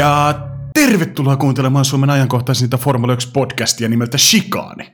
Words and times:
Ja 0.00 0.48
tervetuloa 0.74 1.36
kuuntelemaan 1.36 1.84
Suomen 1.84 2.10
ajankohtaisinta 2.10 2.78
Formula 2.78 3.14
1-podcastia 3.14 3.88
nimeltä 3.88 4.18
Shikaani. 4.18 4.92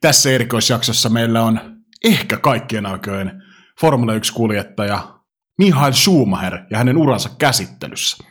Tässä 0.00 0.30
erikoisjaksossa 0.30 1.08
meillä 1.08 1.42
on 1.42 1.60
ehkä 2.04 2.36
kaikkien 2.36 2.86
aikojen 2.86 3.42
Formula 3.80 4.12
1-kuljettaja 4.12 5.20
Mihail 5.58 5.92
Schumacher 5.92 6.58
ja 6.70 6.78
hänen 6.78 6.96
uransa 6.96 7.30
käsittelyssä. 7.38 8.24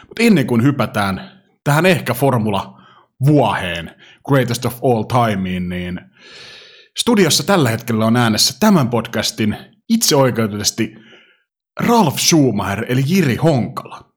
Mutta 0.00 0.22
ennen 0.22 0.46
kuin 0.46 0.62
hypätään 0.62 1.42
tähän 1.64 1.86
ehkä 1.86 2.14
Formula-vuoheen, 2.14 3.94
Greatest 4.28 4.64
of 4.64 4.78
All 4.84 5.02
Timeen, 5.02 5.68
niin 5.68 6.00
studiossa 6.98 7.42
tällä 7.42 7.70
hetkellä 7.70 8.06
on 8.06 8.16
äänessä 8.16 8.54
tämän 8.60 8.88
podcastin 8.88 9.56
itseoikeutetusti 9.88 10.94
Ralf 11.80 12.18
Schumacher 12.18 12.84
eli 12.88 13.02
Jiri 13.06 13.36
Honkala. 13.36 14.15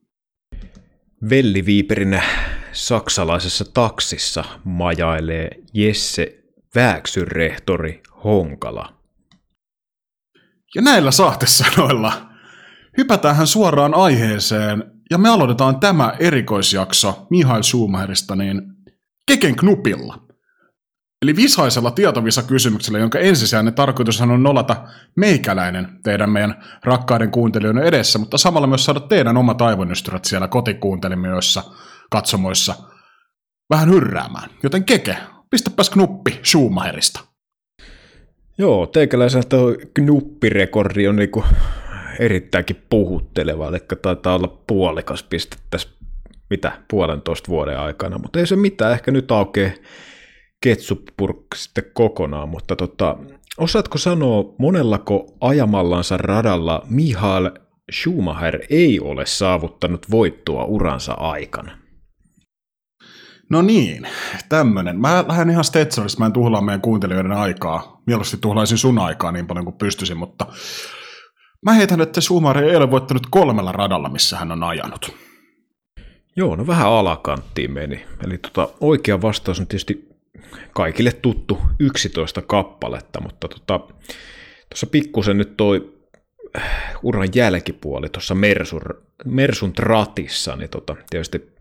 Velliviiperinä 1.29 2.23
saksalaisessa 2.71 3.65
taksissa 3.73 4.43
majailee 4.63 5.49
Jesse 5.73 6.43
Vääksyrehtori 6.75 8.01
Honkala. 8.23 8.93
Ja 10.75 10.81
näillä 10.81 11.11
saatesanoilla 11.11 12.29
hypätään 12.97 13.47
suoraan 13.47 13.93
aiheeseen 13.93 14.83
ja 15.09 15.17
me 15.17 15.29
aloitetaan 15.29 15.79
tämä 15.79 16.13
erikoisjakso 16.19 17.27
Mihail 17.29 17.63
Schumacherista 17.63 18.35
niin 18.35 18.61
Keken 19.25 19.55
knupilla. 19.55 20.28
Eli 21.21 21.35
visaisella 21.35 21.91
tietovisa-kysymyksellä, 21.91 22.99
jonka 22.99 23.19
ensisijainen 23.19 23.73
tarkoitus 23.73 24.21
on 24.21 24.43
nolata 24.43 24.75
meikäläinen 25.15 25.87
teidän 26.03 26.29
meidän 26.29 26.63
rakkaiden 26.83 27.31
kuuntelijoiden 27.31 27.83
edessä, 27.83 28.19
mutta 28.19 28.37
samalla 28.37 28.67
myös 28.67 28.85
saada 28.85 28.99
teidän 28.99 29.37
omat 29.37 29.61
aivonystyrät 29.61 30.25
siellä 30.25 30.47
kotikuuntelimiöissä, 30.47 31.63
katsomoissa 32.09 32.75
vähän 33.69 33.89
hyrräämään. 33.89 34.49
Joten 34.63 34.83
Keke, 34.83 35.17
pistäpäs 35.49 35.89
knuppi 35.89 36.39
Schumacherista. 36.43 37.19
Joo, 38.57 38.85
teikäläisen 38.85 39.47
tuo 39.49 39.75
knuppirekordi 39.93 41.07
on 41.07 41.15
niinku 41.15 41.45
erittäinkin 42.19 42.85
puhutteleva, 42.89 43.67
eli 43.67 43.79
taitaa 44.01 44.35
olla 44.35 44.57
puolikas 44.67 45.23
piste 45.23 45.57
tässä 45.69 45.89
mitä 46.49 46.71
puolentoista 46.87 47.47
vuoden 47.49 47.79
aikana, 47.79 48.17
mutta 48.17 48.39
ei 48.39 48.47
se 48.47 48.55
mitään, 48.55 48.93
ehkä 48.93 49.11
nyt 49.11 49.31
aukeaa 49.31 49.71
ketsuppurkki 50.61 51.57
sitten 51.57 51.83
kokonaan, 51.93 52.49
mutta 52.49 52.75
tota, 52.75 53.17
osaatko 53.57 53.97
sanoa, 53.97 54.55
monellako 54.57 55.25
ajamallansa 55.41 56.17
radalla 56.17 56.81
Mihail 56.89 57.49
Schumacher 57.91 58.59
ei 58.69 58.99
ole 58.99 59.25
saavuttanut 59.25 60.11
voittoa 60.11 60.63
uransa 60.63 61.13
aikana? 61.13 61.77
No 63.49 63.61
niin, 63.61 64.07
tämmönen. 64.49 64.99
Mä 64.99 65.25
lähden 65.27 65.49
ihan 65.49 65.63
Stetsonista, 65.63 66.19
mä 66.19 66.25
en 66.25 66.33
tuhlaa 66.33 66.61
meidän 66.61 66.81
kuuntelijoiden 66.81 67.31
aikaa. 67.31 68.01
Mieluusti 68.05 68.37
tuhlaisin 68.37 68.77
sun 68.77 68.99
aikaa 68.99 69.31
niin 69.31 69.47
paljon 69.47 69.65
kuin 69.65 69.77
pystyisin, 69.77 70.17
mutta 70.17 70.45
mä 71.65 71.73
heitän, 71.73 72.01
että 72.01 72.21
Schumacher 72.21 72.63
ei 72.63 72.75
ole 72.75 72.91
voittanut 72.91 73.27
kolmella 73.29 73.71
radalla, 73.71 74.09
missä 74.09 74.37
hän 74.37 74.51
on 74.51 74.63
ajanut. 74.63 75.15
Joo, 76.35 76.55
no 76.55 76.67
vähän 76.67 76.87
alakanttiin 76.87 77.71
meni. 77.71 78.05
Eli 78.25 78.37
tota, 78.37 78.69
oikea 78.81 79.21
vastaus 79.21 79.59
on 79.59 79.67
tietysti 79.67 80.08
kaikille 80.73 81.11
tuttu 81.11 81.57
11 81.79 82.41
kappaletta, 82.41 83.21
mutta 83.21 83.47
tuossa 83.47 84.85
tota, 84.85 84.91
pikkusen 84.91 85.37
nyt 85.37 85.57
toi 85.57 85.99
äh, 86.57 86.63
uran 87.03 87.27
jälkipuoli 87.35 88.09
tuossa 88.09 88.35
Mersun, 88.35 88.81
Mersun 89.25 89.73
tratissa, 89.73 90.55
niin 90.55 90.69
tota, 90.69 90.95
tietysti 91.09 91.51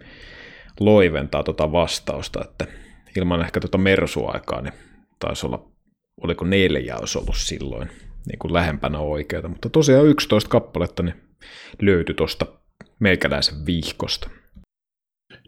loiventaa 0.81 1.43
tota 1.43 1.73
vastausta, 1.73 2.45
että 2.45 2.67
ilman 3.17 3.41
ehkä 3.41 3.61
tuota 3.61 3.79
Mersu-aikaa, 3.79 4.61
niin 4.61 4.75
taisi 5.19 5.47
olla, 5.47 5.69
oliko 6.23 6.45
neljä 6.45 6.97
olisi 6.97 7.19
ollut 7.19 7.37
silloin 7.37 7.89
niin 8.29 8.39
kuin 8.39 8.53
lähempänä 8.53 8.99
oikeata, 8.99 9.49
mutta 9.49 9.69
tosiaan 9.71 10.07
11 10.07 10.51
kappaletta 10.51 11.03
niin 11.03 11.15
löytyi 11.83 12.15
tuosta 12.15 12.47
meikäläisen 12.99 13.67
vihkosta. 13.67 14.31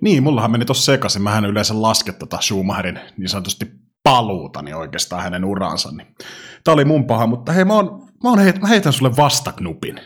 Niin, 0.00 0.22
mullahan 0.22 0.50
meni 0.50 0.65
tossa 0.65 0.93
sekaisin. 0.93 1.22
Mähän 1.22 1.44
yleensä 1.44 1.83
lasket 1.83 2.19
tota 2.19 2.41
Schumacherin 2.41 3.00
niin 3.16 3.28
sanotusti 3.28 3.66
paluuta, 4.03 4.62
niin 4.62 4.77
oikeastaan 4.77 5.22
hänen 5.22 5.44
uransa. 5.44 5.91
Niin. 5.93 6.15
Tää 6.65 6.75
oli 6.75 6.84
mun 6.84 7.06
paha, 7.06 7.27
mutta 7.27 7.53
hei, 7.53 7.65
mä, 7.65 7.75
oon, 7.75 8.09
mä, 8.25 8.31
oon 8.31 8.39
heit, 8.39 8.60
mä 8.60 8.69
heitän 8.69 8.93
sulle 8.93 9.16
vastaknupin. 9.16 10.00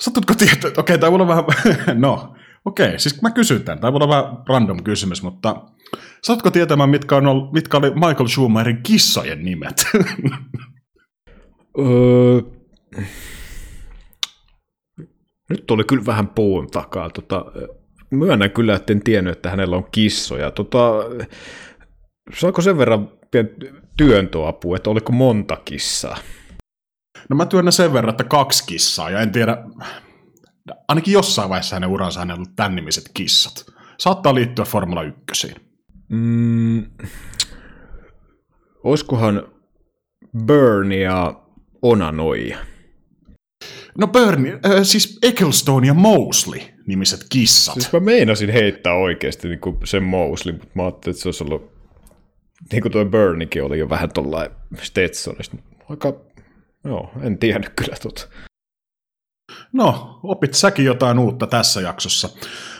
Satutko 0.00 0.34
tietää, 0.34 0.70
okei, 0.70 0.80
okay, 0.80 0.98
tää 0.98 1.08
on 1.08 1.28
vähän, 1.28 1.44
no, 2.00 2.34
okei, 2.64 2.86
okay, 2.86 2.98
siis 2.98 3.22
mä 3.22 3.30
kysyn 3.30 3.64
tämän, 3.64 3.80
tää 3.80 3.90
on 3.90 4.08
vähän 4.08 4.24
random 4.48 4.82
kysymys, 4.82 5.22
mutta 5.22 5.62
satutko 6.22 6.50
tietämään, 6.50 6.90
mitkä, 6.90 7.16
on 7.16 7.50
mitkä 7.52 7.76
oli 7.76 7.90
Michael 7.90 8.26
Schumacherin 8.26 8.82
kissojen 8.82 9.44
nimet? 9.44 9.86
öö, 11.78 12.40
nyt 15.50 15.66
tuli 15.66 15.84
kyllä 15.84 16.06
vähän 16.06 16.28
puun 16.28 16.70
takaa. 16.70 17.10
Tota, 17.10 17.44
myönnän 18.10 18.50
kyllä, 18.50 18.74
että 18.76 18.92
en 18.92 19.02
tiennyt, 19.02 19.36
että 19.36 19.50
hänellä 19.50 19.76
on 19.76 19.88
kissoja. 19.92 20.50
Tota, 20.50 20.92
saako 22.34 22.62
sen 22.62 22.78
verran 22.78 23.08
työntöapua, 23.96 24.76
että 24.76 24.90
oliko 24.90 25.12
monta 25.12 25.56
kissaa? 25.64 26.18
No 27.28 27.36
mä 27.36 27.46
työnnän 27.46 27.72
sen 27.72 27.92
verran, 27.92 28.10
että 28.10 28.24
kaksi 28.24 28.66
kissaa, 28.66 29.10
ja 29.10 29.20
en 29.20 29.32
tiedä, 29.32 29.56
ainakin 30.88 31.12
jossain 31.12 31.48
vaiheessa 31.48 31.76
hänen 31.76 31.90
uransa 31.90 32.20
on 32.20 32.30
ollut 32.30 32.56
tämän 32.56 32.76
nimiset 32.76 33.04
kissat. 33.14 33.66
Saattaa 33.98 34.34
liittyä 34.34 34.64
Formula 34.64 35.02
1. 35.02 35.54
Mm, 36.08 36.86
olisikohan 38.84 39.42
Bernie 40.44 41.00
ja 41.00 41.42
Onanoia? 41.82 42.58
No 43.98 44.06
Bernie, 44.06 44.52
äh, 44.52 44.82
siis 44.82 45.18
Ecclestone 45.22 45.86
ja 45.86 45.94
Mosley 45.94 46.60
nimiset 46.90 47.26
kissat. 47.28 47.74
Siis 47.74 47.92
mä 47.92 48.00
meinasin 48.00 48.50
heittää 48.50 48.94
oikeasti 48.94 49.48
niin 49.48 49.60
kuin 49.60 49.76
sen 49.84 50.02
Mosley, 50.02 50.54
mutta 50.54 50.70
mä 50.74 50.82
ajattelin, 50.82 51.14
että 51.14 51.22
se 51.22 51.28
olisi 51.28 51.44
ollut, 51.44 51.72
niin 52.72 52.82
kuin 52.82 52.92
tuo 52.92 53.04
Berniekin 53.04 53.64
oli 53.64 53.78
jo 53.78 53.88
vähän 53.88 54.12
tuollainen 54.12 54.56
Stetsonista. 54.82 55.56
Aika, 55.88 56.14
joo, 56.84 57.10
en 57.22 57.38
tiennyt 57.38 57.72
kyllä 57.76 57.96
tota. 58.02 58.28
No, 59.72 60.20
opit 60.22 60.54
säkin 60.54 60.84
jotain 60.84 61.18
uutta 61.18 61.46
tässä 61.46 61.80
jaksossa. 61.80 62.28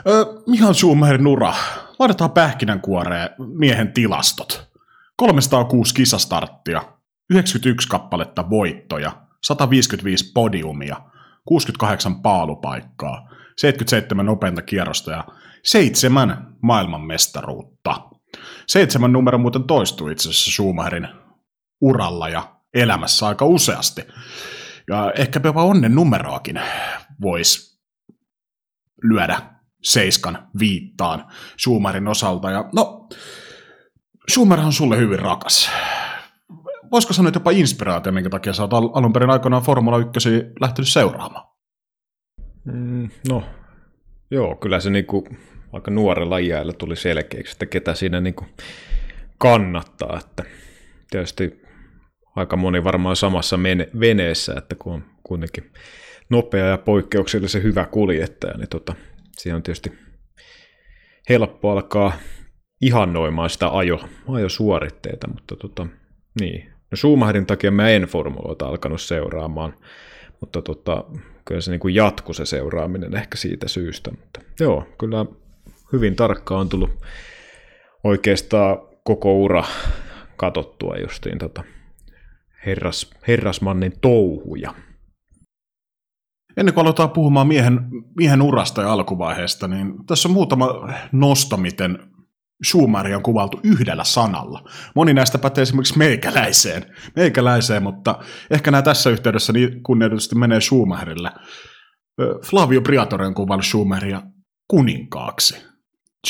Ö, 0.07 0.27
Mihan 0.47 0.75
Schumacherin 0.75 1.27
ura. 1.27 1.55
Laitetaan 1.99 2.31
pähkinänkuoreen 2.31 3.29
miehen 3.39 3.93
tilastot. 3.93 4.71
306 5.17 5.95
kisastarttia, 5.95 6.83
91 7.31 7.89
kappaletta 7.89 8.51
voittoja, 8.51 9.13
155 9.43 10.33
podiumia, 10.35 10.97
68 11.45 12.23
paalupaikkaa, 12.23 13.31
77 13.61 14.27
nopeinta 14.27 14.63
kierrosta 14.63 15.11
ja 15.11 15.25
seitsemän 15.65 16.57
maailmanmestaruutta. 16.63 18.11
Seitsemän 18.67 19.13
numero 19.13 19.39
muuten 19.39 19.65
toistuu 19.65 20.09
itse 20.09 20.29
asiassa 20.29 20.51
Schumacherin 20.51 21.09
uralla 21.81 22.29
ja 22.29 22.57
elämässä 22.75 23.27
aika 23.27 23.45
useasti. 23.45 24.03
Ja 24.89 25.13
ehkä 25.17 25.41
jopa 25.45 25.63
onnen 25.63 25.95
numeroakin 25.95 26.61
voisi 27.21 27.81
lyödä 29.03 29.43
seiskan 29.83 30.49
viittaan 30.59 31.27
Schumacherin 31.59 32.09
osalta. 32.09 32.51
Ja 32.51 32.65
no, 32.75 33.09
Schumacher 34.31 34.67
on 34.67 34.73
sulle 34.73 34.99
hyvin 34.99 35.19
rakas 35.19 35.71
voisiko 36.91 37.13
sanoa 37.13 37.33
jopa 37.35 37.51
inspiraatio, 37.51 38.13
minkä 38.13 38.31
takia 38.31 38.53
sä 38.53 38.63
oot 38.63 38.73
alun 38.73 39.13
perin 39.13 39.31
aikoinaan 39.31 39.63
Formula 39.63 39.99
1 39.99 40.31
lähtenyt 40.61 40.89
seuraamaan? 40.89 41.51
Mm, 42.65 43.09
no, 43.29 43.45
joo, 44.31 44.57
kyllä 44.57 44.81
se 44.81 44.91
niinku 44.91 45.29
aika 45.73 45.91
nuorella 45.91 46.39
iällä 46.39 46.73
tuli 46.73 46.97
selkeäksi, 46.97 47.53
että 47.53 47.67
ketä 47.67 47.95
siinä 47.95 48.21
niinku 48.21 48.47
kannattaa. 49.39 50.21
Että 50.21 50.45
tietysti 51.11 51.63
aika 52.37 52.57
moni 52.57 52.85
varmaan 52.85 53.17
samassa 53.17 53.59
veneessä, 54.01 54.55
että 54.59 54.75
kun 54.75 54.93
on 54.93 55.05
kuitenkin 55.23 55.73
nopea 56.31 56.67
ja 56.67 56.79
poikkeuksellisen 56.79 57.63
hyvä 57.63 57.87
kuljettaja, 57.87 58.59
niin 58.59 58.69
tota, 58.69 58.95
siihen 59.39 59.57
on 59.57 59.63
tietysti 59.63 59.93
helppo 61.29 61.71
alkaa 61.71 62.13
ihannoimaan 62.81 63.51
sitä 63.51 63.69
ajo, 63.69 64.01
ajosuoritteita, 64.29 65.29
mutta 65.29 65.57
tota, 65.57 65.87
niin, 66.41 66.71
No 66.91 66.97
Schumacherin 66.97 67.47
takia 67.47 67.71
mä 67.71 67.89
en 67.89 68.03
formuloita 68.03 68.67
alkanut 68.67 69.01
seuraamaan, 69.01 69.75
mutta 70.41 70.63
tota, 70.63 71.05
kyllä 71.45 71.61
se 71.61 71.71
niin 71.71 71.81
kuin 71.81 71.95
jatkui 71.95 72.35
se 72.35 72.47
seuraaminen 72.47 73.17
ehkä 73.17 73.37
siitä 73.37 73.69
syystä. 73.69 74.11
Mutta 74.11 74.41
joo, 74.61 74.89
kyllä 74.99 75.27
hyvin 75.93 76.17
tarkkaan 76.17 76.61
on 76.61 76.69
tullut 76.69 76.91
oikeastaan 78.05 78.79
koko 79.05 79.39
ura 79.39 79.65
katottua 80.37 80.97
justiin 80.97 81.39
tota 81.39 81.65
herras, 82.67 83.11
herrasmannin 83.29 83.93
touhuja. 84.01 84.75
ennen 86.57 86.75
kuin 86.75 86.83
aloitetaan 86.83 87.11
puhumaan 87.11 87.47
miehen, 87.47 87.81
miehen 88.17 88.43
urasta 88.43 88.83
ja 88.83 88.93
alkuvaiheesta, 88.93 89.69
niin 89.69 90.07
tässä 90.07 90.29
on 90.29 90.35
muutama 90.35 90.89
nosto, 91.13 91.57
miten 91.57 92.10
Schumacheria 92.65 93.17
on 93.17 93.23
kuvailtu 93.23 93.61
yhdellä 93.65 94.05
sanalla. 94.05 94.69
Moni 94.95 95.15
näistä 95.15 95.39
pätee 95.39 95.63
esimerkiksi 95.63 95.99
meikäläiseen, 95.99 96.97
meikäläiseen 97.17 97.83
mutta 97.83 98.19
ehkä 98.51 98.71
nämä 98.71 98.83
tässä 98.83 99.11
yhteydessä 99.11 99.53
niin 99.53 99.83
kunnioitusti 99.83 100.35
menee 100.35 100.61
Schumacherille. 100.61 101.31
Flavio 102.45 102.81
Briatore 102.81 103.27
on 103.27 103.35
kuvannut 103.35 103.67
Schumacheria 103.67 104.23
kuninkaaksi. 104.69 105.57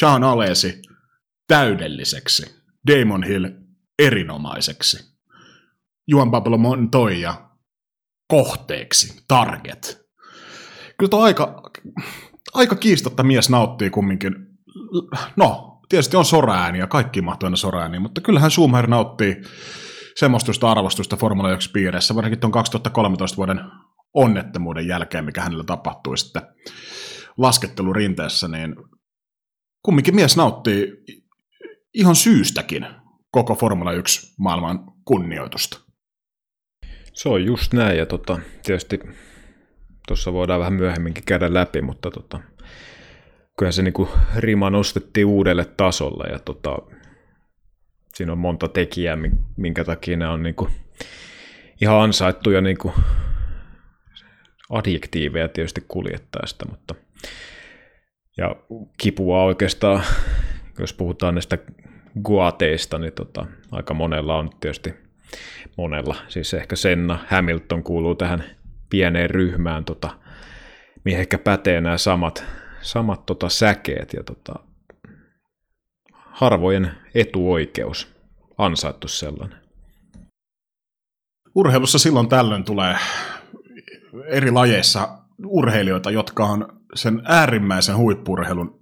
John 0.02 0.24
Alesi 0.24 0.82
täydelliseksi. 1.48 2.60
Damon 2.86 3.22
Hill 3.22 3.46
erinomaiseksi. 3.98 5.10
Juan 6.08 6.30
Pablo 6.30 6.58
Montoya 6.58 7.50
kohteeksi, 8.28 9.24
target. 9.28 10.00
Kyllä 10.98 11.10
tuo 11.10 11.22
aika, 11.22 11.62
aika 12.54 12.76
kiistatta 12.76 13.22
mies 13.22 13.50
nauttii 13.50 13.90
kumminkin. 13.90 14.34
No, 15.36 15.69
tietysti 15.90 16.16
on 16.16 16.24
soraääni 16.24 16.78
ja 16.78 16.86
kaikki 16.86 17.22
mahtuu 17.22 17.48
aina 17.72 18.00
mutta 18.00 18.20
kyllähän 18.20 18.50
Schumacher 18.50 18.86
nauttii 18.86 19.42
semmoistusta 20.16 20.70
arvostusta 20.70 21.16
Formula 21.16 21.52
1 21.52 21.70
piirissä, 21.70 22.14
varsinkin 22.14 22.40
tuon 22.40 22.52
2013 22.52 23.36
vuoden 23.36 23.60
onnettomuuden 24.14 24.86
jälkeen, 24.86 25.24
mikä 25.24 25.42
hänellä 25.42 25.64
tapahtui 25.64 26.18
sitten 26.18 26.42
laskettelurinteessä, 27.38 28.48
niin 28.48 28.76
kumminkin 29.82 30.14
mies 30.14 30.36
nauttii 30.36 30.92
ihan 31.94 32.16
syystäkin 32.16 32.86
koko 33.30 33.54
Formula 33.54 33.92
1 33.92 34.34
maailman 34.38 34.92
kunnioitusta. 35.04 35.80
Se 37.12 37.28
on 37.28 37.44
just 37.44 37.72
näin, 37.72 37.98
ja 37.98 38.06
tota, 38.06 38.38
tietysti 38.62 39.00
tuossa 40.06 40.32
voidaan 40.32 40.60
vähän 40.60 40.72
myöhemminkin 40.72 41.24
käydä 41.24 41.54
läpi, 41.54 41.82
mutta 41.82 42.10
tota, 42.10 42.40
kyllä 43.60 43.72
se 43.72 43.82
niinku 43.82 44.08
rima 44.36 44.70
nostettiin 44.70 45.26
uudelle 45.26 45.64
tasolle, 45.64 46.32
ja 46.32 46.38
tota, 46.38 46.78
siinä 48.14 48.32
on 48.32 48.38
monta 48.38 48.68
tekijää, 48.68 49.18
minkä 49.56 49.84
takia 49.84 50.16
ne 50.16 50.28
on 50.28 50.42
niinku 50.42 50.68
ihan 51.80 52.00
ansaittuja 52.00 52.60
niinku 52.60 52.92
adjektiiveja 54.70 55.48
tietysti 55.48 55.84
kuljettaa 55.88 56.46
sitä, 56.46 56.64
mutta 56.68 56.94
ja 58.36 58.56
kipua 58.98 59.42
oikeastaan, 59.42 60.02
jos 60.78 60.92
puhutaan 60.92 61.34
näistä 61.34 61.58
guateista, 62.22 62.98
niin 62.98 63.12
tota, 63.12 63.46
aika 63.72 63.94
monella 63.94 64.38
on 64.38 64.50
tietysti 64.60 64.94
monella, 65.76 66.16
siis 66.28 66.54
ehkä 66.54 66.76
Senna, 66.76 67.18
Hamilton 67.28 67.82
kuuluu 67.82 68.14
tähän 68.14 68.44
pieneen 68.90 69.30
ryhmään, 69.30 69.84
tota, 69.84 70.10
mihin 71.04 71.20
ehkä 71.20 71.38
pätee 71.38 71.80
nämä 71.80 71.98
samat, 71.98 72.59
samat 72.82 73.26
tota, 73.26 73.48
säkeet 73.48 74.12
ja 74.12 74.22
tota, 74.22 74.54
harvojen 76.12 76.90
etuoikeus, 77.14 78.14
ansaittu 78.58 79.08
sellainen. 79.08 79.58
Urheilussa 81.54 81.98
silloin 81.98 82.28
tällöin 82.28 82.64
tulee 82.64 82.96
eri 84.26 84.50
lajeissa 84.50 85.18
urheilijoita, 85.46 86.10
jotka 86.10 86.44
on 86.44 86.80
sen 86.94 87.22
äärimmäisen 87.24 87.96
huippurheilun 87.96 88.80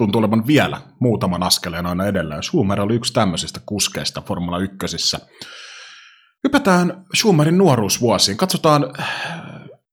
tuntuu 0.00 0.18
olevan 0.18 0.46
vielä 0.46 0.80
muutaman 1.00 1.42
askeleen 1.42 1.86
aina 1.86 2.06
edellä. 2.06 2.34
Ja 2.34 2.42
Schumer 2.42 2.80
oli 2.80 2.94
yksi 2.94 3.12
tämmöisistä 3.12 3.60
kuskeista 3.66 4.20
Formula 4.20 4.58
1. 4.58 4.76
Hypätään 6.44 7.04
Schumerin 7.16 7.58
nuoruusvuosiin. 7.58 8.36
Katsotaan 8.36 8.84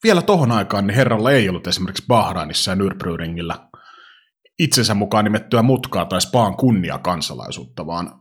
vielä 0.04 0.22
tohon 0.22 0.52
aikaan, 0.52 0.88
niin 0.88 0.96
herralla 0.96 1.32
ei 1.32 1.50
ollut 1.50 1.68
esimerkiksi 1.68 2.04
Bahrainissa 2.08 2.72
ja 2.72 2.76
Nürburgringillä 2.76 3.68
itsensä 4.60 4.94
mukaan 4.94 5.24
nimettyä 5.24 5.62
mutkaa 5.62 6.06
tai 6.06 6.22
Spaan 6.22 6.58
kunnia-kansalaisuutta, 6.58 7.86
vaan 7.86 8.20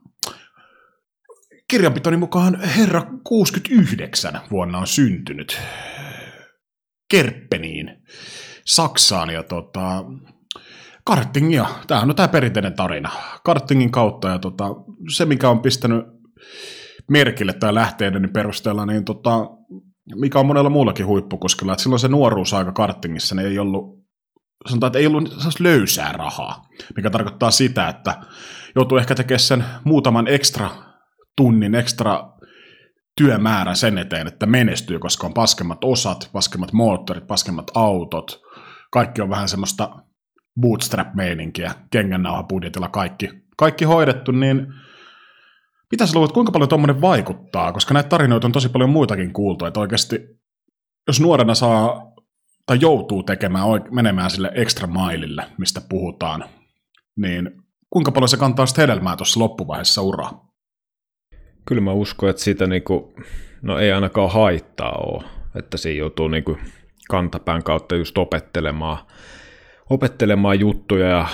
kirjanpitoni 1.70 2.16
mukaan 2.16 2.60
herra 2.60 3.02
69 3.24 4.40
vuonna 4.50 4.78
on 4.78 4.86
syntynyt 4.86 5.60
Kerppeniin, 7.10 8.02
Saksaan, 8.64 9.30
ja 9.30 9.42
tota, 9.42 10.04
kartingia. 11.04 11.66
Tämähän 11.86 12.10
on 12.10 12.16
tämä 12.16 12.28
perinteinen 12.28 12.74
tarina. 12.74 13.10
Kartingin 13.44 13.90
kautta, 13.90 14.28
ja 14.28 14.38
tota, 14.38 14.64
se 15.12 15.24
mikä 15.24 15.48
on 15.48 15.60
pistänyt 15.60 16.04
merkille 17.10 17.52
tai 17.52 17.74
lähteiden 17.74 18.30
perusteella, 18.32 18.86
niin 18.86 19.04
tota, 19.04 19.30
mikä 20.14 20.38
on 20.38 20.46
monella 20.46 20.70
muullakin 20.70 21.06
huippukuskilla, 21.06 21.72
että 21.72 21.82
silloin 21.82 22.00
se 22.00 22.08
nuoruusaika 22.08 22.72
kartingissa 22.72 23.34
niin 23.34 23.48
ei 23.48 23.58
ollut, 23.58 24.06
sanotaan, 24.68 24.88
että 24.88 24.98
ei 24.98 25.06
ollut 25.06 25.60
löysää 25.60 26.12
rahaa, 26.12 26.66
mikä 26.96 27.10
tarkoittaa 27.10 27.50
sitä, 27.50 27.88
että 27.88 28.14
joutuu 28.74 28.98
ehkä 28.98 29.14
tekemään 29.14 29.40
sen 29.40 29.64
muutaman 29.84 30.28
ekstra 30.28 30.70
tunnin, 31.36 31.74
ekstra 31.74 32.32
työmäärä 33.16 33.74
sen 33.74 33.98
eteen, 33.98 34.26
että 34.26 34.46
menestyy, 34.46 34.98
koska 34.98 35.26
on 35.26 35.34
paskemmat 35.34 35.84
osat, 35.84 36.30
paskemmat 36.32 36.72
moottorit, 36.72 37.26
paskemmat 37.26 37.70
autot, 37.74 38.40
kaikki 38.92 39.22
on 39.22 39.30
vähän 39.30 39.48
semmoista 39.48 39.96
bootstrap-meininkiä, 40.60 41.74
kengännauhabudjetilla 41.90 42.88
kaikki, 42.88 43.30
kaikki 43.56 43.84
hoidettu, 43.84 44.32
niin 44.32 44.66
Pitäisi 45.90 46.14
luulla, 46.14 46.24
että 46.24 46.34
kuinka 46.34 46.52
paljon 46.52 46.68
tuommoinen 46.68 47.00
vaikuttaa, 47.00 47.72
koska 47.72 47.94
näitä 47.94 48.08
tarinoita 48.08 48.46
on 48.46 48.52
tosi 48.52 48.68
paljon 48.68 48.90
muitakin 48.90 49.32
kuultu, 49.32 49.64
että 49.64 49.80
oikeasti 49.80 50.20
jos 51.06 51.20
nuorena 51.20 51.54
saa 51.54 52.12
tai 52.66 52.78
joutuu 52.80 53.22
tekemään, 53.22 53.66
menemään 53.90 54.30
sille 54.30 54.50
extra 54.54 54.86
mailille, 54.86 55.44
mistä 55.58 55.80
puhutaan, 55.88 56.44
niin 57.16 57.50
kuinka 57.90 58.12
paljon 58.12 58.28
se 58.28 58.36
kantaa 58.36 58.66
sitten 58.66 58.82
hedelmää 58.82 59.16
tuossa 59.16 59.40
loppuvaiheessa 59.40 60.02
uraa? 60.02 60.46
Kyllä 61.66 61.80
mä 61.80 61.92
uskon, 61.92 62.30
että 62.30 62.42
siitä 62.42 62.66
niinku, 62.66 63.14
no 63.62 63.78
ei 63.78 63.92
ainakaan 63.92 64.30
haittaa 64.30 64.92
ole, 64.92 65.24
että 65.54 65.76
siinä 65.76 65.98
joutuu 65.98 66.28
niinku 66.28 66.58
kantapään 67.08 67.62
kautta 67.62 67.96
just 67.96 68.18
opettelemaan, 68.18 68.98
opettelemaan 69.90 70.60
juttuja 70.60 71.08
ja 71.08 71.26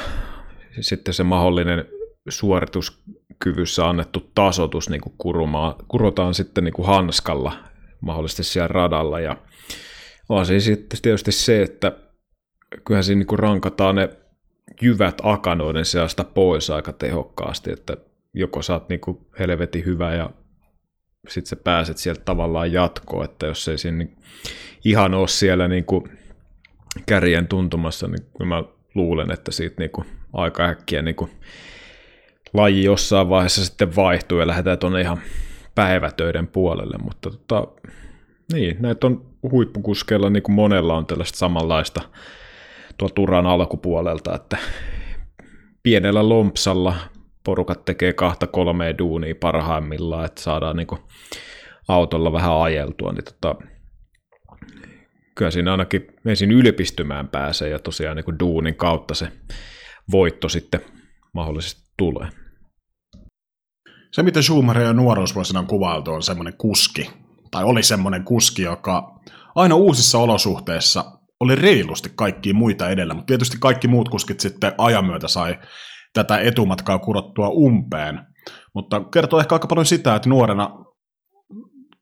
sitten 0.80 1.14
se 1.14 1.22
mahdollinen 1.22 1.84
suorituskyvyssä 3.42 3.88
annettu 3.88 4.30
tasotus 4.34 4.90
niin 4.90 5.00
kuin 5.00 5.14
kurumaan, 5.18 5.74
kurotaan 5.88 6.34
sitten 6.34 6.64
niin 6.64 6.74
kuin 6.74 6.86
hanskalla 6.86 7.52
mahdollisesti 8.00 8.44
siellä 8.44 8.68
radalla. 8.68 9.20
Ja 9.20 9.36
on 10.28 10.46
siis 10.46 10.64
sitten 10.64 11.02
tietysti 11.02 11.32
se, 11.32 11.62
että 11.62 11.92
kyllähän 12.84 13.04
siinä 13.04 13.18
niin 13.18 13.26
kuin 13.26 13.38
rankataan 13.38 13.94
ne 13.94 14.08
jyvät 14.82 15.20
akanoiden 15.22 15.84
seasta 15.84 16.24
pois 16.24 16.70
aika 16.70 16.92
tehokkaasti, 16.92 17.72
että 17.72 17.96
joko 18.34 18.62
saat 18.62 18.88
niin 18.88 19.00
helvetin 19.38 19.84
hyvä 19.84 20.14
ja 20.14 20.30
sitten 21.28 21.48
sä 21.48 21.56
pääset 21.56 21.96
sieltä 21.96 22.22
tavallaan 22.24 22.72
jatkoon, 22.72 23.24
että 23.24 23.46
jos 23.46 23.68
ei 23.68 23.78
siinä 23.78 23.98
niin 23.98 24.16
ihan 24.84 25.14
ole 25.14 25.28
siellä 25.28 25.68
niin 25.68 25.84
kuin 25.84 26.18
kärjen 27.06 27.46
tuntumassa, 27.46 28.08
niin 28.08 28.48
mä 28.48 28.64
luulen, 28.94 29.30
että 29.30 29.52
siitä 29.52 29.76
niin 29.78 29.90
kuin 29.90 30.06
aika 30.32 30.64
äkkiä 30.64 31.02
niin 31.02 31.16
kuin 31.16 31.30
laji 32.54 32.84
jossain 32.84 33.28
vaiheessa 33.28 33.64
sitten 33.64 33.96
vaihtuu 33.96 34.38
ja 34.38 34.46
lähdetään 34.46 34.78
tuonne 34.78 35.00
ihan 35.00 35.20
päivätöiden 35.74 36.46
puolelle, 36.46 36.98
mutta 36.98 37.30
tota, 37.30 37.66
niin, 38.52 38.76
näitä 38.80 39.06
on 39.06 39.26
huippukuskeilla, 39.52 40.30
niin 40.30 40.42
kuin 40.42 40.54
monella 40.54 40.96
on 40.96 41.06
tällaista 41.06 41.38
samanlaista 41.38 42.02
tuolta 42.98 43.14
turan 43.14 43.46
alkupuolelta, 43.46 44.34
että 44.34 44.56
pienellä 45.82 46.28
lompsalla 46.28 46.94
porukat 47.44 47.84
tekee 47.84 48.12
kahta 48.12 48.46
kolmea 48.46 48.98
duunia 48.98 49.34
parhaimmillaan, 49.40 50.24
että 50.24 50.42
saadaan 50.42 50.76
niin 50.76 50.88
autolla 51.88 52.32
vähän 52.32 52.60
ajeltua, 52.60 53.12
niin 53.12 53.24
tota, 53.24 53.54
kyllä 55.34 55.50
siinä 55.50 55.70
ainakin 55.70 56.06
ensin 56.26 56.50
ylpistymään 56.50 57.28
pääsee 57.28 57.68
ja 57.68 57.78
tosiaan 57.78 58.16
niin 58.16 58.38
duunin 58.40 58.74
kautta 58.74 59.14
se 59.14 59.28
voitto 60.10 60.48
sitten 60.48 60.80
mahdollisesti 61.32 61.82
tulee. 61.96 62.28
Se, 64.12 64.22
miten 64.22 64.42
Schumacher 64.42 64.82
ja 64.82 64.92
nuoruusvuosina 64.92 65.60
on 65.60 65.66
kuvailtu, 65.66 66.10
on 66.10 66.22
semmoinen 66.22 66.56
kuski, 66.56 67.10
tai 67.50 67.64
oli 67.64 67.82
semmoinen 67.82 68.24
kuski, 68.24 68.62
joka 68.62 69.20
aina 69.54 69.74
uusissa 69.74 70.18
olosuhteissa 70.18 71.04
oli 71.40 71.56
reilusti 71.56 72.12
kaikkia 72.14 72.54
muita 72.54 72.90
edellä, 72.90 73.14
mutta 73.14 73.26
tietysti 73.26 73.56
kaikki 73.60 73.88
muut 73.88 74.08
kuskit 74.08 74.40
sitten 74.40 74.72
ajan 74.78 75.04
myötä 75.04 75.28
sai 75.28 75.58
tätä 76.12 76.38
etumatkaa 76.38 76.98
kurottua 76.98 77.48
umpeen. 77.48 78.20
Mutta 78.74 79.00
kertoo 79.00 79.40
ehkä 79.40 79.54
aika 79.54 79.66
paljon 79.66 79.86
sitä, 79.86 80.14
että 80.14 80.28
nuorena 80.28 80.70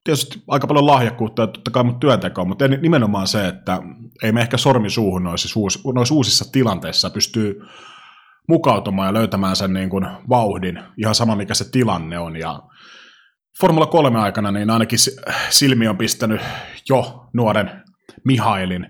tietysti 0.04 0.42
aika 0.48 0.66
paljon 0.66 0.86
lahjakkuutta 0.86 1.42
ja 1.42 1.46
totta 1.46 1.70
kai 1.70 1.84
mut 1.84 2.00
työntekoa, 2.00 2.44
mutta 2.44 2.68
nimenomaan 2.68 3.26
se, 3.26 3.48
että 3.48 3.82
ei 4.22 4.32
me 4.32 4.40
ehkä 4.40 4.56
sormi 4.56 4.90
suuhun 4.90 5.24
noissa, 5.24 5.60
noissa 5.94 6.14
uusissa 6.14 6.52
tilanteissa 6.52 7.10
pystyy 7.10 7.60
mukautumaan 8.48 9.06
ja 9.06 9.14
löytämään 9.14 9.56
sen 9.56 9.72
niin 9.72 9.90
kuin 9.90 10.06
vauhdin, 10.28 10.82
ihan 10.96 11.14
sama 11.14 11.36
mikä 11.36 11.54
se 11.54 11.70
tilanne 11.70 12.18
on. 12.18 12.36
Ja 12.36 12.62
Formula 13.60 13.86
3 13.86 14.18
aikana 14.18 14.50
niin 14.50 14.70
ainakin 14.70 14.98
silmi 15.50 15.88
on 15.88 15.98
pistänyt 15.98 16.40
jo 16.88 17.28
nuoren 17.34 17.82
Mihailin 18.24 18.86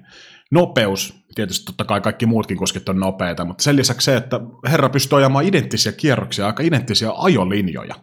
nopeus, 0.50 1.24
tietysti 1.34 1.64
totta 1.64 1.84
kai 1.84 2.00
kaikki 2.00 2.26
muutkin 2.26 2.56
kuskit 2.56 2.88
on 2.88 3.00
nopeita, 3.00 3.44
mutta 3.44 3.64
sen 3.64 3.76
lisäksi 3.76 4.04
se, 4.04 4.16
että 4.16 4.40
herra 4.68 4.88
pystyy 4.88 5.18
ajamaan 5.18 5.44
identtisiä 5.44 5.92
kierroksia, 5.92 6.46
aika 6.46 6.62
identtisiä 6.62 7.10
ajolinjoja, 7.16 7.94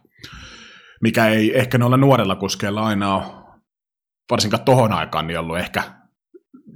mikä 1.02 1.28
ei 1.28 1.60
ehkä 1.60 1.78
noilla 1.78 1.98
nuorilla 1.98 2.36
kuskeilla 2.36 2.86
aina 2.86 3.16
ole, 3.16 3.24
varsinkaan 4.32 4.64
tohon 4.64 4.94
aikaan, 4.94 5.28
niin 5.28 5.40
ollut 5.40 5.58
ehkä 5.58 5.84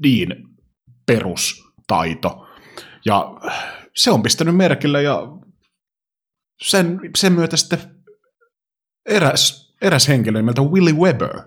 niin 0.04 0.36
perustaito. 1.06 2.48
Ja 3.06 3.32
se 3.96 4.12
on 4.12 4.24
pistänyt 4.24 4.56
merkille 4.56 5.04
ja 5.04 5.22
sen, 6.62 7.00
sen 7.18 7.34
myötä 7.34 7.58
sitten 7.58 7.80
eräs, 9.10 9.76
eräs 9.82 10.08
henkilö 10.08 10.40
nimeltä 10.40 10.62
Willy 10.62 10.94
Weber, 10.94 11.40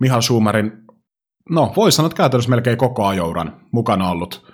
Mihail 0.00 0.20
Schumerin, 0.20 0.72
no 1.50 1.72
voi 1.76 1.92
sanoa, 1.92 2.06
että 2.06 2.16
käytännössä 2.16 2.50
melkein 2.50 2.78
koko 2.78 3.06
ajouran 3.06 3.60
mukana 3.72 4.10
ollut 4.10 4.52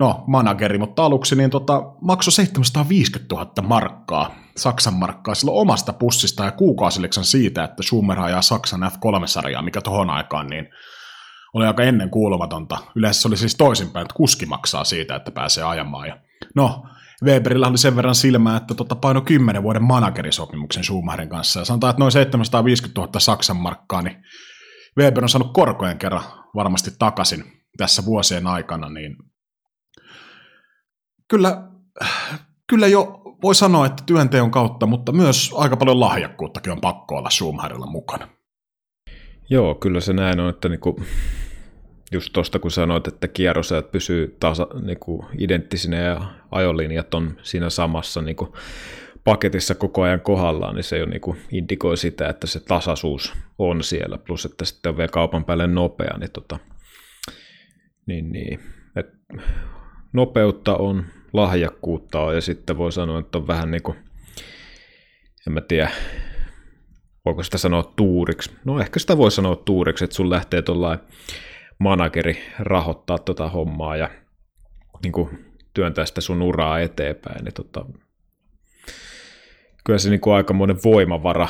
no, 0.00 0.24
manageri, 0.26 0.78
mutta 0.78 1.04
aluksi 1.04 1.36
niin 1.36 1.50
tota, 1.50 1.82
maksoi 2.00 2.32
750 2.32 3.34
000 3.34 3.52
markkaa, 3.62 4.34
Saksan 4.56 4.94
markkaa, 4.94 5.34
silloin 5.34 5.58
omasta 5.58 5.92
pussista 5.92 6.44
ja 6.44 6.52
kuukausiliksan 6.52 7.24
siitä, 7.24 7.64
että 7.64 7.82
Schumer 7.82 8.20
ajaa 8.20 8.42
Saksan 8.42 8.80
F3-sarjaa, 8.92 9.62
mikä 9.62 9.80
tohon 9.80 10.10
aikaan 10.10 10.46
niin 10.46 10.68
oli 11.54 11.66
aika 11.66 11.82
ennen 11.82 12.10
kuulumatonta. 12.10 12.78
Yleensä 12.94 13.20
se 13.20 13.28
oli 13.28 13.36
siis 13.36 13.54
toisinpäin, 13.54 14.02
että 14.02 14.14
kuski 14.14 14.46
maksaa 14.46 14.84
siitä, 14.84 15.16
että 15.16 15.30
pääsee 15.30 15.64
ajamaan. 15.64 16.08
Ja 16.08 16.18
no, 16.56 16.86
Weberillä 17.24 17.66
oli 17.66 17.78
sen 17.78 17.96
verran 17.96 18.14
silmää, 18.14 18.56
että 18.56 18.74
tota 18.74 18.94
paino 18.94 19.20
10 19.20 19.62
vuoden 19.62 19.82
managerisopimuksen 19.82 20.84
Schumacherin 20.84 21.28
kanssa. 21.28 21.60
Ja 21.60 21.64
sanotaan, 21.64 21.90
että 21.90 22.00
noin 22.00 22.12
750 22.12 23.00
000 23.00 23.20
Saksan 23.20 23.56
markkaa, 23.56 24.02
niin 24.02 24.16
Weber 24.98 25.24
on 25.24 25.28
saanut 25.28 25.52
korkojen 25.52 25.98
kerran 25.98 26.22
varmasti 26.54 26.90
takaisin 26.98 27.44
tässä 27.76 28.04
vuosien 28.04 28.46
aikana, 28.46 28.88
niin 28.88 29.16
kyllä, 31.28 31.68
kyllä 32.68 32.86
jo 32.86 33.20
voi 33.42 33.54
sanoa, 33.54 33.86
että 33.86 34.02
työnteon 34.06 34.50
kautta, 34.50 34.86
mutta 34.86 35.12
myös 35.12 35.52
aika 35.56 35.76
paljon 35.76 36.00
lahjakkuuttakin 36.00 36.72
on 36.72 36.80
pakko 36.80 37.16
olla 37.16 37.30
Schumacherilla 37.30 37.86
mukana. 37.86 38.28
Joo, 39.50 39.74
kyllä 39.74 40.00
se 40.00 40.12
näin 40.12 40.40
on, 40.40 40.50
että 40.50 40.68
niinku, 40.68 41.00
just 42.10 42.32
tuosta 42.32 42.58
kun 42.58 42.70
sanoit, 42.70 43.08
että 43.08 43.28
kierrosajat 43.28 43.92
pysyy 43.92 44.36
tasa, 44.40 44.66
niinku, 44.82 45.24
identtisinä 45.38 45.96
ja 45.96 46.20
ajolinjat 46.50 47.14
on 47.14 47.36
siinä 47.42 47.70
samassa 47.70 48.22
niinku, 48.22 48.56
paketissa 49.24 49.74
koko 49.74 50.02
ajan 50.02 50.20
kohdallaan, 50.20 50.74
niin 50.74 50.84
se 50.84 50.98
jo 50.98 51.06
niinku 51.06 51.36
indikoi 51.52 51.96
sitä, 51.96 52.28
että 52.28 52.46
se 52.46 52.60
tasaisuus 52.60 53.34
on 53.58 53.84
siellä, 53.84 54.18
plus 54.18 54.44
että 54.44 54.64
sitten 54.64 54.90
on 54.90 54.96
vielä 54.96 55.08
kaupan 55.08 55.44
päälle 55.44 55.66
nopea, 55.66 56.18
niin, 56.18 56.30
tota, 56.30 56.58
niin, 58.06 58.32
niin 58.32 58.60
et 58.96 59.06
nopeutta 60.12 60.76
on, 60.76 61.04
lahjakkuutta 61.32 62.20
on, 62.20 62.34
ja 62.34 62.40
sitten 62.40 62.78
voi 62.78 62.92
sanoa, 62.92 63.20
että 63.20 63.38
on 63.38 63.46
vähän 63.46 63.70
niin 63.70 63.82
kuin, 63.82 63.96
en 65.46 65.52
mä 65.52 65.60
tiedä, 65.60 65.90
voiko 67.24 67.42
sitä 67.42 67.58
sanoa 67.58 67.92
tuuriksi? 67.96 68.50
No 68.64 68.80
ehkä 68.80 68.98
sitä 68.98 69.16
voi 69.18 69.30
sanoa 69.30 69.56
tuuriksi, 69.56 70.04
että 70.04 70.16
sun 70.16 70.30
lähtee 70.30 70.62
tuollainen 70.62 71.06
manageri 71.80 72.38
rahoittaa 72.58 73.18
tota 73.18 73.48
hommaa 73.48 73.96
ja 73.96 74.10
niin 75.02 75.12
kuin 75.12 75.44
työntää 75.74 76.06
sitä 76.06 76.20
sun 76.20 76.42
uraa 76.42 76.80
eteenpäin, 76.80 77.44
niin 77.44 77.54
tota, 77.54 77.84
kyllä 79.84 79.98
se 79.98 80.10
niin 80.10 80.20
kuin 80.20 80.34
aikamoinen 80.34 80.78
voimavara 80.84 81.48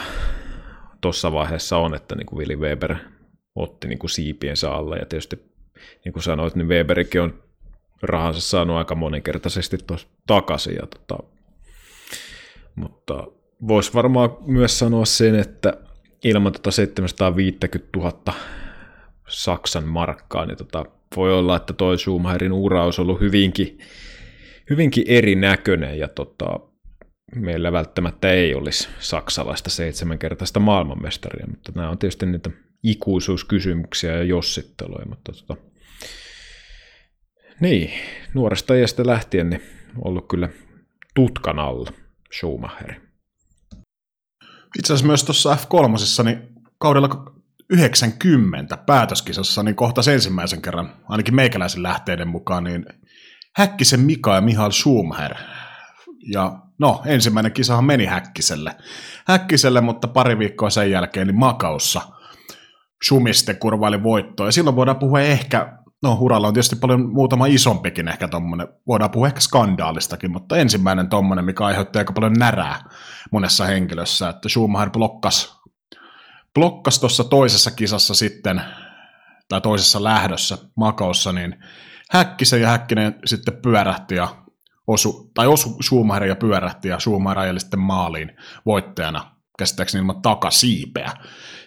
tuossa 1.01 1.33
vaiheessa 1.33 1.77
on, 1.77 1.95
että 1.95 2.15
niin 2.15 2.27
kuin 2.27 2.39
Willi 2.39 2.57
Weber 2.57 2.97
otti 3.55 3.89
niin 3.89 3.99
kuin 3.99 4.11
siipiensä 4.11 4.71
alle 4.71 4.97
ja 4.97 5.07
tietysti 5.07 5.37
niin 6.05 6.13
kuin 6.13 6.23
sanoit, 6.23 6.55
niin 6.55 6.69
Weberikin 6.69 7.21
on 7.21 7.43
rahansa 8.03 8.41
saanut 8.41 8.77
aika 8.77 8.95
moninkertaisesti 8.95 9.79
tuossa 9.87 10.09
takaisin. 10.27 10.75
Ja 10.75 10.87
tota, 10.87 11.23
mutta 12.75 13.27
voisi 13.69 13.95
varmaan 13.95 14.31
myös 14.47 14.79
sanoa 14.79 15.05
sen, 15.05 15.35
että 15.35 15.75
ilman 16.25 16.53
tota 16.53 16.71
750 16.71 17.99
000 17.99 18.13
Saksan 19.31 19.89
markkaa, 19.89 20.47
niin 20.47 20.57
tota, 20.57 20.85
voi 21.17 21.35
olla, 21.35 21.57
että 21.57 21.73
toi 21.73 21.99
Schumacherin 21.99 22.53
ura 22.53 22.85
olisi 22.85 23.01
ollut 23.01 23.21
hyvinkin, 23.21 23.79
hyvinkin 24.71 25.05
erinäköinen 25.07 25.99
ja 25.99 26.09
tota, 26.09 26.61
meillä 27.35 27.73
välttämättä 27.73 28.31
ei 28.31 28.55
olisi 28.55 28.89
saksalaista 28.99 29.71
seitsemänkertaista 29.71 30.61
maailmanmestaria, 30.61 31.47
mutta 31.47 31.73
nämä 31.75 31.91
on 31.91 31.99
tietysti 31.99 32.27
niitä 32.27 32.51
ikuisuuskysymyksiä 32.83 34.17
ja 34.17 34.23
jossitteluja, 34.23 35.07
mutta 35.07 35.33
tota, 35.33 35.57
niin, 37.61 37.91
nuoresta 38.35 38.75
iästä 38.75 39.07
lähtien 39.07 39.51
niin 39.51 39.63
ollut 40.05 40.29
kyllä 40.29 40.49
tutkan 41.15 41.59
alla 41.59 41.93
Schumacher. 42.39 42.95
Itse 44.79 44.93
asiassa 44.93 45.07
myös 45.07 45.25
tuossa 45.25 45.57
F3, 45.57 46.25
niin 46.25 46.49
kaudella 46.79 47.40
90 47.71 48.77
päätöskisassa, 48.77 49.62
niin 49.62 49.75
kohta 49.75 50.00
ensimmäisen 50.12 50.62
kerran, 50.62 50.93
ainakin 51.09 51.35
meikäläisen 51.35 51.83
lähteiden 51.83 52.29
mukaan, 52.29 52.65
niin 52.65 52.87
Häkkisen 53.57 54.00
Mika 54.00 54.35
ja 54.35 54.41
Mihail 54.41 54.71
Schumacher. 54.71 55.35
Ja 56.33 56.59
no, 56.79 57.03
ensimmäinen 57.07 57.53
kisahan 57.53 57.85
meni 57.85 58.07
Häkkiselle. 58.07 58.77
Häkkiselle, 59.27 59.81
mutta 59.81 60.09
pari 60.09 60.39
viikkoa 60.39 60.71
sen 60.71 60.91
jälkeen 60.91 61.27
niin 61.27 61.39
Makaussa 61.39 62.00
Schumiste 63.05 63.55
kurvaili 63.55 64.03
voittoa. 64.03 64.47
Ja 64.47 64.53
silloin 64.53 64.77
voidaan 64.77 64.99
puhua 64.99 65.21
ehkä 65.21 65.81
no 66.03 66.17
Huralla 66.17 66.49
on 66.49 66.55
tietysti 66.55 66.77
paljon 66.77 67.12
muutama 67.12 67.47
isompikin 67.47 68.09
ehkä 68.09 68.29
tommonen, 68.29 68.69
voidaan 68.87 69.11
puhua 69.11 69.27
ehkä 69.27 69.41
skandaalistakin, 69.41 70.31
mutta 70.31 70.57
ensimmäinen 70.57 71.09
tommonen, 71.09 71.45
mikä 71.45 71.65
aiheutti 71.65 71.99
aika 71.99 72.12
paljon 72.12 72.33
närää 72.33 72.85
monessa 73.31 73.65
henkilössä, 73.65 74.29
että 74.29 74.49
Schumacher 74.49 74.91
blokkas, 74.91 75.60
blokkas 76.54 76.99
tuossa 76.99 77.25
toisessa 77.25 77.71
kisassa 77.71 78.14
sitten, 78.14 78.62
tai 79.49 79.61
toisessa 79.61 80.04
lähdössä 80.04 80.59
Makossa, 80.76 81.33
niin 81.33 81.57
Häkkisen 82.11 82.61
ja 82.61 82.69
Häkkinen 82.69 83.19
sitten 83.25 83.57
pyörähti 83.62 84.14
ja 84.14 84.28
osu, 84.87 85.30
tai 85.35 85.47
osu 85.47 85.76
Schumacher 85.83 86.25
ja 86.25 86.37
pyörähti 86.37 86.88
ja 86.88 86.99
Schumacher 86.99 87.38
ajeli 87.38 87.61
sitten 87.61 87.80
maaliin 87.80 88.37
voittajana 88.66 89.37
käsittääkseni 89.59 90.00
ilman 90.00 90.23
takasiipeä. 90.23 91.12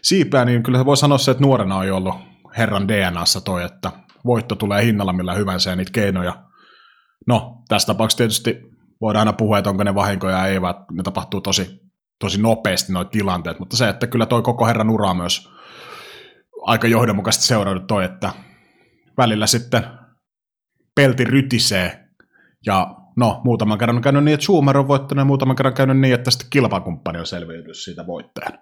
Siipeä, 0.02 0.46
niin 0.46 0.64
kyllä 0.64 0.86
voi 0.86 0.98
sanoa 0.98 1.18
se, 1.18 1.32
että 1.32 1.44
nuorena 1.44 1.78
on 1.78 1.92
ollut 1.92 2.16
herran 2.58 2.88
DNAssa 2.88 3.42
toi, 3.42 3.64
että 3.64 3.92
voitto 4.26 4.56
tulee 4.56 4.86
hinnalla 4.86 5.14
millä 5.14 5.34
hyvänsä 5.34 5.70
ja 5.70 5.76
niitä 5.76 5.92
keinoja. 5.92 6.44
No, 7.28 7.64
tässä 7.68 7.86
tapauksessa 7.86 8.18
tietysti 8.18 8.62
voidaan 9.02 9.28
aina 9.28 9.34
puhua, 9.34 9.58
että 9.58 9.70
onko 9.70 9.84
ne 9.84 9.96
vahinkoja 9.96 10.48
ei, 10.48 10.62
vaan 10.62 10.76
ne 10.92 11.04
tapahtuu 11.04 11.42
tosi, 11.42 11.83
tosi 12.20 12.42
nopeasti 12.42 12.94
noin 12.94 13.10
tilanteet, 13.10 13.60
mutta 13.60 13.78
se, 13.78 13.90
että 13.90 14.08
kyllä 14.08 14.26
toi 14.26 14.42
koko 14.42 14.68
herran 14.68 14.90
ura 14.90 15.14
myös 15.14 15.50
aika 16.62 16.88
johdonmukaisesti 16.88 17.48
seurannut 17.48 17.88
toi, 17.88 18.06
että 18.06 18.32
välillä 19.18 19.48
sitten 19.48 19.84
pelti 20.96 21.24
rytisee 21.24 22.04
ja 22.66 22.96
no, 23.16 23.42
muutaman 23.44 23.78
kerran 23.78 23.96
on 23.96 24.02
käynyt 24.02 24.24
niin, 24.24 24.34
että 24.34 24.44
Schumer 24.44 24.78
on 24.78 24.88
voittanut 24.88 25.22
ja 25.22 25.26
muutaman 25.26 25.56
kerran 25.56 25.74
käynyt 25.74 26.00
niin, 26.00 26.14
että 26.14 26.32
sitten 26.32 26.48
kilpakumppani 26.50 27.20
on 27.20 27.26
selviytynyt 27.26 27.78
siitä 27.78 28.08
voittajan. 28.08 28.60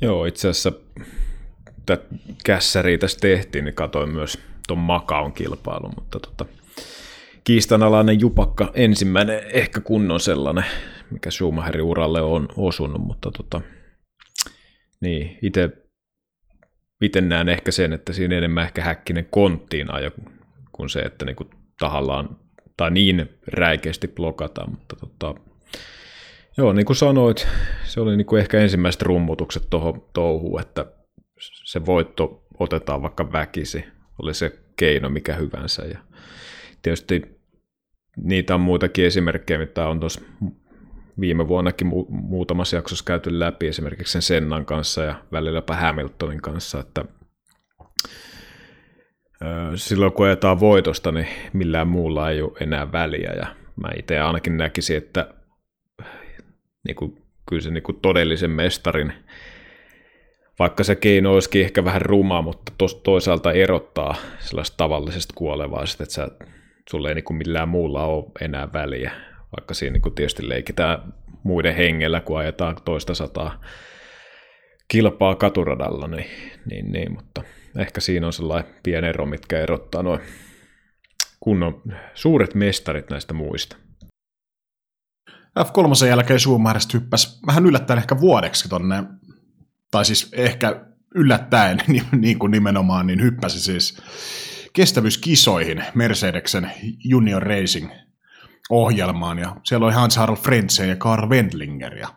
Joo, 0.00 0.24
itse 0.24 0.48
asiassa 0.48 0.72
tätä 1.86 2.04
kässäriä 2.44 2.98
tässä 2.98 3.18
tehtiin, 3.20 3.64
niin 3.64 3.74
katsoin 3.74 4.10
myös 4.10 4.38
tuon 4.68 4.78
Makaon 4.78 5.32
kilpailun, 5.32 5.92
mutta 5.96 6.20
tota, 6.20 6.44
kiistanalainen 7.44 8.20
jupakka 8.20 8.70
ensimmäinen 8.74 9.40
ehkä 9.52 9.80
kunnon 9.80 10.20
sellainen, 10.20 10.64
mikä 11.10 11.30
Schumacherin 11.30 11.82
uralle 11.82 12.22
on 12.22 12.48
osunut, 12.56 13.02
mutta 13.02 13.30
tota, 13.30 13.60
niin, 15.00 15.38
itse 15.42 15.70
itse 17.02 17.20
näen 17.20 17.48
ehkä 17.48 17.70
sen, 17.70 17.92
että 17.92 18.12
siinä 18.12 18.36
enemmän 18.36 18.64
ehkä 18.64 18.82
häkkinen 18.82 19.26
konttiin 19.30 19.94
ajo 19.94 20.10
kuin 20.72 20.88
se, 20.88 21.00
että 21.00 21.24
niinku 21.24 21.44
tahallaan 21.78 22.36
tai 22.76 22.90
niin 22.90 23.28
räikeästi 23.46 24.08
blokataan, 24.08 24.70
mutta 24.70 24.96
tota, 24.96 25.34
joo, 26.56 26.72
niin 26.72 26.86
kuin 26.86 26.96
sanoit, 26.96 27.48
se 27.84 28.00
oli 28.00 28.16
niinku 28.16 28.36
ehkä 28.36 28.58
ensimmäiset 28.58 29.02
rummutukset 29.02 29.70
tuohon 29.70 30.08
touhuun, 30.12 30.60
että 30.60 30.86
se 31.64 31.86
voitto 31.86 32.46
otetaan 32.58 33.02
vaikka 33.02 33.32
väkisi, 33.32 33.84
oli 34.22 34.34
se 34.34 34.58
keino 34.76 35.08
mikä 35.08 35.34
hyvänsä. 35.34 35.82
Ja 35.82 35.98
tietysti 36.82 37.22
niitä 38.16 38.54
on 38.54 38.60
muitakin 38.60 39.04
esimerkkejä, 39.04 39.58
mitä 39.58 39.88
on 39.88 40.00
tuossa 40.00 40.20
viime 41.20 41.48
vuonnakin 41.48 41.86
mu- 41.86 42.06
muutamassa 42.08 42.76
jaksossa 42.76 43.04
käyty 43.04 43.38
läpi, 43.38 43.68
esimerkiksi 43.68 44.12
sen 44.12 44.22
Sennan 44.22 44.64
kanssa 44.64 45.02
ja 45.02 45.14
välilläpä 45.32 45.76
Hamiltonin 45.76 46.42
kanssa, 46.42 46.80
että 46.80 47.04
silloin 49.74 50.12
kun 50.12 50.26
ajetaan 50.26 50.60
voitosta, 50.60 51.12
niin 51.12 51.28
millään 51.52 51.88
muulla 51.88 52.30
ei 52.30 52.42
ole 52.42 52.52
enää 52.60 52.92
väliä, 52.92 53.32
ja 53.36 53.46
mä 53.76 53.88
itse 53.96 54.18
ainakin 54.18 54.56
näkisin, 54.56 54.96
että 54.96 55.34
niin 56.86 56.96
kuin, 56.96 57.22
kyllä 57.48 57.62
se 57.62 57.70
niin 57.70 57.82
kuin 57.82 58.00
todellisen 58.00 58.50
mestarin 58.50 59.12
vaikka 60.58 60.84
se 60.84 60.96
keino 60.96 61.32
olisikin 61.32 61.62
ehkä 61.62 61.84
vähän 61.84 62.02
ruma, 62.02 62.42
mutta 62.42 62.72
tos, 62.78 62.94
toisaalta 62.94 63.52
erottaa 63.52 64.14
sellaista 64.38 64.76
tavallisesta 64.76 65.34
kuolevaisesta, 65.36 66.02
että 66.02 66.14
sä, 66.14 66.28
sulle 66.90 67.08
ei 67.08 67.14
niin 67.14 67.24
kuin 67.24 67.36
millään 67.36 67.68
muulla 67.68 68.04
ole 68.04 68.24
enää 68.40 68.72
väliä, 68.72 69.12
vaikka 69.56 69.74
siinä 69.74 69.92
niin 69.92 70.02
kuin 70.02 70.14
tietysti 70.14 70.48
leikitään 70.48 71.14
muiden 71.42 71.74
hengellä, 71.74 72.20
kun 72.20 72.38
ajetaan 72.38 72.76
toista 72.84 73.14
sataa 73.14 73.60
kilpaa 74.88 75.34
katuradalla, 75.34 76.08
niin, 76.08 76.26
niin, 76.70 76.92
niin, 76.92 77.12
mutta 77.12 77.42
ehkä 77.78 78.00
siinä 78.00 78.26
on 78.26 78.32
sellainen 78.32 78.74
pieni 78.82 79.08
ero, 79.08 79.26
mitkä 79.26 79.60
erottaa 79.60 80.02
noin 80.02 80.20
kunnon 81.40 81.82
suuret 82.14 82.54
mestarit 82.54 83.10
näistä 83.10 83.34
muista. 83.34 83.76
F3 85.58 86.06
jälkeen 86.08 86.40
Schumacher 86.40 86.82
hyppäsi 86.94 87.38
vähän 87.46 87.66
yllättäen 87.66 87.98
ehkä 87.98 88.20
vuodeksi 88.20 88.68
tonne, 88.68 89.04
tai 89.90 90.04
siis 90.04 90.32
ehkä 90.32 90.84
yllättäen 91.14 91.78
niin, 91.88 92.04
niin 92.12 92.38
kuin 92.38 92.50
nimenomaan, 92.50 93.06
niin 93.06 93.22
hyppäsi 93.22 93.60
siis 93.60 94.02
kestävyyskisoihin 94.72 95.84
Mercedeksen 95.94 96.70
Junior 97.04 97.42
Racing 97.42 97.90
ohjelmaan, 98.70 99.38
ja 99.38 99.56
siellä 99.64 99.86
oli 99.86 99.94
Hans 99.94 100.16
Harald 100.16 100.38
Frentzen 100.38 100.88
ja 100.88 100.96
Karl 100.96 101.28
Wendlinger, 101.28 101.94
ja 101.94 102.08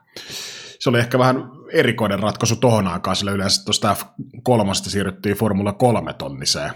se 0.80 0.90
oli 0.90 1.00
ehkä 1.00 1.20
vähän 1.20 1.52
erikoinen 1.74 2.20
ratkaisu 2.20 2.56
tohon 2.56 2.88
aikaan, 2.88 3.16
sillä 3.16 3.32
yleensä 3.32 3.66
tuosta 3.66 3.96
F3 3.96 4.74
siirryttiin 4.74 5.36
Formula 5.36 5.74
3 5.74 6.14
tonniseen, 6.14 6.72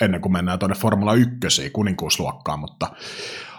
ennen 0.00 0.20
kuin 0.20 0.32
mennään 0.32 0.58
tuonne 0.58 0.76
Formula 0.76 1.14
1 1.14 1.70
kuninkuusluokkaan, 1.72 2.58
mutta 2.58 2.86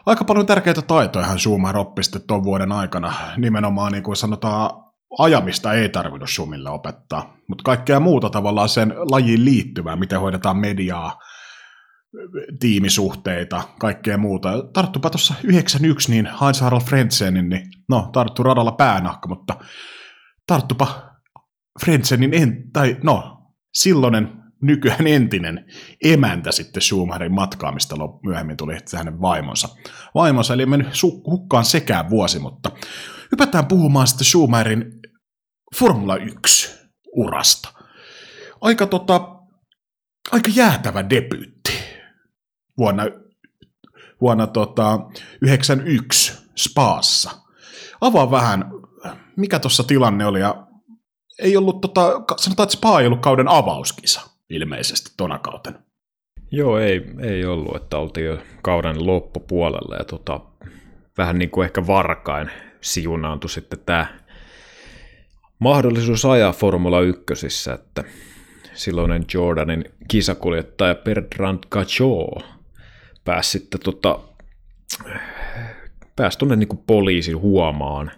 aika 0.06 0.24
paljon 0.24 0.46
tärkeitä 0.46 0.82
taitoja 0.82 1.26
hän 1.26 1.40
Schumacher 1.40 1.78
oppi 1.78 2.04
sitten 2.04 2.22
tuon 2.28 2.44
vuoden 2.44 2.72
aikana. 2.72 3.14
Nimenomaan 3.38 3.92
niin 3.92 4.04
kuin 4.04 4.16
sanotaan, 4.16 4.84
ajamista 5.20 5.74
ei 5.74 5.90
tarvinnut 5.90 6.30
Schumille 6.30 6.70
opettaa, 6.70 7.38
mutta 7.48 7.64
kaikkea 7.64 8.00
muuta 8.00 8.30
tavallaan 8.30 8.70
sen 8.70 8.94
lajiin 9.12 9.46
liittyvää, 9.46 9.96
miten 9.96 10.20
hoidetaan 10.20 10.58
mediaa, 10.58 11.20
tiimisuhteita, 12.60 13.64
kaikkea 13.80 14.18
muuta. 14.18 14.50
Tarttupa 14.74 15.10
tuossa 15.10 15.34
91, 15.44 16.12
niin 16.12 16.30
Heinz 16.42 16.62
Harald 16.62 16.82
Frentzenin, 16.82 17.50
niin 17.50 17.68
no, 17.90 18.10
tarttu 18.14 18.44
radalla 18.44 18.72
päänahka, 18.72 19.30
mutta 19.30 19.56
tarttupa 20.48 21.12
Frentzenin, 21.84 22.34
en, 22.34 22.72
tai 22.74 22.98
no, 23.04 23.38
silloinen 23.74 24.42
nykyään 24.62 25.08
entinen 25.08 25.66
emäntä 26.04 26.52
sitten 26.52 26.82
Schumacherin 26.82 27.34
matkaamista 27.34 27.96
myöhemmin 28.26 28.58
tuli 28.58 28.78
hänen 28.98 29.22
vaimonsa. 29.22 29.70
Vaimonsa, 30.16 30.54
eli 30.54 30.66
mennyt 30.66 31.02
hukkaan 31.04 31.66
sekään 31.66 32.10
vuosi, 32.10 32.40
mutta 32.40 32.72
hypätään 33.32 33.66
puhumaan 33.66 34.08
sitten 34.08 34.26
Schumacherin 34.26 34.86
Formula 35.76 36.16
1 36.16 36.80
urasta. 37.16 37.74
Aika, 38.62 38.86
tota, 38.86 39.36
aika 40.32 40.52
jäätävä 40.56 41.10
debyytti 41.10 41.61
vuonna, 42.78 43.04
vuonna 44.22 44.48
tota, 44.48 45.00
91 45.42 46.34
Spaassa. 46.56 47.32
Avaa 48.02 48.32
vähän, 48.32 48.72
mikä 49.38 49.60
tuossa 49.60 49.84
tilanne 49.84 50.26
oli 50.26 50.40
ja 50.40 50.68
ei 51.40 51.58
ollut, 51.58 51.82
tota, 51.82 52.22
sanotaan, 52.38 52.66
että 52.66 52.78
Spa 52.78 53.00
ei 53.00 53.08
ollut 53.08 53.22
kauden 53.22 53.48
avauskisa 53.48 54.22
ilmeisesti 54.50 55.12
tona 55.18 55.40
kautena. 55.40 55.80
Joo, 56.52 56.80
ei, 56.80 57.02
ei 57.20 57.46
ollut, 57.46 57.76
että 57.76 57.98
oltiin 57.98 58.26
jo 58.26 58.38
kauden 58.62 59.08
loppupuolella 59.08 59.96
ja 59.96 60.04
tota, 60.04 60.40
vähän 61.18 61.40
niin 61.40 61.50
kuin 61.50 61.66
ehkä 61.66 61.88
varkain 61.88 62.52
siunaantui 62.82 63.50
sitten 63.50 63.80
tämä 63.86 64.06
mahdollisuus 65.60 66.26
ajaa 66.26 66.52
Formula 66.52 67.02
1, 67.02 67.72
että 67.74 68.04
silloinen 68.74 69.26
Jordanin 69.34 69.86
kisakuljettaja 70.08 70.96
Bertrand 70.96 71.64
Gachot 71.70 72.46
pääsi 73.26 73.50
sitten 73.52 73.82
tota, 73.82 74.20
pääsi 76.16 76.38
tuonne 76.38 76.56
niin 76.56 76.84
poliisin 76.88 77.38
huomaan. 77.38 78.12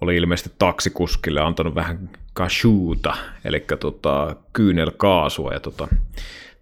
Oli 0.00 0.16
ilmeisesti 0.16 0.50
taksikuskille 0.58 1.40
antanut 1.40 1.74
vähän 1.74 2.10
kashuuta, 2.32 3.16
eli 3.44 3.64
tota, 3.80 4.36
kyynelkaasua, 4.52 5.52
ja 5.52 5.60
tota, 5.60 5.88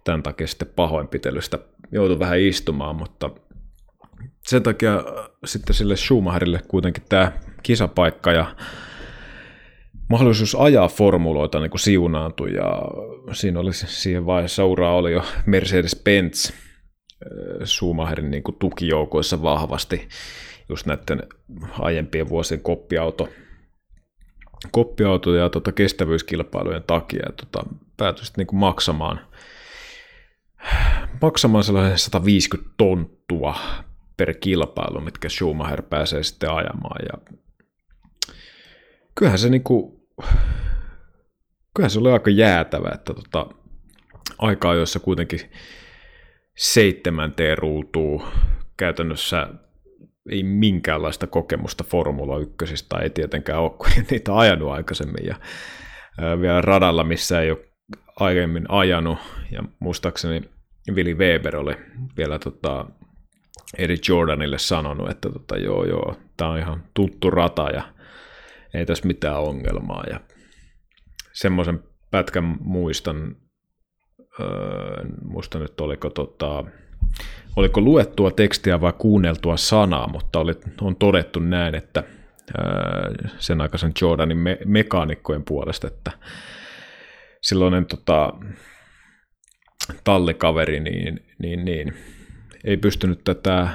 tämän 0.03 0.23
takia 0.23 0.47
sitten 0.47 0.67
pahoinpitelystä 0.75 1.59
joutui 1.91 2.19
vähän 2.19 2.39
istumaan, 2.39 2.95
mutta 2.95 3.29
sen 4.47 4.63
takia 4.63 5.03
sitten 5.45 5.75
sille 5.75 5.95
Schumacherille 5.95 6.61
kuitenkin 6.67 7.03
tämä 7.09 7.31
kisapaikka 7.63 8.31
ja 8.31 8.55
mahdollisuus 10.09 10.55
ajaa 10.55 10.87
formuloita 10.87 11.59
niin 11.59 11.69
kuin 11.69 11.79
siunaantui, 11.79 12.53
ja 12.53 12.81
siinä 13.33 13.59
oli 13.59 13.73
siihen 13.73 14.25
vaiheessa 14.25 14.65
uraa 14.65 14.95
oli 14.95 15.11
jo 15.11 15.21
Mercedes-Benz 15.45 16.53
Schumacherin 17.65 18.31
niin 18.31 18.43
kuin 18.43 18.55
tukijoukoissa 18.59 19.41
vahvasti 19.41 20.09
just 20.69 20.85
näiden 20.85 21.23
aiempien 21.79 22.29
vuosien 22.29 22.61
koppiauto 22.61 23.29
koppiautoja 24.71 25.43
ja 25.43 25.49
tota 25.49 25.71
kestävyyskilpailujen 25.71 26.83
takia 26.83 27.19
ja 27.25 27.33
tota, 27.33 27.69
päätyi 27.97 28.25
sitten 28.25 28.45
niin 28.45 28.59
maksamaan, 28.59 29.19
maksamaan 31.21 31.63
sellaisen 31.63 31.99
150 31.99 32.69
tonttua 32.77 33.55
per 34.17 34.33
kilpailu, 34.33 35.01
mitkä 35.01 35.29
Schumacher 35.29 35.81
pääsee 35.81 36.23
sitten 36.23 36.51
ajamaan. 36.51 37.05
Ja 37.11 37.35
kyllähän 39.15 39.39
se 39.39 39.49
niinku, 39.49 40.07
kyllähän 41.75 41.91
se 41.91 41.99
oli 41.99 42.11
aika 42.11 42.29
jäätävä, 42.29 42.91
että 42.93 43.13
tota, 43.13 43.45
aikaa, 44.37 44.73
jossa 44.73 44.99
kuitenkin 44.99 45.39
seitsemän 46.59 47.31
T-ruutuu 47.31 48.23
käytännössä 48.77 49.47
ei 50.29 50.43
minkäänlaista 50.43 51.27
kokemusta 51.27 51.83
Formula 51.83 52.37
1, 52.37 52.85
ei 53.03 53.09
tietenkään 53.09 53.59
ole, 53.59 53.69
kun 53.69 53.87
niitä 54.11 54.37
ajanut 54.37 54.71
aikaisemmin. 54.71 55.25
Ja 55.25 55.35
vielä 56.41 56.61
radalla, 56.61 57.03
missä 57.03 57.41
ei 57.41 57.51
ole 57.51 57.65
aiemmin 58.19 58.65
ajanut, 58.69 59.17
ja 59.51 59.63
muistaakseni 59.79 60.41
Willi 60.91 61.13
Weber 61.13 61.55
oli 61.55 61.75
vielä 62.17 62.39
tota, 62.39 62.85
Eri 63.77 63.97
Jordanille 64.09 64.57
sanonut, 64.57 65.09
että 65.09 65.29
tota, 65.29 65.57
joo 65.57 65.85
joo, 65.85 66.15
tämä 66.37 66.51
on 66.51 66.59
ihan 66.59 66.83
tuttu 66.93 67.29
rata 67.29 67.69
ja 67.69 67.83
ei 68.73 68.85
tässä 68.85 69.07
mitään 69.07 69.39
ongelmaa. 69.39 70.03
Ja 70.09 70.19
semmoisen 71.33 71.83
pätkän 72.11 72.57
muistan, 72.59 73.35
öö, 74.39 75.05
muista 75.25 75.59
nyt 75.59 75.81
oliko 75.81 76.09
tota, 76.09 76.63
oliko 77.55 77.81
luettua 77.81 78.31
tekstiä 78.31 78.81
vai 78.81 78.93
kuunneltua 78.97 79.57
sanaa, 79.57 80.07
mutta 80.07 80.39
oli, 80.39 80.53
on 80.81 80.95
todettu 80.95 81.39
näin, 81.39 81.75
että 81.75 82.03
sen 83.37 83.61
aikaisen 83.61 83.91
Jordanin 84.01 84.37
me, 84.37 84.57
mekaanikkojen 84.65 85.43
puolesta, 85.43 85.87
että 85.87 86.11
silloinen 87.41 87.85
tota, 87.85 88.33
tallikaveri 90.03 90.79
niin, 90.79 91.25
niin, 91.39 91.65
niin, 91.65 91.93
ei 92.63 92.77
pystynyt 92.77 93.23
tätä 93.23 93.67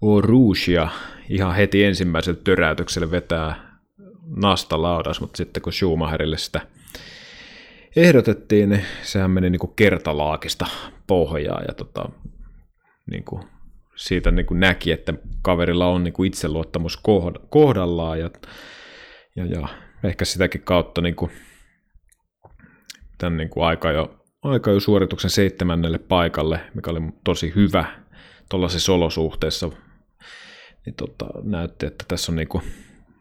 Orugea 0.00 0.88
ihan 1.28 1.54
heti 1.54 1.84
ensimmäisellä 1.84 2.40
töräytyksellä 2.44 3.10
vetää 3.10 3.78
nasta 4.36 4.82
laudas, 4.82 5.20
mutta 5.20 5.36
sitten 5.36 5.62
kun 5.62 5.72
Schumacherille 5.72 6.38
sitä 6.38 6.60
ehdotettiin, 7.96 8.68
niin 8.68 8.84
sehän 9.02 9.30
meni 9.30 9.50
niin 9.50 9.60
kuin 9.60 9.72
kertalaakista 9.76 10.66
pohjaa 11.06 11.62
ja 11.68 11.74
tota, 11.74 12.08
niin 13.10 13.24
kuin 13.24 13.42
siitä 13.96 14.30
niin 14.30 14.46
kuin 14.46 14.60
näki, 14.60 14.92
että 14.92 15.14
kaverilla 15.42 15.86
on 15.86 16.04
niin 16.04 16.12
kuin 16.12 16.26
itseluottamus 16.26 17.02
kohdallaan 17.50 18.20
ja, 18.20 18.30
ja, 19.36 19.46
ja 19.46 19.68
ehkä 20.04 20.24
sitäkin 20.24 20.62
kautta 20.62 21.00
niin 21.00 21.16
kuin, 21.16 21.30
tämän 23.18 23.36
niin 23.36 23.48
kuin 23.48 23.64
aika, 23.64 23.90
jo, 23.90 24.24
aika 24.42 24.70
jo 24.70 24.80
suorituksen 24.80 25.30
seitsemännelle 25.30 25.98
paikalle, 25.98 26.60
mikä 26.74 26.90
oli 26.90 27.00
tosi 27.24 27.52
hyvä 27.54 27.84
tuollaisessa 28.50 28.92
olosuhteessa, 28.92 29.70
niin 30.86 30.94
tota, 30.94 31.26
näytti, 31.42 31.86
että 31.86 32.04
tässä 32.08 32.32
on 32.32 32.36
niin 32.36 32.48
kuin 32.48 32.64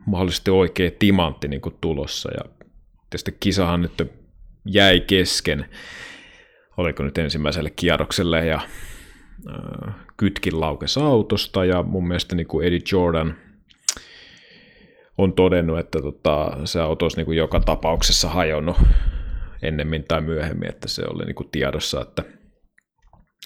mahdollisesti 0.05 0.51
oikea 0.51 0.91
timantti 0.99 1.47
niin 1.47 1.61
kuin 1.61 1.75
tulossa 1.81 2.29
ja 2.31 2.65
tietysti 3.09 3.37
kisahan 3.39 3.81
nyt 3.81 4.24
jäi 4.65 4.99
kesken, 4.99 5.65
oliko 6.77 7.03
nyt 7.03 7.17
ensimmäiselle 7.17 7.69
kierrokselle 7.69 8.45
ja 8.45 8.59
kytkin 10.17 10.61
laukes 10.61 10.97
autosta 10.97 11.65
ja 11.65 11.83
mun 11.83 12.07
mielestä 12.07 12.35
niin 12.35 12.47
kuin 12.47 12.67
Eddie 12.67 12.79
Jordan 12.91 13.35
on 15.17 15.33
todennut, 15.33 15.79
että 15.79 16.01
tota, 16.01 16.57
se 16.65 16.81
auto 16.81 17.05
olisi 17.05 17.17
niin 17.17 17.25
kuin 17.25 17.37
joka 17.37 17.59
tapauksessa 17.59 18.29
hajonnut 18.29 18.77
ennemmin 19.61 20.03
tai 20.03 20.21
myöhemmin, 20.21 20.69
että 20.69 20.87
se 20.87 21.03
oli 21.09 21.25
niin 21.25 21.35
kuin 21.35 21.49
tiedossa, 21.49 22.01
että 22.01 22.23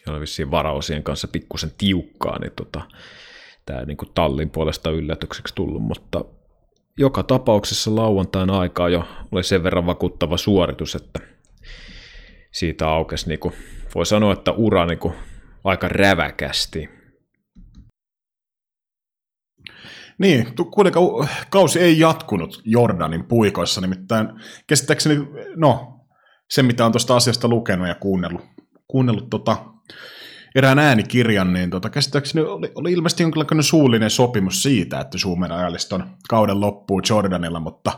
oli 0.07 0.19
vissiin 0.19 0.51
varausien 0.51 1.03
kanssa 1.03 1.27
pikkusen 1.27 1.71
tiukkaa, 1.77 2.39
niin 2.39 2.51
tota, 2.55 2.81
tämä 3.65 3.85
niin 3.85 3.97
kuin 3.97 4.09
tallin 4.15 4.49
puolesta 4.49 4.91
yllätykseksi 4.91 5.55
tullut, 5.55 5.83
mutta 5.83 6.25
joka 6.99 7.23
tapauksessa 7.23 7.95
lauantain 7.95 8.49
aikaa 8.49 8.89
jo 8.89 9.03
oli 9.31 9.43
sen 9.43 9.63
verran 9.63 9.85
vakuuttava 9.85 10.37
suoritus, 10.37 10.95
että 10.95 11.19
siitä 12.51 12.89
aukesi, 12.89 13.27
niin 13.27 13.39
kuin, 13.39 13.53
voi 13.95 14.05
sanoa, 14.05 14.33
että 14.33 14.51
ura 14.51 14.85
niin 14.85 14.99
kuin, 14.99 15.13
aika 15.63 15.87
räväkästi. 15.87 16.89
Niin, 20.17 20.47
kuitenkaan 20.73 21.29
kausi 21.49 21.79
ei 21.79 21.99
jatkunut 21.99 22.61
Jordanin 22.65 23.25
puikoissa, 23.25 23.81
nimittäin 23.81 24.27
käsittääkseni, 24.67 25.27
no, 25.55 25.99
se 26.49 26.63
mitä 26.63 26.85
on 26.85 26.91
tuosta 26.91 27.15
asiasta 27.15 27.47
lukenut 27.47 27.87
ja 27.87 27.95
kuunnellut, 27.95 28.41
kuunnellut 28.87 29.29
tota, 29.29 29.65
erään 30.55 30.79
äänikirjan, 30.79 31.53
niin 31.53 31.69
tota, 31.69 31.89
käsittääkseni 31.89 32.45
oli, 32.45 32.71
oli 32.75 32.91
ilmeisesti 32.91 33.23
jonkinlainen 33.23 33.63
suullinen 33.63 34.09
sopimus 34.09 34.63
siitä, 34.63 34.99
että 34.99 35.17
Suomen 35.17 35.51
ajaliston 35.51 36.09
kauden 36.29 36.61
loppuu 36.61 37.01
Jordanilla, 37.09 37.59
mutta 37.59 37.91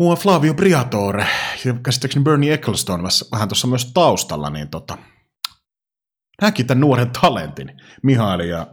Mua 0.00 0.16
Flavio 0.16 0.54
Briatore 0.54 1.26
ja 1.64 1.74
käsittääkseni 1.82 2.24
Bernie 2.24 2.54
Ecclestone 2.54 3.02
vähän 3.32 3.48
tuossa 3.48 3.66
myös 3.66 3.92
taustalla, 3.94 4.50
niin 4.50 4.68
tota, 4.68 4.98
näki 6.42 6.64
tämän 6.64 6.80
nuoren 6.80 7.10
talentin. 7.10 7.80
Mihaili 8.02 8.48
ja 8.48 8.66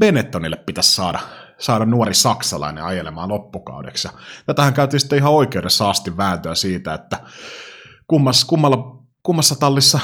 Benettonille 0.00 0.56
pitäisi 0.56 0.94
saada, 0.94 1.20
saada 1.58 1.84
nuori 1.84 2.14
saksalainen 2.14 2.84
ajelemaan 2.84 3.28
loppukaudeksi. 3.28 4.08
Tätähän 4.46 4.74
käytiin 4.74 5.00
sitten 5.00 5.18
ihan 5.18 5.32
oikeudessa 5.32 5.90
asti 5.90 6.16
vääntöä 6.16 6.54
siitä, 6.54 6.94
että 6.94 7.18
kummas, 8.06 8.44
kummalla, 8.44 9.04
kummassa 9.22 9.56
tallissa 9.56 10.00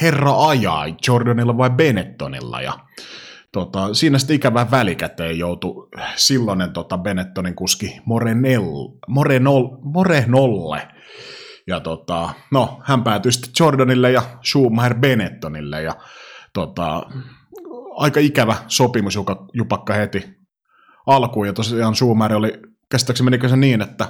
herra 0.00 0.46
ajaa, 0.48 0.84
Jordanilla 1.08 1.58
vai 1.58 1.70
Benettonilla. 1.70 2.60
Ja 2.60 2.72
tota, 3.52 3.94
siinä 3.94 4.18
sitten 4.18 4.36
ikävään 4.36 4.70
välikäteen 4.70 5.38
joutui 5.38 5.88
silloinen 6.16 6.72
tota 6.72 6.98
Benettonin 6.98 7.54
kuski 7.54 8.00
Morenel, 8.04 8.62
Morenol, 9.08 9.68
Morenolle. 9.82 10.88
Ja 11.66 11.80
tota, 11.80 12.30
no, 12.52 12.80
hän 12.84 13.04
päätyi 13.04 13.32
sitten 13.32 13.52
Jordanille 13.60 14.12
ja 14.12 14.22
Schumacher 14.44 14.94
Benettonille. 14.94 15.82
Ja 15.82 15.96
tota, 16.52 17.02
aika 17.96 18.20
ikävä 18.20 18.56
sopimus, 18.66 19.14
joka 19.14 19.46
jupakka 19.52 19.94
heti 19.94 20.24
alkuun. 21.06 21.46
Ja 21.46 21.52
tosiaan 21.52 21.94
Schumacher 21.94 22.36
oli, 22.36 22.52
käsittääkseni 22.90 23.24
menikö 23.24 23.48
se 23.48 23.56
niin, 23.56 23.82
että 23.82 24.08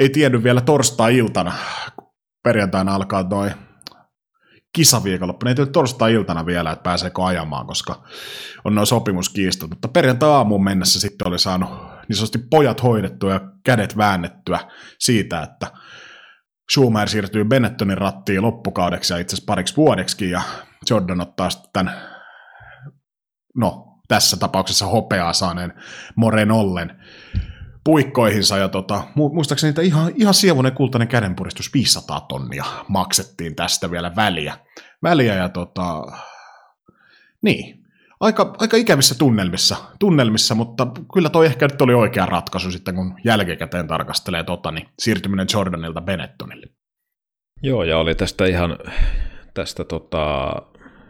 ei 0.00 0.08
tiennyt 0.08 0.44
vielä 0.44 0.60
torstai-iltana, 0.60 1.52
perjantaina 2.42 2.94
alkaa 2.94 3.22
noin 3.22 3.65
kisaviikonloppuna. 4.76 5.50
Ei 5.50 5.54
tiedä 5.54 5.70
torstai-iltana 5.70 6.46
vielä, 6.46 6.70
että 6.70 6.82
pääseekö 6.82 7.24
ajamaan, 7.24 7.66
koska 7.66 8.02
on 8.64 8.74
noin 8.74 8.86
sopimuskiistot. 8.86 9.70
Mutta 9.70 9.88
perjantai-aamuun 9.88 10.64
mennessä 10.64 11.00
sitten 11.00 11.28
oli 11.28 11.38
saanut 11.38 11.70
niin 12.08 12.16
sanotusti 12.16 12.38
pojat 12.50 12.82
hoidettua 12.82 13.32
ja 13.32 13.40
kädet 13.64 13.96
väännettyä 13.96 14.60
siitä, 14.98 15.42
että 15.42 15.66
Schumacher 16.72 17.08
siirtyy 17.08 17.44
Benettonin 17.44 17.98
rattiin 17.98 18.42
loppukaudeksi 18.42 19.12
ja 19.12 19.18
itse 19.18 19.34
asiassa 19.34 19.46
pariksi 19.46 19.76
vuodeksi, 19.76 20.30
ja 20.30 20.42
Jordan 20.90 21.20
ottaa 21.20 21.50
sitten 21.50 21.70
tämän, 21.72 21.94
no 23.56 23.86
tässä 24.08 24.36
tapauksessa 24.36 24.86
hopeaa 24.86 25.32
saaneen 25.32 25.72
Moren 26.16 26.50
Ollen 26.50 27.02
puikkoihinsa 27.86 28.58
ja 28.58 28.68
tota, 28.68 29.02
muistaakseni 29.14 29.70
niitä 29.70 29.82
ihan, 29.82 30.12
ihan 30.16 30.34
sievunen 30.34 30.72
kultainen 30.72 31.08
kädenpuristus 31.08 31.74
500 31.74 32.20
tonnia 32.20 32.64
maksettiin 32.88 33.56
tästä 33.56 33.90
vielä 33.90 34.16
väliä. 34.16 34.58
väliä 35.02 35.34
ja 35.34 35.48
tota, 35.48 36.02
niin, 37.42 37.84
aika, 38.20 38.54
aika 38.58 38.76
ikävissä 38.76 39.14
tunnelmissa, 39.18 39.76
tunnelmissa, 39.98 40.54
mutta 40.54 40.86
kyllä 41.14 41.30
toi 41.30 41.46
ehkä 41.46 41.68
nyt 41.68 41.82
oli 41.82 41.94
oikea 41.94 42.26
ratkaisu 42.26 42.70
sitten, 42.70 42.94
kun 42.94 43.14
jälkikäteen 43.24 43.86
tarkastelee 43.86 44.44
tota, 44.44 44.70
niin 44.70 44.88
siirtyminen 44.98 45.46
Jordanilta 45.54 46.00
Benettonille. 46.00 46.66
Joo, 47.62 47.84
ja 47.84 47.98
oli 47.98 48.14
tästä 48.14 48.46
ihan 48.46 48.78
tästä 49.54 49.84
tota, 49.84 50.52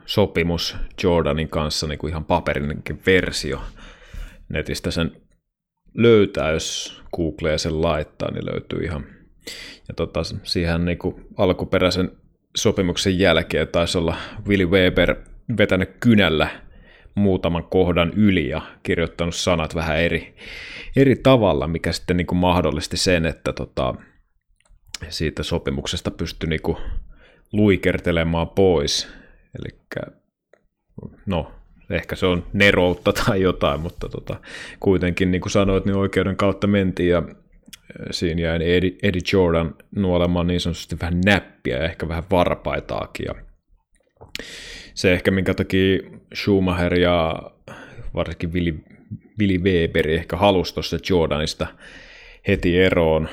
sopimus 0.06 0.76
Jordanin 1.02 1.48
kanssa 1.48 1.86
niin 1.86 1.98
kuin 1.98 2.10
ihan 2.10 2.24
paperinenkin 2.24 3.02
versio 3.06 3.60
netistä 4.48 4.90
sen 4.90 5.25
löytää, 5.96 6.50
jos 6.50 7.00
Googlea 7.16 7.58
sen 7.58 7.82
laittaa, 7.82 8.30
niin 8.30 8.46
löytyy 8.46 8.84
ihan. 8.84 9.06
Ja 9.88 9.94
tota, 9.94 10.20
siihen 10.42 10.84
niin 10.84 10.98
kuin 10.98 11.26
alkuperäisen 11.36 12.10
sopimuksen 12.56 13.18
jälkeen 13.18 13.68
taisi 13.68 13.98
olla 13.98 14.16
Willy 14.48 14.66
Weber 14.66 15.16
vetänyt 15.58 15.90
kynällä 16.00 16.48
muutaman 17.14 17.64
kohdan 17.64 18.12
yli 18.16 18.48
ja 18.48 18.62
kirjoittanut 18.82 19.34
sanat 19.34 19.74
vähän 19.74 19.98
eri, 19.98 20.36
eri 20.96 21.16
tavalla, 21.16 21.68
mikä 21.68 21.92
sitten 21.92 22.16
niin 22.16 22.26
kuin 22.26 22.38
mahdollisti 22.38 22.96
sen, 22.96 23.26
että 23.26 23.52
tota, 23.52 23.94
siitä 25.08 25.42
sopimuksesta 25.42 26.10
pystyi 26.10 26.48
niin 26.48 26.62
kuin 26.62 26.76
luikertelemaan 27.52 28.48
pois. 28.48 29.08
Eli 29.58 29.78
no, 31.26 31.52
ehkä 31.90 32.16
se 32.16 32.26
on 32.26 32.46
neroutta 32.52 33.12
tai 33.12 33.42
jotain, 33.42 33.80
mutta 33.80 34.08
tota, 34.08 34.36
kuitenkin 34.80 35.30
niin 35.30 35.40
kuin 35.40 35.52
sanoit, 35.52 35.84
niin 35.84 35.96
oikeuden 35.96 36.36
kautta 36.36 36.66
mentiin 36.66 37.08
ja 37.08 37.22
siinä 38.10 38.42
jäi 38.42 38.76
Eddie, 39.02 39.22
Jordan 39.32 39.74
nuolemaan 39.96 40.46
niin 40.46 40.60
sanotusti 40.60 40.96
vähän 41.00 41.20
näppiä 41.24 41.76
ja 41.76 41.84
ehkä 41.84 42.08
vähän 42.08 42.24
varpaitaakin. 42.30 43.26
Ja 43.26 43.34
se 44.94 45.12
ehkä 45.12 45.30
minkä 45.30 45.54
takia 45.54 45.98
Schumacher 46.34 46.94
ja 46.94 47.42
varsinkin 48.14 48.52
Willy, 48.52 48.84
Willy 49.38 49.58
Weber 49.58 50.10
ehkä 50.10 50.36
halusi 50.36 50.74
tuossa 50.74 50.98
Jordanista 51.10 51.66
heti 52.48 52.78
eroon, 52.78 53.28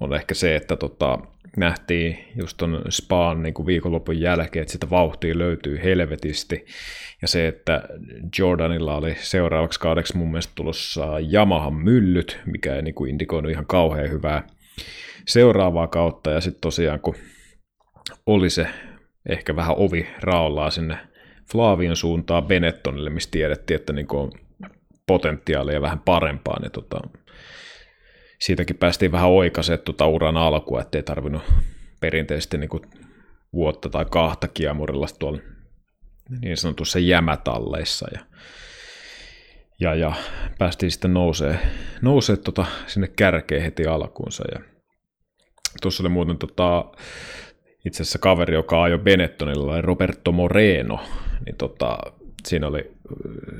on 0.00 0.14
ehkä 0.14 0.34
se, 0.34 0.56
että 0.56 0.76
tota, 0.76 1.18
nähtiin 1.56 2.18
just 2.36 2.56
ton 2.56 2.82
Spaan 2.90 3.42
niin 3.42 3.54
kuin 3.54 3.66
viikonlopun 3.66 4.20
jälkeen, 4.20 4.60
että 4.62 4.72
sitä 4.72 4.90
vauhtia 4.90 5.38
löytyy 5.38 5.80
helvetisti. 5.82 6.66
Ja 7.22 7.28
se, 7.28 7.48
että 7.48 7.82
Jordanilla 8.38 8.96
oli 8.96 9.14
seuraavaksi 9.18 9.80
kaudeksi 9.80 10.16
mun 10.16 10.30
mielestä 10.30 10.52
tulossa 10.54 11.06
Yamahan 11.32 11.74
myllyt, 11.74 12.40
mikä 12.46 12.74
ei 12.74 12.82
niin 12.82 12.94
kuin 12.94 13.10
indikoinut 13.10 13.50
ihan 13.50 13.66
kauhean 13.66 14.10
hyvää 14.10 14.46
seuraavaa 15.28 15.86
kautta. 15.86 16.30
Ja 16.30 16.40
sitten 16.40 16.60
tosiaan, 16.60 17.00
kun 17.00 17.14
oli 18.26 18.50
se 18.50 18.66
ehkä 19.28 19.56
vähän 19.56 19.76
ovi 19.78 20.06
raollaa 20.20 20.70
sinne 20.70 20.98
Flavion 21.52 21.96
suuntaan 21.96 22.44
Benettonille, 22.44 23.10
missä 23.10 23.30
tiedettiin, 23.30 23.80
että 23.80 23.92
niin 23.92 24.06
on 24.10 24.32
potentiaalia 25.06 25.80
vähän 25.80 26.00
parempaa, 26.04 26.60
niin 26.60 26.72
tota, 26.72 27.00
siitäkin 28.38 28.76
päästiin 28.76 29.12
vähän 29.12 29.30
oikaisettu 29.30 29.92
tota 29.92 30.06
uran 30.06 30.36
alkua, 30.36 30.80
ettei 30.80 31.02
tarvinnut 31.02 31.42
perinteisesti 32.00 32.58
niin 32.58 32.70
kuin 32.70 32.82
vuotta 33.52 33.88
tai 33.88 34.06
kahta 34.10 34.48
kiemurilla 34.48 35.06
tuolla 35.18 35.38
niin 36.40 36.56
sanotussa 36.56 36.98
jämätalleissa. 36.98 38.08
Ja, 38.14 38.20
ja, 39.80 39.94
ja 39.94 40.12
päästiin 40.58 40.90
sitten 40.90 41.14
nousee, 41.14 41.58
nousee 42.02 42.36
tota 42.36 42.66
sinne 42.86 43.08
kärkeen 43.08 43.62
heti 43.62 43.86
alkuunsa. 43.86 44.44
Ja 44.54 44.60
tuossa 45.82 46.02
oli 46.02 46.08
muuten 46.08 46.38
tota, 46.38 46.84
itse 47.84 48.02
asiassa 48.02 48.18
kaveri, 48.18 48.54
joka 48.54 48.82
ajoi 48.82 48.98
Benettonilla, 48.98 49.80
Roberto 49.80 50.32
Moreno, 50.32 51.00
niin 51.46 51.56
tota, 51.56 51.98
siinä 52.46 52.66
oli 52.66 52.95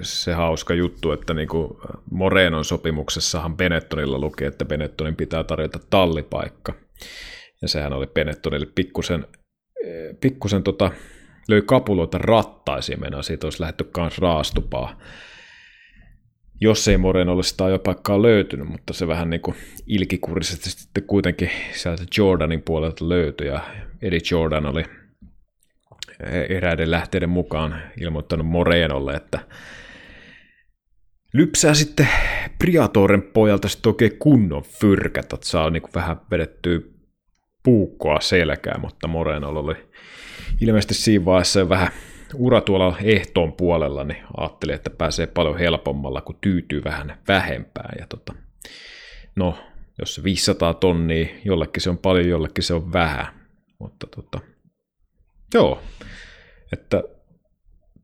se 0.02 0.32
hauska 0.32 0.74
juttu, 0.74 1.12
että 1.12 1.34
niin 1.34 1.48
kuin 1.48 1.78
Morenon 2.10 2.64
sopimuksessahan 2.64 3.56
Benettonilla 3.56 4.18
luki, 4.18 4.44
että 4.44 4.64
Benettonin 4.64 5.16
pitää 5.16 5.44
tarjota 5.44 5.78
tallipaikka. 5.90 6.74
Ja 7.62 7.68
sehän 7.68 7.92
oli 7.92 8.06
Benettonille 8.06 8.66
pikkusen, 8.74 9.26
pikkusen 10.20 10.62
tota, 10.62 10.90
löi 11.48 11.62
kapuloita 11.62 12.18
rattaisiin, 12.18 13.00
mennä 13.00 13.22
siitä 13.22 13.46
olisi 13.46 13.60
lähdetty 13.60 13.84
kanssa 13.84 14.22
raastupaa. 14.22 15.00
Jos 16.60 16.88
ei 16.88 16.96
Moren 16.96 17.28
olisi 17.28 17.50
sitä 17.50 17.64
ajopaikkaa 17.64 18.22
löytynyt, 18.22 18.68
mutta 18.68 18.92
se 18.92 19.06
vähän 19.06 19.30
niin 19.30 19.40
kuin 19.40 19.56
ilkikurisesti 19.86 20.70
sitten 20.70 21.02
kuitenkin 21.02 21.50
sieltä 21.72 22.02
Jordanin 22.18 22.62
puolelta 22.62 23.08
löytyi, 23.08 23.46
ja 23.46 23.60
Eddie 24.02 24.20
Jordan 24.30 24.66
oli 24.66 24.84
eräiden 26.48 26.90
lähteiden 26.90 27.28
mukaan 27.28 27.82
ilmoittanut 28.00 28.46
Morenolle, 28.46 29.12
että 29.12 29.38
lypsää 31.32 31.74
sitten 31.74 32.08
Priatoren 32.58 33.22
pojalta 33.22 33.68
sitten 33.68 33.90
oikein 33.90 34.18
kunnon 34.18 34.62
fyrkät, 34.62 35.32
että 35.32 35.46
saa 35.46 35.70
niin 35.70 35.82
vähän 35.94 36.20
vedettyä 36.30 36.80
puukkoa 37.62 38.20
selkää, 38.20 38.78
mutta 38.78 39.08
Morenolla 39.08 39.60
oli 39.60 39.76
ilmeisesti 40.60 40.94
siinä 40.94 41.24
vaiheessa 41.24 41.68
vähän 41.68 41.88
ura 42.34 42.60
tuolla 42.60 42.96
ehtoon 43.02 43.52
puolella, 43.52 44.04
niin 44.04 44.22
ajattelin, 44.36 44.74
että 44.74 44.90
pääsee 44.90 45.26
paljon 45.26 45.58
helpommalla, 45.58 46.20
kun 46.20 46.38
tyytyy 46.40 46.84
vähän 46.84 47.18
vähempään. 47.28 47.98
Ja 47.98 48.06
tota, 48.08 48.34
no, 49.36 49.58
jos 49.98 50.14
se 50.14 50.22
500 50.22 50.74
tonnia, 50.74 51.26
jollekin 51.44 51.82
se 51.82 51.90
on 51.90 51.98
paljon, 51.98 52.28
jollekin 52.28 52.64
se 52.64 52.74
on 52.74 52.92
vähän. 52.92 53.26
Mutta 53.78 54.06
tota, 54.06 54.40
Joo, 55.54 55.82
että 56.72 57.02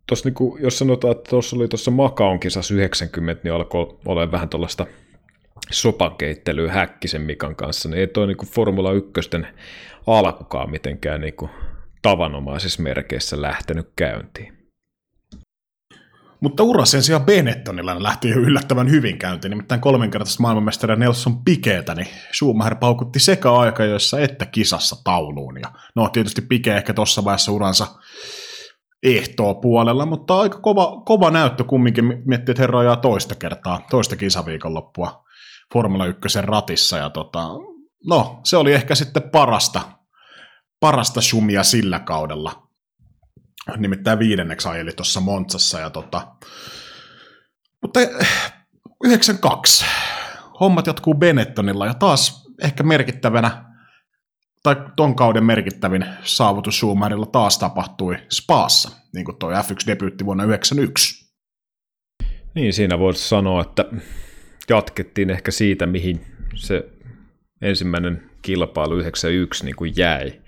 tos 0.06 0.24
niinku, 0.24 0.58
jos 0.60 0.78
sanotaan, 0.78 1.16
että 1.16 1.30
tuossa 1.30 1.56
oli 1.56 1.68
tuossa 1.68 1.90
Makaon 1.90 2.40
kisassa 2.40 2.74
90, 2.74 3.40
niin 3.44 3.54
alkoi 3.54 3.98
olla 4.04 4.32
vähän 4.32 4.48
tuollaista 4.48 4.86
sopakeittelyä 5.70 6.72
Häkkisen 6.72 7.22
Mikan 7.22 7.56
kanssa, 7.56 7.88
niin 7.88 8.00
ei 8.00 8.06
toi 8.06 8.26
niin 8.26 8.36
Formula 8.46 8.92
1 8.92 9.12
alkukaan 10.06 10.70
mitenkään 10.70 11.20
niin 11.20 11.34
kuin 11.34 11.50
tavanomaisissa 12.02 12.82
merkeissä 12.82 13.42
lähtenyt 13.42 13.88
käyntiin. 13.96 14.61
Mutta 16.42 16.62
ura 16.62 16.84
sen 16.84 17.02
sijaan 17.02 17.24
Benettonilla 17.24 18.02
lähti 18.02 18.28
jo 18.28 18.36
yllättävän 18.36 18.90
hyvin 18.90 19.18
käyntiin, 19.18 19.50
nimittäin 19.50 19.80
kolminkertaista 19.80 20.42
maailmanmestaria 20.42 20.96
Nelson 20.96 21.44
Pikeetä, 21.44 21.94
niin 21.94 22.06
Schumacher 22.32 22.74
paukutti 22.74 23.20
sekä 23.20 23.48
joissa 23.88 24.20
että 24.20 24.46
kisassa 24.46 24.96
tauluun. 25.04 25.60
Ja 25.60 25.72
no 25.94 26.08
tietysti 26.08 26.42
Pike 26.42 26.76
ehkä 26.76 26.94
tuossa 26.94 27.24
vaiheessa 27.24 27.52
uransa 27.52 27.86
ehtoo 29.02 29.54
puolella, 29.54 30.06
mutta 30.06 30.40
aika 30.40 30.58
kova, 30.58 31.02
kova 31.04 31.30
näyttö 31.30 31.64
kumminkin 31.64 32.04
miettii, 32.04 32.52
että 32.52 32.62
herra 32.62 32.78
ajaa 32.78 32.96
toista 32.96 33.34
kertaa, 33.34 33.86
toista 33.90 34.16
kisaviikonloppua 34.16 35.24
Formula 35.72 36.06
1 36.06 36.40
ratissa. 36.42 36.96
Ja 36.98 37.10
tota, 37.10 37.48
no, 38.06 38.40
se 38.44 38.56
oli 38.56 38.72
ehkä 38.72 38.94
sitten 38.94 39.22
parasta, 39.22 39.80
parasta 40.80 41.20
sumia 41.20 41.62
sillä 41.62 41.98
kaudella. 41.98 42.71
Nimittäin 43.76 44.18
viidenneksi 44.18 44.68
ajeli 44.68 44.92
tuossa 44.92 45.20
Montsassa. 45.20 45.80
Ja 45.80 45.90
tota, 45.90 46.28
mutta 47.82 48.00
92. 49.04 49.84
Hommat 50.60 50.86
jatkuu 50.86 51.14
Benettonilla 51.14 51.86
ja 51.86 51.94
taas 51.94 52.44
ehkä 52.62 52.82
merkittävänä 52.82 53.64
tai 54.62 54.76
ton 54.96 55.16
kauden 55.16 55.44
merkittävin 55.44 56.06
saavutus 56.22 56.76
Schumacherilla 56.76 57.26
taas 57.26 57.58
tapahtui 57.58 58.16
Spaassa, 58.30 58.90
niin 59.14 59.24
kuin 59.24 59.36
toi 59.36 59.54
F1-debyytti 59.54 60.24
vuonna 60.24 60.44
1991. 60.44 61.32
Niin, 62.54 62.72
siinä 62.72 62.98
voisi 62.98 63.28
sanoa, 63.28 63.62
että 63.62 63.84
jatkettiin 64.68 65.30
ehkä 65.30 65.50
siitä, 65.50 65.86
mihin 65.86 66.26
se 66.54 66.88
ensimmäinen 67.62 68.30
kilpailu 68.42 68.98
91 68.98 69.64
niin 69.64 69.76
kuin 69.76 69.92
jäi. 69.96 70.40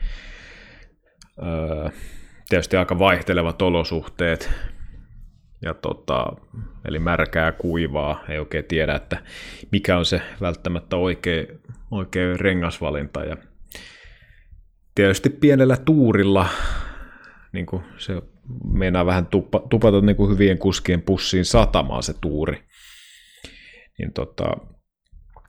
Öö, 1.43 1.91
tietysti 2.49 2.77
aika 2.77 2.99
vaihtelevat 2.99 3.63
olosuhteet, 3.63 4.51
ja 5.63 5.75
tota, 5.75 6.27
eli 6.85 6.99
märkää 6.99 7.53
kuivaa, 7.53 8.25
ei 8.29 8.39
oikein 8.39 8.65
tiedä, 8.65 8.95
että 8.95 9.23
mikä 9.73 9.99
on 9.99 10.05
se 10.05 10.23
välttämättä 10.41 10.97
oikea, 10.97 11.45
oikea 11.91 12.37
rengasvalinta, 12.37 13.25
ja 13.25 13.37
tietysti 14.95 15.31
pienellä 15.31 15.77
tuurilla 15.77 16.47
niin 17.53 17.67
kuin 17.67 17.83
se 17.97 18.23
meinaa 18.73 19.07
vähän 19.07 19.27
tupa, 19.27 19.63
tupata 19.71 20.01
niin 20.01 20.17
kuin 20.17 20.31
hyvien 20.31 20.59
kuskien 20.59 21.03
pussiin 21.03 21.45
satamaan 21.45 22.03
se 22.03 22.15
tuuri. 22.21 22.63
Niin 23.99 24.13
tota, 24.13 24.45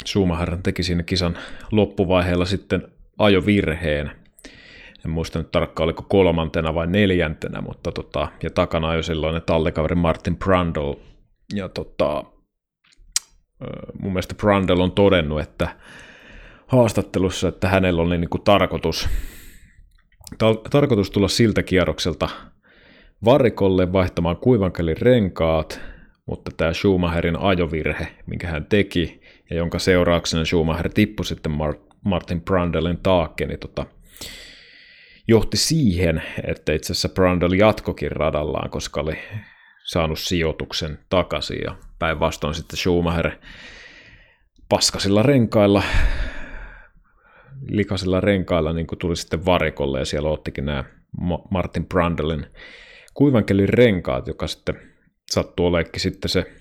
Schumacher 0.05 0.57
teki 0.63 0.83
siinä 0.83 1.03
kisan 1.03 1.37
loppuvaiheella 1.71 2.45
sitten 2.45 2.87
ajovirheen. 3.17 4.11
En 5.05 5.11
muista 5.11 5.39
nyt 5.39 5.51
tarkkaan, 5.51 5.85
oliko 5.85 6.05
kolmantena 6.09 6.73
vai 6.73 6.87
neljäntenä, 6.87 7.61
mutta 7.61 7.91
tota, 7.91 8.27
ja 8.43 8.49
takana 8.49 8.95
jo 8.95 9.03
silloin 9.03 9.41
tallikaveri 9.45 9.95
Martin 9.95 10.37
Brundle. 10.37 10.97
Ja 11.55 11.69
tota, 11.69 12.23
mun 13.99 14.11
mielestä 14.11 14.35
Brundle 14.35 14.83
on 14.83 14.91
todennut, 14.91 15.41
että 15.41 15.67
haastattelussa, 16.67 17.47
että 17.47 17.67
hänellä 17.67 18.01
oli 18.01 18.17
niin 18.17 18.29
kuin 18.29 18.43
tarkoitus 18.43 19.09
tar- 20.33 20.69
tarkoitus 20.69 21.11
tulla 21.11 21.27
siltä 21.27 21.63
kierrokselta 21.63 22.29
varikolle 23.25 23.93
vaihtamaan 23.93 24.37
kuivankelin 24.37 24.97
renkaat, 24.97 25.81
mutta 26.25 26.51
tämä 26.57 26.73
Schumacherin 26.73 27.39
ajovirhe, 27.39 28.07
minkä 28.25 28.47
hän 28.47 28.65
teki, 28.65 29.21
ja 29.49 29.55
jonka 29.55 29.79
seurauksena 29.79 30.45
Schumacher 30.45 30.89
tippui 30.93 31.25
sitten 31.25 31.51
Mar- 31.51 31.95
Martin 32.05 32.41
Brundelin 32.41 32.99
taakke, 33.03 33.45
niin 33.45 33.59
tota, 33.59 33.85
johti 35.27 35.57
siihen, 35.57 36.23
että 36.47 36.73
itse 36.73 36.93
asiassa 36.93 37.09
Brundle 37.09 37.57
jatkokin 37.57 38.11
radallaan, 38.11 38.69
koska 38.69 39.01
oli 39.01 39.17
saanut 39.83 40.19
sijoituksen 40.19 40.99
takaisin, 41.09 41.59
ja 41.63 41.75
päinvastoin 41.99 42.55
sitten 42.55 42.77
Schumacher 42.77 43.31
paskasilla 44.69 45.23
renkailla 45.23 45.83
likaisilla 47.69 48.21
renkailla 48.21 48.73
niin 48.73 48.87
kuin 48.87 48.99
tuli 48.99 49.15
sitten 49.15 49.45
varikolle 49.45 49.99
ja 49.99 50.05
siellä 50.05 50.29
ottikin 50.29 50.65
nämä 50.65 50.83
Martin 51.49 51.85
Brandelin 51.85 52.45
kuivankelin 53.13 53.69
renkaat, 53.69 54.27
joka 54.27 54.47
sitten 54.47 54.75
sattuu 55.31 55.65
oleekin 55.65 56.01
sitten 56.01 56.29
se 56.29 56.51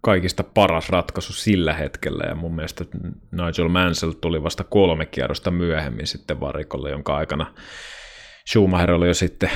kaikista 0.00 0.44
paras 0.44 0.88
ratkaisu 0.88 1.32
sillä 1.32 1.74
hetkellä, 1.74 2.24
ja 2.28 2.34
mun 2.34 2.54
mielestä 2.54 2.84
Nigel 3.32 3.68
Mansell 3.68 4.12
tuli 4.12 4.42
vasta 4.42 4.64
kolme 4.64 5.06
kierrosta 5.06 5.50
myöhemmin 5.50 6.06
sitten 6.06 6.40
varikolle, 6.40 6.90
jonka 6.90 7.16
aikana 7.16 7.54
Schumacher 8.50 8.92
oli 8.92 9.08
jo 9.08 9.14
sitten 9.14 9.50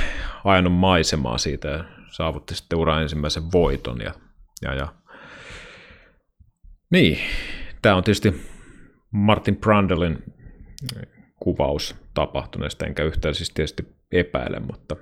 ajanut 0.44 0.72
maisemaa 0.72 1.38
siitä 1.38 1.68
ja 1.68 1.84
saavutti 2.10 2.54
sitten 2.54 2.78
ura 2.78 3.00
ensimmäisen 3.00 3.42
voiton. 3.52 4.00
Ja, 4.00 4.14
ja, 4.62 4.74
ja. 4.74 4.88
Niin, 6.90 7.18
tämä 7.82 7.96
on 7.96 8.04
tietysti 8.04 8.42
Martin 9.10 9.56
Brandelin 9.56 10.18
kuvaus 11.40 11.96
tapahtuneesta, 12.14 12.86
enkä 12.86 13.04
yhtään 13.04 13.34
siis 13.34 13.50
tietysti 13.50 13.86
epäile, 14.12 14.60
mutta 14.60 14.96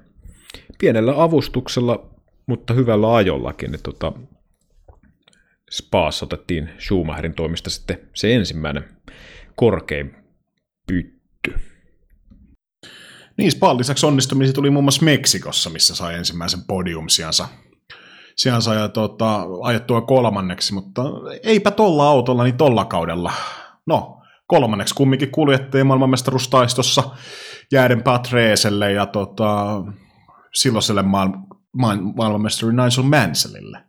pienellä 0.78 1.22
avustuksella, 1.22 2.10
mutta 2.46 2.74
hyvällä 2.74 3.14
ajollakin, 3.14 3.70
niin 3.70 3.82
tota, 3.82 4.12
Spaassa 5.70 6.24
otettiin 6.24 6.70
Schumacherin 6.78 7.34
toimista 7.34 7.70
sitten 7.70 7.98
se 8.14 8.34
ensimmäinen 8.34 8.84
korkein 9.56 10.16
pytty. 10.86 11.54
Niin, 13.38 13.52
Spaan 13.52 13.78
lisäksi 13.78 14.06
onnistumisia 14.06 14.52
tuli 14.52 14.70
muun 14.70 14.84
muassa 14.84 15.04
Meksikossa, 15.04 15.70
missä 15.70 15.94
sai 15.94 16.14
ensimmäisen 16.14 16.60
podiumsiansa 16.66 17.48
siansa 18.36 18.74
ja 18.74 18.88
tota, 18.88 19.46
ajettua 19.62 20.00
kolmanneksi, 20.00 20.74
mutta 20.74 21.02
eipä 21.42 21.70
tolla 21.70 22.08
autolla, 22.08 22.44
niin 22.44 22.56
tolla 22.56 22.84
kaudella 22.84 23.32
no, 23.86 24.22
kolmanneksi 24.46 24.94
kumminkin 24.94 25.30
kuljettajien 25.30 25.86
maailmanmestaruustaistossa 25.86 27.02
jääden 27.72 28.02
Patreeselle 28.02 28.92
ja 28.92 29.06
tota, 29.06 29.82
silloiselle 30.54 31.02
maailman, 31.02 31.46
maailmanmestari 32.16 32.72
Nigel 32.72 33.02
Mansellille. 33.02 33.85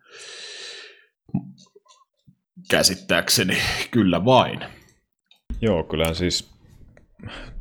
Käsittääkseni 2.69 3.57
kyllä 3.91 4.25
vain. 4.25 4.59
Joo, 5.61 5.83
kyllä 5.83 6.13
siis 6.13 6.51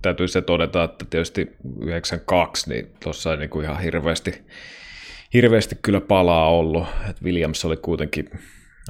täytyy 0.03 0.29
se 0.29 0.42
todeta, 0.42 0.85
että 0.85 1.05
tietysti 1.11 1.57
92, 1.81 2.71
niin 2.71 2.87
tuossa 3.03 3.31
ei 3.31 3.37
niinku 3.37 3.61
ihan 3.61 3.81
hirveästi, 3.81 4.45
hirveästi 5.35 5.77
kyllä 5.83 6.01
palaa 6.01 6.51
ollut. 6.51 6.87
että 7.11 7.25
Williams 7.25 7.64
oli 7.64 7.77
kuitenkin 7.77 8.31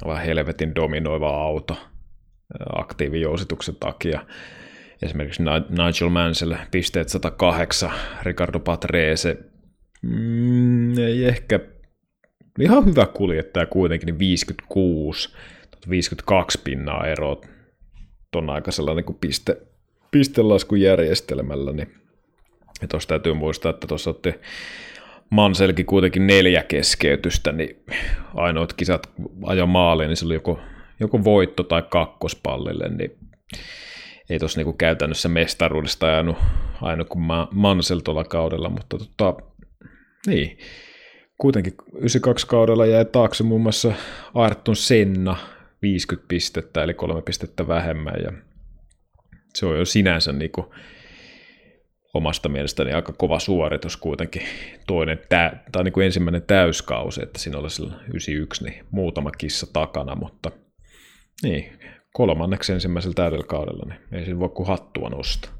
aivan 0.03 0.21
helvetin 0.21 0.75
dominoiva 0.75 1.29
auto– 1.29 1.77
aktiivijousituksen 2.75 3.75
takia. 3.75 4.25
Esimerkiksi 5.01 5.43
Nigel 5.69 6.09
Mansell 6.09 6.53
pisteet 6.71 7.09
108, 7.09 7.91
Ricardo 8.23 8.59
Patrese 8.59 9.37
mm, 10.01 10.97
ei 10.99 11.25
ehkä 11.25 11.59
ihan 12.59 12.85
hyvä 12.85 13.05
kuljettaja 13.05 13.65
kuitenkin, 13.65 14.05
niin 14.05 14.19
56, 14.19 15.29
52 15.89 16.61
pinnaa 16.63 17.07
ero 17.07 17.41
tuon 18.31 18.49
aikaisella 18.49 18.93
niin 18.93 19.05
kuin 19.05 19.17
piste, 19.21 19.57
pistelaskujärjestelmällä, 20.11 21.71
niin 21.73 21.93
ja 22.81 22.87
tuossa 22.87 23.09
täytyy 23.09 23.33
muistaa, 23.33 23.69
että 23.69 23.87
tuossa 23.87 24.09
otti 24.09 24.33
Manselkin 25.29 25.85
kuitenkin 25.85 26.27
neljä 26.27 26.63
keskeytystä, 26.63 27.51
niin 27.51 27.83
ainoat 28.35 28.73
kisat 28.73 29.09
ajo 29.43 29.65
maaliin, 29.65 30.07
niin 30.07 30.17
se 30.17 30.25
oli 30.25 30.33
joko 30.33 30.59
joko 30.99 31.23
voitto 31.23 31.63
tai 31.63 31.83
kakkospallille, 31.89 32.89
niin 32.89 33.17
ei 34.29 34.39
tuossa 34.39 34.59
niinku 34.59 34.73
käytännössä 34.73 35.29
mestaruudesta 35.29 36.07
ajanut 36.07 36.37
aina 36.81 37.05
kuin 37.05 37.25
Mansell 37.51 37.99
tuolla 37.99 38.23
kaudella, 38.23 38.69
mutta 38.69 38.97
tota, 38.97 39.35
niin, 40.27 40.57
kuitenkin 41.37 41.73
92 41.93 42.47
kaudella 42.47 42.85
jäi 42.85 43.05
taakse 43.05 43.43
muun 43.43 43.61
muassa 43.61 43.93
Ayrton 44.33 44.75
Senna 44.75 45.37
50 45.91 46.27
pistettä, 46.27 46.83
eli 46.83 46.93
kolme 46.93 47.21
pistettä 47.21 47.67
vähemmän, 47.67 48.15
ja 48.23 48.31
se 49.53 49.65
on 49.65 49.77
jo 49.77 49.85
sinänsä 49.85 50.31
niinku 50.31 50.73
omasta 52.13 52.49
mielestäni 52.49 52.93
aika 52.93 53.13
kova 53.13 53.39
suoritus 53.39 53.97
kuitenkin 53.97 54.41
toinen, 54.87 55.19
tä, 55.29 55.53
tai 55.71 55.83
niin 55.83 55.93
kuin 55.93 56.05
ensimmäinen 56.05 56.41
täyskausi, 56.41 57.23
että 57.23 57.39
siinä 57.39 57.57
oli 57.57 57.67
91, 58.07 58.63
niin 58.63 58.85
muutama 58.91 59.31
kissa 59.31 59.67
takana, 59.73 60.15
mutta– 60.15 60.51
niin, 61.43 61.79
kolmanneksi 62.13 62.73
ensimmäisellä 62.73 63.13
täydellä 63.13 63.45
kaudella, 63.47 63.83
niin 63.85 63.99
ei 64.11 64.25
siinä 64.25 64.39
voi 64.39 64.49
kuin 64.49 64.67
hattua 64.67 65.09
nostaa. 65.09 65.56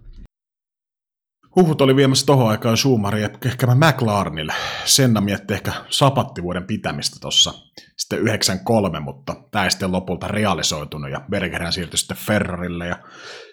Huhut 1.58 1.82
oli 1.82 1.96
viemässä 1.96 2.26
tohon 2.26 2.50
aikaan 2.50 2.78
Schumacherin 2.78 3.30
ehkä 3.46 3.67
McLarenille. 3.76 4.54
Senna 4.86 5.22
mietti 5.22 5.54
ehkä 5.54 5.72
sapattivuoden 5.89 6.67
pitämistä 6.67 7.17
tuossa 7.22 7.54
sitten 7.98 8.20
93, 8.20 9.00
mutta 9.00 9.36
tämä 9.52 9.65
ei 9.65 9.72
sitten 9.72 9.91
lopulta 9.91 10.28
realisoitunut 10.28 11.12
ja 11.12 11.22
Bergerhän 11.30 11.74
siirtyi 11.74 11.98
sitten 11.98 12.17
Ferrarille 12.17 12.88
ja 12.88 12.96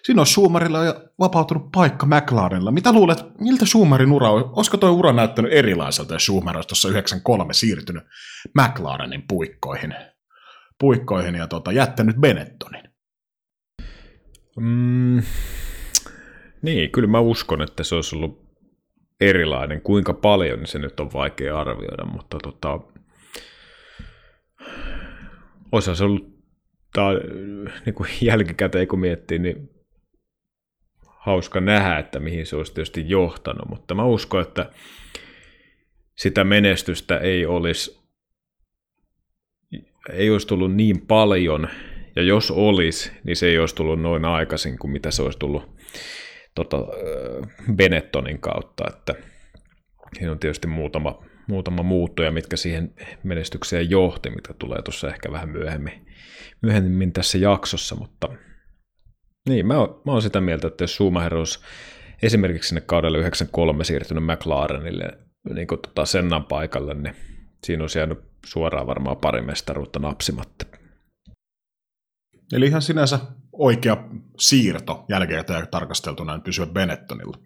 siinä 0.03 0.21
on 0.21 0.27
Schumerilla 0.27 0.85
ja 0.85 0.95
vapautunut 1.19 1.71
paikka 1.71 2.05
McLarenilla. 2.05 2.71
Mitä 2.71 2.91
luulet, 2.91 3.25
miltä 3.39 3.65
Schumerin 3.65 4.11
ura 4.11 4.29
on? 4.29 4.49
Olisiko 4.55 4.77
tuo 4.77 4.91
ura 4.91 5.13
näyttänyt 5.13 5.53
erilaiselta, 5.53 6.13
jos 6.13 6.25
Schumer 6.25 6.55
olisi 6.55 6.67
tuossa 6.67 6.89
93 6.89 7.53
siirtynyt 7.53 8.03
McLarenin 8.53 9.23
puikkoihin, 9.27 9.95
puikkoihin 10.79 11.35
ja 11.35 11.47
tota, 11.47 11.71
jättänyt 11.71 12.15
Benettonin? 12.15 12.83
Mm, 14.59 15.23
niin, 16.65 16.91
kyllä 16.91 17.07
mä 17.07 17.19
uskon, 17.19 17.61
että 17.61 17.83
se 17.83 17.95
olisi 17.95 18.15
ollut 18.15 18.45
erilainen. 19.21 19.81
Kuinka 19.81 20.13
paljon, 20.13 20.59
niin 20.59 20.67
se 20.67 20.79
nyt 20.79 20.99
on 20.99 21.13
vaikea 21.13 21.59
arvioida, 21.59 22.05
mutta 22.05 22.37
tota, 22.43 22.79
osa 25.71 25.95
se 25.95 26.03
ollut 26.03 26.35
tää, 26.93 27.05
niin 27.85 27.93
kuin 27.93 28.09
jälkikäteen 28.21 28.87
kun 28.87 28.99
miettii, 28.99 29.39
niin 29.39 29.69
hauska 31.05 31.61
nähdä, 31.61 31.97
että 31.97 32.19
mihin 32.19 32.45
se 32.45 32.55
olisi 32.55 32.73
tietysti 32.73 33.09
johtanut, 33.09 33.69
mutta 33.69 33.95
mä 33.95 34.05
uskon, 34.05 34.41
että 34.41 34.71
sitä 36.17 36.43
menestystä 36.43 37.17
ei 37.17 37.45
olisi, 37.45 37.99
ei 40.09 40.29
olisi 40.29 40.47
tullut 40.47 40.75
niin 40.75 41.01
paljon, 41.01 41.67
ja 42.15 42.21
jos 42.21 42.51
olisi, 42.51 43.11
niin 43.23 43.35
se 43.35 43.47
ei 43.47 43.59
olisi 43.59 43.75
tullut 43.75 44.01
noin 44.01 44.25
aikaisin 44.25 44.79
kuin 44.79 44.91
mitä 44.91 45.11
se 45.11 45.21
olisi 45.21 45.39
tullut 45.39 45.75
tota, 46.55 46.77
Benettonin 47.75 48.39
kautta, 48.39 48.83
että 48.89 49.15
siinä 50.13 50.31
on 50.31 50.39
tietysti 50.39 50.67
muutama, 50.67 51.23
muutama 51.47 51.83
muuttuja, 51.83 52.31
mitkä 52.31 52.57
siihen 52.57 52.93
menestykseen 53.23 53.89
johti, 53.89 54.29
mitä 54.29 54.53
tulee 54.53 54.81
tuossa 54.81 55.09
ehkä 55.09 55.31
vähän 55.31 55.49
myöhemmin, 55.49 56.07
myöhemmin 56.61 57.13
tässä 57.13 57.37
jaksossa, 57.37 57.95
mutta 57.95 58.29
niin, 59.49 59.67
mä 59.67 59.77
oon, 59.77 60.01
mä 60.05 60.11
oon 60.11 60.21
sitä 60.21 60.41
mieltä, 60.41 60.67
että 60.67 60.83
jos 60.83 60.95
Schumacher 60.95 61.35
olisi 61.35 61.59
esimerkiksi 62.23 62.67
sinne 62.67 62.81
kaudelle 62.81 63.17
93 63.17 63.83
siirtynyt 63.83 64.23
McLarenille 64.23 65.17
niin 65.53 65.67
kuin 65.67 65.81
tota 65.81 66.05
Sennan 66.05 66.43
paikalle, 66.43 66.93
niin 66.93 67.15
siinä 67.63 67.83
olisi 67.83 67.99
jäänyt 67.99 68.19
suoraan 68.45 68.87
varmaan 68.87 69.17
pari 69.17 69.41
mestaruutta 69.41 69.99
napsimatta. 69.99 70.65
Eli 72.53 72.65
ihan 72.65 72.81
sinänsä 72.81 73.19
oikea 73.57 73.97
siirto 74.39 75.05
jälkeen 75.09 75.45
tarkasteltuna 75.71 76.39
pysyä 76.39 76.65
Benettonilla. 76.65 77.37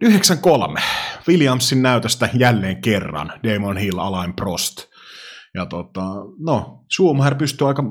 93. 0.00 0.80
Williamsin 1.28 1.82
näytöstä 1.82 2.28
jälleen 2.34 2.82
kerran 2.82 3.32
Damon 3.44 3.76
Hill, 3.76 3.98
Alain 3.98 4.34
Prost. 4.34 4.84
Ja 5.54 5.66
tota, 5.66 6.02
no, 6.38 6.84
Schumacher 6.94 7.34
pystyy 7.34 7.68
aika, 7.68 7.82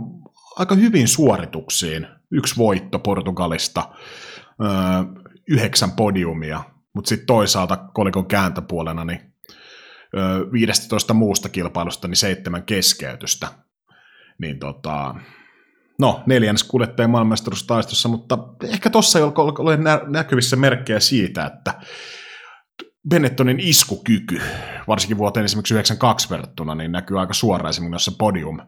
aika 0.56 0.76
hyvin 0.76 1.08
suorituksiin. 1.08 2.08
Yksi 2.32 2.58
voitto 2.58 3.00
Portugalista, 3.00 3.90
öö, 4.62 4.70
yhdeksän 5.48 5.92
podiumia, 5.92 6.64
mutta 6.94 7.10
sitten 7.10 7.28
toisaalta 7.28 7.78
kolikon 7.78 8.26
kääntöpuolena 8.28 9.06
niin 9.06 9.34
öö, 10.18 10.52
15 10.52 11.14
muusta 11.14 11.50
kilpailusta 11.50 12.08
niin 12.08 12.16
seitsemän 12.16 12.64
keskeytystä. 12.64 13.48
Niin 14.42 14.60
tota, 14.60 15.16
no, 16.00 16.24
neljännes 16.26 16.64
kuljettajan 16.64 17.10
maailmanmestaruustaistossa, 17.10 18.10
mutta 18.10 18.38
ehkä 18.64 18.90
tuossa 18.90 19.20
ei 19.20 19.26
ole 19.26 19.80
näkyvissä 20.08 20.56
merkkejä 20.56 21.00
siitä, 21.00 21.46
että 21.46 21.74
Benettonin 23.10 23.60
iskukyky, 23.60 24.42
varsinkin 24.88 25.18
vuoteen 25.18 25.46
esimerkiksi 25.46 25.74
92 25.74 26.30
verrattuna, 26.30 26.76
niin 26.76 26.92
näkyy 26.92 27.20
aika 27.20 27.34
suoraan 27.34 27.70
esimerkiksi 27.70 27.92
noissa 27.92 28.12
podium, 28.20 28.60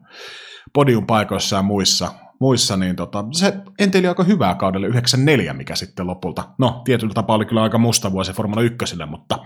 podium-paikoissa 0.73 1.55
ja 1.55 1.61
muissa, 1.61 2.11
muissa 2.39 2.77
niin 2.77 2.95
tota, 2.95 3.25
se 3.31 3.53
enteli 3.79 4.07
aika 4.07 4.23
hyvää 4.23 4.55
kaudelle 4.55 4.87
94, 4.87 5.53
mikä 5.53 5.75
sitten 5.75 6.07
lopulta, 6.07 6.49
no 6.59 6.81
tietyllä 6.85 7.13
tapaa 7.13 7.35
oli 7.35 7.45
kyllä 7.45 7.63
aika 7.63 7.77
musta 7.77 8.11
vuosi 8.11 8.33
Formula 8.33 8.61
1, 8.61 8.95
mutta 9.09 9.37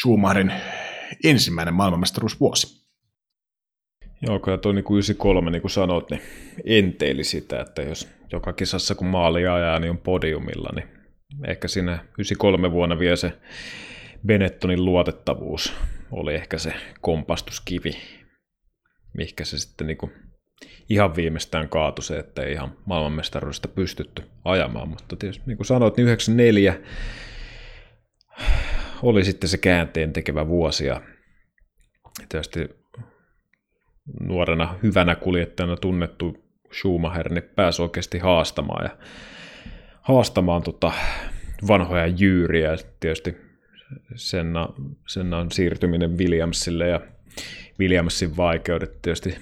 Schumacherin 0.00 0.52
ensimmäinen 1.24 1.74
maailmanmestaruusvuosi. 1.74 2.81
Joo, 4.22 4.38
kyllä 4.38 4.58
tuo 4.58 4.72
niin 4.72 4.84
kuin 4.84 4.96
93, 4.96 5.50
niin 5.50 5.62
kuin 5.62 5.70
sanoit, 5.70 6.10
niin 6.10 6.22
enteili 6.64 7.24
sitä, 7.24 7.60
että 7.60 7.82
jos 7.82 8.08
joka 8.32 8.52
kisassa 8.52 8.94
kun 8.94 9.06
maali 9.06 9.46
ajaa, 9.46 9.78
niin 9.78 9.90
on 9.90 9.98
podiumilla, 9.98 10.70
niin 10.74 10.88
ehkä 11.46 11.68
siinä 11.68 11.92
93 11.92 12.72
vuonna 12.72 12.98
vielä 12.98 13.16
se 13.16 13.32
Benettonin 14.26 14.84
luotettavuus 14.84 15.74
oli 16.10 16.34
ehkä 16.34 16.58
se 16.58 16.74
kompastuskivi, 17.00 17.96
mikä 19.14 19.44
se 19.44 19.58
sitten 19.58 19.86
niin 19.86 19.96
kuin 19.96 20.12
ihan 20.88 21.16
viimeistään 21.16 21.68
kaatui 21.68 22.04
se, 22.04 22.18
että 22.18 22.42
ei 22.42 22.52
ihan 22.52 22.76
maailmanmestaruudesta 22.86 23.68
pystytty 23.68 24.22
ajamaan, 24.44 24.88
mutta 24.88 25.16
tietysti 25.16 25.44
niin 25.46 25.56
kuin 25.56 25.66
sanoit, 25.66 25.96
niin 25.96 26.06
94 26.06 26.74
oli 29.02 29.24
sitten 29.24 29.50
se 29.50 29.58
käänteen 29.58 30.12
tekevä 30.12 30.48
vuosi 30.48 30.86
ja 30.86 31.00
tietysti 32.28 32.81
nuorena 34.20 34.78
hyvänä 34.82 35.14
kuljettajana 35.14 35.76
tunnettu 35.76 36.44
Schumacher 36.72 37.32
niin 37.32 37.50
pääsi 37.56 37.82
oikeasti 37.82 38.18
haastamaan 38.18 38.84
ja 38.84 38.96
haastamaan 40.00 40.62
tota 40.62 40.92
vanhoja 41.68 42.06
jyyriä. 42.06 42.76
Tietysti 43.00 43.36
Senna, 44.14 44.68
Sennan 45.08 45.50
siirtyminen 45.50 46.18
Williamsille 46.18 46.88
ja 46.88 47.00
Williamsin 47.80 48.36
vaikeudet, 48.36 49.02
tietysti 49.02 49.38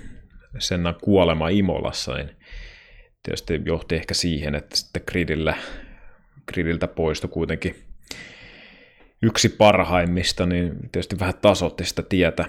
Sennan 0.58 0.94
kuolema 1.02 1.48
Imolassa, 1.48 2.14
niin 2.14 2.30
tietysti 3.22 3.60
johti 3.64 3.94
ehkä 3.94 4.14
siihen, 4.14 4.54
että 4.54 4.76
sitten 4.76 5.02
gridillä, 5.06 5.56
gridiltä 6.46 6.86
poistui 6.86 7.30
kuitenkin 7.30 7.76
yksi 9.22 9.48
parhaimmista, 9.48 10.46
niin 10.46 10.72
tietysti 10.92 11.20
vähän 11.20 11.34
tasotti 11.42 11.84
sitä 11.84 12.02
tietä, 12.02 12.44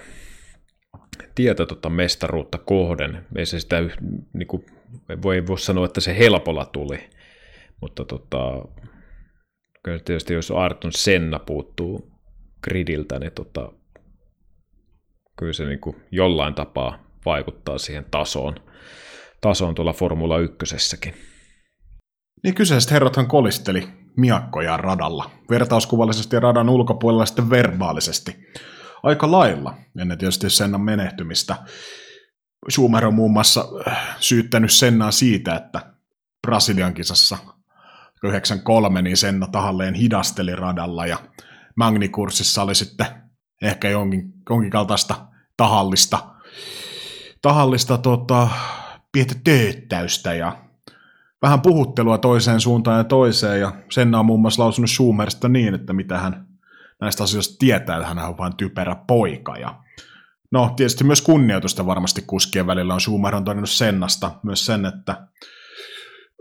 tietä 1.34 1.66
tota 1.66 1.90
mestaruutta 1.90 2.58
kohden. 2.58 3.26
Ei 3.36 3.46
se 3.46 3.60
sitä, 3.60 3.76
niin 4.32 4.46
kuin, 4.46 4.66
voi, 5.22 5.46
voi 5.46 5.58
sanoa, 5.58 5.86
että 5.86 6.00
se 6.00 6.18
helpolla 6.18 6.64
tuli, 6.64 7.10
mutta 7.80 8.04
tota, 8.04 8.64
kyllä 9.82 9.98
tietysti 9.98 10.34
jos 10.34 10.50
Arton 10.50 10.92
Senna 10.92 11.38
puuttuu 11.38 12.12
gridiltä, 12.64 13.18
niin 13.18 13.32
tota, 13.32 13.72
kyllä 15.38 15.52
se 15.52 15.64
niin 15.64 15.80
kuin 15.80 15.96
jollain 16.10 16.54
tapaa 16.54 16.98
vaikuttaa 17.24 17.78
siihen 17.78 18.06
tasoon, 18.10 18.54
tasoon 19.40 19.74
tuolla 19.74 19.92
Formula 19.92 20.38
1 20.38 20.56
Niin 22.44 22.54
kyseiset 22.54 22.90
herrathan 22.90 23.28
kolisteli 23.28 23.88
miakkoja 24.16 24.76
radalla, 24.76 25.30
vertauskuvallisesti 25.50 26.40
radan 26.40 26.68
ulkopuolella 26.68 27.26
sitten 27.26 27.50
verbaalisesti 27.50 28.36
aika 29.02 29.30
lailla 29.30 29.74
ennen 29.98 30.18
tietysti 30.18 30.50
Sennan 30.50 30.80
menehtymistä. 30.80 31.56
Schumer 32.70 33.06
on 33.06 33.14
muun 33.14 33.32
muassa 33.32 33.68
äh, 33.88 34.16
syyttänyt 34.20 34.72
Sennaa 34.72 35.10
siitä, 35.10 35.54
että 35.54 35.92
Brasilian 36.42 36.94
kisassa 36.94 37.38
93 38.24 39.02
niin 39.02 39.16
Senna 39.16 39.46
tahalleen 39.46 39.94
hidasteli 39.94 40.56
radalla 40.56 41.06
ja 41.06 41.18
Magnikurssissa 41.76 42.62
oli 42.62 42.74
sitten 42.74 43.06
ehkä 43.62 43.88
jonkin, 43.90 44.32
jonkin 44.50 44.70
kaltaista 44.70 45.26
tahallista, 45.56 46.18
tahallista 47.42 47.98
tota, 47.98 48.48
pientä 49.12 49.34
tööttäystä 49.44 50.34
ja 50.34 50.58
vähän 51.42 51.60
puhuttelua 51.60 52.18
toiseen 52.18 52.60
suuntaan 52.60 52.98
ja 52.98 53.04
toiseen 53.04 53.60
ja 53.60 53.72
Senna 53.90 54.18
on 54.18 54.26
muun 54.26 54.40
muassa 54.40 54.62
lausunut 54.62 54.90
Schumerista 54.90 55.48
niin, 55.48 55.74
että 55.74 55.92
mitä 55.92 56.18
hän 56.18 56.51
näistä 57.02 57.24
asioista 57.24 57.54
tietää, 57.58 57.96
että 57.96 58.08
hän 58.08 58.18
on 58.18 58.38
vain 58.38 58.56
typerä 58.56 58.96
poika. 59.06 59.56
Ja 59.56 59.74
no, 60.50 60.72
tietysti 60.76 61.04
myös 61.04 61.22
kunnioitusta 61.22 61.86
varmasti 61.86 62.22
kuskien 62.26 62.66
välillä 62.66 62.94
on 62.94 63.00
Schumacher 63.00 63.36
on 63.36 63.44
todennut 63.44 63.70
Sennasta 63.70 64.30
myös 64.42 64.66
sen, 64.66 64.86
että 64.86 65.28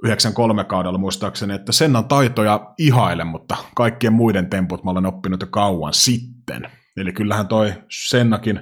93 0.04 0.64
kaudella 0.64 0.98
muistaakseni, 0.98 1.54
että 1.54 1.72
Sennan 1.72 2.06
taitoja 2.06 2.74
ihaile, 2.78 3.24
mutta 3.24 3.58
kaikkien 3.76 4.14
muiden 4.14 4.50
temput 4.50 4.84
mä 4.84 4.92
olen 4.92 5.06
oppinut 5.06 5.42
jo 5.42 5.48
kauan 5.48 5.94
sitten. 5.94 6.72
Eli 6.98 7.14
kyllähän 7.14 7.48
toi 7.48 7.74
Sennakin 8.10 8.62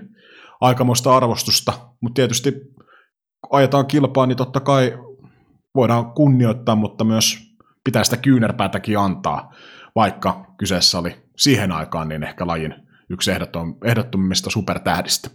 aikamoista 0.61 1.17
arvostusta, 1.17 1.73
mutta 2.01 2.15
tietysti 2.15 2.51
kun 3.41 3.59
ajetaan 3.59 3.85
kilpaa, 3.85 4.25
niin 4.25 4.37
totta 4.37 4.59
kai 4.59 4.97
voidaan 5.75 6.11
kunnioittaa, 6.11 6.75
mutta 6.75 7.03
myös 7.03 7.37
pitää 7.83 8.03
sitä 8.03 8.17
kyynärpäätäkin 8.17 8.99
antaa, 8.99 9.53
vaikka 9.95 10.45
kyseessä 10.57 10.99
oli 10.99 11.28
siihen 11.39 11.71
aikaan 11.71 12.09
niin 12.09 12.23
ehkä 12.23 12.47
lajin 12.47 12.75
yksi 13.09 13.31
ehdottom, 13.31 13.75
ehdottomimmista 13.85 14.49
supertähdistä. 14.49 15.29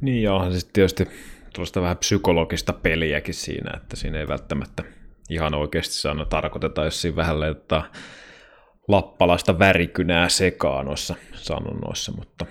Niin 0.00 0.22
joo, 0.22 0.36
onhan 0.36 0.52
sitten 0.52 0.72
tietysti 0.72 1.08
tuosta 1.54 1.82
vähän 1.82 1.96
psykologista 1.96 2.72
peliäkin 2.72 3.34
siinä, 3.34 3.70
että 3.76 3.96
siinä 3.96 4.18
ei 4.18 4.28
välttämättä 4.28 4.82
ihan 5.30 5.54
oikeasti 5.54 5.94
saana 5.94 6.24
tarkoiteta, 6.24 6.84
jos 6.84 7.02
siinä 7.02 7.16
vähän 7.16 7.40
laittaa 7.40 7.84
lappalaista 8.88 9.58
värikynää 9.58 10.28
sekaan 10.28 10.86
noissa 10.86 11.14
sanonnoissa, 11.32 12.12
mutta 12.12 12.46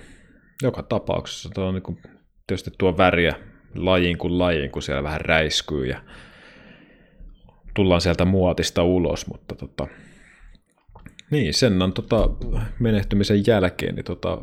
joka 0.62 0.82
tapauksessa 0.82 1.50
tuo 1.54 1.64
on 1.64 1.74
niin 1.74 2.02
tietysti 2.46 2.70
tuo 2.78 2.96
väriä 2.96 3.34
lajiin 3.74 4.18
kuin 4.18 4.38
lajiin, 4.38 4.70
kun 4.70 4.82
siellä 4.82 5.02
vähän 5.02 5.20
räiskyy 5.20 5.86
ja 5.86 6.00
tullaan 7.74 8.00
sieltä 8.00 8.24
muotista 8.24 8.82
ulos, 8.82 9.26
mutta 9.26 9.54
tota, 9.54 9.86
niin, 11.30 11.54
Sennan 11.54 11.92
tota, 11.92 12.30
menehtymisen 12.78 13.46
jälkeen, 13.46 13.94
niin 13.94 14.04
tota, 14.04 14.36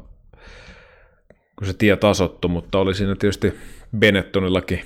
kun 1.56 1.68
se 1.68 1.74
tie 1.74 1.96
tasottu, 1.96 2.48
mutta 2.48 2.80
oli 2.80 2.96
siinä 2.96 3.16
tietysti 3.16 3.54
Benettonillakin 3.98 4.86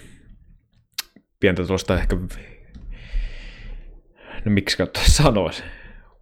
pientä 1.39 1.65
tuosta 1.65 1.99
ehkä, 1.99 2.15
no 4.45 4.51
miksi 4.51 4.77
sanoisi, 5.01 5.63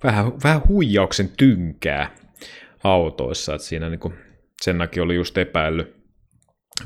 vähän, 0.04 0.32
vähän 0.44 0.62
huijauksen 0.68 1.30
tynkää 1.38 2.16
autoissa, 2.84 3.56
että 3.56 3.68
siinä 3.68 3.90
niin 3.90 4.14
Sennakin 4.62 5.04
oli 5.04 5.16
just 5.16 5.38
epäillyt, 5.38 5.96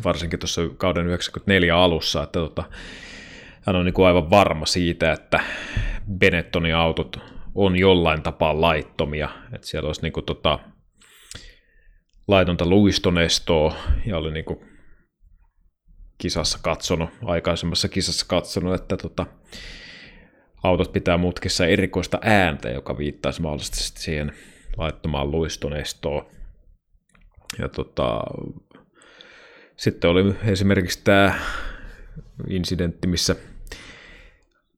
varsinkin 0.03 0.39
tuossa 0.39 0.61
kauden 0.77 1.07
94 1.07 1.77
alussa, 1.77 2.23
että 2.23 2.39
tota, 2.39 2.63
hän 3.65 3.75
on 3.75 3.85
niin 3.85 3.93
kuin 3.93 4.07
aivan 4.07 4.29
varma 4.29 4.65
siitä, 4.65 5.11
että 5.11 5.39
Benettonin 6.17 6.75
autot 6.75 7.30
on 7.55 7.75
jollain 7.75 8.23
tapaa 8.23 8.61
laittomia, 8.61 9.29
että 9.53 9.67
siellä 9.67 9.87
olisi 9.87 10.01
niin 10.01 10.13
kuin 10.13 10.25
tota, 10.25 10.59
laitonta 12.27 12.65
luistonestoa 12.65 13.75
ja 14.05 14.17
oli 14.17 14.31
niin 14.31 14.45
kuin 14.45 14.59
kisassa 16.17 16.59
katsonut, 16.61 17.09
aikaisemmassa 17.25 17.89
kisassa 17.89 18.25
katsonut, 18.29 18.75
että 18.75 18.97
tota, 18.97 19.25
autot 20.63 20.91
pitää 20.91 21.17
mutkissa 21.17 21.65
erikoista 21.65 22.19
ääntä, 22.21 22.69
joka 22.69 22.97
viittaisi 22.97 23.41
mahdollisesti 23.41 24.01
siihen 24.01 24.31
laittomaan 24.77 25.31
luistonestoon. 25.31 26.25
Ja 27.59 27.69
tota, 27.69 28.21
sitten 29.75 30.09
oli 30.09 30.35
esimerkiksi 30.45 31.01
tämä 31.03 31.39
incidentti, 32.49 33.07
missä 33.07 33.35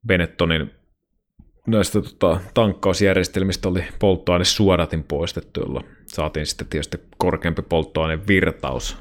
Benettonin 0.08 0.72
näistä 1.68 2.01
tota, 2.01 2.39
tankkausjärjestelmistä 2.53 3.70
oli 3.70 3.84
polttoaine 3.99 4.45
suodatin 4.45 5.03
poistettu, 5.03 5.59
jolla 5.59 5.84
saatiin 6.05 6.45
sitten 6.45 6.68
tietysti 6.68 6.97
korkeampi 7.18 7.61
polttoaineen 7.61 8.28
virtaus 8.28 8.97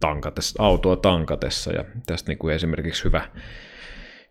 tankatessa, 0.00 0.62
autoa 0.62 0.96
tankatessa. 0.96 1.72
Ja 1.72 1.84
tästä 2.06 2.30
niin 2.30 2.38
kuin 2.38 2.54
esimerkiksi 2.54 3.04
hyvä, 3.04 3.28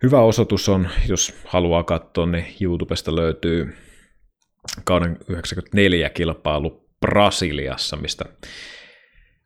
hyvä 0.03 0.21
osoitus 0.21 0.69
on, 0.69 0.89
jos 1.07 1.35
haluaa 1.45 1.83
katsoa, 1.83 2.25
niin 2.25 2.45
YouTubesta 2.61 3.15
löytyy 3.15 3.75
kauden 4.83 5.17
94 5.27 6.09
kilpailu 6.09 6.89
Brasiliassa, 6.99 7.97
mistä 7.97 8.25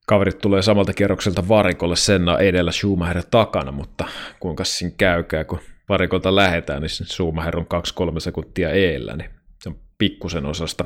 kaverit 0.08 0.38
tulee 0.38 0.62
samalta 0.62 0.94
kierrokselta 0.94 1.48
varikolle 1.48 1.96
Senna 1.96 2.40
edellä 2.40 2.72
Schumacher 2.72 3.24
takana, 3.32 3.72
mutta 3.72 4.06
kuinka 4.40 4.64
siinä 4.64 4.96
käykää, 4.98 5.44
kun 5.44 5.60
varikolta 5.90 6.36
lähetään, 6.36 6.82
niin 6.82 6.90
Schumacher 6.90 7.58
on 7.58 7.68
2-3 8.16 8.20
sekuntia 8.20 8.70
eellä, 8.70 9.16
niin 9.16 9.30
se 9.62 9.70
on 9.70 9.80
pikkusen 9.98 10.46
osasta 10.46 10.86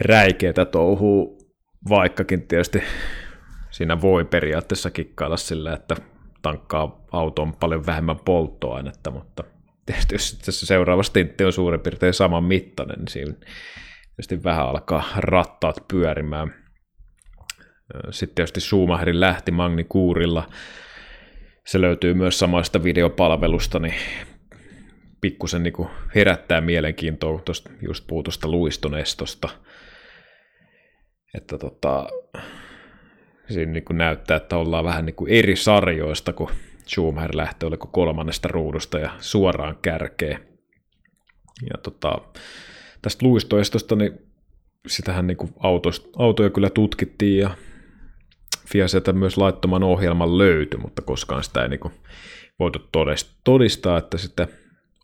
räikeätä 0.00 0.64
touhuu, 0.64 1.38
vaikkakin 1.88 2.48
tietysti 2.48 2.82
siinä 3.70 4.00
voi 4.00 4.24
periaatteessa 4.24 4.90
kikkailla 4.90 5.36
sillä, 5.36 5.72
että 5.72 5.96
tankkaa 6.42 7.04
autoon 7.12 7.56
paljon 7.56 7.86
vähemmän 7.86 8.18
polttoainetta, 8.24 9.10
mutta 9.10 9.44
tietysti 9.86 10.14
jos 10.14 10.38
se 10.50 10.66
seuraava 10.66 11.02
stintti 11.02 11.44
on 11.44 11.52
suurin 11.52 11.80
piirtein 11.80 12.14
saman 12.14 12.44
mittainen, 12.44 12.98
niin 12.98 13.08
siinä 13.08 13.32
tietysti 14.16 14.44
vähän 14.44 14.66
alkaa 14.66 15.04
rattaat 15.16 15.76
pyörimään. 15.88 16.54
Sitten 18.10 18.34
tietysti 18.34 18.60
Schumacherin 18.60 19.20
lähti 19.20 19.50
Magni 19.50 19.84
Kuurilla. 19.84 20.48
Se 21.66 21.80
löytyy 21.80 22.14
myös 22.14 22.38
samasta 22.38 22.82
videopalvelusta, 22.84 23.78
niin 23.78 23.94
pikkusen 25.20 25.62
niin 25.62 25.74
herättää 26.14 26.60
mielenkiintoa 26.60 27.40
tuosta 27.40 27.70
just 27.82 28.06
puutusta 28.06 28.48
luistonestosta. 28.48 29.48
Että 31.34 31.58
tota, 31.58 32.06
siinä 33.48 33.72
niin 33.72 33.84
kuin 33.84 33.98
näyttää, 33.98 34.36
että 34.36 34.56
ollaan 34.56 34.84
vähän 34.84 35.06
niin 35.06 35.16
kuin 35.16 35.32
eri 35.32 35.56
sarjoista, 35.56 36.32
kun 36.32 36.50
Schumacher 36.86 37.36
lähtee 37.36 37.66
oliko 37.66 37.86
kolmannesta 37.86 38.48
ruudusta 38.48 38.98
ja 38.98 39.10
suoraan 39.18 39.78
kärkeen. 39.82 40.38
Ja 41.62 41.78
tota, 41.82 42.20
tästä 43.02 43.26
luistoestosta, 43.26 43.96
niin 43.96 44.12
sitähän 44.86 45.26
niin 45.26 45.36
kuin 45.36 45.52
autoista, 45.58 46.08
autoja 46.18 46.50
kyllä 46.50 46.70
tutkittiin 46.70 47.38
ja 47.38 47.50
Fiaselta 48.68 49.12
myös 49.12 49.36
laittoman 49.36 49.82
ohjelman 49.82 50.38
löytyi, 50.38 50.80
mutta 50.80 51.02
koskaan 51.02 51.44
sitä 51.44 51.62
ei 51.62 51.68
niin 51.68 51.80
voitu 52.58 52.78
todistaa, 53.44 53.98
että 53.98 54.18
sitä 54.18 54.48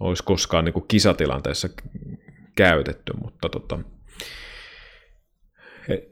olisi 0.00 0.24
koskaan 0.24 0.64
niin 0.64 0.84
kisatilanteessa 0.88 1.68
käytetty, 2.56 3.12
mutta 3.22 3.48
tota, 3.48 3.78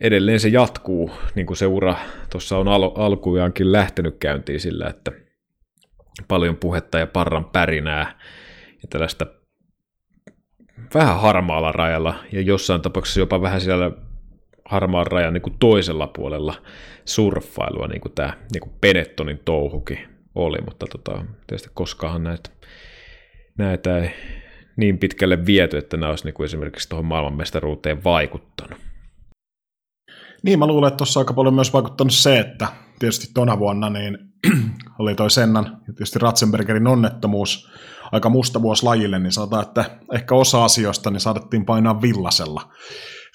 edelleen 0.00 0.40
se 0.40 0.48
jatkuu, 0.48 1.10
niin 1.34 1.46
kuin 1.46 1.56
se 1.56 1.66
ura 1.66 1.96
tuossa 2.30 2.58
on 2.58 2.68
al- 2.68 2.92
alkujaankin 2.94 3.72
lähtenyt 3.72 4.16
käyntiin 4.18 4.60
sillä, 4.60 4.88
että 4.88 5.12
paljon 6.28 6.56
puhetta 6.56 6.98
ja 6.98 7.06
parran 7.06 7.44
pärinää 7.44 8.18
ja 8.82 8.88
tällaista 8.90 9.26
vähän 10.94 11.20
harmaalla 11.20 11.72
rajalla 11.72 12.14
ja 12.32 12.40
jossain 12.40 12.80
tapauksessa 12.80 13.20
jopa 13.20 13.42
vähän 13.42 13.60
siellä 13.60 13.90
harmaan 14.70 15.06
rajan 15.06 15.34
niin 15.34 15.42
kuin 15.42 15.56
toisella 15.58 16.06
puolella 16.06 16.54
surffailua, 17.04 17.86
niin 17.86 18.00
kuin 18.00 18.12
tämä 18.12 18.32
niin 18.52 18.60
kuin 18.60 18.72
Benettonin 18.80 19.40
touhukin 19.44 19.98
oli, 20.34 20.58
mutta 20.64 20.86
tota, 20.86 21.24
tietysti 21.46 21.70
koskaan 21.74 22.24
näitä, 22.24 22.50
näitä 23.58 23.98
ei 23.98 24.10
niin 24.76 24.98
pitkälle 24.98 25.46
viety, 25.46 25.76
että 25.78 25.96
nämä 25.96 26.10
olisi 26.10 26.24
niin 26.24 26.34
kuin 26.34 26.44
esimerkiksi 26.44 26.88
tuohon 26.88 27.04
maailmanmestaruuteen 27.04 28.04
vaikuttanut. 28.04 28.78
Niin, 30.42 30.58
mä 30.58 30.66
luulen, 30.66 30.88
että 30.88 30.96
tuossa 30.96 31.20
aika 31.20 31.34
paljon 31.34 31.54
myös 31.54 31.72
vaikuttanut 31.72 32.12
se, 32.12 32.38
että 32.38 32.68
tietysti 32.98 33.26
tuona 33.34 33.58
vuonna 33.58 33.90
niin 33.90 34.18
oli 34.98 35.14
toi 35.14 35.30
Sennan 35.30 35.64
ja 35.64 35.92
tietysti 35.92 36.18
Ratzenbergerin 36.18 36.86
onnettomuus 36.86 37.70
aika 38.12 38.28
musta 38.28 38.62
vuosi 38.62 38.84
lajille, 38.84 39.18
niin 39.18 39.32
sanotaan, 39.32 39.62
että 39.62 39.84
ehkä 40.14 40.34
osa 40.34 40.64
asioista 40.64 41.10
niin 41.10 41.20
saatettiin 41.20 41.64
painaa 41.64 42.02
villasella. 42.02 42.72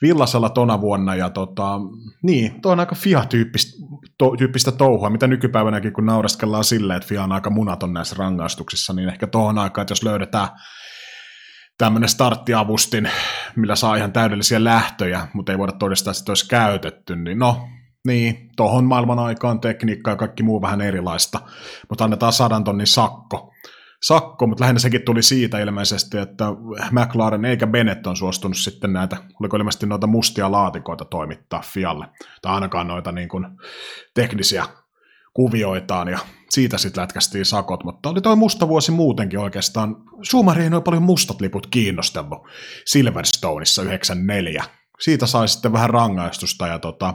Villasella 0.01 0.49
tona 0.49 0.81
vuonna, 0.81 1.15
ja 1.15 1.29
tota, 1.29 1.79
niin, 2.23 2.61
tuo 2.61 2.71
on 2.71 2.79
aika 2.79 2.95
FIA-tyyppistä 2.95 3.85
to, 4.17 4.35
tyyppistä 4.37 4.71
touhua, 4.71 5.09
mitä 5.09 5.27
nykypäivänäkin, 5.27 5.93
kun 5.93 6.05
nauraskellaan 6.05 6.63
silleen, 6.63 6.97
että 6.97 7.07
FIA 7.07 7.23
on 7.23 7.31
aika 7.31 7.49
munaton 7.49 7.93
näissä 7.93 8.15
rangaistuksissa, 8.19 8.93
niin 8.93 9.09
ehkä 9.09 9.27
tuohon 9.27 9.59
aikaan, 9.59 9.83
että 9.83 9.91
jos 9.91 10.03
löydetään 10.03 10.47
tämmöinen 11.77 12.09
starttiavustin, 12.09 13.09
millä 13.55 13.75
saa 13.75 13.95
ihan 13.95 14.11
täydellisiä 14.11 14.63
lähtöjä, 14.63 15.27
mutta 15.33 15.51
ei 15.51 15.57
voida 15.57 15.71
todistaa, 15.71 16.11
että 16.11 16.19
sitä 16.19 16.31
olisi 16.31 16.47
käytetty, 16.47 17.15
niin 17.15 17.39
no, 17.39 17.67
niin, 18.07 18.49
tuohon 18.57 18.85
maailman 18.85 19.19
aikaan 19.19 19.59
tekniikka 19.59 20.11
ja 20.11 20.15
kaikki 20.15 20.43
muu 20.43 20.61
vähän 20.61 20.81
erilaista, 20.81 21.39
mutta 21.89 22.03
annetaan 22.03 22.33
sadan 22.33 22.63
tonnin 22.63 22.87
sakko. 22.87 23.51
Sakko, 24.01 24.47
mutta 24.47 24.61
lähinnä 24.61 24.79
sekin 24.79 25.01
tuli 25.01 25.23
siitä 25.23 25.59
ilmeisesti, 25.59 26.17
että 26.17 26.45
McLaren 26.91 27.45
eikä 27.45 27.67
Bennett 27.67 28.07
on 28.07 28.17
suostunut 28.17 28.57
sitten 28.57 28.93
näitä, 28.93 29.17
oliko 29.39 29.57
ilmeisesti 29.57 29.85
noita 29.85 30.07
mustia 30.07 30.51
laatikoita 30.51 31.05
toimittaa 31.05 31.61
Fialle, 31.61 32.05
tai 32.41 32.53
ainakaan 32.53 32.87
noita 32.87 33.11
niin 33.11 33.29
kuin 33.29 33.47
teknisiä 34.13 34.65
kuvioitaan, 35.33 36.07
ja 36.07 36.19
siitä 36.49 36.77
sitten 36.77 37.01
lätkästiin 37.01 37.45
sakot, 37.45 37.83
mutta 37.83 38.09
oli 38.09 38.21
toi 38.21 38.35
musta 38.35 38.67
vuosi 38.67 38.91
muutenkin 38.91 39.39
oikeastaan. 39.39 39.95
Suomari 40.21 40.63
ei 40.63 40.69
noin 40.69 40.83
paljon 40.83 41.03
mustat 41.03 41.41
liput 41.41 41.67
kiinnostellut 41.67 42.47
Silverstoneissa 42.85 43.83
94. 43.83 44.63
Siitä 44.99 45.25
sai 45.25 45.47
sitten 45.47 45.73
vähän 45.73 45.89
rangaistusta, 45.89 46.67
ja 46.67 46.79
tota, 46.79 47.13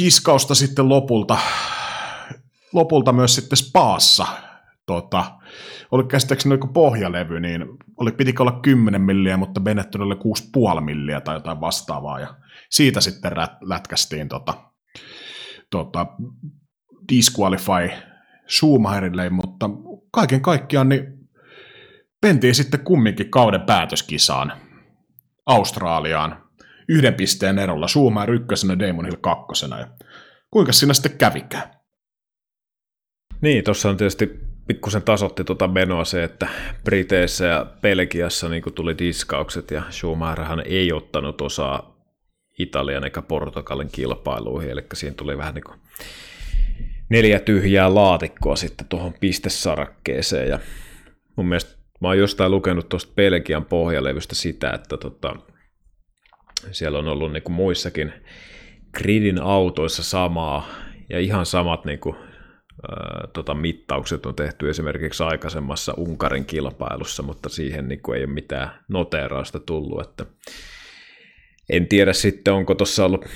diskausta 0.00 0.54
sitten 0.54 0.88
lopulta, 0.88 1.38
lopulta 2.72 3.12
myös 3.12 3.34
sitten 3.34 3.56
Spaassa. 3.56 4.26
Tota, 4.86 5.24
oli 5.90 6.04
käsittääkseni 6.04 6.54
joku 6.54 6.66
pohjalevy, 6.66 7.40
niin 7.40 7.66
oli, 7.96 8.12
pitikö 8.12 8.42
olla 8.42 8.60
10 8.62 9.00
milliä, 9.00 9.36
mutta 9.36 9.60
Bennett 9.60 9.94
oli 9.94 10.14
6,5 10.74 10.80
milliä 10.80 11.20
tai 11.20 11.36
jotain 11.36 11.60
vastaavaa, 11.60 12.20
ja 12.20 12.34
siitä 12.70 13.00
sitten 13.00 13.32
rät, 13.32 13.52
lätkästiin 13.60 14.28
tota, 14.28 14.54
tota, 15.70 16.06
disqualify 17.12 17.90
Schumacherille, 18.48 19.30
mutta 19.30 19.70
kaiken 20.12 20.40
kaikkiaan 20.40 20.88
niin 20.88 21.04
pentiin 22.20 22.54
sitten 22.54 22.80
kumminkin 22.80 23.30
kauden 23.30 23.62
päätöskisaan 23.62 24.52
Australiaan 25.46 26.42
yhden 26.88 27.14
pisteen 27.14 27.58
erolla, 27.58 27.88
Schumacher 27.88 28.34
ykkösenä, 28.34 28.78
Damon 28.78 29.04
Hill 29.04 29.16
kakkosena. 29.20 29.78
Ja 29.78 29.86
kuinka 30.50 30.72
siinä 30.72 30.94
sitten 30.94 31.18
kävikään? 31.18 31.70
Niin, 33.40 33.64
tuossa 33.64 33.90
on 33.90 33.96
tietysti 33.96 34.51
pikkusen 34.66 35.02
tasotti 35.02 35.44
tuota 35.44 35.68
menoa 35.68 36.04
se, 36.04 36.24
että 36.24 36.48
Briteissä 36.84 37.44
ja 37.44 37.66
Belgiassa 37.80 38.48
niin 38.48 38.62
tuli 38.74 38.98
diskaukset 38.98 39.70
ja 39.70 39.82
Schumacherhan 39.90 40.62
ei 40.66 40.92
ottanut 40.92 41.40
osaa 41.40 41.92
Italian 42.58 43.04
eikä 43.04 43.22
Portugalin 43.22 43.88
kilpailuihin, 43.92 44.70
eli 44.70 44.84
siinä 44.94 45.14
tuli 45.14 45.38
vähän 45.38 45.54
niin 45.54 45.64
kuin 45.64 45.78
neljä 47.08 47.40
tyhjää 47.40 47.94
laatikkoa 47.94 48.56
sitten 48.56 48.86
tuohon 48.88 49.14
pistesarakkeeseen, 49.20 50.48
ja 50.48 50.58
mun 51.36 51.46
mielestä 51.46 51.76
mä 52.00 52.08
oon 52.08 52.18
jostain 52.18 52.50
lukenut 52.50 52.88
tuosta 52.88 53.12
Belgian 53.16 53.64
pohjalevystä 53.64 54.34
sitä, 54.34 54.70
että 54.70 54.96
tota, 54.96 55.36
siellä 56.70 56.98
on 56.98 57.08
ollut 57.08 57.32
niin 57.32 57.42
kuin 57.42 57.54
muissakin 57.54 58.12
gridin 58.92 59.42
autoissa 59.42 60.02
samaa, 60.02 60.68
ja 61.10 61.20
ihan 61.20 61.46
samat 61.46 61.84
niin 61.84 61.98
kuin, 61.98 62.16
tota, 63.32 63.54
mittaukset 63.54 64.26
on 64.26 64.34
tehty 64.34 64.70
esimerkiksi 64.70 65.22
aikaisemmassa 65.22 65.94
Unkarin 65.96 66.44
kilpailussa, 66.44 67.22
mutta 67.22 67.48
siihen 67.48 67.88
niin 67.88 68.02
kuin 68.02 68.18
ei 68.18 68.24
ole 68.24 68.32
mitään 68.32 68.70
noteerausta 68.88 69.60
tullut, 69.60 70.08
että 70.08 70.26
en 71.70 71.86
tiedä 71.86 72.12
sitten, 72.12 72.54
onko 72.54 72.74
tuossa 72.74 73.04
ollut 73.04 73.26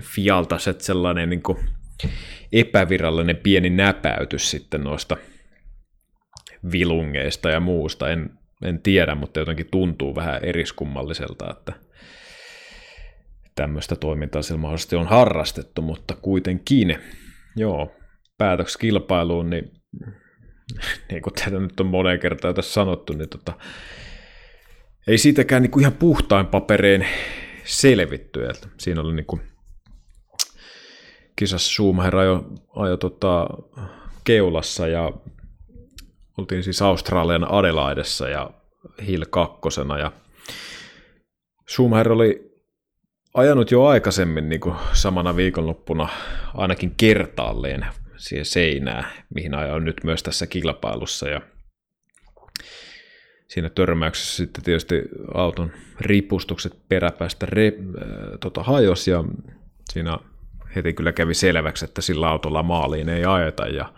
Fialta 0.00 0.58
sellainen 0.78 1.30
niin 1.30 1.42
kuin 1.42 1.58
epävirallinen 2.52 3.36
pieni 3.36 3.70
näpäytys 3.70 4.50
sitten 4.50 4.84
noista 4.84 5.16
vilungeista 6.72 7.50
ja 7.50 7.60
muusta, 7.60 8.10
en, 8.10 8.30
en 8.64 8.80
tiedä, 8.80 9.14
mutta 9.14 9.40
jotenkin 9.40 9.68
tuntuu 9.70 10.14
vähän 10.14 10.44
eriskummalliselta, 10.44 11.50
että 11.50 11.72
tämmöistä 13.54 13.96
toimintaa 13.96 14.42
sillä 14.42 14.60
mahdollisesti 14.60 14.96
on 14.96 15.06
harrastettu, 15.06 15.82
mutta 15.82 16.14
kuitenkin, 16.22 16.98
joo, 17.56 17.96
päätöksi 18.38 18.78
kilpailuun, 18.78 19.50
niin 19.50 19.72
niin 21.10 21.22
kuin 21.22 21.34
tätä 21.34 21.58
nyt 21.58 21.80
on 21.80 21.86
moneen 21.86 22.20
kertaan 22.20 22.54
tässä 22.54 22.72
sanottu, 22.72 23.12
niin 23.12 23.28
tota, 23.28 23.52
ei 25.06 25.18
siitäkään 25.18 25.62
niin 25.62 25.70
kuin 25.70 25.80
ihan 25.80 25.92
puhtain 25.92 26.46
papereen 26.46 27.06
selvitty. 27.64 28.46
Että 28.46 28.68
siinä 28.78 29.00
oli 29.00 29.14
niin 29.14 29.26
kuin, 29.26 29.42
kisassa 31.36 31.72
Schumacher 31.72 32.16
ajo, 32.16 32.44
ajo 32.76 32.96
tota, 32.96 33.48
keulassa 34.24 34.88
ja 34.88 35.12
oltiin 36.38 36.62
siis 36.62 36.82
Australian 36.82 37.52
Adelaidessa 37.52 38.28
ja 38.28 38.50
Hill 39.06 39.24
kakkosena 39.30 39.98
ja 39.98 40.12
Schumacher 41.68 42.12
oli 42.12 42.56
ajanut 43.34 43.70
jo 43.70 43.84
aikaisemmin 43.84 44.48
niin 44.48 44.60
kuin 44.60 44.74
samana 44.92 45.36
viikonloppuna 45.36 46.08
ainakin 46.54 46.94
kertaalleen 46.96 47.86
siihen 48.16 48.46
seinää, 48.46 49.10
mihin 49.34 49.54
ajoin 49.54 49.84
nyt 49.84 50.04
myös 50.04 50.22
tässä 50.22 50.46
kilpailussa. 50.46 51.28
Ja 51.28 51.40
siinä 53.48 53.70
törmäyksessä 53.70 54.36
sitten 54.36 54.64
tietysti 54.64 55.02
auton 55.34 55.72
ripustukset 56.00 56.88
peräpäästä 56.88 57.46
re, 57.46 57.66
äh, 57.66 57.72
tota, 58.40 58.62
hajos 58.62 59.08
ja 59.08 59.24
siinä 59.92 60.18
heti 60.76 60.92
kyllä 60.92 61.12
kävi 61.12 61.34
selväksi, 61.34 61.84
että 61.84 62.02
sillä 62.02 62.28
autolla 62.28 62.62
maaliin 62.62 63.08
ei 63.08 63.24
ajeta. 63.24 63.66
Ja 63.66 63.92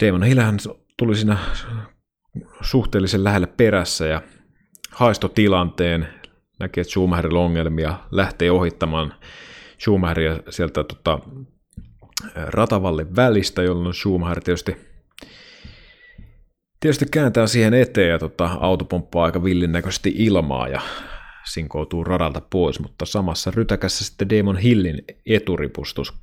Damon 0.00 0.22
Hillhän 0.22 0.56
tuli 0.98 1.16
siinä 1.16 1.38
suhteellisen 2.60 3.24
lähelle 3.24 3.46
perässä 3.46 4.06
ja 4.06 4.22
haisto 4.90 5.28
tilanteen, 5.28 6.08
näki, 6.58 6.80
että 6.80 6.90
Schumacherilla 6.90 7.38
on 7.38 7.44
ongelmia, 7.44 7.94
lähtee 8.10 8.50
ohittamaan 8.50 9.14
Schumacheria 9.78 10.38
sieltä 10.50 10.84
tota, 10.84 11.18
ratavallin 12.34 13.16
välistä, 13.16 13.62
jolloin 13.62 13.94
Schumacher 13.94 14.40
tietysti, 14.40 14.76
tietysti 16.80 17.06
kääntää 17.10 17.46
siihen 17.46 17.74
eteen 17.74 18.10
ja 18.10 18.18
tota, 18.18 18.50
auto 18.60 18.84
pomppaa 18.84 19.24
aika 19.24 19.44
villin 19.44 19.72
näköisesti 19.72 20.14
ilmaa 20.16 20.68
ja 20.68 20.80
sinkoutuu 21.44 22.04
radalta 22.04 22.42
pois, 22.50 22.80
mutta 22.80 23.06
samassa 23.06 23.50
rytäkässä 23.50 24.04
sitten 24.04 24.30
Damon 24.30 24.56
Hillin 24.56 25.04
eturipustus 25.26 26.14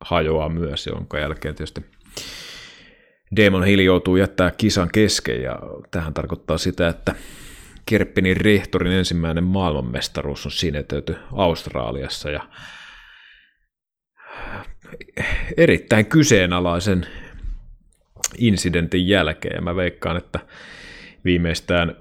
hajoaa 0.00 0.48
myös, 0.48 0.86
jonka 0.86 1.18
jälkeen 1.18 1.54
tietysti 1.54 1.84
Damon 3.36 3.64
Hill 3.64 3.80
joutuu 3.80 4.16
jättää 4.16 4.50
kisan 4.50 4.88
kesken 4.92 5.42
ja 5.42 5.58
tähän 5.90 6.14
tarkoittaa 6.14 6.58
sitä, 6.58 6.88
että 6.88 7.14
Kerppinin 7.86 8.36
rehtorin 8.36 8.92
ensimmäinen 8.92 9.44
maailmanmestaruus 9.44 10.46
on 10.46 10.52
sinetöity 10.52 11.16
Australiassa 11.32 12.30
ja 12.30 12.40
erittäin 15.56 16.06
kyseenalaisen 16.06 17.06
incidentin 18.38 19.08
jälkeen. 19.08 19.64
Mä 19.64 19.76
veikkaan, 19.76 20.16
että 20.16 20.38
viimeistään 21.24 21.96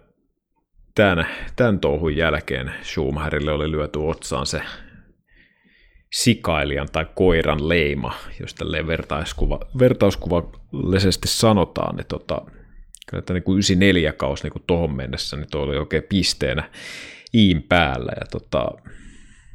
tämän, 0.95 1.27
tämän 1.55 1.79
touhun 1.79 2.15
jälkeen 2.15 2.71
Schumacherille 2.83 3.51
oli 3.51 3.71
lyöty 3.71 3.99
otsaan 3.99 4.45
se 4.45 4.61
sikailijan 6.13 6.88
tai 6.91 7.05
koiran 7.15 7.69
leima, 7.69 8.13
jos 8.39 8.53
tälleen 8.53 8.88
vertauskuva, 8.88 9.59
vertauskuvallisesti 9.79 11.27
sanotaan, 11.27 11.95
niin 11.95 12.07
tota, 12.07 12.41
kyllä 13.09 13.21
tämä 13.21 13.39
niin 13.39 13.53
94 13.53 14.13
kaus 14.13 14.43
niin 14.43 14.53
tuohon 14.67 14.95
mennessä, 14.95 15.38
niin 15.38 15.47
tuo 15.51 15.61
oli 15.61 15.77
oikein 15.77 16.03
pisteenä 16.03 16.69
iin 17.33 17.63
päällä. 17.63 18.11
Ja 18.19 18.25
tota, 18.31 18.67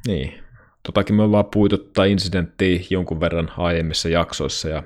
niin, 0.07 0.35
totakin 0.83 1.17
me 1.17 1.23
ollaan 1.23 1.45
puitu 1.45 1.79
tätä 1.79 2.05
incidenttiä 2.05 2.81
jonkun 2.91 3.21
verran 3.21 3.53
aiemmissa 3.57 4.09
jaksoissa, 4.09 4.69
ja 4.69 4.83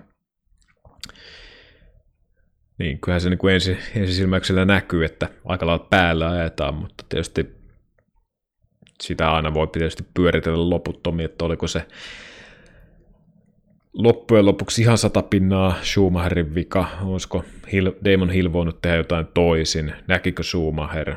niin, 2.78 3.00
kyllähän 3.00 3.20
se 3.20 3.30
niin 3.30 3.50
ensi, 3.52 3.78
ensisilmäyksellä 3.94 4.64
näkyy, 4.64 5.04
että 5.04 5.28
aika 5.44 5.66
lailla 5.66 5.86
päällä 5.90 6.30
ajetaan, 6.30 6.74
mutta 6.74 7.04
tietysti 7.08 7.54
sitä 9.02 9.30
aina 9.30 9.54
voi 9.54 9.66
tietysti 9.66 10.04
pyöritellä 10.14 10.70
loputtomia, 10.70 11.24
että 11.24 11.44
oliko 11.44 11.66
se 11.66 11.86
loppujen 13.92 14.46
lopuksi 14.46 14.82
ihan 14.82 14.98
sata 14.98 15.22
pinnaa 15.22 15.74
Schumacherin 15.82 16.54
vika, 16.54 16.88
olisiko 17.02 17.44
Hill, 17.72 17.90
Damon 18.04 18.30
Hill 18.30 18.52
voinut 18.52 18.82
tehdä 18.82 18.96
jotain 18.96 19.26
toisin, 19.34 19.92
näkikö 20.08 20.42
Schumacher, 20.42 21.14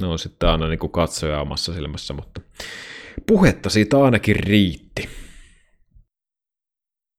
no 0.00 0.12
on 0.12 0.18
sitten 0.18 0.48
aina 0.48 0.68
niin 0.68 0.90
katsoja 0.90 1.40
omassa 1.40 1.74
silmässä, 1.74 2.14
mutta 2.14 2.40
puhetta 3.26 3.70
siitä 3.70 4.04
ainakin 4.04 4.36
riitti. 4.36 5.08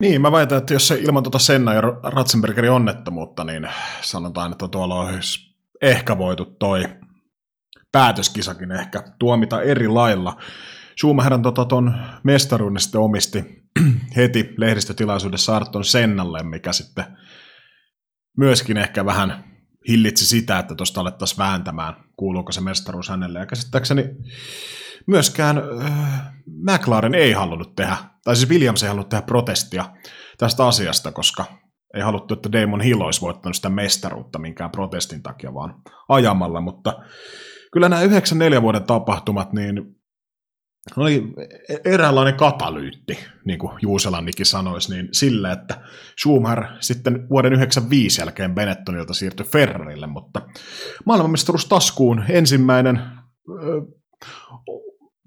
Niin, 0.01 0.21
mä 0.21 0.31
väitän, 0.31 0.57
että 0.57 0.73
jos 0.73 0.87
se 0.87 0.95
ilman 0.95 1.23
tuota 1.23 1.39
Senna 1.39 1.73
ja 1.73 1.81
Ratzenbergerin 2.03 2.71
onnettomuutta, 2.71 3.43
niin 3.43 3.67
sanotaan, 4.01 4.51
että 4.51 4.67
tuolla 4.67 4.99
olisi 4.99 5.55
ehkä 5.81 6.17
voitu 6.17 6.45
toi 6.45 6.83
päätöskisakin 7.91 8.71
ehkä 8.71 9.03
tuomita 9.19 9.61
eri 9.61 9.87
lailla. 9.87 10.37
Schumacherin 10.99 11.41
tota, 11.41 11.65
ton 11.65 11.93
mestaruuden 12.23 12.79
sitten 12.79 13.01
omisti 13.01 13.43
heti 14.17 14.53
lehdistötilaisuudessa 14.57 15.55
Arton 15.55 15.85
Sennalle, 15.85 16.43
mikä 16.43 16.73
sitten 16.73 17.05
myöskin 18.37 18.77
ehkä 18.77 19.05
vähän 19.05 19.43
hillitsi 19.87 20.25
sitä, 20.25 20.59
että 20.59 20.75
tuosta 20.75 21.01
alettaisiin 21.01 21.37
vääntämään, 21.37 21.93
kuuluuko 22.17 22.51
se 22.51 22.61
mestaruus 22.61 23.09
hänelle. 23.09 23.39
Ja 23.39 23.45
käsittääkseni 23.45 24.03
myöskään 25.07 25.61
äh, 25.85 26.33
McLaren 26.45 27.15
ei 27.15 27.31
halunnut 27.31 27.75
tehdä, 27.75 27.97
tai 28.23 28.35
siis 28.35 28.49
Williams 28.49 28.83
ei 28.83 28.89
halunnut 28.89 29.09
tehdä 29.09 29.21
protestia 29.21 29.85
tästä 30.37 30.67
asiasta, 30.67 31.11
koska 31.11 31.45
ei 31.93 32.01
haluttu, 32.01 32.33
että 32.33 32.51
Damon 32.51 32.81
Hill 32.81 33.01
olisi 33.01 33.21
voittanut 33.21 33.55
sitä 33.55 33.69
mestaruutta 33.69 34.39
minkään 34.39 34.71
protestin 34.71 35.23
takia, 35.23 35.53
vaan 35.53 35.81
ajamalla, 36.09 36.61
mutta 36.61 36.99
kyllä 37.73 37.89
nämä 37.89 38.01
94 38.01 38.61
vuoden 38.61 38.83
tapahtumat, 38.83 39.53
niin 39.53 39.97
oli 40.97 41.23
eräänlainen 41.85 42.35
katalyytti, 42.35 43.17
niin 43.45 43.59
kuin 43.59 43.73
Juuselannikin 43.81 44.45
sanoisi, 44.45 44.93
niin 44.93 45.09
sille, 45.11 45.51
että 45.51 45.81
Schumacher 46.21 46.65
sitten 46.79 47.29
vuoden 47.29 47.53
95 47.53 48.21
jälkeen 48.21 48.55
Benettonilta 48.55 49.13
siirtyi 49.13 49.45
Ferrarille, 49.45 50.07
mutta 50.07 50.41
maailmanmestaruus 51.05 51.65
taskuun 51.65 52.23
ensimmäinen 52.29 53.01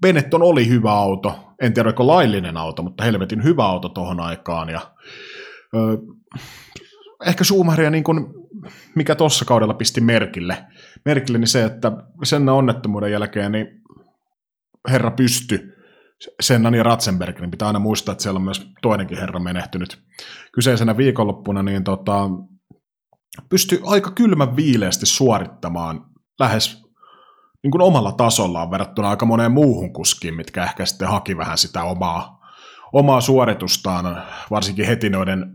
Benetton 0.01 0.41
oli 0.41 0.67
hyvä 0.67 0.91
auto, 0.91 1.39
en 1.61 1.73
tiedä 1.73 1.87
oliko 1.87 2.07
laillinen 2.07 2.57
auto, 2.57 2.83
mutta 2.83 3.03
helvetin 3.03 3.43
hyvä 3.43 3.65
auto 3.65 3.89
tuohon 3.89 4.19
aikaan, 4.19 4.69
ja 4.69 4.81
ö, 5.75 5.97
ehkä 7.25 7.43
Schumacheria 7.43 7.89
niin 7.89 8.03
kuin, 8.03 8.25
mikä 8.95 9.15
tuossa 9.15 9.45
kaudella 9.45 9.73
pisti 9.73 10.01
merkille, 10.01 10.65
merkille, 11.05 11.37
niin 11.37 11.47
se, 11.47 11.63
että 11.63 11.91
sen 12.23 12.49
onnettomuuden 12.49 13.11
jälkeen 13.11 13.51
niin 13.51 13.67
herra 14.89 15.11
pysty 15.11 15.71
Sennan 16.41 16.73
ja 16.73 16.83
Ratzenberg, 16.83 17.39
niin 17.39 17.51
pitää 17.51 17.67
aina 17.67 17.79
muistaa, 17.79 18.11
että 18.11 18.21
siellä 18.21 18.37
on 18.37 18.43
myös 18.43 18.67
toinenkin 18.81 19.17
herra 19.17 19.39
menehtynyt. 19.39 20.01
Kyseisenä 20.53 20.97
viikonloppuna, 20.97 21.63
niin 21.63 21.83
tota, 21.83 22.29
pystyi 23.49 23.79
aika 23.83 24.11
kylmän 24.11 24.55
viileästi 24.55 25.05
suorittamaan 25.05 26.05
lähes 26.39 26.80
niin 27.63 27.71
kuin 27.71 27.81
omalla 27.81 28.11
tasollaan 28.11 28.71
verrattuna 28.71 29.09
aika 29.09 29.25
moneen 29.25 29.51
muuhun 29.51 29.93
kuskiin, 29.93 30.35
mitkä 30.35 30.63
ehkä 30.63 30.85
sitten 30.85 31.07
haki 31.07 31.37
vähän 31.37 31.57
sitä 31.57 31.83
omaa, 31.83 32.39
omaa 32.93 33.21
suoritustaan, 33.21 34.23
varsinkin 34.51 34.85
heti 34.85 35.09
noiden 35.09 35.45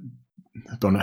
ton 0.80 1.02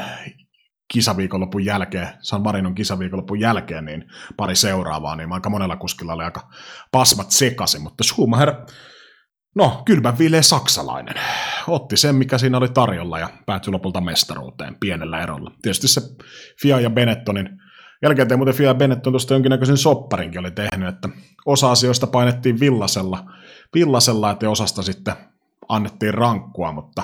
kisaviikonlopun 0.93 1.65
jälkeen, 1.65 2.07
San 2.21 2.41
Marinon 2.41 2.75
kisaviikonlopun 2.75 3.39
jälkeen, 3.39 3.85
niin 3.85 4.05
pari 4.37 4.55
seuraavaa, 4.55 5.15
niin 5.15 5.33
aika 5.33 5.49
monella 5.49 5.75
kuskilla 5.75 6.13
oli 6.13 6.23
aika 6.23 6.49
pasmat 6.91 7.31
sekaisin, 7.31 7.81
mutta 7.81 8.03
Schumacher, 8.03 8.53
no 9.55 9.81
kylmän 9.85 10.17
viileä 10.17 10.41
saksalainen, 10.41 11.15
otti 11.67 11.97
sen, 11.97 12.15
mikä 12.15 12.37
siinä 12.37 12.57
oli 12.57 12.69
tarjolla 12.69 13.19
ja 13.19 13.29
päätyi 13.45 13.71
lopulta 13.71 14.01
mestaruuteen 14.01 14.75
pienellä 14.79 15.19
erolla. 15.19 15.51
Tietysti 15.61 15.87
se 15.87 16.01
Fia 16.61 16.79
ja 16.79 16.89
Benettonin, 16.89 17.49
jälkeen 18.03 18.37
muuten 18.37 18.53
Fia 18.55 18.67
ja 18.67 18.73
Benetton 18.73 19.13
tuosta 19.13 19.33
jonkinnäköisen 19.33 19.77
sopparinkin 19.77 20.39
oli 20.39 20.51
tehnyt, 20.51 20.89
että 20.89 21.09
osa 21.45 21.71
asioista 21.71 22.07
painettiin 22.07 22.59
villasella, 22.59 23.31
villasella 23.75 24.31
että 24.31 24.49
osasta 24.49 24.83
sitten 24.83 25.13
annettiin 25.69 26.13
rankkua, 26.13 26.71
mutta 26.71 27.03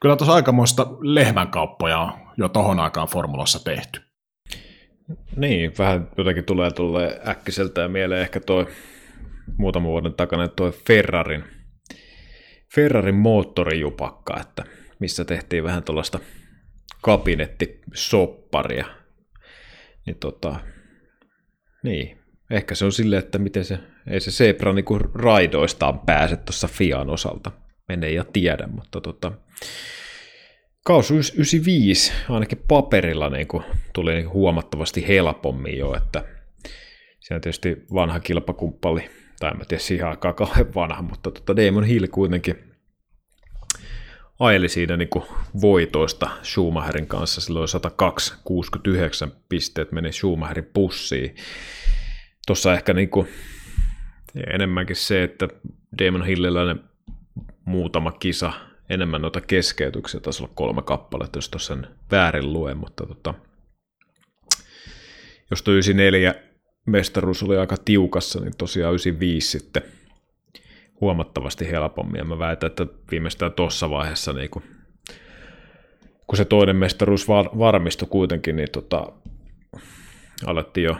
kyllä 0.00 0.16
tuossa 0.16 0.34
aikamoista 0.34 0.86
lehmänkauppoja 1.00 1.98
on 1.98 2.12
jo 2.36 2.48
tohon 2.48 2.80
aikaan 2.80 3.08
formulassa 3.08 3.64
tehty. 3.64 4.00
Niin, 5.36 5.72
vähän 5.78 6.08
jotenkin 6.16 6.44
tulee 6.44 6.70
tulee 6.70 7.20
äkkiseltä 7.28 7.80
ja 7.80 7.88
mieleen 7.88 8.22
ehkä 8.22 8.40
toi 8.40 8.66
muutaman 9.58 9.90
vuoden 9.90 10.14
takana 10.14 10.48
tuo 10.48 10.72
Ferrarin, 10.86 11.44
Ferrarin 12.74 13.14
moottorijupakka, 13.14 14.40
että 14.40 14.64
missä 14.98 15.24
tehtiin 15.24 15.64
vähän 15.64 15.82
tuollaista 15.82 16.18
kabinettisopparia. 17.02 18.99
Niin 20.10 20.18
tota, 20.18 20.60
niin, 21.82 22.18
ehkä 22.50 22.74
se 22.74 22.84
on 22.84 22.92
silleen, 22.92 23.22
että 23.22 23.38
miten 23.38 23.64
se, 23.64 23.78
ei 24.06 24.20
se 24.20 24.30
Zebra 24.30 24.72
niinku 24.72 24.98
raidoistaan 24.98 25.98
pääse 25.98 26.36
tuossa 26.36 26.68
Fian 26.68 27.10
osalta. 27.10 27.50
Mene 27.88 28.10
ja 28.10 28.24
tiedä, 28.24 28.66
mutta 28.66 29.00
tota, 29.00 29.32
Kaus 30.84 31.10
95 31.10 32.12
ainakin 32.28 32.62
paperilla 32.68 33.28
niin 33.28 33.46
kuin, 33.46 33.64
tuli 33.92 34.14
niin 34.14 34.32
huomattavasti 34.32 35.08
helpommin 35.08 35.78
jo, 35.78 35.96
että 35.96 36.24
siinä 37.20 37.40
tietysti 37.40 37.76
vanha 37.94 38.20
kilpakumppali, 38.20 39.10
tai 39.38 39.50
en 39.50 39.58
mä 39.58 39.64
tiedä 39.64 39.82
siihen 39.82 40.08
aikaan 40.08 40.34
kauhean 40.34 40.74
vanha, 40.74 41.02
mutta 41.02 41.30
tota 41.30 41.56
Damon 41.56 41.84
Hill 41.84 42.06
kuitenkin 42.10 42.69
ajeli 44.40 44.68
siinä 44.68 44.96
niin 44.96 45.08
kuin 45.08 45.24
voitoista 45.60 46.30
Schumacherin 46.42 47.06
kanssa, 47.06 47.40
silloin 47.40 47.68
102-69 49.28 49.32
pisteet 49.48 49.92
meni 49.92 50.12
Schumacherin 50.12 50.70
pussiin. 50.74 51.34
Tuossa 52.46 52.74
ehkä 52.74 52.92
niin 52.92 53.10
kuin, 53.10 53.28
enemmänkin 54.54 54.96
se, 54.96 55.22
että 55.22 55.48
Damon 55.98 56.26
Hillillä 56.26 56.74
ne 56.74 56.80
muutama 57.64 58.12
kisa 58.12 58.52
enemmän 58.90 59.22
noita 59.22 59.40
keskeytyksiä, 59.40 60.20
taisi 60.20 60.42
olla 60.42 60.52
kolme 60.54 60.82
kappaletta, 60.82 61.38
jos 61.38 61.48
tuossa 61.48 61.74
sen 61.74 61.86
väärin 62.10 62.52
luen, 62.52 62.76
mutta 62.76 63.06
tota, 63.06 63.34
jos 65.50 65.62
tuo 65.62 65.74
94 65.74 66.34
mestaruus 66.86 67.42
oli 67.42 67.58
aika 67.58 67.76
tiukassa, 67.84 68.40
niin 68.40 68.56
tosiaan 68.58 68.92
95 68.92 69.58
sitten 69.58 69.82
huomattavasti 71.00 71.70
helpommin, 71.70 72.18
ja 72.18 72.24
mä 72.24 72.38
väitän, 72.38 72.66
että 72.66 72.86
viimeistään 73.10 73.52
tuossa 73.52 73.90
vaiheessa, 73.90 74.32
niin 74.32 74.50
kun, 74.50 74.62
kun 76.26 76.36
se 76.36 76.44
toinen 76.44 76.76
mestaruus 76.76 77.28
var, 77.28 77.46
varmistui 77.58 78.08
kuitenkin, 78.10 78.56
niin 78.56 78.70
tota, 78.72 79.12
alettiin 80.46 80.84
jo 80.84 80.96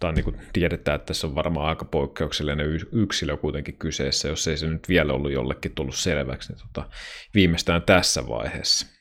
tai 0.00 0.12
niin 0.12 0.40
tiedetään, 0.52 0.96
että 0.96 1.06
tässä 1.06 1.26
on 1.26 1.34
varmaan 1.34 1.68
aika 1.68 1.84
poikkeuksellinen 1.84 2.66
yksilö 2.92 3.36
kuitenkin 3.36 3.76
kyseessä, 3.76 4.28
jos 4.28 4.48
ei 4.48 4.56
se 4.56 4.66
nyt 4.66 4.88
vielä 4.88 5.12
ollut 5.12 5.32
jollekin 5.32 5.74
tullut 5.74 5.94
selväksi, 5.94 6.52
niin 6.52 6.62
tota, 6.62 6.90
viimeistään 7.34 7.82
tässä 7.82 8.28
vaiheessa. 8.28 8.99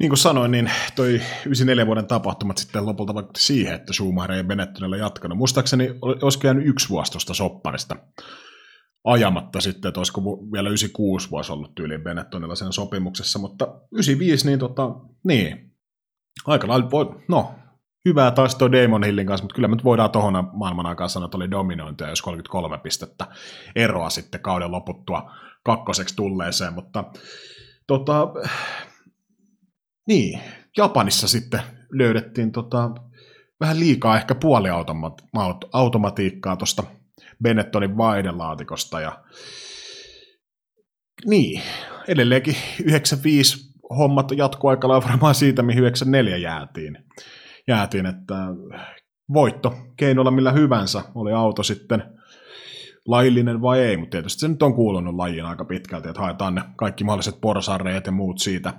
Niin 0.00 0.10
kuin 0.10 0.18
sanoin, 0.18 0.50
niin 0.50 0.70
toi 0.96 1.08
94 1.08 1.86
vuoden 1.86 2.06
tapahtumat 2.06 2.58
sitten 2.58 2.86
lopulta 2.86 3.14
vaikutti 3.14 3.40
siihen, 3.40 3.74
että 3.74 3.92
Schumacher 3.92 4.32
ei 4.32 4.44
Benettonilla 4.44 4.96
jatkanut. 4.96 5.38
Muistaakseni 5.38 5.98
olisiko 6.02 6.46
jäänyt 6.46 6.66
yksi 6.66 6.88
vuosi 6.88 7.12
tuosta 7.12 7.34
sopparista 7.34 7.96
ajamatta 9.04 9.60
sitten, 9.60 9.88
että 9.88 10.00
olisiko 10.00 10.20
vielä 10.52 10.68
96 10.68 11.30
vuosi 11.30 11.52
ollut 11.52 11.74
tyyliin 11.74 12.02
Benettonilla 12.02 12.54
sen 12.54 12.72
sopimuksessa, 12.72 13.38
mutta 13.38 13.64
95 13.92 14.46
niin 14.46 14.58
tota, 14.58 14.90
niin, 15.24 15.72
aika 16.46 16.68
lailla 16.68 16.90
voi, 16.90 17.06
no 17.28 17.54
hyvää 18.08 18.30
taas 18.30 18.54
tuo 18.54 18.72
Damon 18.72 19.04
Hillin 19.04 19.26
kanssa, 19.26 19.44
mutta 19.44 19.54
kyllä 19.54 19.68
me 19.68 19.76
voidaan 19.84 20.10
tuohon 20.10 20.50
maailman 20.52 20.86
aikaan 20.86 21.10
sanoa, 21.10 21.24
että 21.24 21.36
oli 21.36 21.50
dominointia, 21.50 22.08
jos 22.08 22.22
33 22.22 22.78
pistettä 22.78 23.26
eroa 23.76 24.10
sitten 24.10 24.40
kauden 24.40 24.70
loputtua 24.70 25.30
kakkoseksi 25.64 26.16
tulleeseen, 26.16 26.72
mutta 26.72 27.04
tota, 27.86 28.28
niin, 30.06 30.40
Japanissa 30.76 31.28
sitten 31.28 31.60
löydettiin 31.92 32.52
tota, 32.52 32.90
vähän 33.60 33.80
liikaa 33.80 34.16
ehkä 34.16 34.34
puoliautomatiikkaa 34.34 36.56
tuosta 36.56 36.82
Benettonin 37.42 37.96
vaihdelaatikosta 37.96 39.00
ja 39.00 39.24
niin, 41.24 41.62
edelleenkin 42.08 42.56
95 42.84 43.72
hommat 43.98 44.30
jatkuu 44.36 44.70
aika 44.70 44.88
lailla 44.88 45.08
varmaan 45.08 45.34
siitä, 45.34 45.62
mihin 45.62 45.82
94 45.82 46.36
jäätiin. 46.36 46.98
Jäätiin, 47.68 48.06
että 48.06 48.34
voitto 49.32 49.76
keinolla 49.96 50.30
millä 50.30 50.52
hyvänsä, 50.52 51.02
oli 51.14 51.32
auto 51.32 51.62
sitten 51.62 52.15
laillinen 53.06 53.62
vai 53.62 53.80
ei, 53.80 53.96
mutta 53.96 54.10
tietysti 54.10 54.40
se 54.40 54.48
nyt 54.48 54.62
on 54.62 54.74
kuulunut 54.74 55.14
lajiin 55.14 55.44
aika 55.44 55.64
pitkälti, 55.64 56.08
että 56.08 56.20
haetaan 56.20 56.54
ne 56.54 56.62
kaikki 56.76 57.04
mahdolliset 57.04 57.40
porsareet 57.40 58.06
ja 58.06 58.12
muut 58.12 58.38
siitä, 58.38 58.74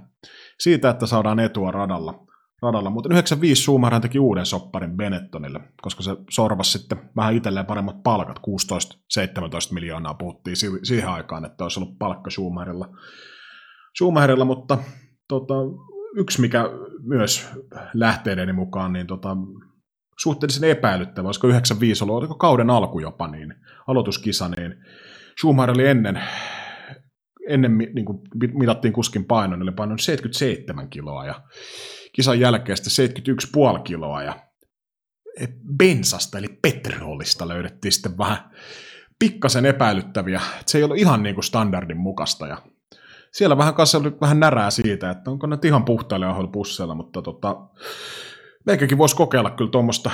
siitä 0.60 0.90
että 0.90 1.06
saadaan 1.06 1.40
etua 1.40 1.72
radalla. 1.72 2.26
radalla. 2.62 2.90
Mutta 2.90 3.10
95 3.10 3.62
Schumacher 3.62 4.02
teki 4.02 4.20
uuden 4.20 4.46
sopparin 4.46 4.98
Benettonille, 4.98 5.60
koska 5.82 6.04
se 6.04 6.16
sorvasi 6.30 6.72
sitten 6.72 7.10
vähän 7.16 7.34
itselleen 7.34 7.66
paremmat 7.66 8.04
palkat, 8.04 8.40
16-17 8.40 8.42
miljoonaa 9.74 10.14
puhuttiin 10.14 10.58
siihen 10.84 11.10
aikaan, 11.10 11.46
että 11.46 11.64
olisi 11.64 11.80
ollut 11.80 11.98
palkka 12.00 12.30
Schumacherilla. 12.30 12.90
Schumacherilla 13.98 14.46
mutta 14.46 14.78
tota, 15.28 15.54
yksi, 16.16 16.42
mikä 16.42 16.70
myös 17.02 17.50
lähteideni 17.94 18.54
mukaan, 18.54 18.94
niin 18.94 19.08
tota, 19.08 19.38
suhteellisen 20.20 20.70
epäilyttävä, 20.70 21.28
olisiko 21.28 21.48
95 21.48 22.04
ollut, 22.04 22.18
oliko 22.18 22.36
kauden 22.36 22.70
alku 22.70 23.00
jopa, 23.00 23.28
niin 23.28 23.54
aloituskisa, 23.88 24.50
niin 24.50 24.76
Schumacher 25.40 25.72
oli 25.72 25.88
ennen, 25.88 26.24
ennen 27.50 27.78
niin 27.78 28.06
kuin 28.06 28.20
mitattiin 28.54 28.94
kuskin 28.94 29.26
painon, 29.26 29.62
oli 29.62 29.72
painonut 29.72 30.02
77 30.02 30.90
kiloa 30.90 31.26
ja 31.26 31.42
kisan 32.14 32.40
jälkeen 32.40 32.78
sitten 32.78 33.36
71,5 33.76 33.82
kiloa 33.82 34.24
ja 34.24 34.40
bensasta 35.78 36.38
eli 36.38 36.48
petrolista 36.62 37.48
löydettiin 37.48 37.92
sitten 37.92 38.18
vähän 38.18 38.38
pikkasen 39.20 39.66
epäilyttäviä, 39.66 40.42
että 40.60 40.72
se 40.72 40.78
ei 40.78 40.84
ollut 40.84 40.98
ihan 40.98 41.24
niin 41.24 41.36
kuin 41.36 41.44
standardin 41.44 41.98
mukaista 41.98 42.48
ja 42.48 42.58
siellä 43.32 43.58
vähän 43.58 43.74
kanssa 43.74 43.98
oli 43.98 44.12
vähän 44.22 44.40
närää 44.40 44.72
siitä, 44.72 45.10
että 45.10 45.32
onko 45.32 45.48
ne 45.48 45.58
ihan 45.64 45.86
puhtaille 45.86 46.26
ahoilla 46.26 46.52
pusseilla, 46.52 46.96
mutta 46.96 47.22
tota, 47.22 47.56
meikäkin 48.68 48.98
voisi 48.98 49.16
kokeilla 49.16 49.50
kyllä 49.50 49.72
tuommoista 49.72 50.12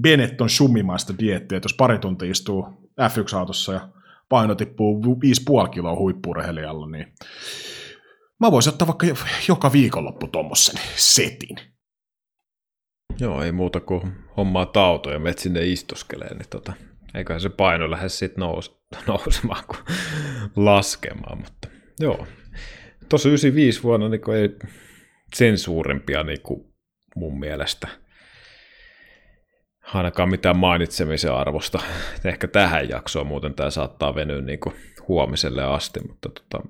Benetton 0.00 0.50
sumimaista 0.50 1.14
diettiä, 1.18 1.56
että 1.56 1.64
jos 1.66 1.74
pari 1.74 1.98
tuntia 1.98 2.30
istuu 2.30 2.66
F1-autossa 3.00 3.72
ja 3.72 3.88
paino 4.28 4.54
tippuu 4.54 5.02
5,5 5.64 5.68
kiloa 5.68 5.96
huippurehelijalla, 5.96 6.90
niin 6.90 7.06
mä 8.40 8.50
voisin 8.50 8.72
ottaa 8.72 8.88
vaikka 8.88 9.06
joka 9.48 9.72
viikonloppu 9.72 10.26
tuommoisen 10.26 10.80
setin. 10.96 11.56
Joo, 13.20 13.42
ei 13.42 13.52
muuta 13.52 13.80
kuin 13.80 14.12
hommaa 14.36 14.66
tauto 14.66 15.10
ja 15.10 15.18
met 15.18 15.38
sinne 15.38 15.66
istuskeleen, 15.66 16.36
niin 16.36 16.48
tota, 16.48 16.72
eiköhän 17.14 17.40
se 17.40 17.48
paino 17.48 17.90
lähde 17.90 18.08
sitten 18.08 18.40
nous, 18.40 18.80
nousemaan 19.06 19.64
kuin 19.66 19.78
laskemaan, 20.56 21.38
mutta 21.38 21.68
Joo. 22.00 22.26
Tuossa 23.08 23.28
95 23.28 23.82
vuonna 23.82 24.08
niin 24.08 24.30
ei 24.36 24.48
sen 25.34 25.58
suurempia 25.58 26.22
niin 26.22 26.40
kuin 26.42 26.69
mun 27.14 27.40
mielestä 27.40 27.88
ainakaan 29.94 30.30
mitään 30.30 30.56
mainitsemisen 30.56 31.32
arvosta. 31.32 31.80
Ehkä 32.24 32.48
tähän 32.48 32.88
jaksoon 32.88 33.26
muuten 33.26 33.54
tämä 33.54 33.70
saattaa 33.70 34.14
venyä 34.14 34.40
niin 34.40 34.60
kuin 34.60 34.74
huomiselle 35.08 35.64
asti, 35.64 36.00
mutta 36.08 36.28
tota, 36.28 36.68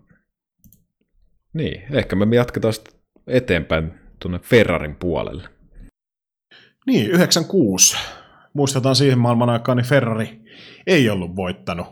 niin, 1.53 1.83
ehkä 1.93 2.17
me 2.17 2.37
jatketaan 2.37 2.75
eteenpäin 3.27 3.95
tuonne 4.19 4.39
Ferrarin 4.39 4.97
puolelle. 4.97 5.49
Niin, 6.87 7.11
96. 7.11 7.97
Muistetaan 8.55 8.97
siihen 8.97 9.19
maailman 9.19 9.51
aikaan, 9.51 9.77
niin 9.77 9.87
Ferrari 9.89 10.41
ei 10.87 11.11
ollut 11.11 11.37
voittanut 11.37 11.87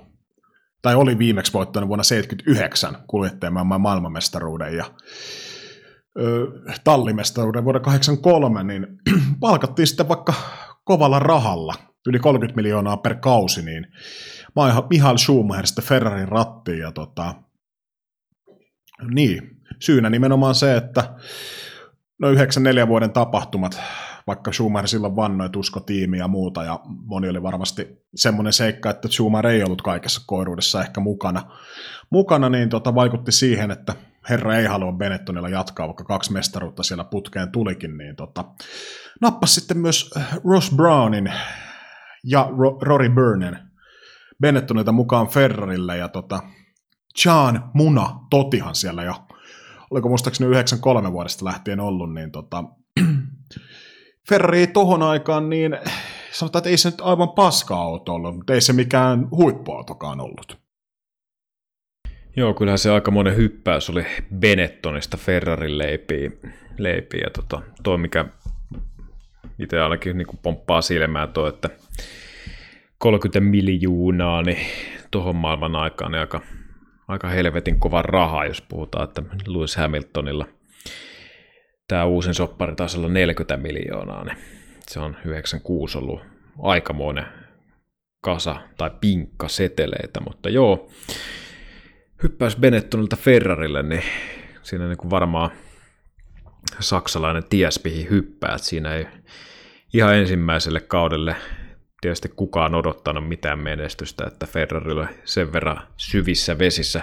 tai 0.82 0.94
oli 0.94 1.18
viimeksi 1.18 1.52
voittanut 1.52 1.88
vuonna 1.88 2.04
79 2.04 2.96
kuljettajamaailman 3.06 3.80
maailmanmestaruuden 3.80 4.76
ja 4.76 4.84
tallimestaruuden 6.84 7.64
vuonna 7.64 7.80
83, 7.80 8.64
niin 8.64 8.86
palkattiin 9.40 9.86
sitten 9.86 10.08
vaikka 10.08 10.34
kovalla 10.84 11.18
rahalla, 11.18 11.74
yli 12.06 12.18
30 12.18 12.56
miljoonaa 12.56 12.96
per 12.96 13.14
kausi, 13.14 13.62
niin 13.62 13.86
Michael 14.90 15.16
Schumacher 15.16 15.66
sitten 15.66 15.84
Ferrarin 15.84 16.28
rattiin 16.28 16.78
ja 16.78 16.92
tota, 16.92 17.34
Niin, 19.14 19.42
syynä 19.80 20.10
nimenomaan 20.10 20.54
se, 20.54 20.76
että 20.76 21.14
no 22.18 22.28
94 22.28 22.88
vuoden 22.88 23.12
tapahtumat, 23.12 23.80
vaikka 24.26 24.52
Schumacher 24.52 24.88
silloin 24.88 25.16
vannoi, 25.16 25.48
usko 25.56 25.80
tiimiä 25.80 26.20
ja 26.20 26.28
muuta, 26.28 26.64
ja 26.64 26.80
moni 26.84 27.28
oli 27.28 27.42
varmasti 27.42 27.88
semmoinen 28.14 28.52
seikka, 28.52 28.90
että 28.90 29.08
Schumacher 29.08 29.46
ei 29.46 29.62
ollut 29.62 29.82
kaikessa 29.82 30.20
koiruudessa 30.26 30.82
ehkä 30.82 31.00
mukana, 31.00 31.42
mukana 32.10 32.48
niin 32.48 32.68
tota, 32.68 32.94
vaikutti 32.94 33.32
siihen, 33.32 33.70
että 33.70 33.94
herra 34.30 34.56
ei 34.56 34.66
halua 34.66 34.92
Benettonilla 34.92 35.48
jatkaa, 35.48 35.86
vaikka 35.86 36.04
kaksi 36.04 36.32
mestaruutta 36.32 36.82
siellä 36.82 37.04
putkeen 37.04 37.52
tulikin, 37.52 37.98
niin 37.98 38.16
tota, 38.16 38.44
nappasi 39.20 39.54
sitten 39.54 39.78
myös 39.78 40.10
Ross 40.44 40.74
Brownin 40.76 41.32
ja 42.24 42.48
Rory 42.82 43.08
Byrnen 43.08 43.58
Benettonilta 44.40 44.92
mukaan 44.92 45.28
Ferrarille, 45.28 45.96
ja 45.96 46.08
tota, 46.08 46.42
John 47.24 47.58
Muna 47.74 48.20
Totihan 48.30 48.74
siellä 48.74 49.02
jo, 49.02 49.14
oliko 49.90 50.08
muistaakseni 50.08 50.50
93 50.50 51.12
vuodesta 51.12 51.44
lähtien 51.44 51.80
ollut, 51.80 52.14
niin 52.14 52.32
tota, 52.32 52.64
Ferrari 54.28 54.66
tohon 54.66 55.02
aikaan, 55.02 55.50
niin 55.50 55.78
sanotaan, 56.32 56.60
että 56.60 56.70
ei 56.70 56.76
se 56.76 56.90
nyt 56.90 57.00
aivan 57.00 57.28
paska-auto 57.28 58.14
ollut, 58.14 58.36
mutta 58.36 58.54
ei 58.54 58.60
se 58.60 58.72
mikään 58.72 59.30
huippuautokaan 59.30 60.20
ollut. 60.20 60.67
Joo, 62.38 62.54
kyllähän 62.54 62.78
se 62.78 62.90
aika 62.90 63.10
monen 63.10 63.36
hyppäys 63.36 63.90
oli 63.90 64.06
Benettonista 64.38 65.16
Ferrarin 65.16 65.78
leipiin, 65.78 66.40
leipiin 66.78 67.22
ja 67.22 67.30
tota, 67.30 67.62
toi 67.82 67.98
mikä 67.98 68.24
itse 69.58 69.80
ainakin 69.80 70.18
niin 70.18 70.26
pomppaa 70.42 70.80
silmään 70.80 71.32
tuo, 71.32 71.48
että 71.48 71.70
30 72.98 73.40
miljoonaa 73.40 74.42
niin 74.42 74.58
tuohon 75.10 75.36
maailman 75.36 75.76
aikaan 75.76 76.12
niin 76.12 76.20
aika, 76.20 76.40
aika 77.08 77.28
helvetin 77.28 77.80
kova 77.80 78.02
raha, 78.02 78.44
jos 78.44 78.62
puhutaan, 78.62 79.04
että 79.04 79.22
Lewis 79.46 79.76
Hamiltonilla 79.76 80.46
tämä 81.88 82.04
uusin 82.04 82.34
soppari 82.34 82.74
taisi 82.74 82.98
olla 82.98 83.08
40 83.08 83.56
miljoonaa, 83.56 84.24
niin 84.24 84.36
se 84.88 85.00
on 85.00 85.16
96 85.24 85.98
ollut 85.98 86.20
aikamoinen 86.62 87.24
kasa 88.20 88.56
tai 88.76 88.90
pinkka 89.00 89.48
seteleitä, 89.48 90.20
mutta 90.20 90.48
joo, 90.48 90.90
hyppäys 92.22 92.56
Benettonilta 92.56 93.16
Ferrarille, 93.16 93.82
niin 93.82 94.02
siinä 94.62 94.86
niin 94.88 94.98
kuin 94.98 95.10
varmaan 95.10 95.50
saksalainen 96.80 97.44
ties 97.50 97.82
hyppää, 98.10 98.54
että 98.54 98.68
siinä 98.68 98.94
ei 98.94 99.06
ihan 99.94 100.14
ensimmäiselle 100.14 100.80
kaudelle 100.80 101.36
tietysti 102.00 102.28
kukaan 102.36 102.74
odottanut 102.74 103.28
mitään 103.28 103.58
menestystä, 103.58 104.24
että 104.26 104.46
Ferrarilla 104.46 105.08
sen 105.24 105.52
verran 105.52 105.80
syvissä 105.96 106.58
vesissä 106.58 107.02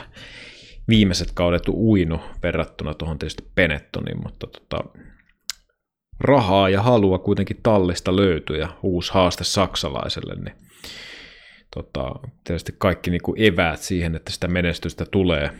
viimeiset 0.87 1.31
kaudet 1.31 1.67
uinu 1.67 2.21
verrattuna 2.43 2.93
tuohon 2.93 3.19
tietysti 3.19 3.51
Benettoniin, 3.55 4.23
mutta 4.23 4.47
tota, 4.47 4.83
rahaa 6.19 6.69
ja 6.69 6.81
halua 6.81 7.19
kuitenkin 7.19 7.59
tallista 7.63 8.15
löytyi 8.15 8.59
ja 8.59 8.69
uusi 8.83 9.13
haaste 9.13 9.43
saksalaiselle, 9.43 10.35
niin 10.35 10.55
tota, 11.75 12.11
tietysti 12.43 12.75
kaikki 12.77 13.11
niin 13.11 13.21
kuin 13.21 13.41
eväät 13.41 13.79
siihen, 13.79 14.15
että 14.15 14.31
sitä 14.31 14.47
menestystä 14.47 15.05
tulee 15.05 15.51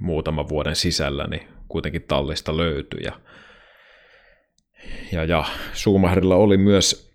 muutaman 0.00 0.48
vuoden 0.48 0.76
sisällä, 0.76 1.26
niin 1.26 1.48
kuitenkin 1.68 2.02
tallista 2.02 2.56
löytyi. 2.56 3.00
Ja, 3.04 3.12
ja, 5.12 5.24
ja 5.24 5.44
Schumacherilla 5.74 6.36
oli 6.36 6.56
myös 6.56 7.08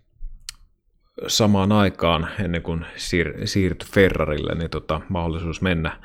samaan 1.26 1.72
aikaan, 1.72 2.28
ennen 2.44 2.62
kuin 2.62 2.86
siir- 2.96 3.46
siirtyi 3.46 3.88
Ferrarille, 3.88 4.54
niin 4.54 4.70
tota, 4.70 5.00
mahdollisuus 5.08 5.62
mennä 5.62 6.00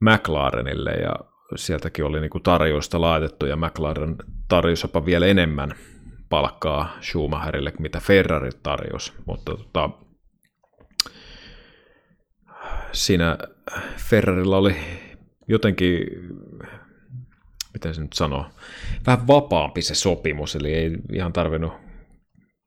McLarenille 0.00 0.90
ja 0.90 1.14
sieltäkin 1.56 2.04
oli 2.04 2.20
niin 2.20 2.30
kuin 2.30 2.42
tarjousta 2.42 3.00
laitettu 3.00 3.46
ja 3.46 3.56
McLaren 3.56 4.16
tarjosi 4.48 4.84
jopa 4.84 5.06
vielä 5.06 5.26
enemmän 5.26 5.74
palkkaa 6.28 6.96
Schumacherille, 7.00 7.72
mitä 7.78 8.00
Ferrari 8.00 8.50
tarjosi, 8.62 9.12
mutta 9.26 9.56
tota, 9.56 9.90
siinä 12.94 13.38
Ferrarilla 13.96 14.56
oli 14.56 14.76
jotenkin, 15.48 16.06
miten 17.72 17.94
se 17.94 18.00
nyt 18.00 18.12
sanoo, 18.12 18.46
vähän 19.06 19.26
vapaampi 19.26 19.82
se 19.82 19.94
sopimus, 19.94 20.56
eli 20.56 20.74
ei 20.74 20.90
ihan 21.12 21.32
tarvinnut 21.32 21.72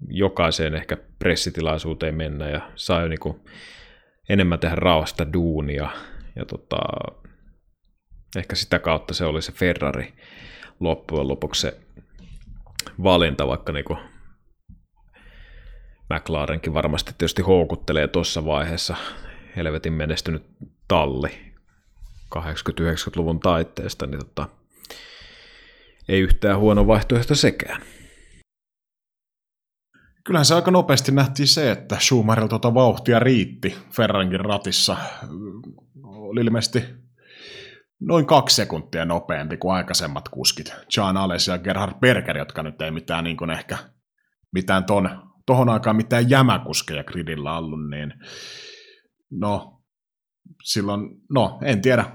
jokaiseen 0.07 0.75
ehkä 0.75 0.97
pressitilaisuuteen 1.19 2.15
mennä 2.15 2.49
ja 2.49 2.71
sai 2.75 3.09
niin 3.09 3.19
kuin 3.19 3.39
enemmän 4.30 4.59
tehdä 4.59 4.75
rauhasta 4.75 5.34
duunia 5.34 5.89
ja 6.36 6.45
tota, 6.45 6.78
ehkä 8.38 8.55
sitä 8.55 8.80
kautta 8.80 9.13
se 9.13 9.25
oli 9.25 9.41
se 9.41 9.51
Ferrari 9.51 10.13
loppujen 10.80 11.28
lopuksi 11.28 11.61
se 11.61 11.80
valinta, 13.03 13.47
vaikka 13.47 13.73
niin 13.73 13.86
kuin 13.86 13.99
McLarenkin 16.13 16.73
varmasti 16.73 17.11
tietysti 17.17 17.41
houkuttelee 17.41 18.07
tuossa 18.07 18.45
vaiheessa 18.45 18.95
helvetin 19.58 19.93
menestynyt 19.93 20.43
talli 20.88 21.30
80-90-luvun 22.36 23.39
taitteesta, 23.39 24.08
niin 24.08 24.20
tota, 24.20 24.49
ei 26.10 26.20
yhtään 26.20 26.60
huono 26.60 26.88
vaihtoehto 26.88 27.36
sekään. 27.36 27.82
Kyllähän 30.24 30.45
se 30.45 30.55
aika 30.55 30.72
nopeasti 30.72 31.12
nähtiin 31.12 31.47
se, 31.47 31.72
että 31.72 31.97
Schumacherilla 31.99 32.49
tuota 32.49 32.74
vauhtia 32.74 33.20
riitti 33.20 33.78
Ferrankin 33.91 34.39
ratissa. 34.39 34.97
Oli 36.03 36.41
ilmeisesti 36.41 36.84
noin 37.99 38.26
kaksi 38.26 38.55
sekuntia 38.55 39.05
nopeampi 39.05 39.58
kuin 39.58 39.76
aikaisemmat 39.76 40.30
kuskit. 40.30 40.74
John 40.97 41.18
Ales 41.18 41.47
ja 41.47 41.58
Gerhard 41.58 41.99
Berger, 41.99 42.38
jotka 42.38 42.64
nyt 42.64 42.82
ei 42.82 42.91
mitään 42.91 43.24
niin 43.24 43.38
kuin 43.38 43.49
ehkä 43.49 43.78
mitään 44.51 44.86
ton, 44.86 45.10
tohon 45.45 45.70
aikaan 45.70 45.95
mitään 45.95 46.30
jämäkuskeja 46.30 47.03
gridillä 47.03 47.58
ollut, 47.58 47.89
niin 47.89 48.14
no, 49.32 49.82
silloin, 50.63 51.09
no, 51.30 51.59
en 51.63 51.82
tiedä, 51.82 52.05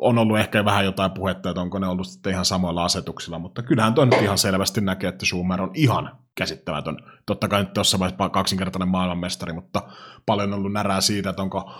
on 0.00 0.18
ollut 0.18 0.38
ehkä 0.38 0.64
vähän 0.64 0.84
jotain 0.84 1.10
puhetta, 1.10 1.50
että 1.50 1.60
onko 1.60 1.78
ne 1.78 1.86
ollut 1.86 2.06
sitten 2.06 2.32
ihan 2.32 2.44
samoilla 2.44 2.84
asetuksilla, 2.84 3.38
mutta 3.38 3.62
kyllähän 3.62 3.94
toi 3.94 4.06
nyt 4.06 4.22
ihan 4.22 4.38
selvästi 4.38 4.80
näkee, 4.80 5.08
että 5.08 5.26
Schumer 5.26 5.62
on 5.62 5.70
ihan 5.74 6.18
käsittämätön. 6.34 6.96
Totta 7.26 7.48
kai 7.48 7.62
nyt 7.62 7.72
tuossa 7.72 7.98
vaiheessa 7.98 8.28
kaksinkertainen 8.28 8.88
maailmanmestari, 8.88 9.52
mutta 9.52 9.82
paljon 10.26 10.52
on 10.52 10.58
ollut 10.58 10.72
närää 10.72 11.00
siitä, 11.00 11.30
että 11.30 11.42
onko 11.42 11.70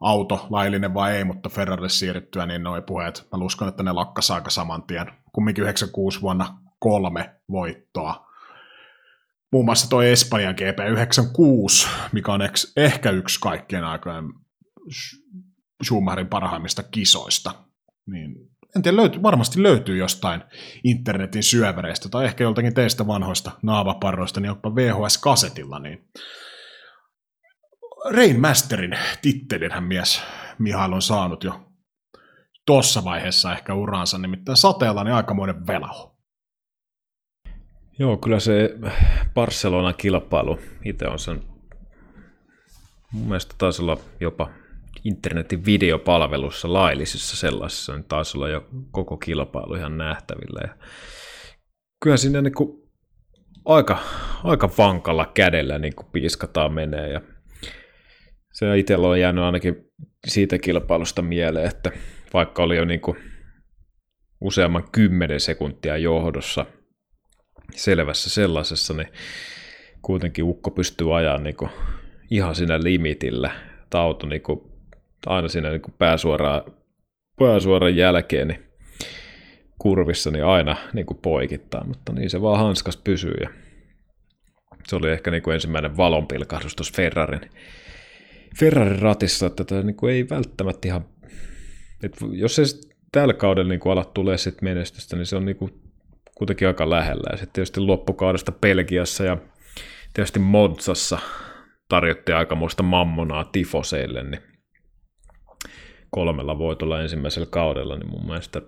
auto 0.00 0.46
laillinen 0.50 0.94
vai 0.94 1.16
ei, 1.16 1.24
mutta 1.24 1.48
Ferrari 1.48 1.88
siirryttyä, 1.88 2.46
niin 2.46 2.62
noin 2.62 2.82
puheet, 2.82 3.28
mä 3.32 3.44
uskon, 3.44 3.68
että 3.68 3.82
ne 3.82 3.92
lakkas 3.92 4.30
aika 4.30 4.50
saman 4.50 4.82
tien. 4.82 5.06
Kumminkin 5.32 5.62
96 5.62 6.20
vuonna 6.20 6.58
kolme 6.78 7.34
voittoa 7.50 8.29
muun 9.52 9.64
muassa 9.64 9.90
tuo 9.90 10.02
Espanjan 10.02 10.54
GP96, 10.54 11.88
mikä 12.12 12.32
on 12.32 12.40
ehkä 12.76 13.10
yksi 13.10 13.40
kaikkien 13.40 13.84
aikojen 13.84 14.24
Schumacherin 15.84 16.28
parhaimmista 16.28 16.82
kisoista. 16.82 17.54
Niin, 18.06 18.34
en 18.76 18.82
tiedä, 18.82 18.96
löytyy, 18.96 19.22
varmasti 19.22 19.62
löytyy 19.62 19.96
jostain 19.96 20.42
internetin 20.84 21.42
syövereistä 21.42 22.08
tai 22.08 22.24
ehkä 22.24 22.44
joltakin 22.44 22.74
teistä 22.74 23.06
vanhoista 23.06 23.50
naavaparroista, 23.62 24.40
niin 24.40 24.48
jopa 24.48 24.74
VHS-kasetilla, 24.74 25.78
niin 25.78 26.08
Rain 28.10 28.40
Masterin 28.40 28.98
tittelinhän 29.22 29.84
mies 29.84 30.22
Mihail 30.58 30.92
on 30.92 31.02
saanut 31.02 31.44
jo 31.44 31.72
tuossa 32.66 33.04
vaiheessa 33.04 33.52
ehkä 33.52 33.74
uransa, 33.74 34.18
nimittäin 34.18 34.56
sateella 34.56 35.04
niin 35.04 35.14
aikamoinen 35.14 35.66
velaho. 35.66 36.09
Joo, 38.00 38.16
kyllä 38.16 38.40
se 38.40 38.74
Barcelonan 39.34 39.94
kilpailu 39.98 40.58
itse 40.84 41.08
on 41.08 41.18
sen, 41.18 41.42
mun 43.12 43.26
mielestä 43.26 43.54
taisi 43.58 43.82
olla 43.82 43.98
jopa 44.20 44.50
internetin 45.04 45.64
videopalvelussa 45.64 46.72
laillisissa 46.72 47.36
sellaisissa, 47.36 47.94
niin 47.94 48.04
taisi 48.04 48.38
olla 48.38 48.48
jo 48.48 48.68
koko 48.90 49.16
kilpailu 49.16 49.74
ihan 49.74 49.98
nähtävillä. 49.98 50.60
Ja 50.62 50.74
kyllä 52.02 52.16
sinne 52.16 52.42
niin 52.42 52.54
kuin 52.54 52.90
aika, 53.64 53.98
aika 54.44 54.70
vankalla 54.78 55.30
kädellä 55.34 55.78
niin 55.78 55.94
kuin 55.94 56.06
piiskataan 56.12 56.72
menee 56.72 57.12
ja 57.12 57.20
se 58.52 58.78
itsellä 58.78 59.08
on 59.08 59.20
jäänyt 59.20 59.44
ainakin 59.44 59.76
siitä 60.26 60.58
kilpailusta 60.58 61.22
mieleen, 61.22 61.66
että 61.66 61.90
vaikka 62.34 62.62
oli 62.62 62.76
jo 62.76 62.84
niin 62.84 63.00
kuin 63.00 63.16
useamman 64.40 64.84
kymmenen 64.92 65.40
sekuntia 65.40 65.96
johdossa– 65.96 66.66
selvässä 67.74 68.30
sellaisessa, 68.30 68.94
niin 68.94 69.08
kuitenkin 70.02 70.44
ukko 70.44 70.70
pystyy 70.70 71.16
ajamaan 71.16 71.44
niin 71.44 71.56
kuin 71.56 71.70
ihan 72.30 72.54
siinä 72.54 72.82
limitillä. 72.82 73.50
Tämä 73.90 74.04
auto 74.04 74.26
niin 74.26 74.42
kuin, 74.42 74.60
aina 75.26 75.48
siinä 75.48 75.70
niin 75.70 75.82
kuin 75.82 75.94
pääsuoraan, 75.98 76.62
pääsuoran 77.38 77.96
jälkeen 77.96 78.48
niin 78.48 78.64
kurvissa 79.78 80.30
niin 80.30 80.44
aina 80.44 80.76
niin 80.92 81.06
kuin 81.06 81.18
poikittaa, 81.22 81.84
mutta 81.84 82.12
niin 82.12 82.30
se 82.30 82.42
vaan 82.42 82.58
hanskas 82.58 82.96
pysyy. 82.96 83.34
Ja 83.40 83.50
se 84.86 84.96
oli 84.96 85.10
ehkä 85.10 85.30
niin 85.30 85.42
kuin 85.42 85.54
ensimmäinen 85.54 85.96
valonpilkahdus 85.96 86.76
tuossa 86.76 86.94
Ferrarin, 86.96 87.50
Ferrarin 88.58 88.98
ratissa, 88.98 89.46
että 89.46 89.64
tätä 89.64 89.82
niin 89.82 89.96
kuin 89.96 90.12
ei 90.12 90.28
välttämättä 90.28 90.88
ihan, 90.88 91.04
että 92.02 92.26
jos 92.32 92.58
ei 92.58 92.64
tällä 93.12 93.34
kaudella 93.34 93.68
niin 93.68 93.80
kuin 93.80 93.92
alat 93.92 94.14
tulee 94.14 94.38
sitten 94.38 94.64
menestystä, 94.64 95.16
niin 95.16 95.26
se 95.26 95.36
on 95.36 95.44
niin 95.44 95.56
kuin 95.56 95.89
kuitenkin 96.40 96.68
aika 96.68 96.90
lähellä. 96.90 97.28
Ja 97.30 97.36
sitten 97.36 97.52
tietysti 97.52 97.80
loppukaudesta 97.80 98.52
Belgiassa 98.52 99.24
ja 99.24 99.36
tietysti 100.14 100.38
Montsassa 100.38 101.18
tarjottiin 101.88 102.36
aikamoista 102.36 102.82
mammonaa 102.82 103.44
tifoseille, 103.44 104.22
niin 104.22 104.42
kolmella 106.10 106.58
voitolla 106.58 107.02
ensimmäisellä 107.02 107.48
kaudella, 107.50 107.96
niin 107.96 108.10
mun 108.10 108.26
mielestä 108.26 108.62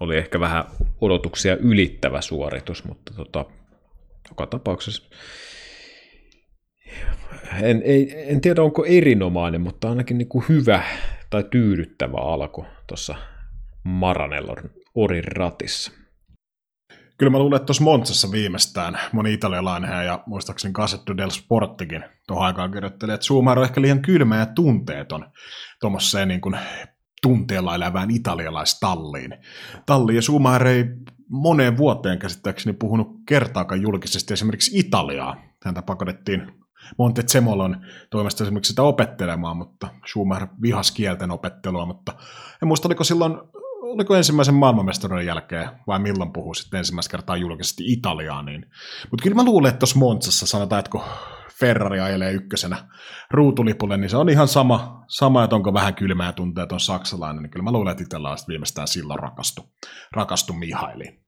oli 0.00 0.16
ehkä 0.16 0.40
vähän 0.40 0.64
odotuksia 1.00 1.56
ylittävä 1.56 2.20
suoritus, 2.20 2.84
mutta 2.84 3.14
tota, 3.14 3.44
joka 4.28 4.46
tapauksessa 4.46 5.02
en, 7.62 7.82
ei, 7.84 8.14
en 8.32 8.40
tiedä 8.40 8.62
onko 8.62 8.84
erinomainen, 8.84 9.60
mutta 9.60 9.88
ainakin 9.88 10.18
niin 10.18 10.28
kuin 10.28 10.44
hyvä 10.48 10.82
tai 11.30 11.44
tyydyttävä 11.50 12.18
alku 12.18 12.66
tuossa 12.86 13.14
Maranellon 13.84 14.70
Orin 14.94 15.24
ratissa. 15.24 16.05
Kyllä 17.18 17.30
mä 17.30 17.38
luulen, 17.38 17.56
että 17.56 17.66
tuossa 17.66 17.84
Montsassa 17.84 18.30
viimeistään 18.30 18.98
moni 19.12 19.32
italialainen 19.32 20.06
ja 20.06 20.22
muistaakseni 20.26 20.74
Cassetto 20.74 21.16
del 21.16 21.30
Sporttikin 21.30 22.04
tuohon 22.26 22.46
aikaan 22.46 22.72
kirjoitteli, 22.72 23.12
että 23.12 23.24
Schumacher 23.24 23.58
on 23.58 23.64
ehkä 23.64 23.80
liian 23.80 24.02
kylmä 24.02 24.36
ja 24.36 24.46
tunteeton 24.46 25.26
tuommoiseen 25.80 26.28
niin 26.28 26.40
tunteella 27.22 27.74
elävään 27.74 28.10
italialaistalliin. 28.10 29.34
Talli 29.86 30.14
ja 30.14 30.22
Schumacher 30.22 30.66
ei 30.66 30.84
moneen 31.28 31.76
vuoteen 31.76 32.18
käsittääkseni 32.18 32.76
puhunut 32.76 33.08
kertaakaan 33.28 33.82
julkisesti 33.82 34.34
esimerkiksi 34.34 34.78
Italiaa. 34.78 35.36
Häntä 35.64 35.82
pakotettiin 35.82 36.52
Montezemolon 36.98 37.76
toimesta 38.10 38.44
esimerkiksi 38.44 38.70
sitä 38.70 38.82
opettelemaan, 38.82 39.56
mutta 39.56 39.88
Schumacher 40.10 40.48
vihas 40.62 40.90
kielten 40.90 41.30
opettelua, 41.30 41.86
mutta 41.86 42.12
en 42.62 42.68
muista, 42.68 42.88
oliko 42.88 43.04
silloin 43.04 43.32
oliko 43.92 44.16
ensimmäisen 44.16 44.54
maailmanmestaruuden 44.54 45.26
jälkeen, 45.26 45.68
vai 45.86 45.98
milloin 45.98 46.32
puhuu 46.32 46.54
sitten 46.54 46.78
ensimmäistä 46.78 47.10
kertaa 47.10 47.36
julkisesti 47.36 47.92
Italiaa, 47.92 48.42
niin. 48.42 48.66
Mutta 49.10 49.22
kyllä 49.22 49.34
mä 49.34 49.44
luulen, 49.44 49.68
että 49.68 49.78
tuossa 49.78 49.98
Montsassa 49.98 50.46
sanotaan, 50.46 50.78
että 50.78 50.90
kun 50.90 51.00
Ferrari 51.60 52.00
ajelee 52.00 52.32
ykkösenä 52.32 52.76
ruutulipulle, 53.30 53.96
niin 53.96 54.10
se 54.10 54.16
on 54.16 54.28
ihan 54.28 54.48
sama, 54.48 55.04
sama 55.08 55.44
että 55.44 55.56
onko 55.56 55.74
vähän 55.74 55.94
kylmää 55.94 56.32
tunteet 56.32 56.72
on 56.72 56.80
saksalainen, 56.80 57.42
niin 57.42 57.50
kyllä 57.50 57.64
mä 57.64 57.72
luulen, 57.72 57.92
että 57.92 58.04
italialaiset 58.04 58.48
viimeistään 58.48 58.88
silloin 58.88 59.20
rakastu, 59.20 59.62
rakastu 60.12 60.52
Mihailiin. 60.52 61.20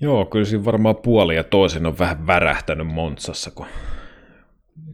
Joo, 0.00 0.24
kyllä 0.24 0.44
siinä 0.44 0.64
varmaan 0.64 0.96
puoli 0.96 1.36
ja 1.36 1.44
toisin 1.44 1.86
on 1.86 1.98
vähän 1.98 2.26
värähtänyt 2.26 2.86
Montsassa, 2.86 3.50
kun 3.50 3.66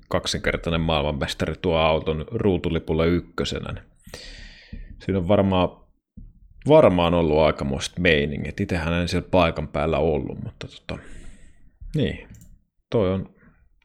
kaksinkertainen 0.09 0.81
maailmanmestari 0.81 1.55
tuo 1.63 1.77
auton 1.77 2.25
ruutulipulle 2.31 3.07
ykkösenä. 3.07 3.73
Niin 3.73 3.85
siinä 5.05 5.19
on 5.19 5.29
varmaan, 5.29 5.84
varmaan 6.69 7.15
ollut 7.15 7.39
aikamoiset 7.39 7.99
meiningit. 7.99 8.61
Itsehän 8.61 8.93
en 8.93 9.09
siellä 9.09 9.29
paikan 9.31 9.69
päällä 9.69 9.99
ollut, 9.99 10.43
mutta 10.45 10.69
tota, 10.69 11.03
niin, 11.95 12.29
toi 12.91 13.13
on, 13.13 13.35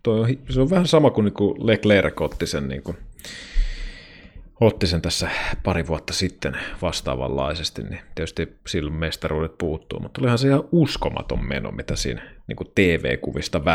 toi 0.03 0.19
on, 0.19 0.27
se 0.49 0.61
on 0.61 0.69
vähän 0.69 0.88
sama 0.88 1.11
kuin, 1.11 1.25
niin 1.25 1.34
kuin 1.34 1.67
Leclerc 1.67 2.21
otti 2.21 2.47
sen, 2.47 2.67
niin 2.67 2.84
kuin, 2.84 2.97
otti 4.61 4.88
sen 4.88 5.01
tässä 5.01 5.30
pari 5.63 5.88
vuotta 5.88 6.13
sitten 6.13 6.57
vastaavanlaisesti, 6.82 7.84
niin 7.84 8.01
tietysti 8.15 8.59
silloin 8.67 8.95
mestaruudet 8.95 9.57
puuttuu, 9.57 9.99
mutta 9.99 10.21
olihan 10.21 10.38
se 10.38 10.47
ihan 10.47 10.63
uskomaton 10.71 11.47
meno, 11.47 11.71
mitä 11.71 11.95
siinä 11.95 12.21
niin 12.47 12.55
kuin 12.55 12.71
TV-kuvista 12.75 13.65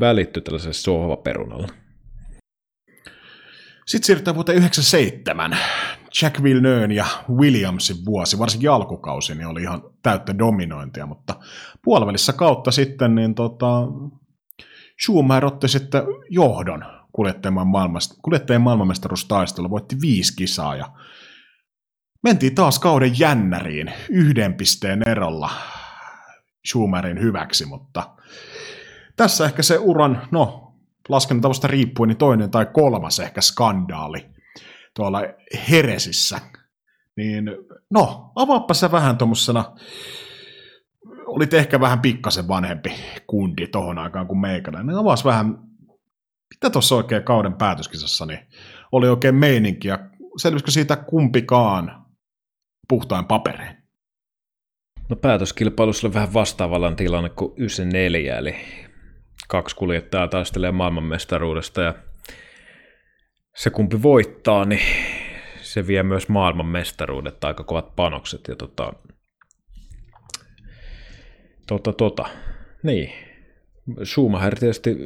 välittyi 0.00 0.42
tällaisella 0.42 0.72
sohvaperunalla. 0.72 1.68
Sitten 3.86 4.06
siirrytään 4.06 4.34
vuoteen 4.34 4.58
97. 4.58 5.56
Jack 6.22 6.42
Villeneuve 6.42 6.94
ja 6.94 7.06
Williamsin 7.30 7.96
vuosi, 8.04 8.38
varsinkin 8.38 8.70
alkukausi, 8.70 9.34
niin 9.34 9.46
oli 9.46 9.62
ihan 9.62 9.82
täyttä 10.02 10.38
dominointia, 10.38 11.06
mutta 11.06 11.34
puolivälissä 11.84 12.32
kautta 12.32 12.70
sitten 12.70 13.14
niin 13.14 13.34
tota, 13.34 13.66
Schumacher 15.02 15.46
otti 15.46 15.68
sitten 15.68 16.02
johdon 16.30 16.84
kuljettajien, 17.12 17.66
maailmasta, 17.66 18.14
kuljettajien 18.22 18.62
maailmanmestaruustaistelu, 18.62 19.70
voitti 19.70 19.96
viisi 20.00 20.36
kisaa 20.36 20.76
ja 20.76 20.86
mentiin 22.22 22.54
taas 22.54 22.78
kauden 22.78 23.18
jännäriin 23.18 23.92
yhden 24.08 24.54
pisteen 24.54 25.08
erolla 25.08 25.50
Schumacherin 26.68 27.20
hyväksi, 27.20 27.66
mutta 27.66 28.16
tässä 29.16 29.44
ehkä 29.44 29.62
se 29.62 29.78
uran, 29.78 30.28
no 30.30 30.63
laskentatavasta 31.08 31.68
riippuen, 31.68 32.08
niin 32.08 32.18
toinen 32.18 32.50
tai 32.50 32.66
kolmas 32.66 33.20
ehkä 33.20 33.40
skandaali 33.40 34.26
tuolla 34.96 35.20
Heresissä. 35.70 36.40
Niin, 37.16 37.44
no, 37.90 38.32
avaappa 38.36 38.74
se 38.74 38.92
vähän 38.92 39.18
tuommoisena, 39.18 39.64
olit 41.26 41.54
ehkä 41.54 41.80
vähän 41.80 42.00
pikkasen 42.00 42.48
vanhempi 42.48 42.92
kundi 43.26 43.66
tohon 43.66 43.98
aikaan 43.98 44.26
kuin 44.26 44.38
meikäläinen. 44.38 44.96
Avas 44.96 45.24
vähän, 45.24 45.58
mitä 46.54 46.70
tuossa 46.70 46.94
oikein 46.94 47.22
kauden 47.22 47.54
päätöskisassa, 47.54 48.26
niin 48.26 48.38
oli 48.92 49.08
oikein 49.08 49.34
meininki, 49.34 49.88
ja 49.88 49.98
selvisikö 50.36 50.70
siitä 50.70 50.96
kumpikaan 50.96 52.04
puhtain 52.88 53.24
papereen? 53.24 53.84
No 55.08 55.16
päätöskilpailussa 55.16 56.06
oli 56.06 56.14
vähän 56.14 56.34
vastaavallan 56.34 56.96
tilanne 56.96 57.28
kuin 57.28 57.52
94, 57.56 58.38
eli 58.38 58.56
kaksi 59.48 59.76
kuljettajaa 59.76 60.28
taistelee 60.28 60.72
maailmanmestaruudesta 60.72 61.82
ja 61.82 61.94
se 63.56 63.70
kumpi 63.70 64.02
voittaa, 64.02 64.64
niin 64.64 64.82
se 65.62 65.86
vie 65.86 66.02
myös 66.02 66.28
maailmanmestaruudet, 66.28 67.44
aika 67.44 67.64
kovat 67.64 67.96
panokset. 67.96 68.48
Ja 68.48 68.56
tota, 68.56 68.92
tota, 71.66 71.92
tota. 71.92 72.28
Niin. 72.82 73.12
Schumacher 74.04 74.58
tietysti, 74.58 74.96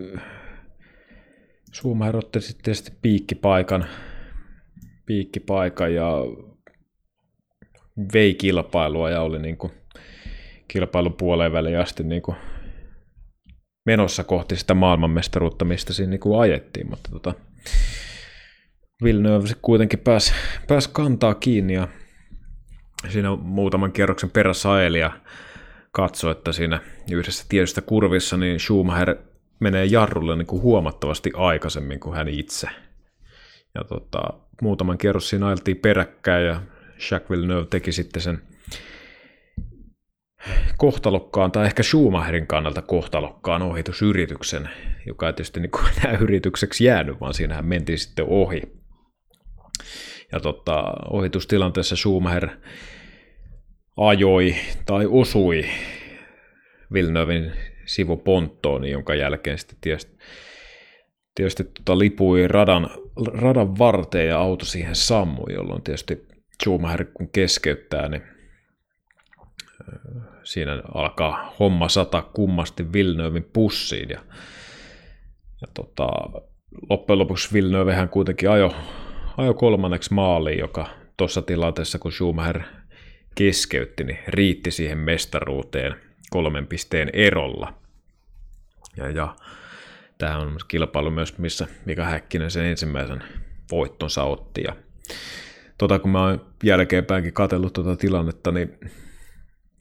Schumacher 1.73 2.17
otti 2.17 2.41
sitten 2.41 2.65
tietysti 2.65 2.93
piikkipaikan, 3.03 3.87
piikkipaikan 5.07 5.95
ja 5.95 6.13
vei 8.13 8.35
kilpailua 8.35 9.11
ja 9.11 9.21
oli 9.21 9.39
niin 9.39 9.57
kuin 9.57 9.73
kilpailun 10.69 11.13
puoleen 11.13 11.53
väliin 11.53 11.79
asti 11.79 12.05
niin 12.05 12.23
kuin 12.23 12.37
menossa 13.89 14.25
kohti 14.25 14.57
sitä 14.57 14.75
maailmanmestaruutta, 14.75 15.65
mistä 15.65 15.93
siinä 15.93 16.11
niin 16.11 16.21
kuin 16.21 16.41
ajettiin, 16.41 16.91
mutta 16.91 17.11
tota, 17.11 17.35
Villeneuve 19.05 19.49
kuitenkin 19.63 19.99
pääsi 19.99 20.33
pääs 20.67 20.89
kantaa 20.89 21.35
kiinni 21.35 21.75
ja 21.75 21.89
siinä 23.09 23.37
muutaman 23.37 23.93
kierroksen 23.93 24.31
perässä 24.31 24.73
ajeli 24.73 24.99
ja 24.99 25.11
katsoi, 25.93 26.33
että 26.33 26.53
siinä 26.53 26.81
yhdessä 27.11 27.45
tietystä 27.49 27.81
kurvissa 27.81 28.37
niin 28.37 28.61
Schumacher 28.61 29.17
menee 29.61 29.85
jarrulle 29.85 30.37
niin 30.37 30.47
kuin 30.47 30.63
huomattavasti 30.63 31.31
aikaisemmin 31.35 32.01
kuin 32.01 32.17
hän 32.17 32.29
itse. 32.29 32.69
Ja 33.75 33.85
tota, 33.85 34.21
muutaman 34.63 34.99
kierros 34.99 35.29
siinä 35.29 35.47
ajeltiin 35.47 35.77
peräkkäin 35.77 36.47
ja 36.47 36.63
Jacques 37.11 37.31
Villeneuve 37.31 37.67
teki 37.71 37.93
sitten 37.93 38.23
sen 38.23 38.43
kohtalokkaan, 40.77 41.53
tai 41.53 41.67
ehkä 41.67 41.83
Schumacherin 41.83 42.47
kannalta 42.47 42.83
kohtalokkaan 42.83 43.63
ohitusyrityksen, 43.63 44.71
joka 45.07 45.27
ei 45.27 45.33
tietysti 45.33 45.61
niin 45.61 45.71
enää 46.05 46.19
yritykseksi 46.19 46.85
jäänyt, 46.85 47.21
vaan 47.21 47.35
siinähän 47.35 47.67
mentiin 47.67 47.99
sitten 47.99 48.27
ohi. 48.29 48.63
Ja 50.33 50.41
tota, 50.41 50.93
ohitustilanteessa 51.11 51.97
Schumacher 51.97 52.49
ajoi 53.97 54.55
tai 54.87 55.07
osui 55.07 55.65
Villeneuvein 56.93 57.53
sivuponttoon, 57.87 58.85
jonka 58.85 59.15
jälkeen 59.15 59.59
sitten 59.59 59.79
tietysti, 59.81 60.19
tietysti 61.35 61.65
tota 61.65 61.99
lipui 61.99 62.49
radan, 62.49 62.91
radan 63.35 63.79
varteen 63.79 64.29
ja 64.29 64.39
auto 64.39 64.65
siihen 64.65 64.97
sammui, 64.97 65.53
jolloin 65.53 65.83
tietysti 65.83 66.27
Schumacher 66.63 67.05
kun 67.05 67.29
keskeyttää, 67.31 68.09
niin 68.09 68.23
siinä 70.45 70.83
alkaa 70.95 71.55
homma 71.61 71.89
sata 71.89 72.23
kummasti 72.23 72.93
Villeneuvein 72.93 73.51
pussiin 73.53 74.09
ja, 74.09 74.21
ja 75.61 75.69
tota, 75.75 76.09
loppujen 76.91 77.19
lopuksi 77.19 77.53
Villeneuvehän 77.53 78.09
kuitenkin 78.09 78.51
ajo, 78.51 78.75
ajo 79.37 79.55
kolmanneksi 79.55 80.15
maaliin, 80.15 80.59
joka 80.59 80.87
tuossa 81.17 81.43
tilanteessa 81.43 81.99
kun 81.99 82.13
Schumacher 82.13 82.63
keskeytti, 83.35 84.05
niin 84.05 84.19
riitti 84.29 84.71
siihen 84.71 84.99
mestaruuteen 84.99 85.95
kolmen 86.31 86.67
pisteen 86.67 87.11
erolla. 87.13 87.75
Ja, 88.97 89.11
ja 89.11 89.37
tämä 90.19 90.39
on 90.39 90.57
kilpailu 90.69 91.11
myös, 91.11 91.39
missä 91.39 91.67
Mika 91.85 92.05
Häkkinen 92.05 92.51
sen 92.51 92.65
ensimmäisen 92.65 93.23
voittonsa 93.71 94.23
otti. 94.23 94.63
Ja 94.63 94.77
tota, 95.79 95.99
kun 95.99 96.11
mä 96.11 96.25
oon 96.25 96.47
jälkeenpäinkin 96.63 97.33
katsellut 97.33 97.73
tuota 97.73 97.97
tilannetta, 97.97 98.53
niin 98.53 98.79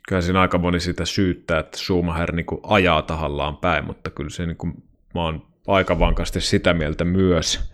kyllä 0.07 0.21
siinä 0.21 0.41
aika 0.41 0.57
moni 0.57 0.79
sitä 0.79 1.05
syyttää, 1.05 1.59
että 1.59 1.77
Schumacher 1.77 2.35
niin 2.35 2.45
kuin 2.45 2.61
ajaa 2.63 3.01
tahallaan 3.01 3.57
päin, 3.57 3.85
mutta 3.85 4.09
kyllä 4.09 4.29
se 4.29 4.45
niin 4.45 4.57
kuin, 4.57 4.73
mä 5.13 5.23
oon 5.23 5.47
aika 5.67 5.99
vankasti 5.99 6.41
sitä 6.41 6.73
mieltä 6.73 7.05
myös, 7.05 7.71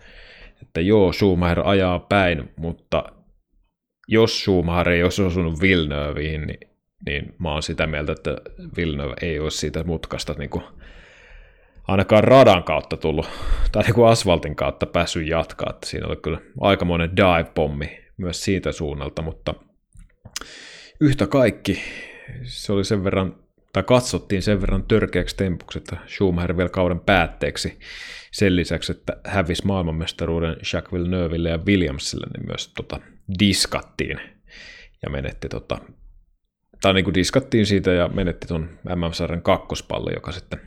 että 0.62 0.80
joo, 0.80 1.12
Schumacher 1.12 1.60
ajaa 1.64 1.98
päin, 1.98 2.52
mutta 2.56 3.04
jos 4.08 4.40
Schumacher 4.40 4.88
ei 4.88 5.02
olisi 5.02 5.22
osunut 5.22 5.60
Villeneuviin, 5.60 6.46
niin, 6.46 6.70
niin 7.06 7.34
mä 7.38 7.52
oon 7.52 7.62
sitä 7.62 7.86
mieltä, 7.86 8.12
että 8.12 8.36
Villeneuve 8.76 9.14
ei 9.22 9.40
olisi 9.40 9.58
siitä 9.58 9.84
mutkasta 9.84 10.34
niin 10.38 10.50
kuin 10.50 10.64
ainakaan 11.88 12.24
radan 12.24 12.64
kautta 12.64 12.96
tullut, 12.96 13.28
tai 13.72 13.82
niin 13.82 13.94
kuin 13.94 14.08
asfaltin 14.08 14.56
kautta 14.56 14.86
päässyt 14.86 15.28
jatkaa. 15.28 15.70
Että 15.70 15.86
siinä 15.88 16.06
oli 16.06 16.16
kyllä 16.16 16.38
aikamoinen 16.60 17.16
dive-pommi 17.16 17.98
myös 18.16 18.44
siitä 18.44 18.72
suunnalta, 18.72 19.22
mutta 19.22 19.54
yhtä 21.00 21.26
kaikki 21.26 21.82
se 22.42 22.72
oli 22.72 22.84
sen 22.84 23.04
verran, 23.04 23.36
tai 23.72 23.82
katsottiin 23.82 24.42
sen 24.42 24.60
verran 24.60 24.84
törkeäksi 24.84 25.36
tempuksi, 25.36 25.78
että 25.78 25.96
Schumacher 26.06 26.56
vielä 26.56 26.68
kauden 26.68 27.00
päätteeksi 27.00 27.78
sen 28.32 28.56
lisäksi, 28.56 28.92
että 28.92 29.16
hävisi 29.26 29.66
maailmanmestaruuden 29.66 30.56
Jacques 30.72 30.92
Villeneuveille 30.92 31.50
ja 31.50 31.58
Williamsille, 31.58 32.26
niin 32.36 32.46
myös 32.46 32.68
tota, 32.68 33.00
diskattiin 33.38 34.20
ja 35.02 35.10
menetti 35.10 35.48
tota, 35.48 35.78
tai 36.80 36.94
niin 36.94 37.04
kuin 37.04 37.14
diskattiin 37.14 37.66
siitä 37.66 37.92
ja 37.92 38.08
menetti 38.08 38.46
tuon 38.46 38.70
MM-sarjan 38.84 39.42
kakkospalli, 39.42 40.14
joka 40.14 40.32
sitten 40.32 40.60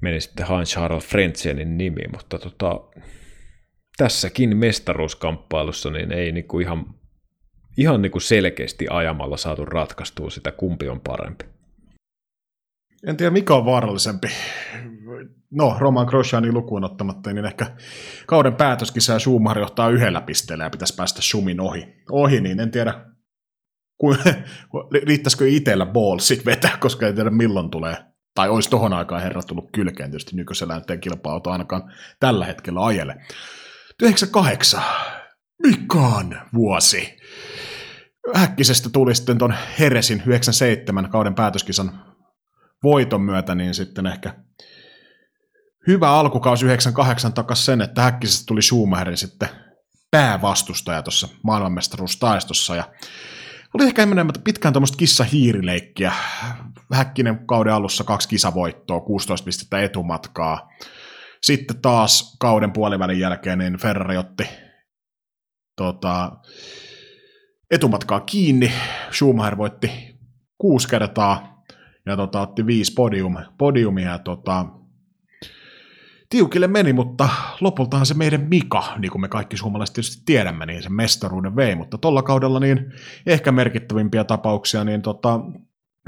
meni 0.00 0.20
sitten 0.20 0.46
Hans 0.46 0.76
Harald 0.76 1.00
Frentzenin 1.00 1.78
nimi, 1.78 2.02
mutta 2.12 2.38
tota, 2.38 2.80
tässäkin 3.96 4.56
mestaruuskamppailussa 4.56 5.90
niin 5.90 6.12
ei 6.12 6.32
niin 6.32 6.48
kuin 6.48 6.66
ihan, 6.66 6.94
ihan 7.78 8.02
niin 8.02 8.12
kuin 8.12 8.22
selkeästi 8.22 8.86
ajamalla 8.90 9.36
saatu 9.36 9.64
ratkaistua 9.64 10.30
sitä, 10.30 10.52
kumpi 10.52 10.88
on 10.88 11.00
parempi. 11.00 11.44
En 13.06 13.16
tiedä, 13.16 13.30
mikä 13.30 13.54
on 13.54 13.64
vaarallisempi. 13.64 14.28
No, 15.50 15.76
Roman 15.78 16.06
Grosjeanin 16.06 16.54
lukuun 16.54 16.84
ottamatta, 16.84 17.32
niin 17.32 17.44
ehkä 17.44 17.66
kauden 18.26 18.54
päätöskisä 18.54 19.18
Schumacher 19.18 19.58
johtaa 19.58 19.90
yhdellä 19.90 20.20
pisteellä 20.20 20.64
ja 20.64 20.70
pitäisi 20.70 20.94
päästä 20.94 21.22
Schumin 21.22 21.60
ohi. 21.60 21.88
Ohi, 22.10 22.40
niin 22.40 22.60
en 22.60 22.70
tiedä, 22.70 23.04
kuin, 23.98 24.18
riittäisikö 25.06 25.48
itsellä 25.48 25.86
ballsit 25.86 26.46
vetää, 26.46 26.76
koska 26.80 27.06
ei 27.06 27.12
tiedä 27.12 27.30
milloin 27.30 27.70
tulee 27.70 27.96
tai 28.34 28.48
olisi 28.48 28.70
tohon 28.70 28.92
aikaan 28.92 29.22
herra 29.22 29.42
tullut 29.42 29.70
kylkeen, 29.72 30.10
tietysti 30.10 30.36
nykyisellä 30.36 30.74
nyt 30.74 31.00
kilpa-auto 31.00 31.50
ainakaan 31.50 31.92
tällä 32.20 32.44
hetkellä 32.44 32.86
ajele. 32.86 33.16
98, 34.02 34.82
mikaan 35.62 36.42
vuosi. 36.54 37.17
Äkkisestä 38.36 38.88
tuli 38.88 39.14
sitten 39.14 39.38
ton 39.38 39.54
Heresin 39.78 40.22
97 40.26 41.10
kauden 41.10 41.34
päätöskisan 41.34 42.04
voiton 42.82 43.22
myötä, 43.22 43.54
niin 43.54 43.74
sitten 43.74 44.06
ehkä 44.06 44.34
hyvä 45.86 46.10
alkukausi 46.10 46.64
98 46.64 47.32
takas 47.32 47.66
sen, 47.66 47.80
että 47.80 48.06
äkkisestä 48.06 48.44
tuli 48.46 48.62
Schumacherin 48.62 49.16
sitten 49.16 49.48
päävastustaja 50.10 51.02
tuossa 51.02 51.28
maailmanmestaruustaistossa 51.42 52.76
ja 52.76 52.84
oli 53.74 53.84
ehkä 53.84 54.02
enemmän 54.02 54.32
pitkään 54.44 54.72
tuommoista 54.72 54.96
kissa-hiirileikkiä. 54.96 56.12
Häkkinen 56.92 57.46
kauden 57.46 57.72
alussa 57.72 58.04
kaksi 58.04 58.28
kisavoittoa, 58.28 59.00
16 59.00 59.44
pistettä 59.44 59.80
etumatkaa. 59.80 60.68
Sitten 61.42 61.82
taas 61.82 62.36
kauden 62.40 62.72
puolivälin 62.72 63.20
jälkeen 63.20 63.58
niin 63.58 63.78
Ferrari 63.78 64.16
otti 64.16 64.48
tota, 65.76 66.32
etumatkaa 67.70 68.20
kiinni. 68.20 68.72
Schumacher 69.12 69.56
voitti 69.56 69.90
kuusi 70.58 70.88
kertaa 70.88 71.64
ja 72.06 72.16
tota, 72.16 72.40
otti 72.40 72.66
viisi 72.66 72.92
podium, 72.92 73.36
podiumia. 73.58 74.18
Tota, 74.18 74.66
tiukille 76.28 76.66
meni, 76.66 76.92
mutta 76.92 77.28
lopultahan 77.60 78.06
se 78.06 78.14
meidän 78.14 78.46
Mika, 78.48 78.84
niin 78.98 79.10
kuin 79.10 79.22
me 79.22 79.28
kaikki 79.28 79.56
suomalaiset 79.56 79.94
tietysti 79.94 80.22
tiedämme, 80.26 80.66
niin 80.66 80.82
se 80.82 80.88
mestaruuden 80.88 81.56
vei, 81.56 81.74
mutta 81.74 81.98
tuolla 81.98 82.22
kaudella 82.22 82.60
niin 82.60 82.92
ehkä 83.26 83.52
merkittävimpiä 83.52 84.24
tapauksia, 84.24 84.84
niin 84.84 85.02
tota, 85.02 85.40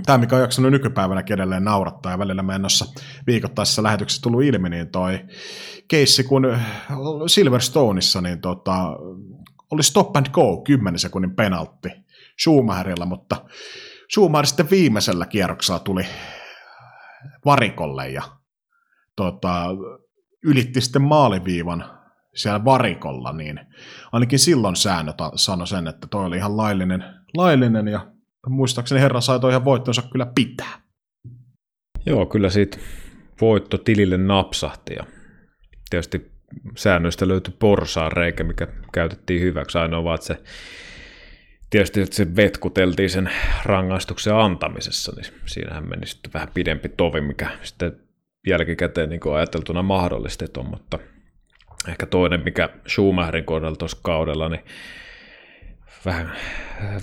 tämä 0.06 0.18
mikä 0.18 0.36
on 0.36 0.42
jaksanut 0.42 0.72
nykypäivänä 0.72 1.22
edelleen 1.30 1.64
naurattaa 1.64 2.12
ja 2.12 2.18
välillä 2.18 2.42
me 2.42 2.58
noissa 2.58 2.86
viikoittaisessa 3.26 3.82
lähetyksessä 3.82 4.22
tullut 4.22 4.42
ilmi, 4.42 4.70
niin 4.70 4.88
toi 4.88 5.20
keissi 5.88 6.24
kun 6.24 6.56
Silverstoneissa, 7.26 8.20
niin 8.20 8.40
tota, 8.40 8.96
oli 9.70 9.82
stop 9.82 10.16
and 10.16 10.26
go 10.30 10.62
10 10.62 10.98
sekunnin 10.98 11.36
penaltti 11.36 11.88
Schumacherilla, 12.42 13.06
mutta 13.06 13.44
Schumacher 14.12 14.46
sitten 14.46 14.70
viimeisellä 14.70 15.26
kierroksella 15.26 15.80
tuli 15.80 16.06
varikolle 17.44 18.08
ja 18.08 18.22
tota, 19.16 19.66
ylitti 20.44 20.80
sitten 20.80 21.02
maaliviivan 21.02 21.84
siellä 22.34 22.64
varikolla, 22.64 23.32
niin 23.32 23.60
ainakin 24.12 24.38
silloin 24.38 24.76
säännöt 24.76 25.16
sanoi 25.34 25.66
sen, 25.66 25.86
että 25.86 26.06
toi 26.10 26.24
oli 26.24 26.36
ihan 26.36 26.56
laillinen, 26.56 27.04
laillinen 27.36 27.88
ja 27.88 28.12
muistaakseni 28.48 29.00
herra 29.00 29.20
sai 29.20 29.40
toi 29.40 29.50
ihan 29.50 29.64
voittonsa 29.64 30.02
kyllä 30.02 30.26
pitää. 30.34 30.80
Joo, 32.06 32.26
kyllä 32.26 32.50
siitä 32.50 32.78
voitto 33.40 33.78
tilille 33.78 34.16
napsahti 34.16 34.94
ja 34.94 35.04
tietysti 35.90 36.29
säännöistä 36.76 37.28
löytyi 37.28 37.54
porsaan 37.58 38.12
reikä, 38.12 38.44
mikä 38.44 38.68
käytettiin 38.92 39.40
hyväksi 39.40 39.78
ainoa 39.78 40.04
vaan, 40.04 40.14
että 40.14 40.26
se 40.26 40.42
tietysti 41.70 42.00
että 42.00 42.16
se 42.16 42.36
vetkuteltiin 42.36 43.10
sen 43.10 43.30
rangaistuksen 43.64 44.34
antamisessa, 44.34 45.12
niin 45.16 45.40
siinähän 45.46 45.88
meni 45.88 46.06
sitten 46.06 46.32
vähän 46.32 46.48
pidempi 46.54 46.88
tovi, 46.88 47.20
mikä 47.20 47.50
sitten 47.62 47.92
jälkikäteen 48.46 49.08
niin 49.08 49.20
kuin 49.20 49.34
ajateltuna 49.34 49.82
mahdollistettu, 49.82 50.62
mutta 50.62 50.98
ehkä 51.88 52.06
toinen, 52.06 52.44
mikä 52.44 52.68
Schumacherin 52.88 53.44
kohdalla 53.44 53.76
tuossa 53.76 53.98
kaudella, 54.02 54.48
niin 54.48 54.64
vähän, 56.04 56.32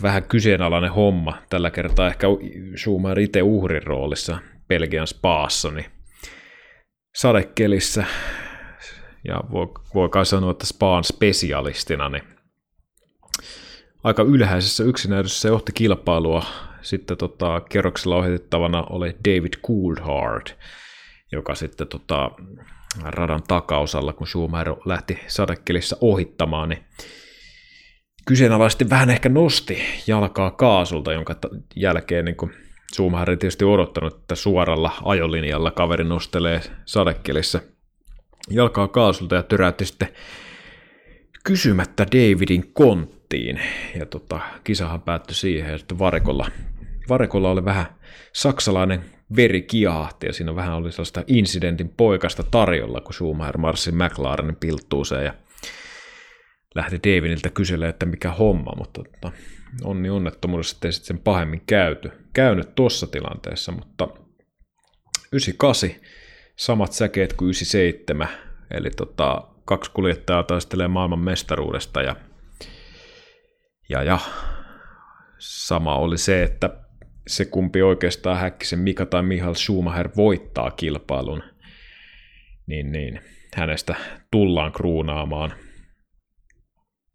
vähän 0.01 0.23
kyseenalainen 0.23 0.91
homma. 0.91 1.37
Tällä 1.49 1.71
kertaa 1.71 2.07
ehkä 2.07 2.27
Schumacher 2.75 3.19
itse 3.19 3.41
uhrin 3.41 3.83
roolissa 3.83 4.37
Belgian 4.67 5.07
spaassa, 5.07 5.71
niin 5.71 5.85
sadekelissä, 7.15 8.05
ja 9.27 9.41
voi, 9.51 9.67
voi 9.95 10.09
kai 10.09 10.25
sanoa, 10.25 10.51
että 10.51 10.65
spaan 10.65 11.03
spesialistina, 11.03 12.09
niin 12.09 12.23
aika 14.03 14.23
ylhäisessä 14.23 14.83
yksinäydyssä 14.83 15.41
se 15.41 15.47
johti 15.47 15.71
kilpailua. 15.71 16.45
Sitten 16.81 17.17
tota, 17.17 17.61
kerroksella 17.69 18.15
ohitettavana 18.15 18.83
oli 18.89 19.15
David 19.27 19.53
Coulthard, 19.67 20.47
joka 21.31 21.55
sitten 21.55 21.87
tota, 21.87 22.31
radan 23.03 23.43
takaosalla, 23.47 24.13
kun 24.13 24.27
Schumacher 24.27 24.75
lähti 24.85 25.19
sadekelissä 25.27 25.97
ohittamaan, 26.01 26.69
niin 26.69 26.83
kyseenalaisesti 28.27 28.89
vähän 28.89 29.09
ehkä 29.09 29.29
nosti 29.29 29.77
jalkaa 30.07 30.51
kaasulta, 30.51 31.13
jonka 31.13 31.35
jälkeen 31.75 32.25
niin 32.25 32.35
kuin 32.35 32.51
Schumacher 32.93 33.37
tietysti 33.37 33.65
odottanut, 33.65 34.13
että 34.13 34.35
suoralla 34.35 34.91
ajolinjalla 35.03 35.71
kaveri 35.71 36.03
nostelee 36.03 36.61
sadekelissä 36.85 37.61
jalkaa 38.49 38.87
kaasulta 38.87 39.35
ja 39.35 39.43
töräytti 39.43 39.85
sitten 39.85 40.07
kysymättä 41.43 42.05
Davidin 42.11 42.73
konttiin. 42.73 43.61
Ja 43.95 44.05
tota, 44.05 44.39
kisahan 44.63 45.01
päättyi 45.01 45.35
siihen, 45.35 45.75
että 45.75 45.99
varikolla, 45.99 46.51
varikolla 47.09 47.51
oli 47.51 47.65
vähän 47.65 47.85
saksalainen 48.33 49.05
veri 49.35 49.61
kiahti 49.61 50.27
ja 50.27 50.33
siinä 50.33 50.55
vähän 50.55 50.73
oli 50.73 50.91
sellaista 50.91 51.23
incidentin 51.27 51.89
poikasta 51.89 52.43
tarjolla, 52.43 53.01
kun 53.01 53.13
Schumacher 53.13 53.57
marssi 53.57 53.91
McLarenin 53.91 54.55
pilttuuseen 54.55 55.25
ja 55.25 55.33
lähti 56.75 56.99
Davidiltä 57.03 57.49
kyselemään, 57.49 57.89
että 57.89 58.05
mikä 58.05 58.31
homma, 58.31 58.73
mutta 58.77 59.01
tota, 59.03 59.31
onni 59.83 60.09
onnettomuudessa 60.09 60.77
ei 60.83 60.91
sitten 60.91 61.07
sen 61.07 61.23
pahemmin 61.23 61.61
käyty, 61.67 62.11
käynyt 62.33 62.75
tuossa 62.75 63.07
tilanteessa, 63.07 63.71
mutta 63.71 64.07
98, 65.31 65.89
samat 66.57 66.91
säkeet 66.91 67.33
kuin 67.33 67.45
97, 67.45 68.27
eli 68.71 68.89
tota, 68.89 69.47
kaksi 69.65 69.91
kuljettajaa 69.91 70.43
taistelee 70.43 70.87
maailman 70.87 71.19
mestaruudesta 71.19 72.01
ja, 72.01 72.15
ja, 73.89 74.03
ja 74.03 74.19
sama 75.39 75.95
oli 75.95 76.17
se, 76.17 76.43
että 76.43 76.69
se 77.27 77.45
kumpi 77.45 77.81
oikeastaan 77.81 78.37
Häkkisen 78.37 78.79
Mika 78.79 79.05
tai 79.05 79.23
Mihail 79.23 79.53
Schumacher 79.53 80.09
voittaa 80.17 80.71
kilpailun, 80.71 81.43
niin, 82.67 82.91
niin 82.91 83.21
hänestä 83.55 83.95
tullaan 84.31 84.71
kruunaamaan 84.71 85.53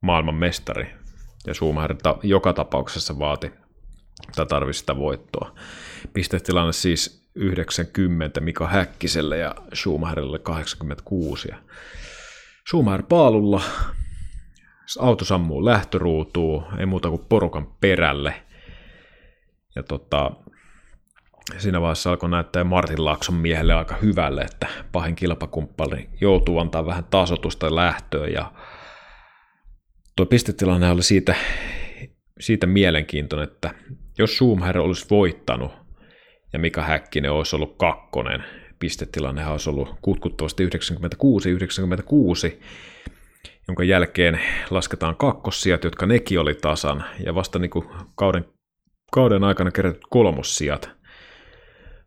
maailman 0.01 0.35
mestari. 0.35 0.87
Ja 1.47 1.55
Schumacher 1.55 1.97
joka 2.23 2.53
tapauksessa 2.53 3.19
vaati 3.19 3.53
tai 4.37 4.47
tarvitsi 4.47 4.81
sitä 4.81 4.97
voittoa. 4.97 5.55
Pistetilanne 6.13 6.73
siis 6.73 7.22
90 7.35 8.41
Mika 8.41 8.67
Häkkiselle 8.67 9.39
ja 9.39 9.55
Schumacherille 9.75 10.39
86. 10.39 11.49
Ja 11.49 11.57
Schumacher 12.69 13.03
paalulla, 13.09 13.63
auto 14.99 15.25
sammuu 15.25 15.65
lähtöruutuun, 15.65 16.65
ei 16.79 16.87
muuta 16.87 17.09
kuin 17.09 17.25
porukan 17.29 17.67
perälle– 17.81 18.35
ja 19.77 19.83
tota, 19.83 20.31
siinä 21.59 21.81
vaiheessa 21.81 22.11
alkoi 22.11 22.31
näyttää 22.31 22.65
Martin 22.65 23.05
Lakson 23.05 23.35
miehelle 23.35 23.75
aika 23.75 23.97
hyvälle, 24.03 24.43
että 24.43 24.67
pahin 24.93 25.15
kilpakumppani 25.15 26.09
joutuu 26.21 26.59
antaa 26.59 26.87
vähän 26.87 27.05
tasotusta 27.05 27.75
lähtöön 27.75 28.33
ja 28.33 28.53
tuo 30.17 30.27
pistetilanne 30.27 30.91
oli 30.91 31.03
siitä 31.03 31.35
siitä 32.41 32.67
mielenkiintoinen, 32.67 33.49
että 33.49 33.75
jos 34.19 34.37
Schumacher 34.37 34.79
olisi 34.79 35.07
voittanut 35.11 35.82
ja 36.53 36.59
Mika 36.59 36.83
Häkkinen 36.83 37.33
olisi 37.33 37.57
ollut 37.57 37.77
kakkonen, 37.79 38.45
pistetilannehan 38.79 39.53
olisi 39.53 39.71
ollut 39.71 39.95
kutkuttavasti 40.03 40.67
96-96, 40.67 40.69
jonka 43.69 43.85
jälkeen 43.85 44.41
lasketaan 44.71 45.17
kakkossijat, 45.17 45.85
jotka 45.85 46.07
nekin 46.07 46.41
oli 46.41 46.55
tasan, 46.55 47.05
ja 47.27 47.35
vasta 47.35 47.59
niin 47.59 47.71
kuin 47.71 47.89
kauden, 48.15 48.45
kauden 49.13 49.45
aikana 49.45 49.71
kerätyt 49.71 50.03
kolmossijat 50.11 51.03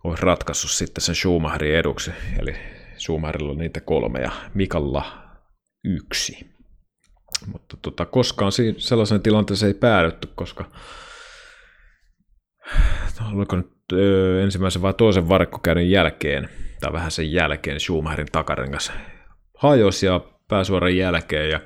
olisi 0.03 0.25
ratkaissut 0.25 0.71
sitten 0.71 1.01
sen 1.01 1.15
Schumacherin 1.15 1.75
eduksi, 1.75 2.11
eli 2.39 2.55
Schumacherilla 2.97 3.51
on 3.51 3.57
niitä 3.57 3.79
kolme 3.81 4.19
ja 4.19 4.31
Mikalla 4.53 5.05
yksi. 5.83 6.55
Mutta 7.47 7.77
tota, 7.81 8.05
koskaan 8.05 8.51
sellaisen 8.77 9.21
tilanteeseen 9.21 9.67
ei 9.67 9.79
päädytty, 9.79 10.29
koska 10.35 10.65
oliko 13.33 13.55
nyt 13.55 13.74
ensimmäisen 14.43 14.81
vai 14.81 14.93
toisen 14.93 15.29
varikkokäynnin 15.29 15.91
jälkeen, 15.91 16.49
tai 16.79 16.93
vähän 16.93 17.11
sen 17.11 17.31
jälkeen 17.31 17.79
Schumacherin 17.79 18.27
takarengas 18.31 18.91
hajosi 19.57 20.05
ja 20.05 20.21
pääsuoran 20.47 20.97
jälkeen 20.97 21.49
ja 21.49 21.59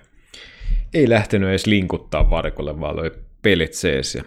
ei 0.93 1.09
lähtenyt 1.09 1.49
edes 1.49 1.65
linkuttaa 1.65 2.30
varikolle, 2.30 2.80
vaan 2.80 2.95
löi 2.95 3.11
pelit 3.41 3.74
sees. 3.74 4.15
Ja 4.15 4.24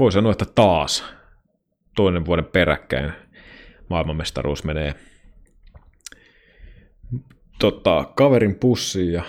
voi 0.00 0.12
sanoa, 0.12 0.32
että 0.32 0.46
taas 0.54 1.04
toinen 1.96 2.26
vuoden 2.26 2.44
peräkkäin 2.44 3.12
maailmanmestaruus 3.90 4.64
menee 4.64 4.94
tota, 7.58 8.12
kaverin 8.16 8.54
pussiin 8.54 9.12
ja 9.12 9.22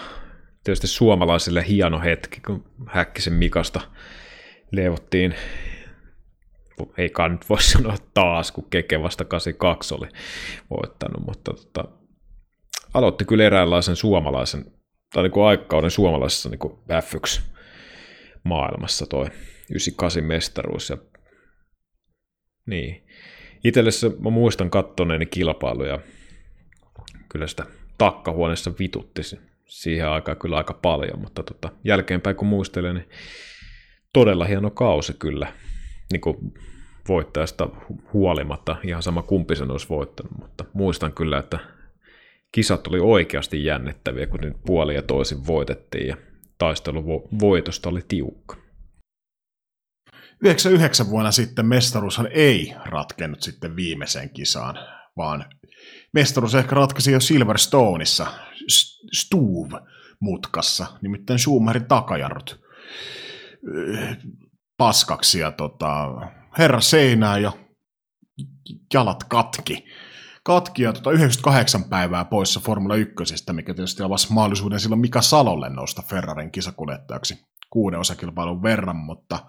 tietysti 0.63 0.87
suomalaisille 0.87 1.67
hieno 1.67 1.99
hetki, 1.99 2.41
kun 2.41 2.65
Häkkisen 2.87 3.33
Mikasta 3.33 3.81
leivottiin, 4.71 5.35
ei 6.97 7.09
nyt 7.29 7.49
voi 7.49 7.61
sanoa 7.73 7.95
taas, 8.13 8.51
kun 8.51 8.67
Keke 8.69 9.03
vasta 9.03 9.25
82 9.25 9.93
oli 9.93 10.07
voittanut, 10.69 11.25
mutta 11.25 11.53
tota, 11.53 11.85
aloitti 12.93 13.25
kyllä 13.25 13.43
eräänlaisen 13.43 13.95
suomalaisen, 13.95 14.65
tai 15.13 15.23
niin 15.23 15.31
kuin 15.31 15.45
aikakauden 15.45 15.91
suomalaisessa 15.91 16.49
niin 16.49 16.59
kuin 16.59 16.73
F1 16.73 17.41
maailmassa 18.43 19.05
toi 19.05 19.25
98 19.25 20.23
mestaruus. 20.23 20.89
Ja, 20.89 20.97
niin. 22.65 23.07
Itellessä 23.63 24.11
mä 24.19 24.29
muistan 24.29 24.69
kattoneeni 24.69 25.25
kilpailuja, 25.25 25.99
kyllä 27.29 27.47
sitä 27.47 27.65
takkahuoneessa 27.97 28.71
vitutti 28.79 29.21
siihen 29.65 30.09
aikaan 30.09 30.37
kyllä 30.37 30.57
aika 30.57 30.73
paljon, 30.73 31.19
mutta 31.19 31.43
tota, 31.43 31.69
jälkeenpäin 31.83 32.35
kun 32.35 32.47
muistelen, 32.47 32.95
niin 32.95 33.09
todella 34.13 34.45
hieno 34.45 34.69
kausi 34.69 35.13
kyllä 35.13 35.53
niin 36.11 36.21
kuin 36.21 36.53
voittajasta 37.07 37.69
huolimatta, 38.13 38.75
ihan 38.83 39.03
sama 39.03 39.21
kumpi 39.21 39.55
sen 39.55 39.71
olisi 39.71 39.89
voittanut, 39.89 40.37
mutta 40.39 40.65
muistan 40.73 41.13
kyllä, 41.13 41.37
että 41.37 41.59
kisat 42.51 42.87
oli 42.87 42.99
oikeasti 42.99 43.65
jännittäviä, 43.65 44.27
kun 44.27 44.39
nyt 44.39 44.57
puoli 44.65 44.95
ja 44.95 45.01
toisin 45.01 45.47
voitettiin 45.47 46.07
ja 46.07 46.17
taistelu 46.57 47.29
voitosta 47.39 47.89
oli 47.89 48.01
tiukka. 48.07 48.57
99 50.41 51.09
vuonna 51.09 51.31
sitten 51.31 51.65
mestaruushan 51.65 52.27
ei 52.31 52.73
ratkennut 52.85 53.41
sitten 53.41 53.75
viimeiseen 53.75 54.29
kisaan, 54.29 54.75
vaan 55.17 55.45
mestaruus 56.13 56.55
ehkä 56.55 56.75
ratkesi 56.75 57.11
jo 57.11 57.19
Silverstoneissa, 57.19 58.27
Stuve-mutkassa, 59.13 60.85
nimittäin 61.01 61.39
Schumacherin 61.39 61.87
takajarrut 61.87 62.65
paskaksi 64.77 65.39
ja 65.39 65.51
tota, 65.51 66.07
herra 66.57 66.81
seinää 66.81 67.37
ja 67.37 67.51
jalat 68.93 69.23
katki. 69.23 69.85
Katki 70.43 70.83
ja 70.83 70.93
tota 70.93 71.11
98 71.11 71.83
päivää 71.83 72.25
poissa 72.25 72.59
Formula 72.59 72.95
1, 72.95 73.13
mikä 73.53 73.73
tietysti 73.73 74.03
avasi 74.03 74.33
mahdollisuuden 74.33 74.79
silloin 74.79 75.01
Mika 75.01 75.21
Salolle 75.21 75.69
nousta 75.69 76.01
Ferrarin 76.01 76.51
kisakuljettajaksi 76.51 77.45
kuuden 77.69 77.99
osakilpailun 77.99 78.63
verran, 78.63 78.95
mutta 78.95 79.39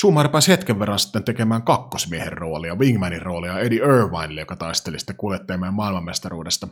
Schumacher 0.00 0.30
pääsi 0.30 0.52
hetken 0.52 0.78
verran 0.78 0.98
sitten 0.98 1.24
tekemään 1.24 1.62
kakkosmiehen 1.62 2.32
roolia, 2.32 2.74
Wingmanin 2.74 3.22
roolia 3.22 3.58
Eddie 3.58 3.78
Irvinelle, 3.78 4.40
joka 4.40 4.56
taisteli 4.56 4.98
sitten 4.98 5.16
kuljettajien 5.16 5.74
maailmanmestaruudesta 5.74 6.68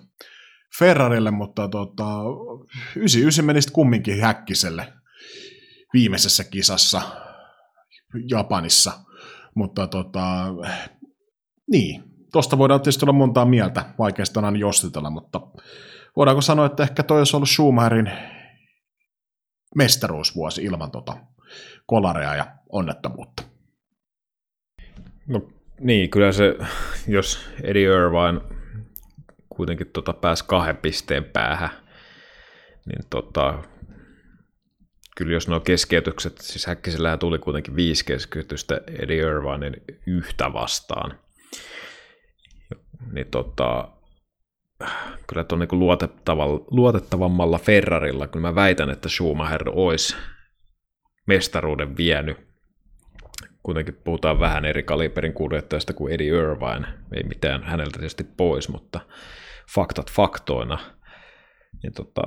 Ferrarille, 0.79 1.31
mutta 1.31 1.69
tota, 1.69 2.05
99 2.97 3.45
meni 3.45 3.63
sitten 3.63 3.75
kumminkin 3.75 4.21
Häkkiselle 4.21 4.93
viimeisessä 5.93 6.45
kisassa 6.45 7.03
Japanissa, 8.31 8.93
mutta 9.55 9.87
tota, 9.87 10.45
niin, 11.71 12.03
tuosta 12.33 12.59
voidaan 12.59 12.81
tietysti 12.81 13.05
olla 13.05 13.13
montaa 13.13 13.45
mieltä, 13.45 13.85
vaikeasta 13.99 14.41
aina 14.41 14.59
jostitella, 14.59 15.11
mutta 15.11 15.41
voidaanko 16.17 16.41
sanoa, 16.41 16.67
että 16.67 16.83
ehkä 16.83 17.03
toi 17.03 17.19
olisi 17.19 17.37
ollut 17.37 17.49
Schumacherin 17.49 18.11
mestaruusvuosi 19.75 20.65
ilman 20.65 20.91
tota 20.91 21.17
kolarea 21.87 22.35
ja 22.35 22.47
onnettomuutta. 22.73 23.43
No 25.27 25.43
niin, 25.81 26.11
kyllä 26.11 26.33
se, 26.33 26.55
jos 27.09 27.51
Eddie 27.63 27.83
Irvine 27.83 28.41
kuitenkin 29.49 29.87
tota 29.93 30.13
pääsi 30.13 30.45
kahden 30.47 30.77
pisteen 30.77 31.25
päähän, 31.25 31.71
niin 32.87 33.05
tota, 33.11 33.63
kyllä 35.15 35.33
jos 35.33 35.49
nuo 35.49 35.61
keskeytykset, 35.61 36.39
siis 36.39 36.67
Häkkisellähän 36.67 37.19
tuli 37.19 37.39
kuitenkin 37.39 37.77
viisi 37.77 38.05
keskeytystä 38.05 38.81
Eddie 39.03 39.17
Irvinein 39.17 39.77
yhtä 40.07 40.53
vastaan, 40.53 41.19
niin 43.13 43.27
tota, 43.31 43.89
kyllä 45.27 45.45
tuon 45.45 45.59
niin 45.59 45.81
luotettavammalla 46.71 47.59
Ferrarilla, 47.59 48.27
kyllä 48.27 48.49
mä 48.49 48.55
väitän, 48.55 48.91
että 48.91 49.09
Schumacher 49.09 49.69
olisi 49.73 50.17
mestaruuden 51.27 51.97
vienyt. 51.97 52.37
Kuitenkin 53.63 54.01
puhutaan 54.05 54.41
vähän 54.41 54.65
eri 54.65 54.83
kaliberin 54.83 55.33
kuljettajasta 55.33 55.93
kuin 55.93 56.15
Eddie 56.15 56.29
Irvine, 56.29 56.87
ei 57.17 57.23
mitään 57.23 57.63
häneltä 57.63 57.99
tietysti 57.99 58.25
pois, 58.25 58.69
mutta 58.69 59.01
faktat 59.75 60.13
faktoina. 60.13 60.79
Niin 61.83 61.93
tota, 61.93 62.23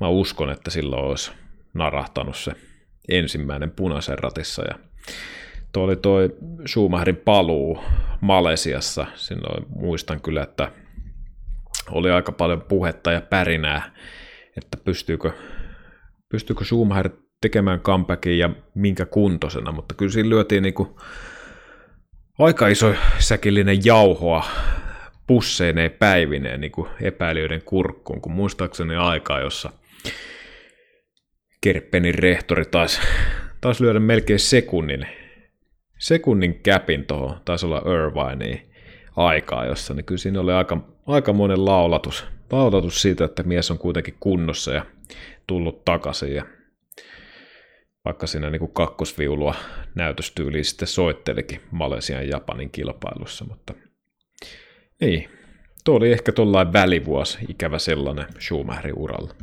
mä 0.00 0.08
uskon, 0.08 0.50
että 0.50 0.70
silloin 0.70 1.04
olisi 1.04 1.32
narahtanut 1.78 2.36
se 2.36 2.52
ensimmäinen 3.08 3.70
punaisen 3.70 4.18
ratissa. 4.18 4.62
Ja 4.62 4.78
tuo 5.72 5.84
oli 5.84 5.96
toi 5.96 6.36
Schumacherin 6.66 7.16
paluu 7.16 7.78
Malesiassa. 8.20 9.06
Silloin 9.14 9.66
muistan 9.68 10.20
kyllä, 10.20 10.42
että 10.42 10.72
oli 11.90 12.10
aika 12.10 12.32
paljon 12.32 12.62
puhetta 12.62 13.12
ja 13.12 13.20
pärinää, 13.20 13.90
että 14.56 14.76
pystyykö, 14.76 15.32
pystyykö 16.28 16.64
Schumacher 16.64 17.10
tekemään 17.40 17.80
comebackin 17.80 18.38
ja 18.38 18.50
minkä 18.74 19.06
kuntoisena, 19.06 19.72
mutta 19.72 19.94
kyllä 19.94 20.12
siinä 20.12 20.28
lyötiin 20.28 20.62
niinku 20.62 21.00
aika 22.38 22.68
iso 22.68 22.94
säkillinen 23.18 23.84
jauhoa 23.84 24.44
pusseineen 25.26 25.90
päivineen 25.90 26.60
niin 26.60 26.72
epäilijöiden 27.02 27.62
kurkkuun, 27.62 28.20
kun 28.20 28.32
muistaakseni 28.32 28.96
aikaa, 28.96 29.40
jossa 29.40 29.70
Kerppenin 31.66 32.14
rehtori 32.14 32.64
taisi, 32.64 33.00
taisi 33.60 33.84
lyödä 33.84 34.00
melkein 34.00 34.38
sekunnin, 34.38 35.06
sekunnin 35.98 36.60
käpin 36.60 37.06
tuohon, 37.06 37.40
taisi 37.44 37.66
olla 37.66 37.82
Irvineen 37.86 38.62
aikaa, 39.16 39.66
jossa 39.66 39.94
niin 39.94 40.04
kyllä 40.04 40.18
siinä 40.18 40.40
oli 40.40 40.52
aika, 40.52 40.78
aika 41.06 41.32
monen 41.32 41.64
laulatus, 41.64 42.24
laulatus 42.52 43.02
siitä, 43.02 43.24
että 43.24 43.42
mies 43.42 43.70
on 43.70 43.78
kuitenkin 43.78 44.16
kunnossa 44.20 44.72
ja 44.72 44.86
tullut 45.46 45.84
takaisin 45.84 46.34
ja 46.34 46.44
vaikka 48.04 48.26
siinä 48.26 48.50
niin 48.50 48.60
kuin 48.60 48.72
kakkosviulua 48.72 49.54
näytöstyyliin 49.94 50.64
sitten 50.64 50.88
soittelikin 50.88 51.60
Malesian 51.70 52.22
ja 52.22 52.28
Japanin 52.30 52.70
kilpailussa, 52.70 53.44
mutta 53.44 53.74
niin, 55.00 55.28
tuo 55.84 55.96
oli 55.96 56.12
ehkä 56.12 56.32
tuollainen 56.32 56.72
välivuosi, 56.72 57.38
ikävä 57.48 57.78
sellainen 57.78 58.26
Schumacherin 58.40 58.98
uralla. 58.98 59.34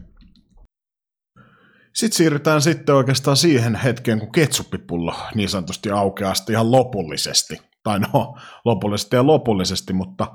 Sitten 1.94 2.18
siirrytään 2.18 2.62
sitten 2.62 2.96
oikeastaan 2.96 3.38
siihen 3.38 3.76
hetkeen, 3.76 4.20
kun 4.20 4.32
ketsuppipullo 4.32 5.16
niin 5.36 5.50
sanotusti 5.50 5.90
aukeaa 5.90 6.34
sitten 6.34 6.54
ihan 6.54 6.72
lopullisesti. 6.72 7.62
Tai 7.84 8.00
no, 8.00 8.38
lopullisesti 8.66 9.16
ja 9.16 9.28
lopullisesti, 9.28 9.94
mutta 9.94 10.28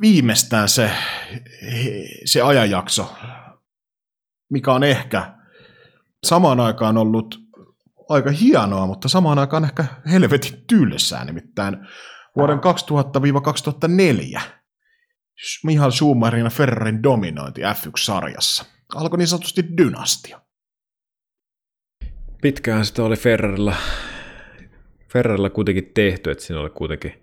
viimeistään 0.00 0.68
se, 0.68 0.90
se 2.24 2.42
ajanjakso, 2.42 3.14
mikä 4.50 4.72
on 4.72 4.84
ehkä 4.84 5.34
samaan 6.24 6.60
aikaan 6.60 6.98
ollut 6.98 7.38
aika 8.08 8.30
hienoa, 8.30 8.86
mutta 8.86 9.08
samaan 9.08 9.38
aikaan 9.38 9.64
ehkä 9.64 9.84
helvetin 10.10 10.64
tylsää, 10.66 11.24
nimittäin 11.24 11.76
vuoden 12.36 12.58
2000-2004 14.38 14.40
Mihail 15.64 15.90
Schumacherin 15.90 16.44
ja 16.44 16.50
Ferrarin 16.50 17.02
dominointi 17.02 17.60
F1-sarjassa 17.60 18.73
alkoi 18.94 19.18
niin 19.18 19.28
sanotusti 19.28 19.64
dynastia. 19.76 20.40
pitkään 22.42 22.86
sitä 22.86 23.02
oli 23.02 23.16
Ferrarilla, 23.16 23.74
Ferrarilla 25.12 25.50
kuitenkin 25.50 25.90
tehty, 25.94 26.30
että 26.30 26.44
siinä 26.44 26.60
oli 26.60 26.70
kuitenkin 26.70 27.22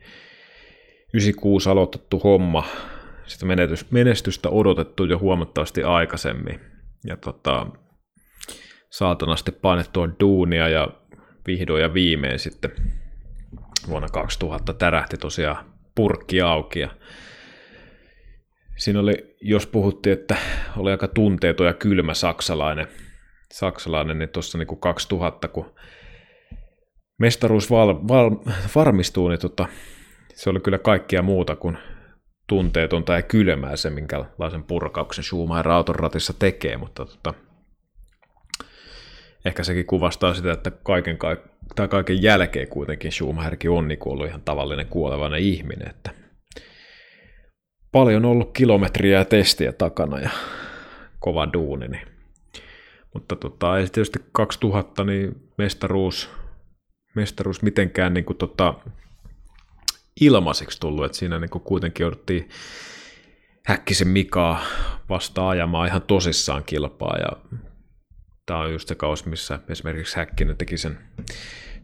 96 1.14 1.70
aloitettu 1.70 2.20
homma, 2.20 2.68
sitä 3.26 3.46
menestystä 3.92 4.50
odotettu 4.50 5.06
jo 5.06 5.20
huomattavasti 5.20 5.84
aikaisemmin. 5.84 6.60
Ja 7.06 7.18
tota, 7.18 7.68
saatanasti 8.90 9.52
painettua 9.52 10.10
duunia 10.20 10.70
ja 10.70 10.88
vihdoin 11.48 11.82
ja 11.82 11.94
viimein 11.94 12.40
sitten 12.40 12.72
vuonna 13.88 14.08
2000 14.10 14.74
tärähti 14.74 15.18
tosiaan 15.18 15.66
purkki 15.96 16.42
auki 16.42 16.80
ja 16.80 16.90
siinä 18.78 19.00
oli, 19.00 19.36
jos 19.42 19.68
puhuttiin, 19.68 20.14
että 20.14 20.36
oli 20.78 20.92
aika 20.92 21.08
tunteeton 21.08 21.68
ja 21.68 21.74
kylmä 21.74 22.14
saksalainen, 22.14 22.88
saksalainen 23.54 24.20
niin 24.20 24.30
tuossa 24.30 24.58
niin 24.58 24.80
2000, 24.80 25.48
kun 25.48 25.74
mestaruus 27.20 27.72
val, 27.72 27.96
val, 28.08 28.32
varmistuu, 28.76 29.30
niin 29.30 29.40
tota, 29.40 29.68
se 30.34 30.50
oli 30.50 30.60
kyllä 30.60 30.78
kaikkia 30.78 31.22
muuta 31.22 31.56
kuin 31.56 31.78
tunteetonta 32.48 33.14
ja 33.14 33.22
kylmää 33.22 33.76
se, 33.76 33.90
minkälaisen 33.90 34.64
purkauksen 34.64 35.24
Schumacher 35.24 35.70
autonratissa 35.70 36.34
tekee, 36.34 36.78
mutta 36.78 37.06
tota, 37.06 37.34
ehkä 39.46 39.64
sekin 39.64 39.86
kuvastaa 39.86 40.34
sitä, 40.34 40.52
että 40.52 40.72
kaiken, 40.72 41.18
tai 41.76 41.88
kaiken 41.88 42.24
jälkeen 42.24 42.68
kuitenkin 42.68 43.12
Schumacherkin 43.12 43.72
on 43.72 43.88
niin 43.88 44.00
ollut 44.06 44.28
ihan 44.28 44.42
tavallinen 44.42 44.88
kuolevainen 44.88 45.40
ihminen, 45.40 45.90
että 45.90 46.21
paljon 47.92 48.26
ollut 48.26 48.52
kilometriä 48.54 49.18
ja 49.18 49.26
testiä 49.26 49.72
takana 49.72 50.20
ja 50.20 50.30
kova 51.20 51.54
duuni, 51.54 51.88
niin. 51.88 52.08
mutta 53.14 53.36
tota, 53.36 53.78
ei 53.78 53.84
tietysti 53.84 54.20
2000 54.32 55.04
niin 55.04 55.50
mestaruus, 55.58 56.30
mestaruus 57.16 57.62
mitenkään 57.62 58.14
niin 58.14 58.26
kuin 58.26 58.38
tota, 58.38 58.74
ilmaiseksi 60.22 60.80
tullut, 60.80 61.06
että 61.06 61.18
siinä 61.18 61.40
niin 61.40 61.50
kuin 61.50 61.64
kuitenkin 61.64 62.04
jouduttiin 62.04 62.50
Häkkisen 63.66 64.08
Mikaa 64.08 64.64
vastaan 65.10 65.50
ajamaan 65.50 65.88
ihan 65.88 66.02
tosissaan 66.02 66.64
kilpaa 66.64 67.18
ja 67.18 67.60
tämä 68.46 68.60
on 68.60 68.72
just 68.72 68.88
se 68.88 68.96
kaus, 68.96 69.26
missä 69.26 69.60
esimerkiksi 69.70 70.16
Häkkinen 70.16 70.58
teki 70.58 70.78
sen 70.78 70.98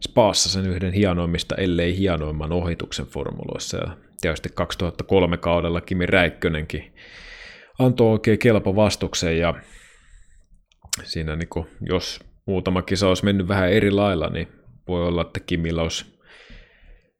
Spaassa 0.00 0.48
sen 0.48 0.66
yhden 0.66 0.92
hienoimmista, 0.92 1.54
ellei 1.54 1.96
hienoimman 1.98 2.52
ohituksen 2.52 3.06
formuloissa. 3.06 3.76
Ja 3.76 3.96
tietysti 4.20 4.48
2003 4.54 5.36
kaudella 5.36 5.80
Kimi 5.80 6.06
Räikkönenkin 6.06 6.94
antoi 7.78 8.12
oikein 8.12 8.38
kelpo 8.38 8.76
vastuksen 8.76 9.38
ja 9.38 9.54
siinä 11.02 11.36
niin 11.36 11.48
kuin, 11.48 11.66
jos 11.80 12.20
muutama 12.46 12.82
kisa 12.82 13.08
olisi 13.08 13.24
mennyt 13.24 13.48
vähän 13.48 13.72
eri 13.72 13.90
lailla, 13.90 14.28
niin 14.28 14.48
voi 14.88 15.06
olla, 15.06 15.22
että 15.22 15.40
Kimillä 15.40 15.82
olisi 15.82 16.18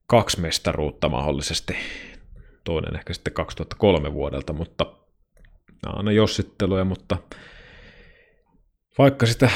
kaksi 0.06 0.40
mestaruutta 0.40 1.08
mahdollisesti. 1.08 1.76
Toinen 2.64 2.96
ehkä 2.96 3.14
sitten 3.14 3.32
2003 3.32 4.12
vuodelta, 4.12 4.52
mutta 4.52 4.86
aina 5.86 6.12
jossitteluja, 6.12 6.84
mutta 6.84 7.16
vaikka 8.98 9.26
sitä 9.26 9.50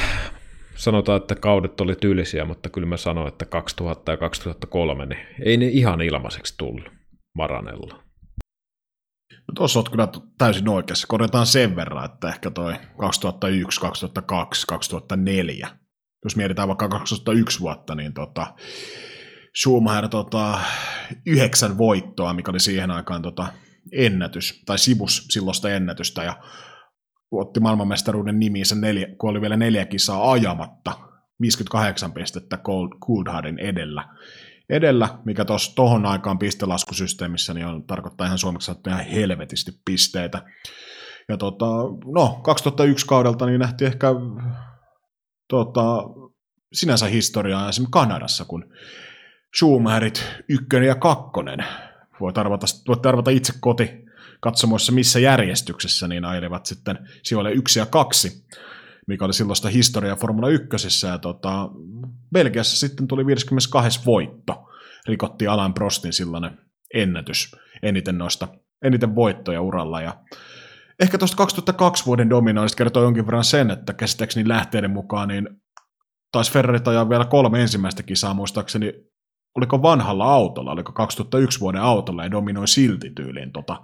sanotaan, 0.75 1.21
että 1.21 1.35
kaudet 1.35 1.81
oli 1.81 1.95
tyylisiä, 1.95 2.45
mutta 2.45 2.69
kyllä 2.69 2.87
mä 2.87 2.97
sanoin, 2.97 3.27
että 3.27 3.45
2000 3.45 4.11
ja 4.11 4.17
2003, 4.17 5.05
niin 5.05 5.19
ei 5.45 5.57
ne 5.57 5.65
ihan 5.65 6.01
ilmaiseksi 6.01 6.53
tullut 6.57 7.02
Maranella. 7.37 8.03
No 9.31 9.53
tuossa 9.55 9.79
olet 9.79 9.89
kyllä 9.89 10.07
täysin 10.37 10.69
oikeassa. 10.69 11.07
Korjataan 11.07 11.45
sen 11.45 11.75
verran, 11.75 12.05
että 12.05 12.29
ehkä 12.29 12.51
toi 12.51 12.73
2001, 12.97 13.81
2002, 13.81 14.67
2004, 14.67 15.69
jos 16.23 16.35
mietitään 16.35 16.67
vaikka 16.67 16.89
2001 16.89 17.59
vuotta, 17.59 17.95
niin 17.95 18.13
tota, 18.13 18.53
Schumacher 19.61 20.09
tota, 20.09 20.59
yhdeksän 21.25 21.77
voittoa, 21.77 22.33
mikä 22.33 22.51
oli 22.51 22.59
siihen 22.59 22.91
aikaan 22.91 23.21
tota, 23.21 23.47
ennätys, 23.91 24.63
tai 24.65 24.79
sivus 24.79 25.25
silloista 25.29 25.69
ennätystä, 25.69 26.23
ja 26.23 26.37
otti 27.31 27.59
maailmanmestaruuden 27.59 28.39
nimiinsä, 28.39 28.75
neljä, 28.75 29.07
kun 29.17 29.29
oli 29.29 29.41
vielä 29.41 29.57
neljä 29.57 29.85
kisaa 29.85 30.31
ajamatta, 30.31 30.93
58 31.41 32.13
pistettä 32.13 32.57
Coulthardin 33.05 33.59
edellä. 33.59 34.09
Edellä, 34.69 35.09
mikä 35.25 35.45
tuohon 35.75 36.05
aikaan 36.05 36.39
pistelaskusysteemissä 36.39 37.53
niin 37.53 37.65
on, 37.65 37.83
tarkoittaa 37.83 38.27
ihan 38.27 38.37
suomeksi 38.37 38.71
että 38.71 38.89
ihan 38.89 39.05
helvetisti 39.05 39.71
pisteitä. 39.85 40.41
Ja 41.29 41.37
tota, 41.37 41.65
no, 42.05 42.39
2001 42.43 43.05
kaudelta 43.07 43.45
niin 43.45 43.59
nähtiin 43.59 43.87
ehkä 43.87 44.07
tota, 45.49 46.03
sinänsä 46.73 47.05
historiaa 47.05 47.69
esimerkiksi 47.69 47.91
Kanadassa, 47.91 48.45
kun 48.45 48.73
Schumacherit 49.57 50.25
ykkönen 50.49 50.87
ja 50.87 50.95
kakkonen, 50.95 51.65
voit 52.19 52.37
arvata, 52.37 52.65
voit 52.87 53.05
arvata 53.05 53.31
itse 53.31 53.53
koti, 53.59 54.03
katsomoissa 54.41 54.91
missä 54.91 55.19
järjestyksessä, 55.19 56.07
niin 56.07 56.25
ajelivat 56.25 56.65
sitten 56.65 56.99
sijoille 57.23 57.51
yksi 57.51 57.79
ja 57.79 57.85
kaksi, 57.85 58.45
mikä 59.07 59.25
oli 59.25 59.33
silloista 59.33 59.69
historiaa 59.69 60.15
Formula 60.15 60.49
1. 60.49 61.07
Ja 61.07 61.17
tota, 61.17 61.69
Belgiassa 62.33 62.87
sitten 62.87 63.07
tuli 63.07 63.25
52. 63.25 63.99
voitto. 64.05 64.69
Rikottiin 65.07 65.49
Alan 65.49 65.73
Prostin 65.73 66.13
silloinen 66.13 66.57
ennätys 66.93 67.55
eniten 67.83 68.17
noista, 68.17 68.47
eniten 68.85 69.15
voittoja 69.15 69.61
uralla. 69.61 70.01
Ja 70.01 70.15
ehkä 70.99 71.17
tuosta 71.17 71.37
2002 71.37 72.05
vuoden 72.05 72.29
dominoista 72.29 72.77
kertoo 72.77 73.03
jonkin 73.03 73.25
verran 73.25 73.43
sen, 73.43 73.71
että 73.71 73.93
käsittääkseni 73.93 74.49
lähteiden 74.49 74.91
mukaan 74.91 75.27
niin 75.27 75.49
taisi 76.31 76.51
Ferrari 76.51 76.79
ajaa 76.85 77.09
vielä 77.09 77.25
kolme 77.25 77.61
ensimmäistä 77.61 78.03
kisaa 78.03 78.33
muistaakseni 78.33 78.93
oliko 79.55 79.81
vanhalla 79.81 80.25
autolla, 80.25 80.71
oliko 80.71 80.91
2001 80.91 81.59
vuoden 81.59 81.81
autolla 81.81 82.23
ja 82.23 82.31
dominoi 82.31 82.67
silti 82.67 83.09
tyyliin 83.09 83.51
tota, 83.51 83.83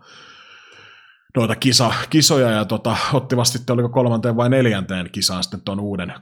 noita 1.38 1.56
kisa, 1.56 1.92
kisoja 2.10 2.52
ja 2.52 2.66
tota, 2.66 2.98
ottivat 3.14 3.48
sitten, 3.48 3.74
oliko 3.74 3.90
kolmanteen 3.90 4.36
vai 4.36 4.50
neljänteen 4.50 5.10
kisaan 5.12 5.44
sitten 5.44 5.62
tuon 5.62 5.80
uuden 5.80 6.14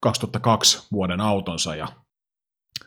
2002 0.00 0.88
vuoden 0.92 1.20
autonsa 1.20 1.74
ja 1.74 1.88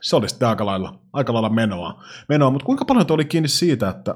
se 0.02 0.16
oli 0.16 0.30
sitten 0.30 0.48
aika 0.48 0.66
lailla, 0.66 1.00
aika 1.14 1.34
lailla 1.34 1.50
menoa. 1.50 2.04
menoa. 2.30 2.52
Mutta 2.52 2.66
kuinka 2.66 2.86
paljon 2.86 3.06
oli 3.10 3.26
kiinni 3.26 3.48
siitä, 3.48 3.90
että 3.90 4.16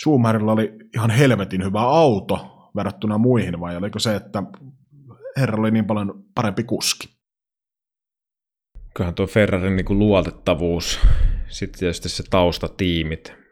Schumacherilla 0.00 0.52
oli 0.52 0.72
ihan 0.94 1.10
helvetin 1.10 1.64
hyvä 1.64 1.80
auto 1.80 2.50
verrattuna 2.76 3.18
muihin, 3.18 3.60
vai 3.60 3.76
oliko 3.76 3.98
se, 3.98 4.16
että 4.16 4.42
herra 5.36 5.60
oli 5.60 5.70
niin 5.70 5.86
paljon 5.86 6.24
parempi 6.34 6.64
kuski? 6.64 7.08
Kyllähän 8.94 9.14
tuo 9.14 9.26
Ferrarin 9.26 9.76
niin 9.76 9.98
luotettavuus, 9.98 11.00
sitten 11.48 11.78
tietysti 11.78 12.08
se 12.08 12.22
taustatiimit, 12.30 13.43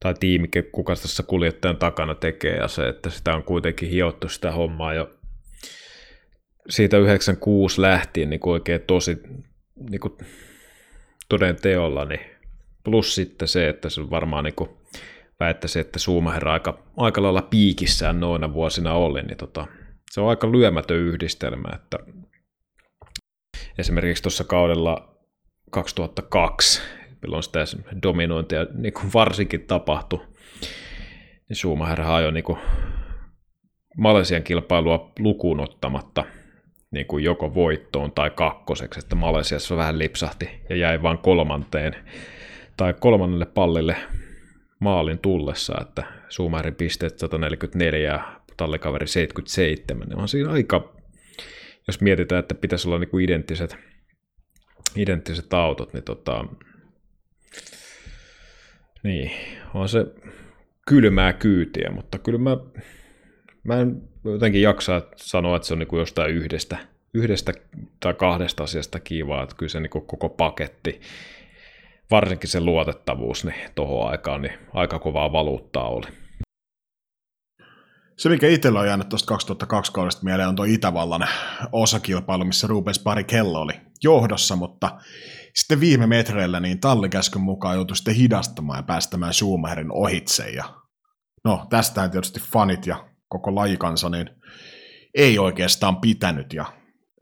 tai 0.00 0.14
tiimi, 0.20 0.48
kuka 0.72 0.94
tässä 0.94 1.22
kuljettajan 1.22 1.76
takana 1.76 2.14
tekee, 2.14 2.56
ja 2.56 2.68
se, 2.68 2.88
että 2.88 3.10
sitä 3.10 3.34
on 3.34 3.42
kuitenkin 3.42 3.90
hiottu 3.90 4.28
sitä 4.28 4.52
hommaa 4.52 4.94
jo 4.94 5.10
siitä 6.68 6.96
96 6.98 7.80
lähtien 7.80 8.30
niin 8.30 8.40
oikein 8.44 8.80
tosi 8.80 9.18
niin 9.90 10.00
kuin 10.00 10.18
toden 11.28 11.56
teolla, 11.56 12.04
niin 12.04 12.20
plus 12.84 13.14
sitten 13.14 13.48
se, 13.48 13.68
että 13.68 13.88
se 13.88 14.10
varmaan 14.10 14.44
niin 14.44 14.54
kuin 14.54 14.70
väittäisi, 15.40 15.78
että 15.78 15.98
Schumacher 15.98 16.48
aika, 16.48 16.78
aika 16.96 17.22
lailla 17.22 17.42
piikissään 17.42 18.20
noina 18.20 18.52
vuosina 18.52 18.92
oli, 18.92 19.22
niin 19.22 19.36
tota, 19.36 19.66
se 20.10 20.20
on 20.20 20.28
aika 20.28 20.52
lyömätön 20.52 20.96
yhdistelmä, 20.96 21.68
että 21.74 21.98
esimerkiksi 23.78 24.22
tuossa 24.22 24.44
kaudella 24.44 25.16
2002 25.70 26.82
milloin 27.22 27.42
sitä 27.42 27.64
dominointia 28.02 28.66
niin 28.74 28.92
kuin 28.92 29.12
varsinkin 29.14 29.66
tapahtui. 29.66 30.20
Niin 31.48 31.56
Schumacher 31.56 32.00
ajoi 32.00 32.32
niin 32.32 32.44
kuin 32.44 32.58
Malesian 33.96 34.42
kilpailua 34.42 35.12
lukuun 35.18 35.60
ottamatta 35.60 36.24
niin 36.90 37.06
kuin 37.06 37.24
joko 37.24 37.54
voittoon 37.54 38.12
tai 38.12 38.30
kakkoseksi, 38.30 39.00
että 39.00 39.16
Malesiassa 39.16 39.76
vähän 39.76 39.98
lipsahti 39.98 40.48
ja 40.68 40.76
jäi 40.76 41.02
vain 41.02 41.18
kolmanteen 41.18 41.94
tai 42.76 42.94
kolmannelle 43.00 43.46
pallille 43.46 43.96
maalin 44.78 45.18
tullessa, 45.18 45.74
että 45.80 46.04
Schumacherin 46.30 46.74
pisteet 46.74 47.18
144 47.18 47.98
ja 47.98 48.40
tallikaveri 48.56 49.06
77, 49.06 50.08
niin 50.08 50.18
on 50.18 50.28
siinä 50.28 50.50
aika, 50.50 50.92
jos 51.86 52.00
mietitään, 52.00 52.38
että 52.38 52.54
pitäisi 52.54 52.88
olla 52.88 52.98
niin 52.98 53.10
kuin 53.10 53.24
identtiset, 53.24 53.76
identtiset 54.96 55.54
autot, 55.54 55.92
niin 55.92 56.04
tota, 56.04 56.44
niin, 59.06 59.30
on 59.74 59.88
se 59.88 60.06
kylmää 60.88 61.32
kyytiä, 61.32 61.90
mutta 61.90 62.18
kyllä 62.18 62.38
mä, 62.38 62.56
mä 63.64 63.80
en 63.80 64.02
jotenkin 64.24 64.62
jaksaa 64.62 65.02
sanoa, 65.16 65.56
että 65.56 65.68
se 65.68 65.74
on 65.74 65.78
niin 65.78 65.88
kuin 65.88 66.00
jostain 66.00 66.34
yhdestä, 66.34 66.76
yhdestä 67.14 67.52
tai 68.00 68.14
kahdesta 68.14 68.64
asiasta 68.64 69.00
kivaa, 69.00 69.42
että 69.42 69.56
kyllä 69.56 69.70
se 69.70 69.80
niin 69.80 69.90
kuin 69.90 70.06
koko 70.06 70.28
paketti, 70.28 71.00
varsinkin 72.10 72.50
se 72.50 72.60
luotettavuus, 72.60 73.44
niin 73.44 73.70
tuohon 73.74 74.10
aikaan 74.10 74.42
niin 74.42 74.52
aika 74.74 74.98
kovaa 74.98 75.32
valuuttaa 75.32 75.88
oli. 75.88 76.06
Se, 78.16 78.28
mikä 78.28 78.48
itsellä 78.48 78.80
on 78.80 78.86
jäänyt 78.86 79.08
tuosta 79.08 79.26
2002 79.26 79.92
kaudesta 79.92 80.24
mieleen, 80.24 80.48
on 80.48 80.56
tuo 80.56 80.64
Itävallan 80.64 81.28
osakilpailu, 81.72 82.44
missä 82.44 82.66
Rubens 82.66 83.04
Kello 83.26 83.60
oli 83.60 83.72
johdossa, 84.02 84.56
mutta 84.56 84.90
sitten 85.56 85.80
viime 85.80 86.06
metreillä 86.06 86.60
niin 86.60 86.80
tallikäskyn 86.80 87.42
mukaan 87.42 87.74
joutui 87.76 87.96
sitten 87.96 88.14
hidastamaan 88.14 88.78
ja 88.78 88.82
päästämään 88.82 89.34
Schumacherin 89.34 89.92
ohitse. 89.92 90.50
Ja 90.50 90.64
no, 91.44 91.66
tästähän 91.70 92.10
tietysti 92.10 92.40
fanit 92.40 92.86
ja 92.86 93.08
koko 93.28 93.54
lajikansa 93.54 94.08
niin 94.08 94.30
ei 95.14 95.38
oikeastaan 95.38 96.00
pitänyt. 96.00 96.52
Ja 96.52 96.64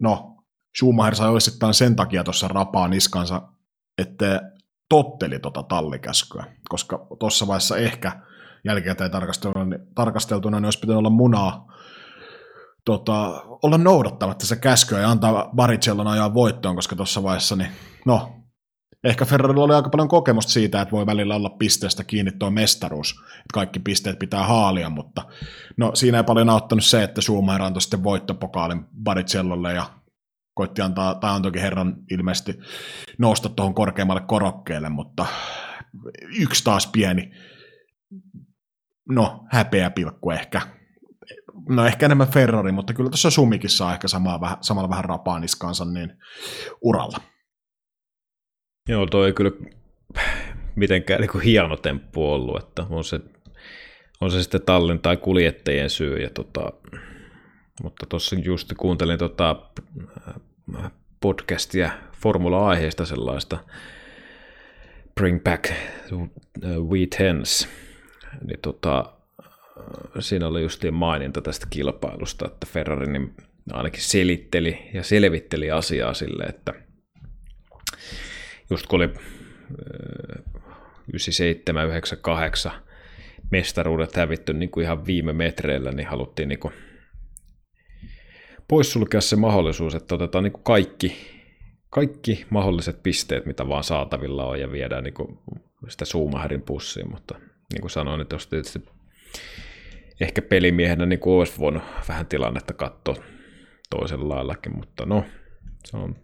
no, 0.01 0.37
Schumacher 0.79 1.15
sai 1.15 1.31
osittain 1.31 1.75
sen 1.75 1.97
takia 1.97 2.25
tuossa 2.25 2.49
rapaa 2.49 2.89
niskansa, 2.89 3.43
että 3.99 4.41
totteli 4.89 5.39
tota 5.39 5.63
tallikäskyä, 5.63 6.45
koska 6.69 7.07
tuossa 7.21 7.47
vaiheessa 7.47 7.77
ehkä 7.77 8.23
jälkikäteen 8.65 9.11
tarkasteltuna, 9.11 9.79
tarkasteltuna 9.95 10.61
niin 10.61 10.65
olisi 10.65 10.81
pitänyt 10.81 10.99
olla 10.99 11.11
munaa 11.11 11.74
tota, 12.85 13.43
olla 13.63 13.79
noudattamatta 13.79 14.47
se 14.47 14.57
käskyä 14.57 15.01
ja 15.01 15.11
antaa 15.11 15.51
Baricellon 15.57 16.07
ajaa 16.07 16.35
voittoon, 16.35 16.77
koska 16.77 16.97
tuossa 16.97 17.23
vaiheessa, 17.23 17.57
niin 17.57 17.71
no, 18.07 18.33
ehkä 19.05 19.25
Ferrarilla 19.25 19.65
oli 19.65 19.75
aika 19.75 19.89
paljon 19.89 20.09
kokemusta 20.09 20.53
siitä, 20.53 20.81
että 20.81 20.93
voi 20.93 21.07
välillä 21.07 21.35
olla 21.35 21.51
pisteestä 21.51 22.05
kiinni 22.05 22.33
tuo 22.33 22.51
mestaruus, 22.51 23.11
että 23.11 23.55
kaikki 23.55 23.81
pisteet 23.81 24.19
pitää 24.19 24.47
haalia, 24.47 24.91
mutta 24.91 25.23
no 25.77 25.91
siinä 25.95 26.19
ei 26.19 26.25
paljon 26.25 26.51
auttanut 26.51 26.85
se, 26.85 27.03
että 27.03 27.21
Schumacher 27.21 27.63
antoi 27.63 27.83
sitten 27.83 28.05
voittopokaalin 28.05 28.85
Baricellolle 29.03 29.73
ja 29.73 29.85
koitti 30.55 30.83
antaa, 30.83 31.15
tai 31.15 31.31
antoikin 31.31 31.63
herran 31.63 31.97
ilmeisesti 32.11 32.59
nousta 33.19 33.49
tuohon 33.49 33.75
korkeammalle 33.75 34.23
korokkeelle, 34.27 34.89
mutta 34.89 35.27
yksi 36.39 36.65
taas 36.65 36.87
pieni, 36.87 37.31
no 39.09 39.45
häpeä 39.51 39.91
pilkku 39.91 40.31
ehkä. 40.31 40.84
No 41.69 41.87
ehkä 41.87 42.07
enemmän 42.07 42.29
Ferrari, 42.29 42.73
mutta 42.73 42.95
kyllä 42.95 43.11
tuossa 43.11 43.31
Sumikin 43.31 43.71
saa 43.71 43.93
ehkä 43.93 44.09
samaa, 44.09 44.59
samalla 44.61 44.89
vähän 44.89 45.05
rapaa 45.05 45.41
niskansa 45.41 45.85
niin 45.85 46.13
uralla. 46.83 47.19
Joo, 48.89 49.07
toi 49.07 49.27
ei 49.27 49.33
kyllä 49.33 49.51
mitenkään 50.75 51.21
niin 51.21 51.41
hieno 51.41 51.77
temppu 51.77 52.33
ollut, 52.33 52.63
että 52.63 52.87
on 52.91 53.05
se, 53.05 53.21
on 54.21 54.31
se 54.31 54.43
sitten 54.43 54.63
tallin 54.63 55.01
tai 55.01 55.17
kuljettajien 55.17 55.91
syy. 55.91 56.17
Ja 56.17 56.31
tota, 56.31 56.73
mutta 57.83 58.07
tuossa 58.07 58.37
just 58.37 58.73
kuuntelin 58.77 59.19
tota 59.19 59.57
podcastia 61.21 61.91
formula-aiheesta 62.23 63.07
sellaista 63.07 63.59
Bring 65.15 65.43
Back 65.45 65.73
We 66.63 67.07
Tens, 67.19 67.69
niin 68.47 68.61
tota, 68.63 69.14
siinä 70.21 70.47
oli 70.47 70.63
justiin 70.63 70.95
maininta 70.95 71.41
tästä 71.41 71.67
kilpailusta, 71.71 72.47
että 72.47 72.67
Ferrari 72.67 73.13
niin 73.13 73.35
ainakin 73.73 74.03
selitteli 74.03 74.91
ja 74.95 75.03
selvitteli 75.03 75.71
asiaa 75.71 76.15
sille, 76.15 76.45
että 76.45 76.75
just 78.71 78.87
kun 78.87 78.97
oli 78.97 79.09
97, 81.09 81.87
98 81.87 82.73
mestaruudet 83.51 84.17
hävitty 84.17 84.53
niin 84.53 84.71
kuin 84.71 84.85
ihan 84.85 85.07
viime 85.07 85.33
metreillä, 85.33 85.93
niin 85.93 86.09
haluttiin 86.09 86.49
niin 86.49 86.59
kuin 86.59 86.75
poissulkea 88.69 89.21
se 89.21 89.37
mahdollisuus, 89.37 89.95
että 89.95 90.15
otetaan 90.15 90.45
niin 90.45 90.53
kuin 90.53 90.65
kaikki, 90.65 91.17
kaikki 91.91 92.47
mahdolliset 92.51 93.03
pisteet, 93.03 93.47
mitä 93.47 93.69
vaan 93.69 93.85
saatavilla 93.85 94.45
on, 94.47 94.61
ja 94.61 94.73
viedään 94.73 95.05
niin 95.05 95.15
kuin 95.15 95.39
sitä 95.89 96.05
Suumaherin 96.05 96.63
pussiin, 96.63 97.11
mutta 97.11 97.35
niin 97.73 97.81
kuin 97.81 97.91
sanoin, 97.91 98.21
että 98.21 98.35
jos 98.35 98.47
tietysti 98.47 98.85
ehkä 100.21 100.43
pelimiehenä 100.43 101.07
niin 101.07 101.19
kuin 101.19 101.35
olisi 101.35 101.59
voinut 101.59 101.83
vähän 102.09 102.27
tilannetta 102.27 102.75
katsoa 102.75 103.17
toisella 103.91 104.35
laillakin, 104.35 104.77
mutta 104.77 105.07
no, 105.07 105.25
se 105.85 105.97
on 105.97 106.17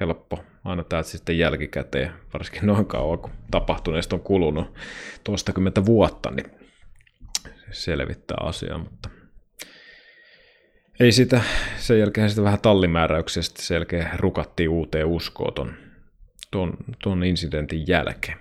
helppo 0.00 0.44
aina 0.64 0.84
tämä 0.84 1.02
sitten 1.02 1.38
jälkikäteen, 1.38 2.12
varsinkin 2.32 2.66
noin 2.66 2.86
kauan, 2.86 3.18
kun 3.18 3.30
tapahtuneesta 3.50 4.16
on 4.16 4.22
kulunut 4.22 4.78
toistakymmentä 5.24 5.86
vuotta, 5.86 6.30
niin 6.30 6.50
selvittää 7.70 8.36
asiaa, 8.40 8.78
mutta 8.78 9.08
ei 11.00 11.12
sitä, 11.12 11.40
sen 11.76 11.98
jälkeen 11.98 12.28
sitten 12.28 12.44
vähän 12.44 12.60
tallimääräyksestä 12.60 13.62
sen 13.62 13.74
jälkeen 13.74 14.08
rukattiin 14.16 14.68
uuteen 14.68 15.06
uskoon 15.06 15.54
ton, 15.54 15.74
ton, 16.50 16.76
ton 17.02 17.24
incidentin 17.24 17.88
jälkeen. 17.88 18.38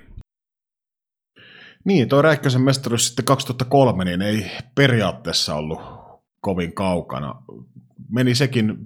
Niin, 1.86 2.10
tuo 2.10 2.22
Räikkösen 2.22 2.62
mestaruus 2.62 3.08
sitten 3.08 3.26
2003 3.26 4.06
niin 4.06 4.22
ei 4.22 4.52
periaatteessa 4.76 5.56
ollut 5.56 5.82
kovin 6.42 6.74
kaukana. 6.74 7.36
Meni 8.10 8.36
sekin, 8.36 8.78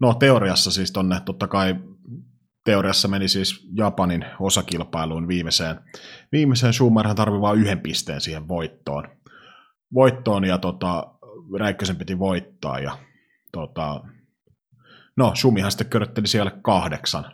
no 0.00 0.14
teoriassa 0.14 0.70
siis 0.70 0.92
tonne 0.92 1.20
totta 1.20 1.48
kai 1.48 1.76
teoriassa 2.64 3.08
meni 3.08 3.28
siis 3.28 3.68
Japanin 3.72 4.24
osakilpailuun 4.40 5.28
viimeiseen. 5.28 5.80
Viimeiseen 6.32 6.72
Schumacherhan 6.72 7.16
tarvii 7.16 7.40
vain 7.40 7.60
yhden 7.60 7.80
pisteen 7.80 8.20
siihen 8.20 8.48
voittoon. 8.48 9.08
Voittoon 9.94 10.44
ja 10.44 10.58
tota, 10.58 11.06
Räikkösen 11.58 11.96
piti 11.96 12.18
voittaa 12.18 12.78
ja 12.78 12.98
tota, 13.52 14.02
no 15.16 15.32
Sumihan 15.34 15.70
sitten 15.70 15.90
körötteli 15.90 16.26
siellä 16.26 16.50
kahdeksan. 16.62 17.24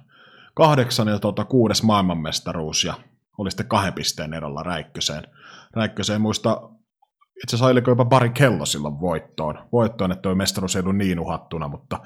Kahdeksan 0.55 1.09
ja 1.09 1.19
tota, 1.19 1.45
kuudes 1.45 1.83
maailmanmestaruus 1.83 2.85
ja 2.85 2.95
oli 3.39 3.51
sitten 3.51 3.69
kahden 3.69 3.93
pisteen 3.93 4.35
erolla 4.35 4.63
Räikköseen. 4.63 5.25
Räikköseen 5.73 6.21
muista, 6.21 6.71
itse 7.45 7.57
asiassa 7.57 7.67
oliko 7.67 7.91
jopa 7.91 8.05
pari 8.05 8.31
kello 8.31 8.67
silloin 8.67 9.01
voittoon. 9.01 9.59
Voittoon, 9.73 10.13
että 10.13 10.23
tuo 10.23 10.35
mestaruus 10.35 10.77
ei 10.77 10.83
ollut 10.83 10.97
niin 10.97 11.21
uhattuna, 11.21 11.69
mutta 11.69 11.99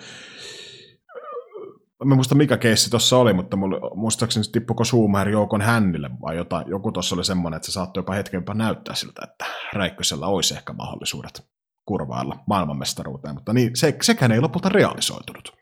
Mä 2.04 2.14
muista 2.14 2.34
mikä 2.34 2.56
keissi 2.56 2.90
tuossa 2.90 3.16
oli, 3.16 3.32
mutta 3.32 3.56
mulla, 3.56 3.94
muistaakseni 3.94 4.44
tippuko 4.52 4.84
Schumacher 4.84 5.28
joukon 5.28 5.60
hännille 5.60 6.10
vai 6.22 6.36
jotain. 6.36 6.68
Joku 6.68 6.92
tuossa 6.92 7.14
oli 7.14 7.24
semmoinen, 7.24 7.56
että 7.56 7.66
se 7.66 7.72
saattoi 7.72 8.00
jopa 8.00 8.12
hetken 8.12 8.38
jopa 8.38 8.54
näyttää 8.54 8.94
siltä, 8.94 9.22
että 9.24 9.44
Räikkösellä 9.72 10.26
olisi 10.26 10.54
ehkä 10.54 10.72
mahdollisuudet 10.72 11.42
kurvailla 11.84 12.36
maailmanmestaruuteen, 12.46 13.34
mutta 13.34 13.52
niin, 13.52 13.70
se, 13.76 13.96
sekään 14.02 14.32
ei 14.32 14.40
lopulta 14.40 14.68
realisoitunut. 14.68 15.52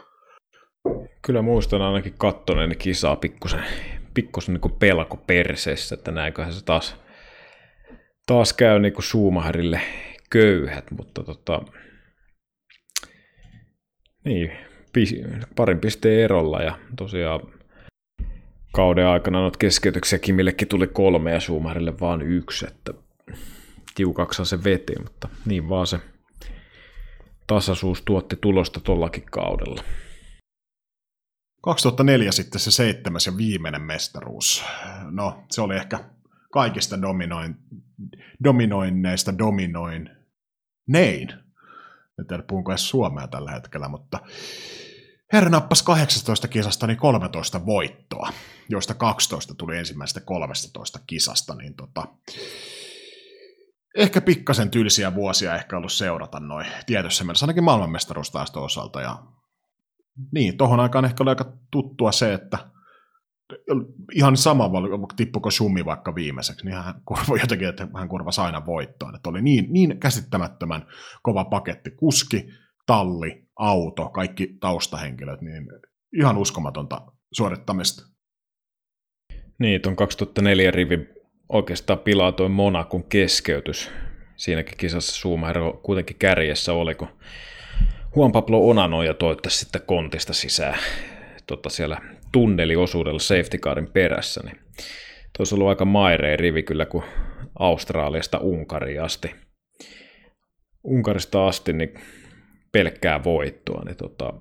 Kyllä 1.22 1.42
muistan 1.42 1.82
ainakin 1.82 2.14
kattoneen 2.18 2.76
kisaa 2.78 3.16
pikkusen, 3.16 3.64
pikkusen 4.16 4.54
niin 4.54 4.78
pelko 4.78 5.16
perseessä, 5.16 5.94
että 5.94 6.10
näinköhän 6.10 6.52
se 6.52 6.64
taas, 6.64 6.96
taas 8.26 8.52
käy 8.52 8.78
niin 8.78 8.92
kuin 8.92 9.04
Schumacherille 9.04 9.80
köyhät, 10.30 10.90
mutta 10.90 11.22
tota, 11.24 11.62
niin, 14.24 14.52
parin 15.56 15.80
pisteen 15.80 16.20
erolla 16.20 16.62
ja 16.62 16.78
tosiaan 16.96 17.40
kauden 18.72 19.06
aikana 19.06 19.40
noita 19.40 19.58
keskeytyksiä 19.58 20.18
Kimillekin 20.18 20.68
tuli 20.68 20.86
kolme 20.86 21.32
ja 21.32 21.40
Schumacherille 21.40 22.00
vaan 22.00 22.22
yksi, 22.22 22.66
että 22.66 22.94
tiukaksa 23.94 24.44
se 24.44 24.64
veti, 24.64 24.92
mutta 25.02 25.28
niin 25.46 25.68
vaan 25.68 25.86
se 25.86 25.98
tasaisuus 27.46 28.02
tuotti 28.02 28.36
tulosta 28.40 28.80
tollakin 28.80 29.24
kaudella. 29.30 29.82
2004 31.66 32.32
sitten 32.32 32.60
se 32.60 32.70
seitsemäs 32.70 33.26
ja 33.26 33.36
viimeinen 33.36 33.82
mestaruus. 33.82 34.64
No, 35.10 35.44
se 35.50 35.60
oli 35.60 35.76
ehkä 35.76 35.98
kaikista 36.52 37.02
dominoin, 37.02 37.56
dominoinneista 38.44 39.38
dominoin 39.38 40.10
nein. 40.88 41.32
En 42.18 42.26
tiedä, 42.26 42.42
puhunko 42.42 42.72
edes 42.72 42.88
suomea 42.88 43.28
tällä 43.28 43.50
hetkellä, 43.50 43.88
mutta 43.88 44.18
Herra 45.32 45.50
nappasi 45.50 45.84
18 45.84 46.48
kisasta 46.48 46.86
niin 46.86 46.96
13 46.96 47.66
voittoa, 47.66 48.32
joista 48.68 48.94
12 48.94 49.54
tuli 49.54 49.76
ensimmäisestä 49.76 50.20
13 50.20 51.00
kisasta, 51.06 51.54
niin 51.54 51.74
tota, 51.74 52.08
ehkä 53.96 54.20
pikkasen 54.20 54.70
tylsiä 54.70 55.14
vuosia 55.14 55.56
ehkä 55.56 55.76
ollut 55.76 55.92
seurata 55.92 56.40
noin 56.40 56.66
tietyssä 56.86 57.24
mielessä, 57.24 57.44
ainakin 57.44 57.64
maailmanmestaruustaiston 57.64 58.62
osalta. 58.62 59.00
Ja 59.00 59.18
niin, 60.32 60.56
tohon 60.56 60.80
aikaan 60.80 61.04
ehkä 61.04 61.22
oli 61.22 61.30
aika 61.30 61.52
tuttua 61.70 62.12
se, 62.12 62.34
että 62.34 62.58
ihan 64.14 64.36
sama 64.36 64.70
tippuko 65.16 65.50
Sumi 65.50 65.84
vaikka 65.84 66.14
viimeiseksi, 66.14 66.64
niin 66.64 66.76
hän 66.76 66.94
kurva 67.04 67.36
jotenkin, 67.40 67.68
että 67.68 67.88
hän 67.94 68.08
kurvasi 68.08 68.40
aina 68.40 68.66
voittoon. 68.66 69.14
Että 69.14 69.28
oli 69.28 69.42
niin, 69.42 69.66
niin 69.70 70.00
käsittämättömän 70.00 70.86
kova 71.22 71.44
paketti. 71.44 71.90
Kuski, 71.90 72.46
talli, 72.86 73.46
auto, 73.56 74.08
kaikki 74.08 74.56
taustahenkilöt, 74.60 75.40
niin 75.40 75.66
ihan 76.18 76.38
uskomatonta 76.38 77.00
suorittamista. 77.32 78.02
Niin, 79.58 79.80
tuon 79.82 79.96
2004 79.96 80.70
rivi 80.70 81.08
oikeastaan 81.48 81.98
pilaa 81.98 82.32
tuo 82.32 82.48
Monakun 82.48 83.04
keskeytys. 83.04 83.90
Siinäkin 84.36 84.78
kisassa 84.78 85.16
Schumacher 85.16 85.62
kuitenkin 85.82 86.16
kärjessä 86.18 86.72
oli, 86.72 86.94
kun 86.94 87.08
Juan 88.16 88.32
Pablo 88.32 88.68
Onano 88.68 89.02
ja 89.02 89.14
toivottavasti 89.14 89.60
sitten 89.60 89.82
kontista 89.86 90.32
sisään 90.32 90.78
tota 91.46 91.68
siellä 91.68 92.00
tunneliosuudella 92.32 93.18
safety 93.18 93.58
carin 93.58 93.92
perässä. 93.92 94.40
Niin 94.44 94.58
tuossa 95.36 95.56
ollut 95.56 95.68
aika 95.68 95.84
maireen 95.84 96.38
rivi 96.38 96.62
kyllä, 96.62 96.86
kun 96.86 97.02
Australiasta 97.58 98.38
Unkariin 98.38 99.02
asti 99.02 99.34
Unkarista 100.84 101.46
asti 101.46 101.72
niin 101.72 101.94
pelkkää 102.72 103.24
voittoa, 103.24 103.82
niin 103.84 103.96
tota, 103.96 104.32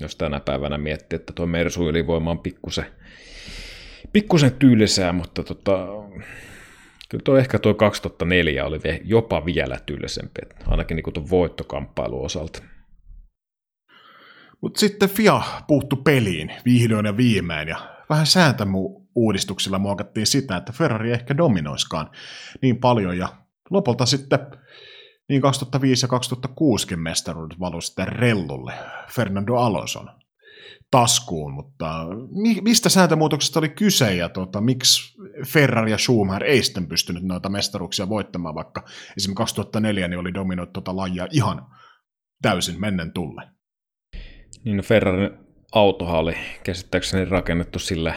jos 0.00 0.16
tänä 0.16 0.40
päivänä 0.40 0.78
miettii, 0.78 1.16
että 1.16 1.32
tuo 1.32 1.46
Mersu 1.46 1.88
ylivoima 1.88 2.30
on 2.30 2.38
pikkusen, 2.38 2.86
pikkusen 4.12 4.52
tylsää, 4.52 5.12
mutta 5.12 5.42
tota, 5.42 5.86
kyllä 7.10 7.22
tuo 7.24 7.36
ehkä 7.36 7.58
tuo 7.58 7.74
2004 7.74 8.64
oli 8.64 8.80
jopa 9.04 9.44
vielä 9.44 9.78
tylsempi, 9.86 10.40
ainakin 10.66 10.96
niin 10.96 11.12
tuon 11.14 11.30
voittokamppailun 11.30 12.24
osalta. 12.24 12.62
Mutta 14.60 14.80
sitten 14.80 15.08
FIA 15.08 15.42
puuttu 15.66 15.96
peliin 15.96 16.52
vihdoin 16.64 17.06
ja 17.06 17.16
viimein, 17.16 17.68
ja 17.68 17.78
vähän 18.10 18.26
sääntöuudistuksilla 18.26 19.78
muokattiin 19.78 20.26
sitä, 20.26 20.56
että 20.56 20.72
Ferrari 20.72 21.12
ehkä 21.12 21.36
dominoiskaan 21.36 22.10
niin 22.62 22.80
paljon, 22.80 23.18
ja 23.18 23.28
lopulta 23.70 24.06
sitten 24.06 24.38
niin 25.28 25.42
2005 25.42 26.04
ja 26.04 26.08
2006 26.08 26.96
mestaruudet 26.96 27.60
valu 27.60 27.80
sitten 27.80 28.08
rellulle 28.08 28.72
Fernando 29.10 29.54
Alonson 29.54 30.10
taskuun, 30.90 31.52
mutta 31.52 32.06
mistä 32.62 32.88
sääntömuutoksesta 32.88 33.58
oli 33.58 33.68
kyse 33.68 34.14
ja 34.14 34.28
tota, 34.28 34.60
miksi 34.60 35.14
Ferrari 35.46 35.90
ja 35.90 35.98
Schumacher 35.98 36.44
ei 36.44 36.62
sitten 36.62 36.86
pystynyt 36.86 37.22
noita 37.22 37.48
mestaruuksia 37.48 38.08
voittamaan, 38.08 38.54
vaikka 38.54 38.84
esimerkiksi 39.16 39.34
2004 39.34 40.08
niin 40.08 40.18
oli 40.18 40.34
dominoit 40.34 40.72
tuota 40.72 40.96
lajia 40.96 41.26
ihan 41.30 41.66
täysin 42.42 42.80
mennen 42.80 43.12
tulle. 43.12 43.42
Niin 44.64 44.76
no 44.76 44.82
Ferrarin 44.82 45.30
autohan 45.72 46.18
oli 46.18 46.34
käsittääkseni 46.64 47.24
rakennettu 47.24 47.78
sillä 47.78 48.14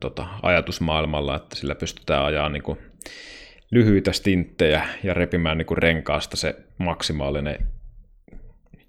tota, 0.00 0.26
ajatusmaailmalla, 0.42 1.36
että 1.36 1.56
sillä 1.56 1.74
pystytään 1.74 2.24
ajaa 2.24 2.48
niin 2.48 2.62
kuin 2.62 2.78
lyhyitä 3.70 4.12
stinttejä 4.12 4.88
ja 5.02 5.14
repimään 5.14 5.58
niin 5.58 5.66
kuin 5.66 5.78
renkaasta 5.78 6.36
se 6.36 6.56
maksimaalinen 6.78 7.66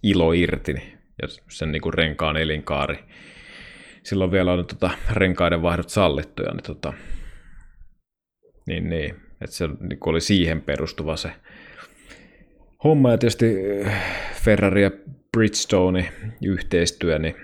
ilo 0.03 0.34
irti 0.34 1.01
ja 1.22 1.27
sen 1.49 1.72
niin 1.72 1.81
kuin 1.81 1.93
renkaan 1.93 2.38
elinkaari. 2.38 2.99
Silloin 4.03 4.31
vielä 4.31 4.52
oli 4.52 4.64
tota, 4.64 4.89
renkaiden 5.11 5.61
vaihdot 5.61 5.89
sallittuja, 5.89 6.52
niin, 6.52 6.64
tota, 6.64 6.93
niin, 8.68 8.89
niin 8.89 9.15
että 9.41 9.56
se 9.56 9.68
niin 9.68 9.99
oli 10.06 10.22
siihen 10.22 10.61
perustuva 10.61 11.15
se 11.15 11.31
homma. 12.84 13.11
Ja 13.11 13.18
tietysti 13.18 13.56
äh, 13.85 14.34
Ferrari 14.34 14.84
ja 14.84 14.91
Bridgestone 15.31 16.14
yhteistyö, 16.45 17.19
niin 17.19 17.35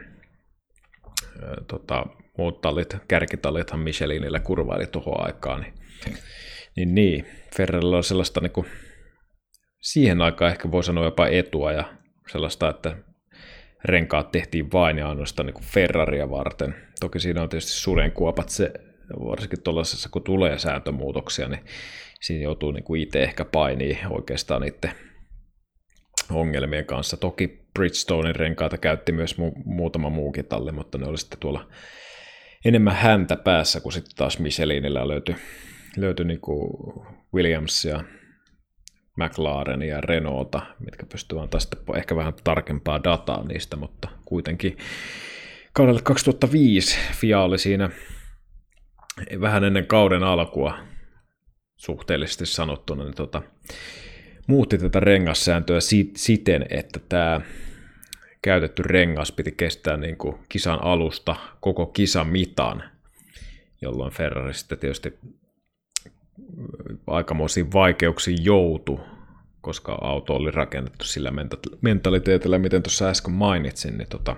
äh, 1.43 1.49
tota, 1.67 2.05
muut 2.37 2.61
tallit, 2.61 2.97
kärkitallithan 3.07 3.79
Michelinillä 3.79 4.39
kurvaili 4.39 4.87
tuohon 4.87 5.25
aikaan, 5.25 5.61
niin 5.61 5.73
niin, 6.77 6.95
niin. 6.95 7.25
Ferrarilla 7.57 7.97
on 7.97 8.03
sellaista 8.03 8.41
niin 8.41 8.51
kuin, 8.51 8.67
siihen 9.81 10.21
aikaan 10.21 10.51
ehkä 10.51 10.71
voi 10.71 10.83
sanoa 10.83 11.05
jopa 11.05 11.27
etua 11.27 11.71
ja 11.71 11.93
sellaista, 12.31 12.69
että 12.69 12.97
renkaat 13.87 14.31
tehtiin 14.31 14.71
vain 14.71 14.97
ja 14.97 15.09
ainoastaan 15.09 15.45
niin 15.45 15.53
kuin 15.53 15.65
Ferraria 15.65 16.29
varten. 16.29 16.75
Toki 16.99 17.19
siinä 17.19 17.41
on 17.41 17.49
tietysti 17.49 17.71
sudenkuopat 17.71 18.49
se, 18.49 18.73
varsinkin 19.25 19.61
tuollaisessa, 19.61 20.09
kun 20.09 20.23
tulee 20.23 20.59
sääntömuutoksia, 20.59 21.47
niin 21.47 21.65
siinä 22.21 22.43
joutuu 22.43 22.71
niin 22.71 22.83
kuin 22.83 23.01
itse 23.01 23.23
ehkä 23.23 23.45
painii 23.45 23.99
oikeastaan 24.09 24.61
niiden 24.61 24.91
ongelmien 26.31 26.85
kanssa. 26.85 27.17
Toki 27.17 27.67
Bridgestonein 27.73 28.35
renkaita 28.35 28.77
käytti 28.77 29.11
myös 29.11 29.35
mu- 29.39 29.61
muutama 29.65 30.09
muukin 30.09 30.45
talli, 30.45 30.71
mutta 30.71 30.97
ne 30.97 31.05
oli 31.07 31.17
sitten 31.17 31.39
tuolla 31.39 31.67
enemmän 32.65 32.95
häntä 32.95 33.35
päässä, 33.35 33.79
kun 33.79 33.91
sitten 33.91 34.15
taas 34.15 34.39
Michelinillä 34.39 35.07
löytyi 35.07 35.35
löytyi 35.97 36.25
niin 36.25 36.41
kuin 36.41 36.69
Williamsia, 37.33 38.03
McLaren 39.17 39.81
ja 39.81 40.01
Renaulta, 40.01 40.61
mitkä 40.85 41.05
pystyvät 41.05 41.41
antaa 41.43 41.59
sitten 41.59 41.79
ehkä 41.97 42.15
vähän 42.15 42.33
tarkempaa 42.43 43.03
dataa 43.03 43.43
niistä, 43.43 43.75
mutta 43.75 44.07
kuitenkin 44.25 44.77
kaudelle 45.73 46.01
2005 46.01 46.97
FIA 47.13 47.41
oli 47.41 47.57
siinä 47.57 47.89
vähän 49.41 49.63
ennen 49.63 49.87
kauden 49.87 50.23
alkua 50.23 50.77
suhteellisesti 51.75 52.45
sanottuna, 52.45 53.03
niin 53.03 53.15
tota, 53.15 53.41
muutti 54.47 54.77
tätä 54.77 54.99
rengassääntöä 54.99 55.79
siten, 56.15 56.65
että 56.69 56.99
tämä 57.09 57.41
käytetty 58.41 58.83
rengas 58.83 59.31
piti 59.31 59.51
kestää 59.51 59.97
niin 59.97 60.17
kuin 60.17 60.35
kisan 60.49 60.83
alusta 60.83 61.35
koko 61.59 61.85
kisan 61.85 62.27
mitan, 62.27 62.83
jolloin 63.81 64.13
Ferrari 64.13 64.53
sitten 64.53 64.79
tietysti 64.79 65.19
aikamoisiin 67.07 67.73
vaikeuksiin 67.73 68.45
joutu, 68.45 68.99
koska 69.61 69.97
auto 70.01 70.35
oli 70.35 70.51
rakennettu 70.51 71.05
sillä 71.05 71.31
mentaliteetillä, 71.81 72.57
miten 72.57 72.83
tuossa 72.83 73.09
äsken 73.09 73.33
mainitsin, 73.33 73.97
niin 73.97 74.09
tota, 74.09 74.35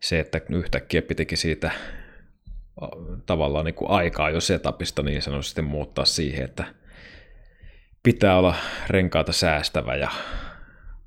se, 0.00 0.20
että 0.20 0.40
yhtäkkiä 0.50 1.02
pitikin 1.02 1.38
siitä 1.38 1.70
tavallaan 3.26 3.64
niin 3.64 3.74
kuin 3.74 3.90
aikaa 3.90 4.30
jo 4.30 4.40
setupista 4.40 5.02
niin 5.02 5.22
sanotusti 5.22 5.62
muuttaa 5.62 6.04
siihen, 6.04 6.44
että 6.44 6.64
pitää 8.02 8.38
olla 8.38 8.54
renkaata 8.88 9.32
säästävä 9.32 9.96
ja 9.96 10.10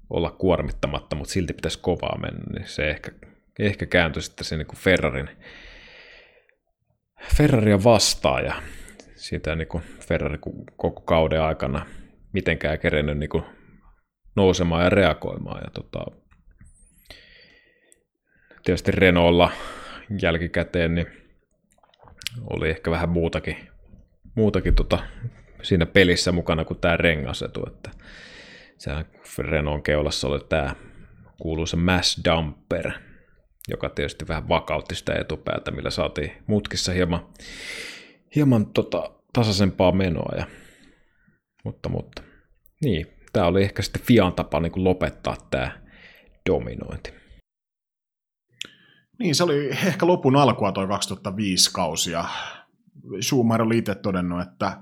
olla 0.10 0.32
kuormittamatta, 0.32 1.16
mutta 1.16 1.34
silti 1.34 1.54
pitäisi 1.54 1.80
kovaa 1.82 2.18
mennä, 2.22 2.44
niin 2.54 2.68
se 2.68 2.90
ehkä, 2.90 3.12
ehkä 3.60 3.86
kääntyi 3.86 4.22
sitten 4.22 4.46
se 4.46 4.58
niin 4.58 4.68
kuin 4.68 4.80
Ferrarin, 4.80 5.30
Ferraria 7.36 7.84
vastaan 7.84 8.46
ja 8.46 8.56
siitä 9.18 9.56
niin 9.56 9.68
kuin 9.68 9.84
Ferrari 9.84 10.38
koko 10.78 11.02
kauden 11.02 11.42
aikana 11.42 11.86
mitenkään 12.34 12.80
kerennyt 12.80 13.18
niin 13.18 13.30
kuin 13.30 13.44
nousemaan 14.36 14.84
ja 14.84 14.90
reagoimaan. 14.90 15.62
Ja 15.64 15.72
tota, 15.72 16.06
tietysti 18.64 18.92
Renaultlla 18.92 19.52
jälkikäteen 20.22 20.96
niin 20.96 21.08
oli 22.50 22.70
ehkä 22.70 22.92
vähän 22.92 23.10
muutakin, 23.10 23.58
muutakin 24.36 24.76
tota, 24.76 25.00
siinä 25.62 25.86
pelissä 25.86 26.32
mukana 26.32 26.66
kuin 26.66 26.80
tämä 26.80 26.98
rengasetu. 26.98 27.64
Että 27.68 27.92
sehän 28.78 29.06
Renault 29.38 29.84
keulassa 29.84 30.28
oli 30.28 30.40
tämä 30.50 30.76
kuuluisa 31.42 31.78
mass 31.78 32.22
dumper, 32.26 32.92
joka 33.68 33.90
tietysti 33.90 34.28
vähän 34.28 34.50
vakautti 34.50 34.96
sitä 34.96 35.14
etupäätä, 35.14 35.72
millä 35.72 35.90
saatiin 35.90 36.32
mutkissa 36.48 36.92
hieman, 36.92 37.28
hieman 38.38 38.66
tota, 38.66 39.12
tasaisempaa 39.34 39.92
menoa. 39.92 40.36
Ja, 40.38 40.46
mutta, 41.64 41.90
mutta 41.90 42.22
niin, 42.84 43.08
tämä 43.34 43.46
oli 43.46 43.64
ehkä 43.64 43.82
sitten 43.82 44.02
Fian 44.02 44.34
tapa 44.34 44.60
niin 44.60 44.84
lopettaa 44.84 45.36
tämä 45.52 45.72
dominointi. 46.50 47.14
Niin, 49.20 49.36
se 49.36 49.44
oli 49.44 49.70
ehkä 49.70 50.08
lopun 50.08 50.36
alkua 50.36 50.72
toi 50.72 50.88
2005 50.88 51.74
kausi 51.74 52.12
ja 52.12 52.26
Schumacher 53.22 53.62
oli 53.62 53.78
itse 53.78 53.96
todennut, 53.96 54.42
että 54.42 54.78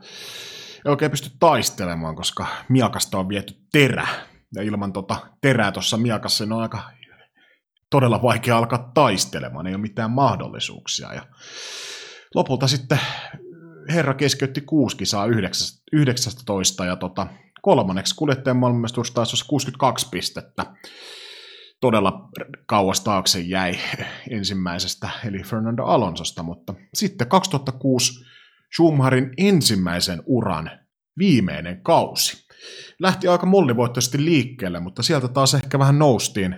ei 0.86 0.90
oikein 0.90 1.12
pysty 1.12 1.30
taistelemaan, 1.40 2.16
koska 2.16 2.48
miakasta 2.70 3.18
on 3.18 3.30
viety 3.30 3.54
terä. 3.72 4.08
Ja 4.56 4.64
ilman 4.64 4.94
tota 4.94 5.16
terää 5.42 5.72
tuossa 5.72 5.98
miakassa 5.98 6.46
niin 6.46 6.54
on 6.54 6.62
aika 6.62 6.80
todella 7.92 8.22
vaikea 8.22 8.58
alkaa 8.58 8.92
taistelemaan, 8.94 9.68
ei 9.68 9.74
ole 9.74 9.82
mitään 9.82 10.12
mahdollisuuksia. 10.12 11.14
Ja 11.14 11.22
lopulta 12.36 12.68
sitten 12.68 13.00
herra 13.90 14.14
keskeytti 14.14 14.62
kuusi 14.62 14.98
kisaa 14.98 15.26
19 15.92 16.86
ja 16.86 16.96
tota, 16.96 17.28
kolmanneksi 17.62 18.16
kuljettajan 18.16 18.58
maailmanmestaruus 18.58 19.12
taas 19.12 19.34
olisi 19.34 19.46
62 19.48 20.08
pistettä. 20.12 20.66
Todella 21.82 22.30
kauas 22.66 23.02
taakse 23.02 23.40
jäi 23.40 23.74
ensimmäisestä, 24.30 25.10
eli 25.26 25.44
Fernando 25.44 25.84
Alonsosta, 25.84 26.44
mutta 26.44 26.74
sitten 26.94 27.28
2006 27.28 28.26
Schumacherin 28.76 29.34
ensimmäisen 29.38 30.24
uran 30.26 30.72
viimeinen 31.18 31.82
kausi. 31.84 32.46
Lähti 33.00 33.28
aika 33.28 33.46
mollivoittoisesti 33.46 34.26
liikkeelle, 34.26 34.80
mutta 34.80 35.04
sieltä 35.04 35.28
taas 35.28 35.54
ehkä 35.54 35.80
vähän 35.80 36.00
noustiin, 36.00 36.56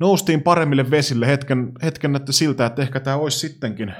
noustiin 0.00 0.42
paremmille 0.42 0.90
vesille 0.90 1.26
hetken, 1.26 1.72
hetken 1.82 2.16
että 2.16 2.32
siltä, 2.32 2.66
että 2.66 2.82
ehkä 2.82 3.00
tämä 3.00 3.16
olisi 3.16 3.38
sittenkin 3.38 3.94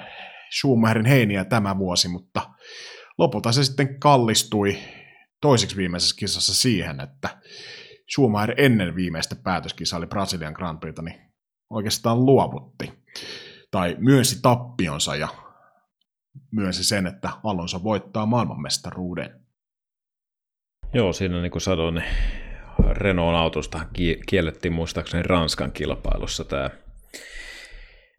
Schumacherin 0.50 1.06
heiniä 1.06 1.44
tämä 1.44 1.78
vuosi, 1.78 2.08
mutta 2.08 2.50
lopulta 3.18 3.52
se 3.52 3.64
sitten 3.64 4.00
kallistui 4.00 4.78
toiseksi 5.40 5.76
viimeisessä 5.76 6.16
kisassa 6.18 6.54
siihen, 6.54 7.00
että 7.00 7.28
Schumacher 8.12 8.54
ennen 8.58 8.94
viimeistä 8.94 9.36
päätöskisaa 9.44 9.98
oli 9.98 10.06
Brasilian 10.06 10.52
Grand 10.52 10.78
Prixta, 10.80 11.02
niin 11.02 11.20
oikeastaan 11.70 12.26
luovutti. 12.26 12.92
Tai 13.70 13.96
myönsi 13.98 14.42
tappionsa 14.42 15.16
ja 15.16 15.28
myönsi 16.52 16.84
sen, 16.84 17.06
että 17.06 17.30
Alonso 17.44 17.82
voittaa 17.82 18.26
maailmanmestaruuden. 18.26 19.40
Joo, 20.94 21.12
siinä 21.12 21.42
niin 21.42 21.50
kuin 21.50 21.62
sanoin, 21.62 21.94
niin 21.94 22.06
Renault 22.90 23.36
autosta 23.36 23.80
kiellettiin 24.26 24.72
muistaakseni 24.72 25.22
Ranskan 25.22 25.72
kilpailussa 25.72 26.44
tämä 26.44 26.70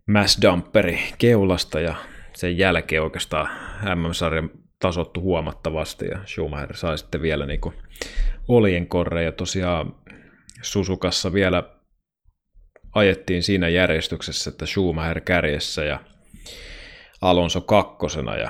mass 0.07 0.41
dumperi 0.41 0.99
keulasta 1.17 1.79
ja 1.79 1.95
sen 2.39 2.57
jälkeen 2.57 3.03
oikeastaan 3.03 3.49
MM-sarjan 3.95 4.51
tasottu 4.79 5.21
huomattavasti 5.21 6.05
ja 6.05 6.19
Schumacher 6.25 6.75
sai 6.75 6.97
sitten 6.97 7.21
vielä 7.21 7.45
niin 7.45 7.61
kuin 7.61 7.75
olien 8.47 8.87
korre 8.87 9.23
ja 9.23 9.31
tosiaan 9.31 9.95
Susukassa 10.61 11.33
vielä 11.33 11.63
ajettiin 12.95 13.43
siinä 13.43 13.67
järjestyksessä, 13.69 14.49
että 14.49 14.65
Schumacher 14.65 15.21
kärjessä 15.21 15.83
ja 15.83 15.99
Alonso 17.21 17.61
kakkosena. 17.61 18.35
Ja 18.35 18.49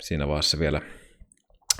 siinä 0.00 0.28
vaiheessa 0.28 0.58
vielä 0.58 0.80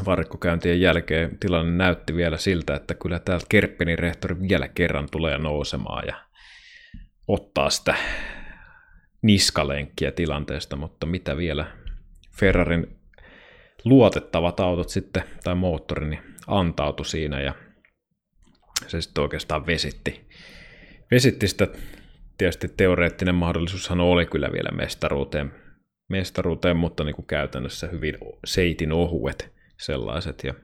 varikkokäyntien 0.06 0.80
jälkeen 0.80 1.38
tilanne 1.38 1.84
näytti 1.84 2.16
vielä 2.16 2.36
siltä, 2.36 2.74
että 2.74 2.94
kyllä 2.94 3.18
täältä 3.18 3.46
Kerppenin 3.48 3.98
rehtori 3.98 4.36
vielä 4.48 4.68
kerran 4.68 5.08
tulee 5.10 5.38
nousemaan 5.38 6.06
ja 6.06 6.16
ottaa 7.28 7.70
sitä 7.70 7.94
niskalenkkiä 9.22 10.10
tilanteesta, 10.10 10.76
mutta 10.76 11.06
mitä 11.06 11.36
vielä? 11.36 11.66
Ferrarin 12.38 12.98
luotettavat 13.84 14.60
autot 14.60 14.88
sitten, 14.88 15.22
tai 15.44 15.54
moottori, 15.54 16.08
niin 16.08 16.22
antautu 16.46 17.04
siinä 17.04 17.40
ja 17.40 17.54
se 18.86 19.00
sitten 19.00 19.22
oikeastaan 19.22 19.66
vesitti, 19.66 20.28
vesitti 21.10 21.48
sitä, 21.48 21.68
tietysti 22.38 22.68
teoreettinen 22.76 23.34
mahdollisuushan 23.34 24.00
oli 24.00 24.26
kyllä 24.26 24.48
vielä 24.52 24.70
mestaruuteen, 24.76 25.52
mestaruuteen 26.08 26.76
mutta 26.76 27.04
niin 27.04 27.14
kuin 27.14 27.26
käytännössä 27.26 27.86
hyvin 27.86 28.18
seitin 28.44 28.92
ohuet 28.92 29.52
sellaiset. 29.78 30.44
Ja 30.44 30.54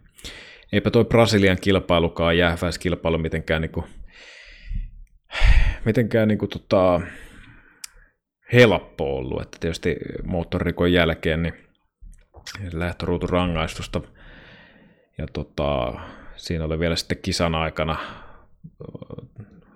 eipä 0.73 0.91
toi 0.91 1.05
Brasilian 1.05 1.59
kilpailukaan 1.61 2.39
jäähväiskilpailu 2.39 3.19
mitenkään, 3.19 3.63
niin 3.63 3.73
kuin, 3.73 3.87
mitenkään 5.85 6.29
niin 6.29 6.39
kuin, 6.39 6.51
tota, 6.51 7.01
helppo 8.53 9.17
ollut, 9.17 9.43
että 9.43 9.59
tietysti 9.61 9.97
moottorikon 10.25 10.93
jälkeen 10.93 11.43
niin 11.43 11.55
lähtöruutun 12.73 13.29
rangaistusta 13.29 14.01
ja 15.19 15.27
tota, 15.33 15.93
siinä 16.37 16.65
oli 16.65 16.79
vielä 16.79 16.97
sitten 16.97 17.19
kisan 17.23 17.55
aikana 17.55 17.97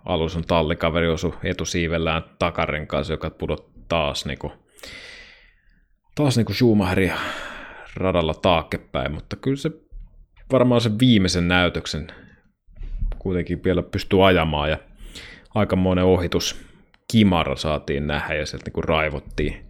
alussa 0.05 0.41
tallikaveri 0.47 1.09
osui 1.09 1.33
etusiivellään 1.43 2.23
takaren 2.39 2.87
kanssa, 2.87 3.13
joka 3.13 3.31
pudot 3.31 3.71
taas 3.89 4.27
niin 4.27 4.39
kuin, 4.39 4.53
taas 6.15 6.37
niin 6.37 6.47
kuin 6.47 6.57
Schumacherin 6.57 7.13
radalla 7.97 8.35
taakkepäin, 8.35 9.13
mutta 9.13 9.37
kyllä 9.37 9.57
se 9.57 9.71
varmaan 10.53 10.81
sen 10.81 10.99
viimeisen 10.99 11.49
näytöksen 11.49 12.07
kuitenkin 13.19 13.65
vielä 13.65 13.83
pystyy 13.83 14.27
ajamaan 14.27 14.71
ja 14.71 14.79
aikamoinen 15.55 16.05
ohitus 16.05 16.67
kimara 17.17 17.57
saatiin 17.57 18.07
nähdä 18.07 18.35
ja 18.35 18.47
sieltä 18.47 18.71
niin 18.71 18.85
raivottiin, 18.85 19.67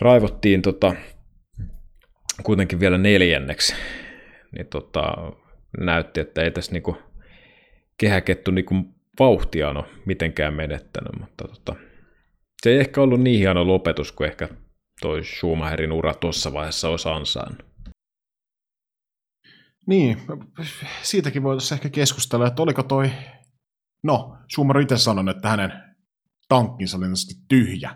raivottiin 0.00 0.62
tota, 0.62 0.94
kuitenkin 2.42 2.80
vielä 2.80 2.98
neljänneksi, 2.98 3.74
niin 4.56 4.66
tota, 4.66 5.32
näytti, 5.80 6.20
että 6.20 6.42
ei 6.42 6.50
tässä 6.50 6.72
niinku 6.72 6.96
kehäkettu 7.98 8.50
niinku 8.50 8.74
vauhtia 9.18 9.68
ole 9.68 9.84
mitenkään 10.06 10.54
menettänyt, 10.54 11.20
mutta 11.20 11.48
tota, 11.48 11.76
se 12.62 12.70
ei 12.70 12.80
ehkä 12.80 13.00
ollut 13.00 13.20
niin 13.20 13.38
hieno 13.38 13.66
lopetus 13.66 14.12
kuin 14.12 14.30
ehkä 14.30 14.48
toi 15.00 15.24
Schumacherin 15.24 15.92
ura 15.92 16.14
tuossa 16.14 16.52
vaiheessa 16.52 16.88
olisi 16.88 17.08
ansainnut. 17.08 17.66
Niin, 19.86 20.16
siitäkin 21.02 21.42
voitaisiin 21.42 21.76
ehkä 21.76 21.88
keskustella, 21.88 22.46
että 22.46 22.62
oliko 22.62 22.82
toi, 22.82 23.10
no, 24.02 24.38
Schumacher 24.52 24.82
itse 24.82 24.96
sanonut, 24.96 25.36
että 25.36 25.48
hänen 25.48 25.89
tankkinsa 26.50 26.96
oli 26.96 27.06
tyhjä. 27.48 27.94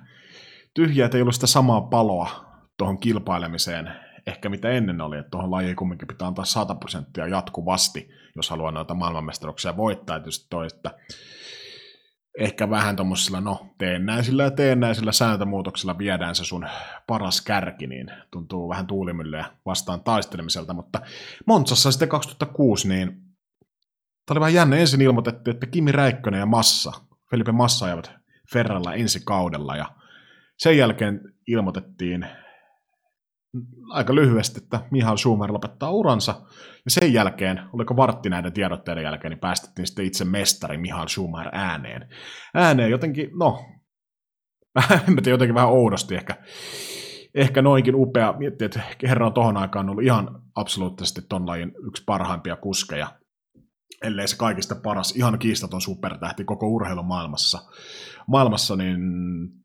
Tyhjä, 0.75 1.05
että 1.05 1.19
ei 1.19 1.23
ollut 1.23 1.35
sitä 1.35 1.47
samaa 1.47 1.81
paloa 1.81 2.45
tuohon 2.79 2.99
kilpailemiseen, 2.99 3.91
ehkä 4.27 4.49
mitä 4.49 4.71
ennen 4.71 5.01
oli, 5.01 5.19
että 5.19 5.31
tuohon 5.31 5.51
lajiin 5.51 5.77
kumminkin 5.77 6.09
pitää 6.09 6.29
antaa 6.29 6.45
100 6.45 6.75
prosenttia 6.75 7.27
jatkuvasti, 7.27 8.09
jos 8.37 8.51
haluaa 8.51 8.71
noita 8.71 8.95
maailmanmestaruuksia 8.95 9.77
voittaa. 9.77 10.19
Tietysti 10.19 10.47
toi, 10.51 10.67
että 10.67 10.91
ehkä 12.39 12.71
vähän 12.71 12.97
tuommoisilla, 12.97 13.41
no 13.41 13.67
teennäisillä 13.79 14.43
ja 14.43 14.51
teennäisillä 14.51 15.13
sääntömuutoksilla 15.13 15.99
viedään 15.99 16.35
se 16.35 16.45
sun 16.45 16.67
paras 17.07 17.41
kärki, 17.41 17.87
niin 17.87 18.07
tuntuu 18.31 18.69
vähän 18.69 18.87
tuulimyllyä 18.87 19.45
vastaan 19.67 20.01
taistelemiselta, 20.01 20.75
mutta 20.75 21.01
Montsassa 21.47 21.93
sitten 21.93 22.09
2006, 22.09 22.89
niin 22.89 23.09
tämä 24.27 24.35
oli 24.35 24.41
vähän 24.41 24.55
jännä, 24.55 24.77
ensin 24.77 25.01
ilmoitettiin, 25.01 25.55
että 25.55 25.67
Kimi 25.67 25.93
Räikkönen 25.93 26.41
ja 26.41 26.47
Massa, 26.47 26.93
Felipe 27.31 27.53
Massa 27.53 27.87
ajavat 27.87 28.24
Ferralla 28.53 28.95
ensi 28.95 29.21
kaudella, 29.25 29.77
ja 29.77 29.87
sen 30.59 30.77
jälkeen 30.77 31.21
ilmoitettiin 31.47 32.27
aika 33.89 34.15
lyhyesti, 34.15 34.61
että 34.63 34.81
Mihail 34.91 35.17
Schumer 35.17 35.53
lopettaa 35.53 35.91
uransa. 35.91 36.35
Ja 36.85 36.91
sen 36.91 37.13
jälkeen, 37.13 37.61
oliko 37.73 37.97
vartti 37.97 38.29
näiden 38.29 38.53
tiedotteiden 38.53 39.05
jälkeen, 39.05 39.31
niin 39.31 39.41
päästettiin 39.41 39.87
sitten 39.87 40.05
itse 40.05 40.25
mestari 40.25 40.79
Mihail 40.79 41.09
Schumer 41.09 41.49
ääneen. 41.53 42.09
Ääneen 42.55 42.91
jotenkin, 42.91 43.31
no, 43.39 43.65
en 45.09 45.17
tiedä, 45.17 45.31
jotenkin 45.31 45.55
vähän 45.55 45.71
oudosti 45.71 46.15
ehkä, 46.15 46.37
ehkä 47.35 47.63
noinkin 47.63 47.95
upea. 47.95 48.35
Miettii, 48.39 48.65
että 48.65 48.81
herra 49.03 49.27
on 49.27 49.33
tohon 49.33 49.57
aikaan 49.57 49.91
ollut 49.91 50.05
ihan 50.05 50.43
absoluuttisesti 50.55 51.21
ton 51.29 51.47
lajin 51.47 51.73
yksi 51.87 52.03
parhaimpia 52.07 52.57
kuskeja, 52.57 53.09
ellei 54.03 54.29
se 54.29 54.37
kaikista 54.37 54.75
paras, 54.75 55.17
ihan 55.17 55.39
kiistaton 55.39 55.81
supertähti 55.81 56.45
koko 56.45 56.69
urheilumaailmassa. 56.69 57.63
Maailmassa, 58.27 58.77
niin 58.77 58.99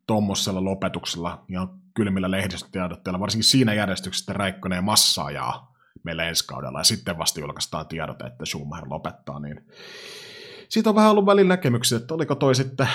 tuommoisella 0.07 0.63
lopetuksella 0.63 1.45
ihan 1.49 1.69
kylmillä 1.93 2.31
lehdistötiedotteilla, 2.31 3.19
varsinkin 3.19 3.43
siinä 3.43 3.73
järjestyksessä, 3.73 4.33
Räikkönen 4.33 4.75
ja 4.75 4.81
Massa 4.81 5.23
ajaa 5.23 5.73
meillä 6.03 6.23
ensi 6.23 6.47
kaudella, 6.47 6.79
ja 6.79 6.83
sitten 6.83 7.17
vasta 7.17 7.39
julkaistaan 7.39 7.87
tiedote, 7.87 8.25
että 8.25 8.45
Schumacher 8.45 8.89
lopettaa, 8.89 9.39
niin 9.39 9.65
siitä 10.69 10.89
on 10.89 10.95
vähän 10.95 11.11
ollut 11.11 11.25
välillä 11.25 11.49
näkemyksiä, 11.49 11.97
että 11.97 12.13
oliko 12.13 12.35
toi 12.35 12.55
sitten, 12.55 12.89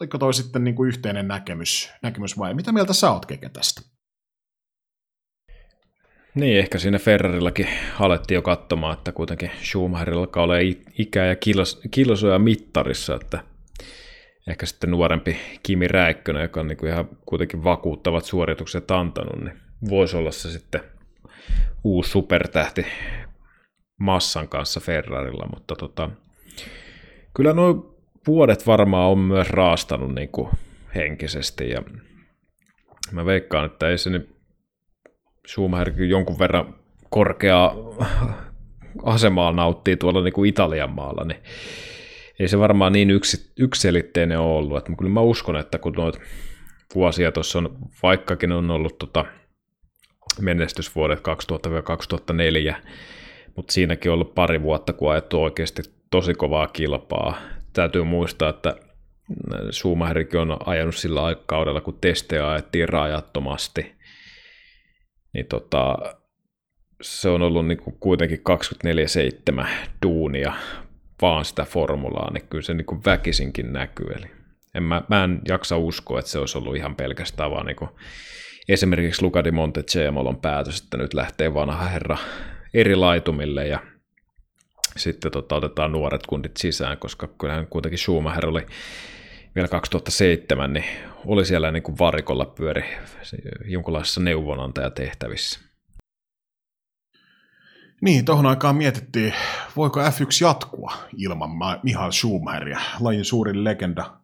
oliko 0.00 0.18
toi 0.18 0.34
sitten 0.34 0.64
niin 0.64 0.74
kuin 0.74 0.88
yhteinen 0.88 1.28
näkemys, 1.28 1.90
näkemys 2.02 2.38
vai 2.38 2.54
mitä 2.54 2.72
mieltä 2.72 2.92
sä 2.92 3.10
oot 3.10 3.26
Keke 3.26 3.48
tästä? 3.48 3.97
Niin, 6.38 6.58
ehkä 6.58 6.78
siinä 6.78 6.98
Ferrarillakin 6.98 7.68
alettiin 8.00 8.36
jo 8.36 8.42
katsomaan, 8.42 8.98
että 8.98 9.12
kuitenkin 9.12 9.50
Schumacherilla 9.62 10.28
olla 10.36 10.54
ikää 10.98 11.26
ja 11.26 11.36
kilosoja 11.90 12.38
mittarissa, 12.38 13.14
että 13.14 13.38
ehkä 14.48 14.66
sitten 14.66 14.90
nuorempi 14.90 15.36
Kimi 15.62 15.88
Räikkönen, 15.88 16.42
joka 16.42 16.60
on 16.60 16.66
niin 16.66 16.78
kuin 16.78 16.92
ihan 16.92 17.08
kuitenkin 17.26 17.64
vakuuttavat 17.64 18.24
suoritukset 18.24 18.90
antanut, 18.90 19.44
niin 19.44 19.60
voisi 19.90 20.16
olla 20.16 20.30
se 20.30 20.50
sitten 20.50 20.80
uusi 21.84 22.10
supertähti 22.10 22.86
massan 24.00 24.48
kanssa 24.48 24.80
Ferrarilla, 24.80 25.48
mutta 25.54 25.76
tota, 25.76 26.10
kyllä 27.34 27.52
nuo 27.52 27.96
vuodet 28.26 28.66
varmaan 28.66 29.10
on 29.10 29.18
myös 29.18 29.50
raastanut 29.50 30.14
niin 30.14 30.28
kuin 30.28 30.48
henkisesti 30.94 31.70
ja 31.70 31.82
mä 33.12 33.24
veikkaan, 33.24 33.66
että 33.66 33.88
ei 33.88 33.98
se 33.98 34.10
nyt 34.10 34.37
Schumacher 35.48 36.02
jonkun 36.02 36.38
verran 36.38 36.74
korkeaa 37.10 37.74
asemaa 39.02 39.52
nauttii 39.52 39.96
tuolla 39.96 40.22
niin 40.22 40.32
kuin 40.32 40.48
Italian 40.48 40.90
maalla, 40.90 41.24
niin 41.24 41.42
ei 42.38 42.48
se 42.48 42.58
varmaan 42.58 42.92
niin 42.92 43.10
yksi, 43.10 43.52
yksiselitteinen 43.58 44.38
ole 44.38 44.58
ollut. 44.58 44.78
Että 44.78 44.92
kyllä 44.98 45.12
mä 45.12 45.20
uskon, 45.20 45.56
että 45.56 45.78
kun 45.78 45.92
noita 45.92 46.18
vuosia 46.94 47.32
tuossa 47.32 47.58
on, 47.58 47.78
vaikkakin 48.02 48.52
on 48.52 48.70
ollut 48.70 48.98
tota 48.98 49.24
menestysvuodet 50.40 51.18
2000-2004, 52.70 52.74
mutta 53.56 53.72
siinäkin 53.72 54.10
on 54.10 54.14
ollut 54.14 54.34
pari 54.34 54.62
vuotta, 54.62 54.92
kun 54.92 55.12
ajettu 55.12 55.42
oikeasti 55.42 55.82
tosi 56.10 56.34
kovaa 56.34 56.66
kilpaa. 56.66 57.36
Täytyy 57.72 58.04
muistaa, 58.04 58.50
että 58.50 58.76
Schumacherikin 59.70 60.40
on 60.40 60.56
ajanut 60.66 60.96
sillä 60.96 61.24
aikakaudella, 61.24 61.80
kun 61.80 61.98
testejä 62.00 62.50
ajettiin 62.50 62.88
rajattomasti. 62.88 63.97
Niin 65.32 65.46
tota, 65.46 65.96
se 67.02 67.28
on 67.28 67.42
ollut 67.42 67.66
niin 67.66 67.78
kuin 67.78 67.96
kuitenkin 68.00 68.42
24-7 69.62 69.66
duunia 70.02 70.52
vaan 71.22 71.44
sitä 71.44 71.64
formulaa, 71.64 72.32
niin 72.32 72.48
kyllä 72.48 72.62
se 72.62 72.74
niin 72.74 72.86
kuin 72.86 73.00
väkisinkin 73.04 73.72
näkyy. 73.72 74.06
Eli 74.06 74.26
en 74.74 74.82
mä, 74.82 75.02
mä 75.08 75.24
en 75.24 75.40
jaksa 75.48 75.76
uskoa, 75.76 76.18
että 76.18 76.30
se 76.30 76.38
olisi 76.38 76.58
ollut 76.58 76.76
ihan 76.76 76.94
pelkästään 76.94 77.50
vaan 77.50 77.66
niin 77.66 77.76
kuin 77.76 77.90
esimerkiksi 78.68 79.22
Luca 79.22 79.44
di 79.44 79.50
Montecemolon 79.50 80.40
päätös, 80.40 80.80
että 80.80 80.96
nyt 80.96 81.14
lähtee 81.14 81.54
vanha 81.54 81.84
herra 81.84 82.18
eri 82.74 82.96
laitumille 82.96 83.66
ja 83.66 83.78
sitten 84.96 85.32
tota, 85.32 85.56
otetaan 85.56 85.92
nuoret 85.92 86.26
kundit 86.26 86.56
sisään, 86.56 86.98
koska 86.98 87.28
kyllähän 87.40 87.66
kuitenkin 87.66 87.98
Schumacher 87.98 88.46
oli 88.46 88.66
vielä 89.58 89.68
2007, 89.68 90.72
niin 90.72 90.84
oli 91.26 91.44
siellä 91.44 91.70
niin 91.70 91.82
kuin 91.82 91.98
varikolla 91.98 92.44
pyöri 92.44 92.84
jonkinlaisessa 93.64 94.20
neuvonantajatehtävissä. 94.20 95.60
Niin, 98.00 98.24
tuohon 98.24 98.46
aikaan 98.46 98.76
mietittiin, 98.76 99.34
voiko 99.76 100.00
F1 100.00 100.44
jatkua 100.46 100.92
ilman 101.16 101.50
Mihail 101.82 102.10
Schumacheria, 102.10 102.80
lajin 103.00 103.24
suurin 103.24 103.64
legenda. 103.64 104.20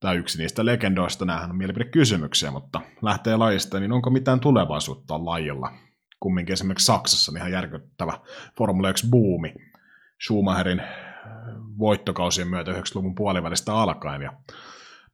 tai 0.00 0.16
yksi 0.16 0.38
niistä 0.38 0.64
legendoista, 0.64 1.24
näähän 1.24 1.50
on 1.50 1.56
mielipidekysymyksiä, 1.56 2.50
mutta 2.50 2.80
lähtee 3.02 3.36
lajista, 3.36 3.80
niin 3.80 3.92
onko 3.92 4.10
mitään 4.10 4.40
tulevaisuutta 4.40 5.24
lajilla? 5.24 5.72
Kumminkin 6.20 6.52
esimerkiksi 6.52 6.86
Saksassa 6.86 7.32
on 7.32 7.36
ihan 7.36 7.52
järkyttävä 7.52 8.18
Formula 8.58 8.90
1-buumi 8.90 9.54
Schumacherin 10.24 10.82
voittokausien 11.78 12.48
myötä 12.48 12.72
90-luvun 12.72 13.14
puolivälistä 13.14 13.74
alkaen 13.74 14.22
ja 14.22 14.32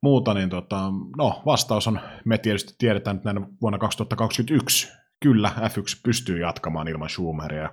muuta, 0.02 0.34
niin 0.34 0.50
tota, 0.50 0.92
no, 1.16 1.42
vastaus 1.46 1.88
on, 1.88 2.00
me 2.24 2.38
tietysti 2.38 2.74
tiedetään, 2.78 3.16
että 3.16 3.32
näin 3.32 3.46
vuonna 3.60 3.78
2021 3.78 4.88
kyllä 5.20 5.52
F1 5.58 6.00
pystyy 6.02 6.40
jatkamaan 6.40 6.88
ilman 6.88 7.10
Schumacheria 7.10 7.70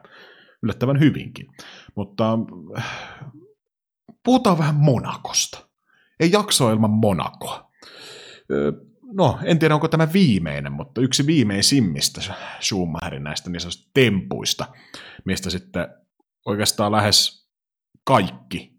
yllättävän 0.64 1.00
hyvinkin. 1.00 1.48
Mutta 1.96 2.40
puhutaan 4.24 4.58
vähän 4.58 4.76
Monakosta. 4.76 5.68
Ei 6.20 6.32
jakso 6.32 6.72
ilman 6.72 6.92
Monakoa. 6.92 7.72
No, 9.14 9.40
en 9.44 9.60
tiedä 9.60 9.74
onko 9.74 9.88
tämä 9.88 10.14
viimeinen, 10.14 10.72
mutta 10.72 11.02
yksi 11.02 11.26
viimeisimmistä 11.26 12.22
Schumacherin 12.62 13.24
näistä 13.24 13.50
niin 13.50 13.62
tempuista, 13.94 14.66
mistä 15.26 15.50
sitten 15.50 15.88
oikeastaan 16.46 16.92
lähes 16.92 17.43
kaikki, 18.06 18.74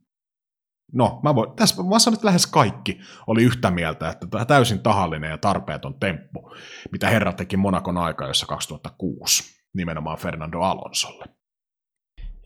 no 0.92 1.20
mä 1.22 1.34
voin, 1.34 1.56
tässä 1.56 1.82
mä 1.82 1.98
sanon, 1.98 2.14
että 2.14 2.26
lähes 2.26 2.46
kaikki 2.46 3.00
oli 3.26 3.42
yhtä 3.42 3.70
mieltä, 3.70 4.08
että 4.10 4.26
tämä 4.26 4.44
täysin 4.44 4.80
tahallinen 4.80 5.30
ja 5.30 5.38
tarpeeton 5.38 6.00
temppu, 6.00 6.54
mitä 6.92 7.08
herra 7.08 7.32
teki 7.32 7.56
Monakon 7.56 7.96
jossa 8.28 8.46
2006, 8.46 9.42
nimenomaan 9.74 10.18
Fernando 10.18 10.60
Alonsolle. 10.60 11.24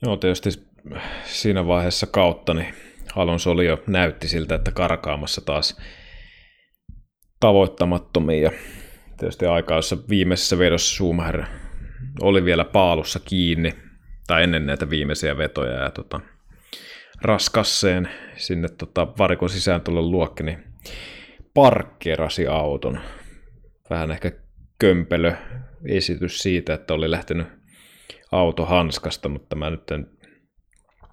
Joo, 0.03 0.17
tietysti 0.17 0.51
siinä 1.25 1.67
vaiheessa 1.67 2.07
kautta 2.07 2.55
niin 2.55 2.75
Alonso 3.17 3.51
oli 3.51 3.67
jo 3.67 3.83
näytti 3.87 4.29
siltä, 4.29 4.55
että 4.55 4.71
karkaamassa 4.71 5.41
taas 5.41 5.81
tavoittamattomia. 7.41 8.43
Ja 8.43 8.51
tietysti 9.19 9.47
aikaa, 9.47 9.79
jossa 9.79 9.97
viimeisessä 10.09 10.59
vedossa 10.59 10.95
Schumacher 10.95 11.45
oli 12.21 12.45
vielä 12.45 12.65
paalussa 12.65 13.21
kiinni, 13.21 13.75
tai 14.27 14.43
ennen 14.43 14.67
näitä 14.67 14.91
viimeisiä 14.91 15.37
vetoja, 15.37 15.83
ja 15.83 15.91
tota, 15.91 16.21
raskasseen 17.23 18.09
sinne 18.37 18.69
tota, 18.69 19.09
varikon 19.19 19.49
tulon 19.85 20.11
luokki, 20.11 20.43
niin 20.43 20.65
parkkeerasi 21.55 22.47
auton. 22.47 23.01
Vähän 23.91 24.11
ehkä 24.11 24.33
kömpelö 24.79 25.33
esitys 25.85 26.43
siitä, 26.43 26.75
että 26.75 26.95
oli 26.95 27.11
lähtenyt 27.11 27.47
auto 28.33 28.65
hanskasta, 28.65 29.29
mutta 29.29 29.57
mä 29.57 29.71
nyt 29.71 29.91
en, 29.91 30.07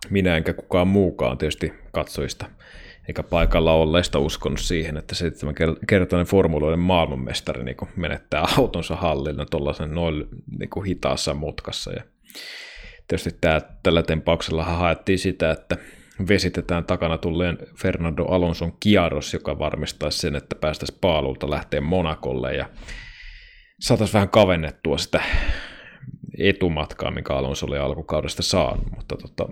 minä 0.10 0.38
enkä 0.38 0.54
kukaan 0.54 0.88
muukaan 0.88 1.38
tietysti 1.38 1.74
katsojista 1.92 2.46
eikä 3.08 3.24
paikalla 3.24 3.74
olleista 3.74 4.20
uskonut 4.20 4.60
siihen, 4.60 4.98
että 4.98 5.16
seitsemänkertainen 5.16 6.28
formuloiden 6.28 6.80
maailmanmestari 6.80 7.64
niin 7.64 7.78
menettää 7.96 8.46
autonsa 8.58 8.96
hallilla 8.96 9.46
tuollaisen 9.46 9.92
noin 9.92 10.26
niin 10.60 10.86
hitaassa 10.86 11.34
mutkassa. 11.34 11.92
Ja 11.92 12.04
tietysti 13.08 13.38
tämä, 13.42 13.62
tällä 13.84 14.04
tempauksella 14.04 14.64
haettiin 14.64 15.20
sitä, 15.20 15.52
että 15.52 15.78
vesitetään 16.28 16.86
takana 16.86 17.18
tulleen 17.18 17.58
Fernando 17.82 18.26
Alonson 18.26 18.78
kierros, 18.80 19.34
joka 19.34 19.60
varmistaisi 19.60 20.18
sen, 20.18 20.36
että 20.36 20.56
päästäisiin 20.56 21.00
paalulta 21.02 21.50
lähteen 21.50 21.84
Monakolle 21.84 22.56
ja 22.56 22.70
saataisiin 23.80 24.14
vähän 24.14 24.30
kavennettua 24.30 24.98
sitä 24.98 25.22
etumatkaa, 26.38 27.12
mikä 27.12 27.34
Alonso 27.34 27.66
oli 27.66 27.78
alkukaudesta 27.78 28.44
saanut, 28.44 28.92
mutta 28.96 29.16
tota, 29.18 29.50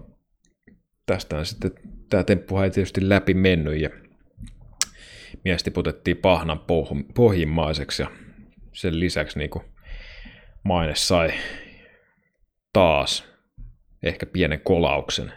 tästä 1.06 1.44
sitten 1.44 1.72
tämä 2.10 2.24
temppu 2.24 2.58
ei 2.58 2.72
tietysti 2.72 3.10
läpi 3.10 3.34
mennyt 3.34 3.82
ja 3.82 3.90
mies 5.44 5.64
tiputettiin 5.64 6.18
pahnan 6.18 6.60
pohjimmaiseksi 7.16 8.02
ja 8.02 8.12
sen 8.74 9.00
lisäksi 9.00 9.40
niin 9.40 9.50
kuin 9.50 9.66
maine 10.64 10.96
sai 10.96 11.34
taas 12.74 13.34
ehkä 14.04 14.26
pienen 14.26 14.62
kolauksen 14.62 15.34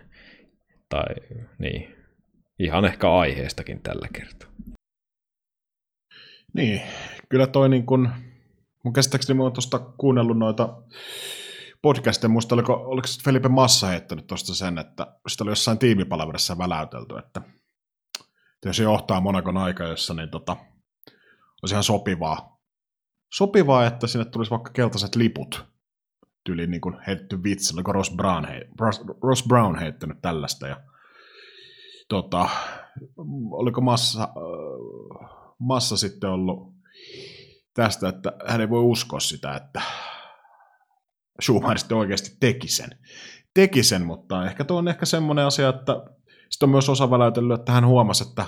tai 0.89 1.15
niin, 1.59 1.95
ihan 2.59 2.85
ehkä 2.85 3.13
aiheestakin 3.13 3.83
tällä 3.83 4.09
kertaa. 4.13 4.49
Niin, 6.55 6.83
kyllä 7.29 7.47
toi 7.47 7.69
niin 7.69 7.87
kun, 7.87 8.09
mun 8.85 8.93
käsittääkseni 8.93 9.37
mä 9.37 9.43
oon 9.43 9.53
tuosta 9.53 9.79
kuunnellut 9.79 10.39
noita 10.39 10.83
podcasteja, 11.83 12.29
muista 12.29 12.55
oliko, 12.55 12.73
oliko 12.73 13.09
Felipe 13.25 13.49
Massa 13.49 13.87
heittänyt 13.87 14.27
tuosta 14.27 14.55
sen, 14.55 14.79
että 14.79 15.07
sitä 15.29 15.45
oli 15.45 15.51
jossain 15.51 15.79
tiimipalaverissa 15.79 16.59
väläytelty, 16.59 17.19
että 17.19 17.43
jos 18.65 18.77
se 18.77 18.83
johtaa 18.83 19.21
Monakon 19.21 19.55
jossa 19.89 20.15
niin 20.15 20.31
tota, 20.31 20.57
olisi 21.63 21.75
ihan 21.75 21.85
sopivaa, 21.85 22.61
sopivaa, 23.35 23.87
että 23.87 24.07
sinne 24.07 24.25
tulisi 24.25 24.51
vaikka 24.51 24.71
keltaiset 24.71 25.17
liput, 25.17 25.76
tyyliin 26.47 26.71
niin 26.71 26.81
kuin 26.81 26.97
heitetty 27.07 27.43
vitsi, 27.43 27.75
oliko 27.75 27.93
Ross 27.93 28.11
Brown, 28.17 28.45
hei, 28.45 28.63
Ross 29.23 29.45
Brown 29.49 29.79
heittänyt 29.79 30.23
tällaista, 30.23 30.67
ja 30.67 30.81
tota, 32.09 32.49
oliko 33.51 33.81
Massa, 33.81 34.23
äh, 34.23 35.31
Massa 35.59 35.97
sitten 35.97 36.31
ollut 36.31 36.75
tästä, 37.75 38.09
että 38.09 38.33
hän 38.47 38.61
ei 38.61 38.71
voi 38.71 38.83
uskoa 38.83 39.21
sitä, 39.21 39.55
että 39.55 39.83
Schumacher 41.43 41.79
sitten 41.79 41.99
oikeasti 41.99 42.37
teki 42.41 42.69
sen. 42.69 42.91
Teki 43.55 43.83
sen, 43.83 44.07
mutta 44.07 44.47
ehkä 44.47 44.65
tuo 44.65 44.79
on 44.79 44.89
ehkä 44.89 45.07
semmoinen 45.07 45.47
asia, 45.47 45.69
että 45.69 45.93
sitten 46.51 46.67
on 46.67 46.71
myös 46.71 46.89
osa 46.89 47.11
väläytellyt, 47.11 47.61
että 47.61 47.73
hän 47.73 47.87
huomasi, 47.87 48.25
että 48.29 48.47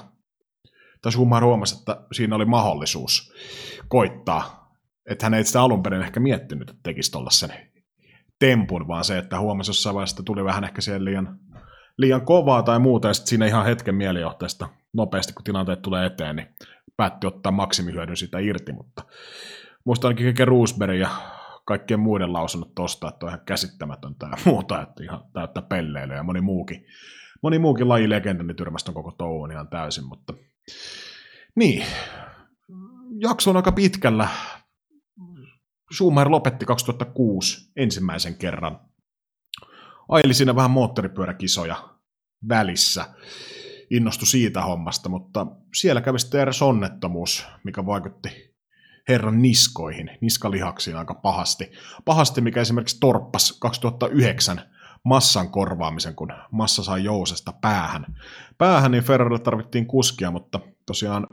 tai 1.03 1.13
Schumacher 1.13 1.45
huomasi, 1.45 1.79
että 1.79 2.07
siinä 2.13 2.37
oli 2.37 2.45
mahdollisuus 2.45 3.33
koittaa. 3.89 4.59
Että 5.11 5.27
hän 5.27 5.35
ei 5.35 5.45
sitä 5.45 5.63
alun 5.63 5.83
perin 5.83 6.03
ehkä 6.03 6.21
miettinyt, 6.21 6.71
että 6.71 6.83
tekisi 6.83 7.13
sen 7.31 7.68
tempun, 8.39 8.89
vaan 8.89 9.05
se, 9.05 9.19
että 9.19 9.41
huomasi 9.41 9.69
jossain 9.71 9.95
vaiheessa, 9.95 10.23
tuli 10.23 10.45
vähän 10.45 10.65
ehkä 10.65 10.81
siihen 10.81 11.05
liian, 11.05 11.39
liian 11.97 12.25
kovaa 12.25 12.63
tai 12.63 12.79
muuta, 12.79 13.09
ja 13.09 13.15
sitten 13.15 13.29
siinä 13.29 13.47
ihan 13.47 13.65
hetken 13.65 13.95
mielijohteesta 13.95 14.69
nopeasti, 14.93 15.33
kun 15.33 15.45
tilanteet 15.45 15.83
tulee 15.83 16.07
eteen, 16.07 16.37
niin 16.37 16.49
päätti 16.97 17.27
ottaa 17.27 17.53
maksimihyödyn 17.53 18.17
siitä 18.17 18.39
irti, 18.39 18.73
mutta 18.73 19.03
muista 19.85 20.09
ainakin 20.09 20.27
Keke 20.27 20.45
Roosberg 20.45 20.99
ja 20.99 21.09
kaikkien 21.67 22.01
muiden 22.01 22.33
lausunnot 22.33 22.75
tosta, 22.75 23.09
että 23.09 23.27
on 23.27 23.31
ihan 23.31 23.47
käsittämätöntä 23.47 24.27
ja 24.27 24.37
muuta, 24.45 24.83
että 24.83 25.05
ihan 25.05 25.25
täyttä 25.33 25.63
pelleilyä 25.63 26.17
ja 26.17 26.23
moni 26.23 26.41
muukin, 26.41 26.87
moni 27.43 27.59
muukin 27.59 27.89
lajilegenda 27.89 28.43
niin 28.43 28.57
tyrmästä 28.57 28.93
koko 28.93 29.13
touhun 29.19 29.53
ihan 29.53 29.69
täysin, 29.69 30.09
mutta 30.09 30.35
niin, 31.55 31.85
jakso 33.21 33.51
on 33.51 33.57
aika 33.57 33.73
pitkällä. 33.73 34.29
Schumacher 35.95 36.31
lopetti 36.31 36.67
2006 36.67 37.73
ensimmäisen 37.77 38.35
kerran. 38.35 38.81
Aili 40.09 40.35
siinä 40.35 40.57
vähän 40.57 40.71
moottoripyöräkisoja 40.71 41.89
välissä. 42.49 43.05
Innostui 43.91 44.27
siitä 44.27 44.63
hommasta, 44.63 45.09
mutta 45.09 45.47
siellä 45.75 46.01
kävi 46.01 46.19
sitten 46.19 46.41
eräs 46.41 46.63
onnettomuus, 46.63 47.47
mikä 47.65 47.87
vaikutti 47.87 48.55
herran 49.09 49.43
niskoihin, 49.43 50.11
niskalihaksiin 50.21 50.97
aika 50.97 51.15
pahasti. 51.15 51.73
Pahasti, 52.05 52.41
mikä 52.41 52.61
esimerkiksi 52.61 53.01
torppas 53.01 53.59
2009 53.61 54.61
massan 55.05 55.51
korvaamisen, 55.51 56.15
kun 56.15 56.33
massa 56.51 56.83
sai 56.83 57.05
jousesta 57.05 57.53
päähän. 57.53 58.07
Päähän 58.59 58.91
niin 58.91 59.05
Ferrarille 59.05 59.39
tarvittiin 59.39 59.87
kuskia, 59.87 60.31
mutta 60.31 60.61
tosiaan 60.87 61.27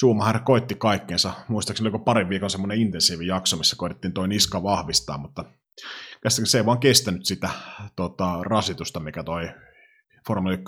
Schumacher 0.00 0.40
koitti 0.44 0.74
kaikkeensa. 0.74 1.32
Muistaakseni 1.48 1.86
oliko 1.86 1.98
parin 1.98 2.28
viikon 2.28 2.50
semmoinen 2.50 2.80
intensiivi 2.80 3.26
jakso, 3.26 3.56
missä 3.56 3.76
koitettiin 3.76 4.12
toi 4.12 4.28
niska 4.28 4.62
vahvistaa, 4.62 5.18
mutta 5.18 5.44
se 6.28 6.58
ei 6.58 6.66
vaan 6.66 6.80
kestänyt 6.80 7.24
sitä 7.24 7.50
tota, 7.96 8.38
rasitusta, 8.42 9.00
mikä 9.00 9.22
toi 9.22 9.50
Formula 10.26 10.54
1 10.54 10.64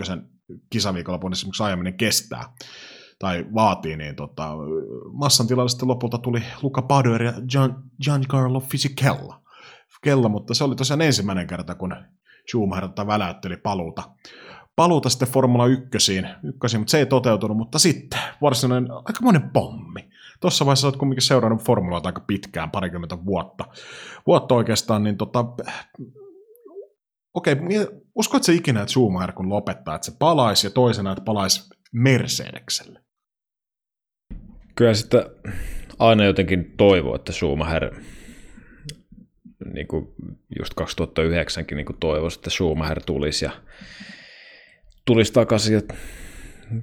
kisaviikonlopun 0.71 1.33
esimerkiksi 1.33 1.63
aiemmin 1.63 1.97
kestää 1.97 2.45
tai 3.19 3.47
vaatii, 3.55 3.97
niin 3.97 4.17
tota, 4.17 4.51
massan 5.13 5.47
tilalle 5.47 5.69
sitten 5.69 5.89
lopulta 5.89 6.19
tuli 6.19 6.43
Luca 6.63 6.83
Badoer 6.83 7.23
ja 7.23 7.33
Gian, 7.49 7.83
Giancarlo 8.05 8.61
Fisichella. 8.61 9.43
Kella, 10.03 10.29
mutta 10.29 10.55
se 10.55 10.65
oli 10.65 10.77
tosiaan 10.77 11.01
ensimmäinen 11.01 11.47
kerta, 11.47 11.75
kun 11.75 11.97
Schumacher 12.51 13.07
väläytteli 13.07 13.57
paluuta. 13.57 14.03
Paluuta 14.77 15.09
sitten 15.09 15.29
Formula 15.29 15.67
1, 15.67 15.87
ykkösiin, 16.43 16.81
mutta 16.81 16.91
se 16.91 16.99
ei 16.99 17.07
toteutunut, 17.07 17.57
mutta 17.57 17.79
sitten 17.79 18.21
varsinainen 18.43 18.91
aikamoinen 18.91 19.51
pommi. 19.51 20.09
Tuossa 20.41 20.67
vaiheessa 20.67 20.87
olet 20.87 20.97
kuitenkin 20.97 21.23
seurannut 21.23 21.65
formulaa 21.65 22.01
aika 22.05 22.21
pitkään, 22.27 22.71
parikymmentä 22.71 23.25
vuotta. 23.25 23.65
Vuotta 24.27 24.55
oikeastaan, 24.55 25.05
niin 25.05 25.17
tota, 25.17 25.45
okei, 27.35 27.53
okay, 27.53 27.87
uskoitko 28.15 28.45
se 28.45 28.53
ikinä, 28.53 28.81
että 28.81 28.93
Schumacher 28.93 29.33
kun 29.33 29.49
lopettaa, 29.49 29.95
että 29.95 30.05
se 30.05 30.13
palaisi 30.19 30.67
ja 30.67 30.71
toisena, 30.71 31.13
että 31.13 31.25
palaisi 31.25 31.71
Mercedekselle? 31.93 33.03
kyllä 34.75 34.95
sitä 34.95 35.31
aina 35.99 36.25
jotenkin 36.25 36.75
toivoo, 36.77 37.15
että 37.15 37.33
Schumacher, 37.33 37.95
niin 39.75 39.87
kuin 39.87 40.09
just 40.59 40.75
2009 40.75 41.65
niin 41.71 41.87
toivoisi, 42.01 42.39
että 42.39 42.51
Schumacher 42.51 43.03
tulisi 43.03 43.45
ja 43.45 43.51
tulisi 45.05 45.33
takaisin 45.33 45.75
ja 45.75 45.81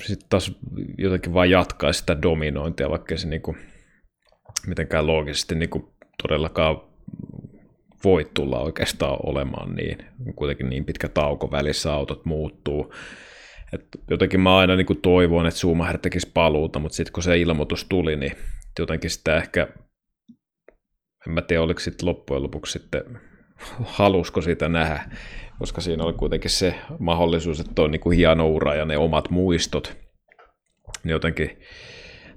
sitten 0.03 0.29
taas 0.29 0.51
jotenkin 0.97 1.33
vaan 1.33 1.49
jatkaa 1.49 1.93
sitä 1.93 2.21
dominointia, 2.21 2.89
vaikka 2.89 3.17
se 3.17 3.27
niin 3.27 3.41
kuin, 3.41 3.57
mitenkään 4.67 5.07
loogisesti 5.07 5.55
niin 5.55 5.69
kuin 5.69 5.85
todellakaan 6.21 6.81
voi 8.03 8.31
tulla 8.33 8.59
oikeastaan 8.59 9.17
olemaan 9.23 9.75
niin. 9.75 9.97
Kuitenkin 10.35 10.69
niin 10.69 10.85
pitkä 10.85 11.07
tauko 11.07 11.51
välissä 11.51 11.93
autot 11.93 12.25
muuttuu. 12.25 12.93
Et 13.73 13.85
jotenkin 14.09 14.39
mä 14.39 14.57
aina 14.57 14.75
niin 14.75 15.01
toivon, 15.01 15.47
että 15.47 15.57
Schumacher 15.59 15.97
tekisi 15.97 16.31
paluuta, 16.33 16.79
mutta 16.79 16.95
sitten 16.95 17.13
kun 17.13 17.23
se 17.23 17.37
ilmoitus 17.37 17.85
tuli, 17.89 18.15
niin 18.15 18.31
jotenkin 18.79 19.09
sitä 19.09 19.37
ehkä, 19.37 19.67
en 21.27 21.33
mä 21.33 21.41
tiedä 21.41 21.63
oliko 21.63 21.79
sitten 21.79 22.07
loppujen 22.07 22.43
lopuksi 22.43 22.79
sitten, 22.79 23.03
halusko 23.85 24.41
sitä 24.41 24.69
nähdä, 24.69 25.09
koska 25.59 25.81
siinä 25.81 26.03
oli 26.03 26.13
kuitenkin 26.13 26.51
se 26.51 26.75
mahdollisuus, 26.99 27.59
että 27.59 27.81
on 27.81 27.91
niin 27.91 27.99
kuin 27.99 28.17
hieno 28.17 28.47
ura 28.47 28.75
ja 28.75 28.85
ne 28.85 28.97
omat 28.97 29.29
muistot, 29.29 29.97
niin 31.03 31.11
jotenkin 31.11 31.59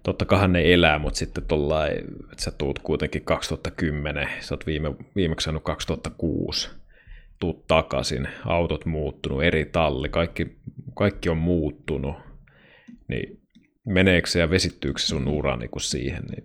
totta 0.02 0.24
kai 0.24 0.48
ne 0.48 0.72
elää, 0.72 0.98
mutta 0.98 1.18
sitten 1.18 1.44
tollain, 1.44 1.98
että 2.32 2.44
sä 2.44 2.50
tuut 2.50 2.78
kuitenkin 2.78 3.24
2010, 3.24 4.28
sä 4.40 4.54
oot 4.54 4.66
viime, 4.66 4.94
viimeksi 5.16 5.44
saanut 5.44 5.64
2006, 5.64 6.70
tuut 7.40 7.66
takaisin, 7.66 8.28
autot 8.44 8.86
muuttunut, 8.86 9.42
eri 9.42 9.64
talli, 9.64 10.08
kaikki, 10.08 10.56
kaikki 10.94 11.28
on 11.28 11.38
muuttunut, 11.38 12.16
niin 13.08 13.42
meneekö 13.86 14.28
se 14.28 14.40
ja 14.40 14.50
vesittyykö 14.50 15.00
se 15.00 15.06
sun 15.06 15.28
ura 15.28 15.56
niin 15.56 15.70
kuin 15.70 15.82
siihen, 15.82 16.22
niin 16.22 16.44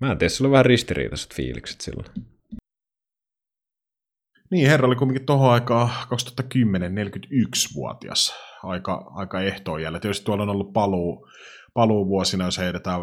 mä 0.00 0.12
en 0.12 0.18
tiedä, 0.18 0.28
sulla 0.28 0.48
on 0.48 0.52
vähän 0.52 0.66
ristiriitaiset 0.66 1.34
fiilikset 1.34 1.80
silloin. 1.80 2.06
Niin, 4.50 4.68
herra 4.68 4.86
oli 4.86 4.96
kuitenkin 4.96 5.26
tuohon 5.26 5.52
aikaan 5.52 5.90
2010, 6.08 6.92
41-vuotias, 6.94 8.34
aika, 8.62 9.10
aika 9.14 9.40
ehtoon 9.40 9.80
jäljellä. 9.80 10.00
Tietysti 10.00 10.24
tuolla 10.24 10.42
on 10.42 10.48
ollut 10.48 10.72
paluu, 10.72 11.28
paluuvuosina, 11.74 12.44
jos 12.44 12.58
heitetään 12.58 13.00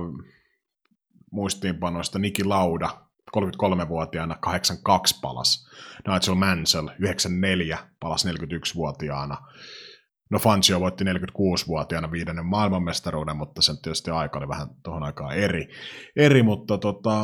muistiinpanoista 1.31 2.19
Niki 2.19 2.43
Lauda, 2.43 2.89
33-vuotiaana 3.37 4.35
82 4.39 5.19
palas. 5.21 5.67
Nigel 6.07 6.35
Mansell 6.35 6.87
94 6.99 7.77
palas 7.99 8.25
41-vuotiaana. 8.25 9.37
No 10.29 10.39
Fangio 10.39 10.79
voitti 10.79 11.03
46-vuotiaana 11.03 12.11
viidennen 12.11 12.45
maailmanmestaruuden, 12.45 13.37
mutta 13.37 13.61
sen 13.61 13.81
tietysti 13.81 14.11
aika 14.11 14.39
oli 14.39 14.47
vähän 14.47 14.67
tuohon 14.83 15.03
aikaan 15.03 15.35
eri. 15.35 15.67
eri 16.15 16.43
mutta 16.43 16.77
tota, 16.77 17.23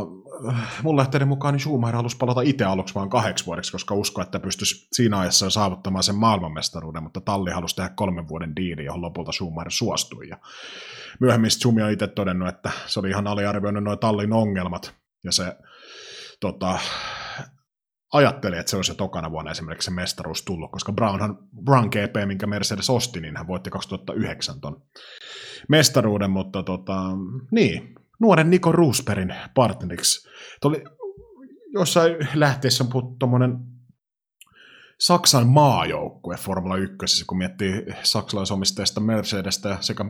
mun 0.83 0.97
lähteiden 0.97 1.27
mukaan 1.27 1.53
niin 1.53 1.59
Schumacher 1.59 1.95
halusi 1.95 2.17
palata 2.17 2.41
itse 2.41 2.65
aluksi 2.65 2.95
vain 2.95 3.09
kahdeksi 3.09 3.45
vuodeksi, 3.45 3.71
koska 3.71 3.95
usko, 3.95 4.21
että 4.21 4.39
pystyisi 4.39 4.87
siinä 4.91 5.19
ajassa 5.19 5.49
saavuttamaan 5.49 6.03
sen 6.03 6.15
maailmanmestaruuden, 6.15 7.03
mutta 7.03 7.21
Talli 7.21 7.51
halusi 7.51 7.75
tehdä 7.75 7.89
kolmen 7.89 8.27
vuoden 8.27 8.55
diili, 8.55 8.85
johon 8.85 9.01
lopulta 9.01 9.31
Schumacher 9.31 9.71
suostui. 9.71 10.27
Ja 10.29 10.37
myöhemmin 11.19 11.51
Schumi 11.51 11.83
on 11.83 11.91
itse 11.91 12.07
todennut, 12.07 12.49
että 12.49 12.71
se 12.85 12.99
oli 12.99 13.09
ihan 13.09 13.27
aliarvioinut 13.27 13.83
noin 13.83 13.99
Tallin 13.99 14.33
ongelmat, 14.33 14.95
ja 15.23 15.31
se 15.31 15.55
tota, 16.39 16.79
ajatteli, 18.13 18.57
että 18.57 18.69
se 18.69 18.75
olisi 18.75 18.91
jo 18.91 18.95
tokana 18.95 19.31
vuonna 19.31 19.51
esimerkiksi 19.51 19.85
se 19.85 19.91
mestaruus 19.91 20.43
tullut, 20.43 20.71
koska 20.71 20.91
Brownhan, 20.91 21.37
Brown 21.65 21.87
GP, 21.87 22.27
minkä 22.27 22.47
Mercedes 22.47 22.89
osti, 22.89 23.21
niin 23.21 23.37
hän 23.37 23.47
voitti 23.47 23.69
2009 23.69 24.61
ton 24.61 24.81
mestaruuden, 25.69 26.31
mutta 26.31 26.63
tota, 26.63 27.01
niin, 27.51 27.95
nuoren 28.23 28.49
Niko 28.49 28.71
Roosperin 28.71 29.35
partneriksi. 29.53 30.29
Oli 30.65 30.83
jossain 31.73 32.15
lähteessä 32.35 32.83
on 32.83 32.89
puhuttu 32.89 33.15
tuommoinen 33.19 33.57
Saksan 34.99 35.47
maajoukkue 35.47 36.35
Formula 36.35 36.77
1, 36.77 37.25
kun 37.25 37.37
miettii 37.37 37.85
saksalaisomisteista 38.03 38.99
Mercedestä 39.01 39.77
sekä 39.81 40.05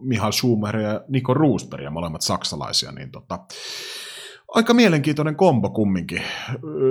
Mihail 0.00 0.32
Schumacher 0.32 0.80
ja 0.80 1.00
Niko 1.08 1.34
Roosperia, 1.34 1.90
molemmat 1.90 2.22
saksalaisia, 2.22 2.92
niin 2.92 3.10
tota, 3.10 3.38
aika 4.48 4.74
mielenkiintoinen 4.74 5.36
kombo 5.36 5.70
kumminkin. 5.70 6.22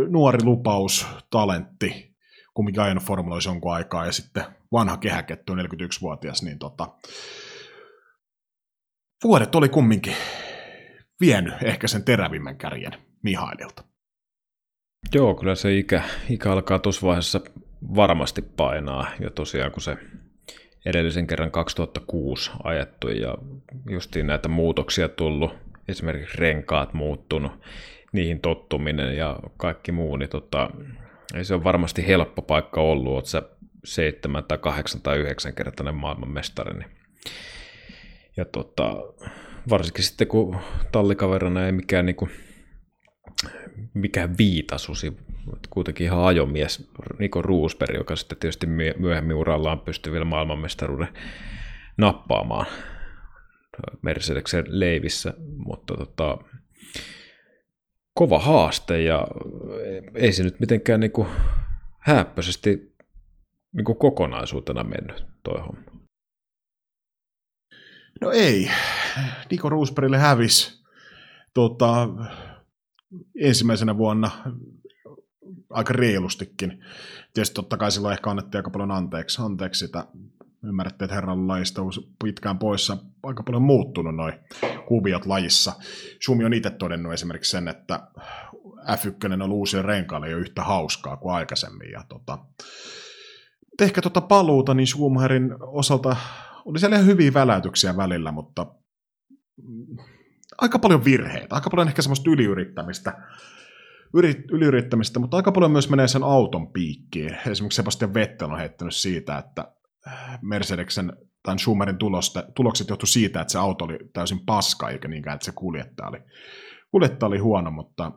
Nuori 0.10 0.44
lupaus, 0.44 1.08
talentti, 1.30 2.16
kumminkin 2.54 2.84
ajanut 2.84 3.04
formuloissa 3.04 3.50
jonkun 3.50 3.74
aikaa, 3.74 4.06
ja 4.06 4.12
sitten 4.12 4.44
vanha 4.72 4.98
kehäketty, 4.98 5.54
41-vuotias, 5.54 6.44
niin 6.44 6.60
tota, 6.60 6.88
vuodet 9.24 9.56
oli 9.56 9.70
kumminkin 9.70 10.16
vienyt 11.22 11.54
ehkä 11.64 11.88
sen 11.88 12.04
terävimmän 12.04 12.58
kärjen 12.58 12.94
Mihaililta. 13.24 13.84
Joo, 15.14 15.36
kyllä 15.36 15.56
se 15.56 15.78
ikä, 15.78 16.04
ikä 16.30 16.52
alkaa 16.52 16.80
tuossa 16.80 17.08
vaiheessa 17.08 17.42
varmasti 17.96 18.42
painaa, 18.42 19.08
ja 19.20 19.30
tosiaan 19.30 19.72
kun 19.72 19.82
se 19.82 19.98
edellisen 20.86 21.28
kerran 21.28 21.52
2006 21.52 22.52
ajettu 22.64 23.10
ja 23.10 23.38
justiin 23.90 24.28
näitä 24.28 24.48
muutoksia 24.50 25.10
tullut, 25.10 25.54
esimerkiksi 25.88 26.38
renkaat 26.38 26.94
muuttunut, 26.94 27.52
niihin 28.12 28.40
tottuminen 28.40 29.18
ja 29.18 29.40
kaikki 29.58 29.92
muu, 29.92 30.18
niin 30.18 30.30
tota, 30.30 30.70
ei 31.36 31.46
se 31.46 31.54
ole 31.54 31.64
varmasti 31.64 32.08
helppo 32.08 32.42
paikka 32.42 32.82
ollut, 32.82 33.14
oot 33.14 33.26
sä 33.26 33.44
seitsemän 33.84 34.44
tai 34.44 34.58
kahdeksan 34.58 35.02
tai 35.02 35.18
yhdeksän 35.18 35.54
kertainen 35.54 35.96
maailmanmestari. 35.96 36.74
Niin. 36.74 36.92
Ja 38.38 38.46
tota, 38.46 38.96
varsinkin 39.70 40.04
sitten 40.04 40.28
kun 40.28 40.58
tallikaverina 40.92 41.66
ei 41.66 41.72
mikään, 41.72 42.06
niin 42.06 42.16
kuin, 42.16 42.32
mikään 43.94 44.38
viitasusi, 44.38 45.18
kuitenkin 45.70 46.06
ihan 46.06 46.26
ajomies 46.26 46.90
Niko 47.20 47.42
Roosberg, 47.42 47.96
joka 47.96 48.16
sitten 48.16 48.38
tietysti 48.38 48.68
myöhemmin 48.98 49.36
urallaan 49.36 49.80
pystyy 49.80 50.14
vielä 50.14 50.26
maailmanmestaruuden 50.26 51.08
nappaamaan 51.98 52.66
Mercedeksen 54.02 54.66
leivissä, 54.68 55.34
mutta 55.58 55.94
tota, 55.98 56.38
kova 58.14 58.40
haaste 58.40 59.02
ja 59.02 59.28
ei 60.16 60.34
se 60.34 60.44
nyt 60.44 60.60
mitenkään 60.60 61.00
niin 61.00 61.12
kuin 61.12 61.28
häppöisesti 62.00 62.96
niin 63.72 63.86
kuin 63.86 63.98
kokonaisuutena 63.98 64.84
mennyt 64.84 65.26
toi 65.44 65.62
homma. 65.62 65.95
No 68.22 68.32
ei. 68.32 68.72
Niko 69.52 69.70
Roosbergille 69.70 70.18
hävisi 70.18 70.84
tota, 71.54 72.10
ensimmäisenä 73.42 73.98
vuonna 73.98 74.32
aika 75.70 75.94
reilustikin. 75.94 76.84
Tietysti 77.34 77.54
totta 77.54 77.78
kai 77.78 77.92
silloin 77.92 78.14
ehkä 78.14 78.30
annettiin 78.30 78.60
aika 78.60 78.70
paljon 78.70 78.92
anteeksi, 78.92 79.42
anteeksi 79.42 79.86
sitä 79.86 80.08
ymmärrätte, 80.64 81.06
että 81.06 81.16
herran 81.16 81.48
lajista 81.48 81.82
pitkään 82.24 82.60
poissa 82.60 82.98
aika 83.24 83.44
paljon 83.44 83.62
muuttunut 83.62 84.16
noin 84.16 84.34
kuviot 84.88 85.26
lajissa. 85.26 85.74
Sumi 86.26 86.46
on 86.46 86.54
itse 86.54 86.70
todennut 86.70 87.14
esimerkiksi 87.14 87.52
sen, 87.52 87.68
että 87.68 88.08
F1 88.78 89.44
on 89.44 89.52
uusien 89.52 89.86
renkaalle 89.86 90.30
jo 90.30 90.38
yhtä 90.38 90.64
hauskaa 90.64 91.18
kuin 91.18 91.36
aikaisemmin. 91.36 91.92
Ja 91.92 92.04
tota, 92.10 92.38
ehkä 93.82 94.02
tuota 94.02 94.22
paluuta, 94.22 94.74
niin 94.74 94.88
Schumacherin 94.88 95.56
osalta 95.62 96.16
oli 96.66 96.80
siellä 96.80 96.96
ihan 96.96 97.08
hyviä 97.08 97.34
väläytyksiä 97.34 97.98
välillä, 97.98 98.32
mutta 98.32 98.66
aika 100.58 100.80
paljon 100.80 101.06
virheitä, 101.06 101.56
aika 101.56 101.70
paljon 101.70 101.88
ehkä 101.88 102.02
semmoista 102.02 102.30
yliyrittämistä, 102.30 103.14
yliyrittämistä, 104.52 105.20
mutta 105.20 105.38
aika 105.38 105.52
paljon 105.52 105.72
myös 105.72 105.90
menee 105.90 106.08
sen 106.08 106.24
auton 106.24 106.72
piikkiin. 106.72 107.38
Esimerkiksi 107.48 107.76
Sebastian 107.76 108.14
Vettel 108.14 108.52
on 108.52 108.60
heittänyt 108.60 108.96
siitä, 108.96 109.38
että 109.38 109.72
Mercedeksen 110.42 111.14
tai 111.44 111.60
Schumerin 111.60 111.98
tulosta, 111.98 112.44
tulokset 112.56 112.90
johtu 112.90 113.06
siitä, 113.06 113.42
että 113.42 113.52
se 113.52 113.60
auto 113.60 113.86
oli 113.86 113.98
täysin 114.14 114.40
paska, 114.46 114.90
eikä 114.90 115.08
niinkään, 115.08 115.36
että 115.36 115.46
se 115.46 115.52
kuljettaja 115.52 116.10
oli, 116.10 116.20
kuljettaja 116.92 117.28
oli 117.28 117.38
huono, 117.38 117.72
mutta 117.72 118.12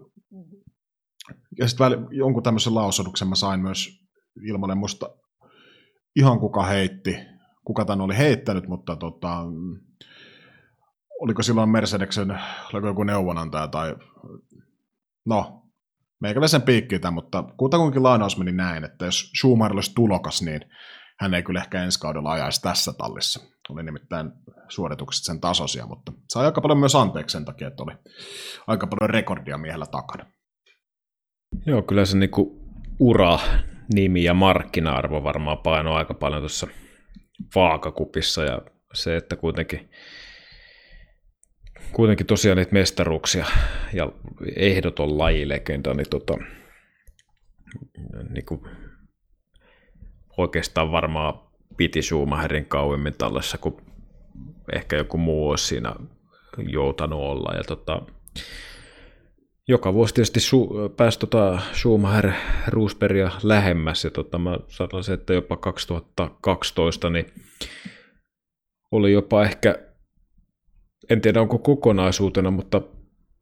ja 1.58 1.68
sitten 1.68 2.06
jonkun 2.10 2.42
tämmöisen 2.42 2.74
lausoduksen 2.74 3.28
mä 3.28 3.34
sain 3.34 3.60
myös 3.60 3.88
ilmoille 4.42 4.74
musta 4.74 5.10
ihan 6.16 6.40
kuka 6.40 6.62
heitti, 6.62 7.16
kuka 7.68 7.84
tämän 7.84 8.00
oli 8.00 8.16
heittänyt, 8.18 8.68
mutta 8.68 8.96
tota, 8.96 9.28
oliko 11.20 11.42
silloin 11.42 11.70
Mercedeksen, 11.70 12.38
oliko 12.72 12.86
joku 12.86 13.02
neuvonantaja 13.02 13.68
tai 13.68 13.96
no, 15.26 15.62
meikäläisen 16.20 16.62
piikki 16.62 16.98
tämän, 16.98 17.14
mutta 17.14 17.42
kutakuinkin 17.56 18.02
lainaus 18.02 18.38
meni 18.38 18.52
näin, 18.52 18.84
että 18.84 19.04
jos 19.04 19.32
Schumacher 19.38 19.74
olisi 19.74 19.94
tulokas, 19.94 20.42
niin 20.42 20.60
hän 21.20 21.34
ei 21.34 21.42
kyllä 21.42 21.60
ehkä 21.60 21.84
ensi 21.84 22.00
kaudella 22.00 22.32
ajaisi 22.32 22.62
tässä 22.62 22.92
tallissa. 22.92 23.40
Oli 23.68 23.82
nimittäin 23.82 24.30
suoritukset 24.68 25.24
sen 25.24 25.40
tasoisia, 25.40 25.86
mutta 25.86 26.12
sai 26.28 26.46
aika 26.46 26.60
paljon 26.60 26.78
myös 26.78 26.94
anteeksi 26.94 27.32
sen 27.32 27.44
takia, 27.44 27.68
että 27.68 27.82
oli 27.82 27.92
aika 28.66 28.86
paljon 28.86 29.10
rekordia 29.10 29.58
miehellä 29.58 29.86
takana. 29.86 30.26
Joo, 31.66 31.82
kyllä 31.82 32.04
se 32.04 32.16
niinku 32.16 32.60
ura, 32.98 33.38
nimi 33.94 34.24
ja 34.24 34.34
markkina-arvo 34.34 35.24
varmaan 35.24 35.58
painoi 35.58 35.96
aika 35.96 36.14
paljon 36.14 36.42
tuossa 36.42 36.66
vaakakupissa 37.54 38.44
ja 38.44 38.62
se, 38.94 39.16
että 39.16 39.36
kuitenkin, 39.36 39.90
kuitenkin 41.92 42.26
tosiaan 42.26 42.58
niitä 42.58 42.72
mestaruuksia 42.72 43.46
ja 43.92 44.12
ehdoton 44.56 45.18
lajilegenda, 45.18 45.94
niin, 45.94 46.10
tota, 46.10 46.34
niin 48.28 48.44
kuin 48.46 48.60
oikeastaan 50.36 50.92
varmaan 50.92 51.40
piti 51.76 52.02
Schumacherin 52.02 52.66
kauemmin 52.66 53.14
tallessa, 53.18 53.58
kun 53.58 53.82
ehkä 54.72 54.96
joku 54.96 55.18
muu 55.18 55.50
olisi 55.50 55.66
siinä 55.66 55.94
joutanut 56.58 57.20
olla. 57.20 57.56
Ja 57.56 57.64
tota, 57.64 58.02
joka 59.68 59.94
vuosi 59.94 60.14
tietysti 60.14 60.40
su- 60.40 60.88
pääsi 60.96 61.18
tota 61.18 61.60
Schumacher 61.72 62.32
Roosbergia 62.66 63.30
lähemmäs, 63.42 64.04
ja 64.04 64.10
tota, 64.10 64.38
mä 64.38 64.58
sanoisin, 64.68 65.14
että 65.14 65.34
jopa 65.34 65.56
2012 65.56 67.10
niin 67.10 67.26
oli 68.92 69.12
jopa 69.12 69.44
ehkä, 69.44 69.78
en 71.10 71.20
tiedä 71.20 71.40
onko 71.40 71.58
kokonaisuutena, 71.58 72.50
mutta 72.50 72.80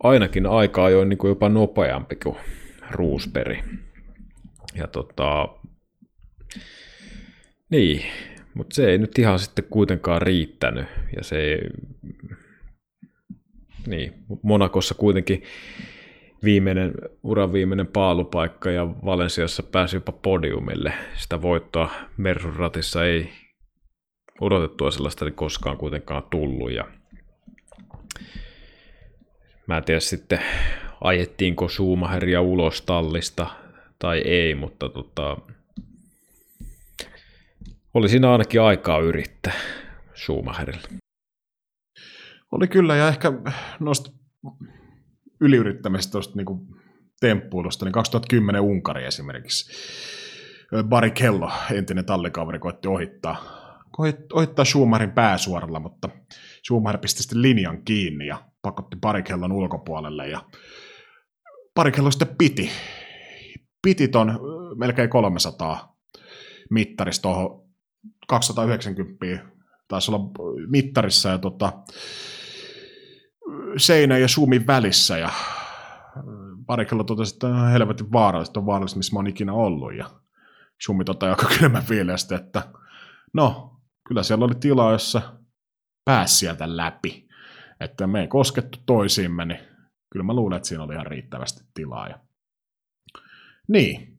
ainakin 0.02 0.46
aika 0.46 0.84
ajoin 0.84 1.08
niin 1.08 1.18
kuin 1.18 1.28
jopa 1.28 1.48
nopeampi 1.48 2.16
kuin 2.16 2.36
Roosberg. 2.90 3.58
Ja 4.74 4.86
tota, 4.86 5.48
niin, 7.70 8.02
mutta 8.54 8.74
se 8.74 8.90
ei 8.90 8.98
nyt 8.98 9.18
ihan 9.18 9.38
sitten 9.38 9.64
kuitenkaan 9.70 10.22
riittänyt, 10.22 10.86
ja 11.16 11.24
se 11.24 11.38
ei, 11.38 11.58
niin, 13.86 14.14
Monakossa 14.42 14.94
kuitenkin 14.94 15.42
viimeinen, 16.44 16.92
uran 17.22 17.52
viimeinen 17.52 17.86
paalupaikka 17.86 18.70
ja 18.70 18.86
Valensiassa 19.04 19.62
pääsi 19.62 19.96
jopa 19.96 20.12
podiumille. 20.12 20.92
Sitä 21.14 21.42
voittoa 21.42 21.90
Mersun 22.16 22.56
ratissa 22.56 23.04
ei 23.04 23.30
odotettua 24.40 24.90
sellaista 24.90 25.24
niin 25.24 25.34
koskaan 25.34 25.76
kuitenkaan 25.76 26.22
tullut. 26.30 26.72
Ja 26.72 26.84
mä 29.66 29.76
en 29.76 29.84
tiedä 29.84 30.00
sitten 30.00 30.40
ajettiinko 31.00 31.68
Schumacheria 31.68 32.40
ulos 32.40 32.82
tallista 32.82 33.46
tai 33.98 34.18
ei, 34.18 34.54
mutta 34.54 34.88
tota, 34.88 35.36
oli 37.94 38.08
siinä 38.08 38.32
ainakin 38.32 38.60
aikaa 38.60 38.98
yrittää 38.98 39.54
Schumacherille. 40.14 40.88
Oli 42.52 42.68
kyllä, 42.68 42.96
ja 42.96 43.08
ehkä 43.08 43.32
noista 43.80 44.10
yliyrittämisestä 45.40 46.12
tuosta 46.12 46.36
niin 46.36 46.76
temppuilusta, 47.20 47.84
niin 47.84 47.92
2010 47.92 48.62
Unkari 48.62 49.04
esimerkiksi. 49.04 49.72
Bari 50.88 51.10
Kello, 51.10 51.50
entinen 51.72 52.04
tallikaveri, 52.04 52.58
koitti 52.58 52.88
ohittaa, 52.88 53.36
ohittaa 54.32 54.64
Schumacherin 54.64 55.14
pääsuoralla, 55.14 55.80
mutta 55.80 56.08
Schumacher 56.66 56.98
pisti 56.98 57.22
sitten 57.22 57.42
linjan 57.42 57.84
kiinni 57.84 58.26
ja 58.26 58.44
pakotti 58.62 58.96
Barikellon 59.00 59.52
ulkopuolelle 59.52 60.28
ja 60.28 60.40
Barikello 61.74 62.10
sitten 62.10 62.36
piti, 62.38 62.70
piti 63.82 64.08
ton 64.08 64.40
melkein 64.76 65.10
300 65.10 65.96
mittarista 66.70 67.22
tuohon 67.22 67.66
290 68.28 69.16
taisi 69.88 70.10
olla 70.10 70.30
mittarissa 70.68 71.28
ja 71.28 71.38
tota, 71.38 71.72
seinä 73.76 74.18
ja 74.18 74.28
suumin 74.28 74.66
välissä 74.66 75.18
ja 75.18 75.30
Barikella 76.66 77.04
totesi, 77.04 77.34
että 77.34 77.46
on 77.46 77.70
helvetin 77.70 78.12
vaarallista, 78.12 78.60
on 78.60 78.66
vaarallista, 78.66 78.96
missä 78.96 79.12
mä 79.12 79.18
oon 79.18 79.26
ikinä 79.26 79.52
ollut 79.52 79.94
ja 79.94 80.10
Sumi 80.82 81.04
tota 81.04 81.30
aika 81.30 81.48
kylmän 81.58 81.82
fiilestä, 81.82 82.36
että 82.36 82.62
no, 83.32 83.76
kyllä 84.08 84.22
siellä 84.22 84.44
oli 84.44 84.54
tila, 84.54 84.92
jossa 84.92 85.22
pääsi 86.04 86.34
sieltä 86.34 86.76
läpi, 86.76 87.28
että 87.80 88.06
me 88.06 88.20
ei 88.20 88.28
koskettu 88.28 88.78
toisiimme, 88.86 89.44
niin 89.44 89.60
kyllä 90.12 90.24
mä 90.24 90.34
luulen, 90.34 90.56
että 90.56 90.68
siinä 90.68 90.84
oli 90.84 90.94
ihan 90.94 91.06
riittävästi 91.06 91.64
tilaa. 91.74 92.08
Ja... 92.08 92.18
Niin, 93.68 94.15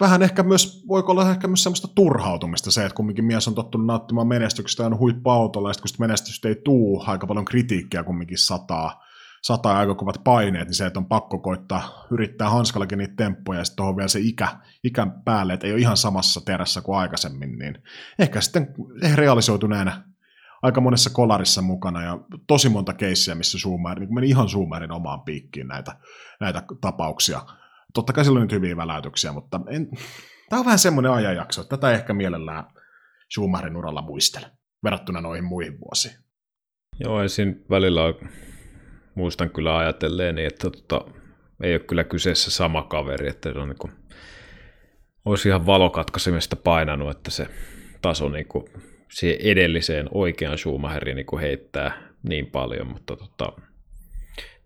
vähän 0.00 0.22
ehkä 0.22 0.42
myös, 0.42 0.84
voiko 0.88 1.12
olla 1.12 1.30
ehkä 1.30 1.48
myös 1.48 1.62
semmoista 1.62 1.88
turhautumista 1.94 2.70
se, 2.70 2.84
että 2.84 2.96
kumminkin 2.96 3.24
mies 3.24 3.48
on 3.48 3.54
tottunut 3.54 3.86
nauttimaan 3.86 4.26
menestyksestä 4.26 4.86
on 4.86 4.98
huippa-autolla, 4.98 5.70
ja 5.70 5.74
kun 5.80 5.88
sitä 5.88 6.00
menestystä 6.00 6.48
ei 6.48 6.56
tuu, 6.64 7.04
aika 7.06 7.26
paljon 7.26 7.44
kritiikkiä 7.44 8.04
kumminkin 8.04 8.38
sataa, 8.38 9.04
sataa 9.42 9.78
aika 9.78 9.94
kovat 9.94 10.24
paineet, 10.24 10.68
niin 10.68 10.74
se, 10.74 10.86
että 10.86 11.00
on 11.00 11.06
pakko 11.06 11.38
koittaa 11.38 12.06
yrittää 12.10 12.50
hanskallakin 12.50 12.98
niitä 12.98 13.14
temppuja, 13.16 13.58
ja 13.58 13.64
sitten 13.64 13.76
tuohon 13.76 13.96
vielä 13.96 14.08
se 14.08 14.20
ikä, 14.20 14.48
ikän 14.84 15.22
päälle, 15.24 15.54
että 15.54 15.66
ei 15.66 15.72
ole 15.72 15.80
ihan 15.80 15.96
samassa 15.96 16.40
terässä 16.40 16.80
kuin 16.80 16.98
aikaisemmin, 16.98 17.58
niin 17.58 17.82
ehkä 18.18 18.40
sitten 18.40 18.74
realisoituneena 19.14 20.02
aika 20.62 20.80
monessa 20.80 21.10
kolarissa 21.10 21.62
mukana 21.62 22.02
ja 22.02 22.18
tosi 22.46 22.68
monta 22.68 22.94
keissiä, 22.94 23.34
missä 23.34 23.58
Schumacher, 23.58 24.00
niin 24.00 24.14
meni 24.14 24.28
ihan 24.28 24.48
Schumacherin 24.48 24.92
omaan 24.92 25.20
piikkiin 25.20 25.68
näitä, 25.68 25.96
näitä 26.40 26.62
tapauksia. 26.80 27.40
Totta 27.94 28.12
kai 28.12 28.24
sillä 28.24 28.36
on 28.36 28.42
nyt 28.42 28.52
hyviä 28.52 28.76
väläytyksiä, 28.76 29.32
mutta 29.32 29.60
en, 29.68 29.88
tämä 30.48 30.60
on 30.60 30.66
vähän 30.66 30.78
semmoinen 30.78 31.12
ajanjakso, 31.12 31.60
että 31.60 31.76
tätä 31.76 31.92
ehkä 31.92 32.14
mielellään 32.14 32.64
Schumacherin 33.32 33.76
uralla 33.76 34.02
muistele 34.02 34.46
verrattuna 34.84 35.20
noihin 35.20 35.44
muihin 35.44 35.80
vuosiin. 35.80 36.14
Joo, 37.00 37.22
ensin 37.22 37.64
välillä 37.70 38.00
muistan 39.14 39.50
kyllä 39.50 39.78
ajatelleen, 39.78 40.38
että 40.38 40.70
tota, 40.70 41.04
ei 41.62 41.72
ole 41.72 41.80
kyllä 41.80 42.04
kyseessä 42.04 42.50
sama 42.50 42.82
kaveri, 42.82 43.28
että 43.28 43.52
se 43.52 43.58
on 43.58 43.68
niin 43.68 43.78
kuin, 43.78 43.92
olisi 45.24 45.48
ihan 45.48 45.66
valokatkaisemista 45.66 46.56
painanut, 46.56 47.10
että 47.10 47.30
se 47.30 47.48
taso 48.02 48.28
niin 48.28 48.48
kuin, 48.48 48.64
siihen 49.10 49.40
edelliseen 49.40 50.08
oikean 50.10 50.58
Schumacheriin 50.58 51.16
niin 51.16 51.40
heittää 51.40 52.02
niin 52.22 52.46
paljon, 52.46 52.86
mutta 52.86 53.16
tota, 53.16 53.52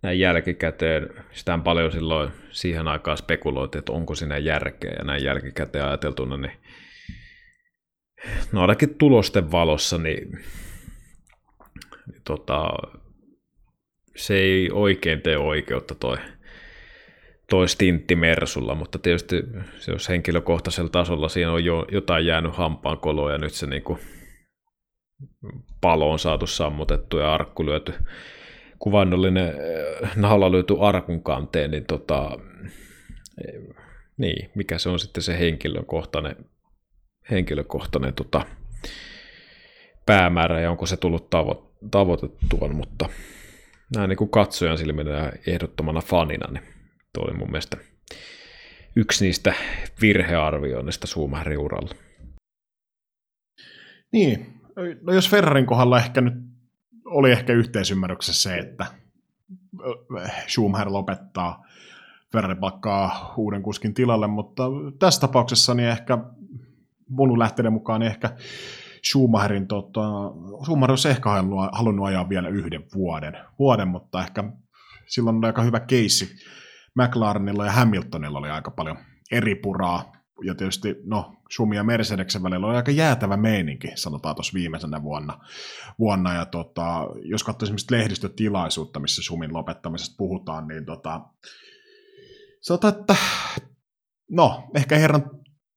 näin 0.02 0.20
jälkikäteen, 0.20 1.10
sitä 1.32 1.58
paljon 1.64 1.92
silloin 1.92 2.30
siihen 2.50 2.88
aikaan 2.88 3.16
spekuloitiin, 3.16 3.78
että 3.78 3.92
onko 3.92 4.14
siinä 4.14 4.38
järkeä, 4.38 4.94
ja 4.98 5.04
näin 5.04 5.24
jälkikäteen 5.24 5.84
ajateltuna, 5.84 6.36
niin 6.36 6.52
no 8.52 8.60
ainakin 8.60 8.94
tulosten 8.94 9.52
valossa, 9.52 9.98
niin, 9.98 10.30
niin 12.06 12.22
tota, 12.24 12.68
se 14.16 14.34
ei 14.34 14.70
oikein 14.72 15.20
tee 15.20 15.38
oikeutta 15.38 15.94
toi, 15.94 16.16
toi 17.50 17.68
stintti 17.68 18.16
Mersulla, 18.16 18.74
mutta 18.74 18.98
tietysti 18.98 19.42
se 19.78 19.92
jos 19.92 20.08
henkilökohtaisella 20.08 20.90
tasolla 20.90 21.28
siinä 21.28 21.52
on 21.52 21.64
jo 21.64 21.86
jotain 21.92 22.26
jäänyt 22.26 22.56
hampaan 22.56 22.98
koloa 22.98 23.32
ja 23.32 23.38
nyt 23.38 23.52
se 23.52 23.66
niinku 23.66 23.98
palo 25.80 26.12
on 26.12 26.18
saatu 26.18 26.46
sammutettu 26.46 27.18
ja 27.18 27.34
arkku 27.34 27.66
lyöty 27.66 27.94
kuvannollinen 28.78 29.48
äh, 29.48 30.16
nahalla 30.16 30.52
löyty 30.52 30.74
arkun 30.80 31.22
kanteen, 31.22 31.70
niin, 31.70 31.84
tota, 31.84 32.38
niin 34.16 34.50
mikä 34.54 34.78
se 34.78 34.88
on 34.88 34.98
sitten 34.98 35.22
se 35.22 35.38
henkilökohtainen, 35.38 36.36
henkilökohtainen 37.30 38.14
tota, 38.14 38.46
päämäärä 40.06 40.60
ja 40.60 40.70
onko 40.70 40.86
se 40.86 40.96
tullut 40.96 41.34
tavo- 41.34 41.68
tavoitettua, 41.90 42.68
mutta 42.68 43.08
näin 43.96 44.08
niin 44.08 44.16
kuin 44.16 44.30
katsojan 44.30 44.78
silminä 44.78 45.10
ja 45.10 45.32
ehdottomana 45.46 46.00
fanina, 46.00 46.52
niin 46.52 46.64
tuo 47.12 47.24
oli 47.24 47.34
mun 47.34 47.50
mielestä 47.50 47.76
yksi 48.96 49.24
niistä 49.24 49.54
virhearvioinnista 50.00 51.06
Schumacherin. 51.06 51.58
Niin, 54.12 54.60
no 55.02 55.12
jos 55.12 55.30
Ferrarin 55.30 55.66
kohdalla 55.66 55.98
ehkä 55.98 56.20
nyt 56.20 56.34
oli 57.10 57.30
ehkä 57.32 57.52
yhteisymmärryksessä 57.52 58.42
se, 58.42 58.58
että 58.58 58.86
Schumacher 60.48 60.92
lopettaa, 60.92 61.64
Ferrari 62.32 62.54
palkkaa 62.54 63.34
uuden 63.36 63.62
kuskin 63.62 63.94
tilalle, 63.94 64.26
mutta 64.26 64.62
tässä 64.98 65.20
tapauksessa 65.20 65.74
niin 65.74 65.88
ehkä 65.88 66.18
mun 67.08 67.38
lähteiden 67.38 67.72
mukaan 67.72 68.00
niin 68.00 68.10
ehkä 68.10 68.30
Schumacherin, 69.10 69.66
tota, 69.66 70.00
Schumacher 70.64 70.92
olisi 70.92 71.08
ehkä 71.08 71.30
halunnut, 71.30 71.68
halunnut 71.72 72.06
ajaa 72.06 72.28
vielä 72.28 72.48
yhden 72.48 72.84
vuoden, 72.94 73.38
vuoden, 73.58 73.88
mutta 73.88 74.20
ehkä 74.20 74.44
silloin 75.06 75.36
oli 75.36 75.46
aika 75.46 75.62
hyvä 75.62 75.80
keissi. 75.80 76.28
McLarenilla 76.94 77.64
ja 77.64 77.72
Hamiltonilla 77.72 78.38
oli 78.38 78.50
aika 78.50 78.70
paljon 78.70 78.96
eri 79.32 79.54
puraa, 79.54 80.12
ja 80.44 80.54
tietysti, 80.54 80.96
no, 81.04 81.36
Sumi 81.50 81.76
ja 81.76 81.84
Mercedeksen 81.84 82.42
välillä 82.42 82.66
oli 82.66 82.76
aika 82.76 82.90
jäätävä 82.90 83.36
meininki, 83.36 83.88
sanotaan 83.94 84.34
tuossa 84.34 84.54
viimeisenä 84.54 85.02
vuonna. 85.02 85.38
vuonna 85.98 86.34
ja 86.34 86.46
tota, 86.46 87.08
jos 87.22 87.44
katsoo 87.44 87.66
esimerkiksi 87.66 87.94
lehdistötilaisuutta, 87.94 89.00
missä 89.00 89.22
Sumin 89.22 89.54
lopettamisesta 89.54 90.14
puhutaan, 90.18 90.68
niin 90.68 90.84
tota, 90.84 91.20
sanotaan, 92.60 92.94
että 93.00 93.16
no, 94.30 94.70
ehkä 94.74 94.98
herran 94.98 95.30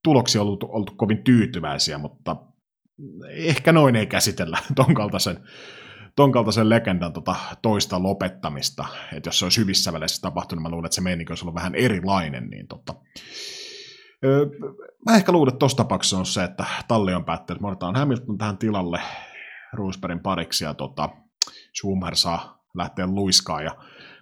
tuloksia 0.03 0.41
on 0.41 0.47
ollut, 0.47 0.63
oltu 0.63 0.93
kovin 0.95 1.23
tyytyväisiä, 1.23 1.97
mutta 1.97 2.35
ehkä 3.29 3.71
noin 3.71 3.95
ei 3.95 4.07
käsitellä 4.07 4.57
ton 4.75 4.93
kaltaisen, 4.93 5.37
ton 6.15 6.31
kaltaisen 6.31 6.69
legendan 6.69 7.13
tota, 7.13 7.35
toista 7.61 8.03
lopettamista. 8.03 8.85
että 9.13 9.27
jos 9.27 9.39
se 9.39 9.45
olisi 9.45 9.61
hyvissä 9.61 9.93
väleissä 9.93 10.21
tapahtunut, 10.21 10.63
mä 10.63 10.69
luulen, 10.69 10.85
että 10.85 10.95
se 10.95 11.01
meininki 11.01 11.31
olisi 11.31 11.43
ollut 11.43 11.55
vähän 11.55 11.75
erilainen, 11.75 12.49
niin 12.49 12.67
tota, 12.67 12.93
Mä 15.09 15.15
ehkä 15.15 15.31
luulen, 15.31 15.51
että 15.51 15.59
tuossa 15.59 15.77
tapauksessa 15.77 16.17
on 16.17 16.25
se, 16.25 16.43
että 16.43 16.65
talli 16.87 17.13
on 17.13 17.25
päättänyt, 17.25 17.57
että 17.57 17.61
me 17.61 17.67
otetaan 17.67 17.95
Hamilton 17.95 18.37
tähän 18.37 18.57
tilalle 18.57 19.01
Roosbergin 19.73 20.19
pariksi 20.19 20.63
ja 20.63 20.73
tota, 20.73 21.09
Schumacher 21.77 22.15
saa 22.15 22.63
lähteä 22.73 23.07
luiskaan. 23.07 23.63
Ja 23.63 23.75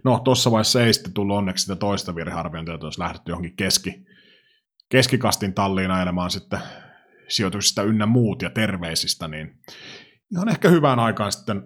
no, 0.04 0.20
tuossa 0.20 0.52
vaiheessa 0.52 0.84
ei 0.84 0.94
sitten 0.94 1.14
tullut 1.14 1.38
onneksi 1.38 1.62
sitä 1.62 1.76
toista 1.76 2.16
virhearviointia, 2.16 2.74
että 2.74 2.86
olisi 2.86 3.00
lähdetty 3.00 3.32
johonkin 3.32 3.56
keski, 3.56 4.06
keskikastin 4.90 5.54
talliin 5.54 5.92
ajelemaan 5.92 6.32
sitten 6.32 6.60
sijoituksista 7.28 7.84
ynnä 7.84 8.06
muut 8.06 8.42
ja 8.42 8.50
terveisistä, 8.50 9.28
niin 9.28 9.60
ihan 10.32 10.50
ehkä 10.50 10.70
hyvään 10.70 11.00
aikaan 11.00 11.32
sitten, 11.32 11.64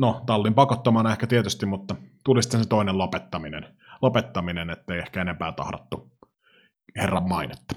no 0.00 0.22
tallin 0.26 0.54
pakottamana 0.54 1.12
ehkä 1.12 1.26
tietysti, 1.26 1.66
mutta 1.66 1.96
tuli 2.24 2.42
sitten 2.42 2.62
se 2.62 2.68
toinen 2.68 2.98
lopettaminen, 2.98 3.76
lopettaminen 4.02 4.70
ettei 4.70 4.98
ehkä 4.98 5.20
enempää 5.20 5.52
tahdattu 5.52 6.19
herran 6.96 7.28
mainetta. 7.28 7.76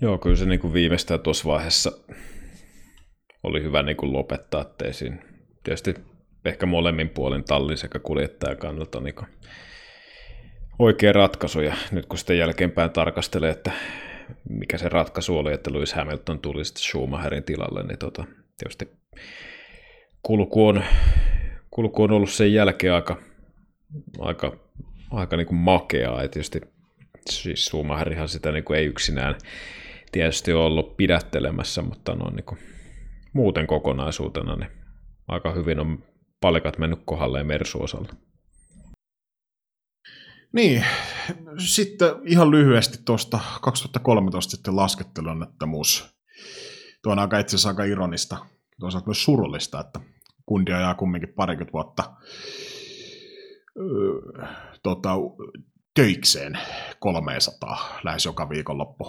Joo, 0.00 0.18
kyllä 0.18 0.36
se 0.36 0.46
niin 0.46 0.60
kuin 0.60 0.72
viimeistään 0.72 1.20
tuossa 1.20 1.48
vaiheessa 1.48 1.92
oli 3.42 3.62
hyvä 3.62 3.82
niin 3.82 3.96
kuin 3.96 4.12
lopettaa, 4.12 4.62
ettei 4.62 4.92
siinä 4.92 5.16
tietysti 5.64 5.94
ehkä 6.44 6.66
molemmin 6.66 7.08
puolin 7.08 7.44
tallin 7.44 7.78
sekä 7.78 7.98
kuljettajan 7.98 8.56
kannalta 8.56 9.00
niin 9.00 9.14
oikea 10.78 11.12
ratkaisu. 11.12 11.60
Ja 11.60 11.76
nyt 11.90 12.06
kun 12.06 12.18
sitten 12.18 12.38
jälkeenpäin 12.38 12.90
tarkastelee, 12.90 13.50
että 13.50 13.72
mikä 14.48 14.78
se 14.78 14.88
ratkaisu 14.88 15.38
oli, 15.38 15.52
että 15.52 15.72
Lewis 15.72 15.94
Hamilton 15.94 16.40
tuli 16.40 16.64
sitten 16.64 16.82
Schumacherin 16.82 17.44
tilalle, 17.44 17.82
niin 17.82 17.98
tota, 17.98 18.24
tietysti 18.58 18.88
kulku 20.22 20.66
on, 20.66 20.84
kulku 21.70 22.02
on 22.02 22.12
ollut 22.12 22.30
sen 22.30 22.52
jälkeen 22.52 22.94
aika, 22.94 23.16
aika, 24.18 24.56
aika 25.10 25.36
niin 25.36 25.46
kuin 25.46 25.58
makeaa. 25.58 26.22
Ja 26.22 26.28
tietysti 26.28 26.60
siis 27.30 27.64
Schumacherihan 27.64 28.28
sitä 28.28 28.52
niin 28.52 28.64
kuin 28.64 28.78
ei 28.78 28.86
yksinään 28.86 29.34
tietysti 30.12 30.52
ollut 30.52 30.96
pidättelemässä, 30.96 31.82
mutta 31.82 32.14
no, 32.14 32.30
niin 32.30 32.44
kuin 32.44 32.58
muuten 33.32 33.66
kokonaisuutena 33.66 34.56
niin 34.56 34.70
aika 35.28 35.52
hyvin 35.52 35.80
on 35.80 36.04
palikat 36.40 36.78
mennyt 36.78 37.00
kohdalleen 37.04 37.46
Mersu 37.46 37.82
osalla. 37.82 38.12
Niin, 40.52 40.84
sitten 41.58 42.08
ihan 42.24 42.50
lyhyesti 42.50 42.98
tuosta 43.04 43.40
2013 43.62 44.50
sitten 44.50 44.76
laskettelunnettomuus. 44.76 46.18
Tuo 47.02 47.12
on 47.12 47.18
aika 47.18 47.38
itse 47.38 47.56
asiassa 47.56 47.68
aika 47.68 47.84
ironista, 47.84 48.36
toisaalta 48.80 49.06
myös 49.06 49.24
surullista, 49.24 49.80
että 49.80 50.00
kundi 50.46 50.72
ajaa 50.72 50.94
kumminkin 50.94 51.34
parikymmentä 51.34 51.72
vuotta 51.72 52.12
öö, 53.76 54.46
tota, 54.82 55.10
töikseen 55.98 56.58
300 56.98 57.98
lähes 58.04 58.24
joka 58.24 58.48
viikonloppu, 58.48 59.06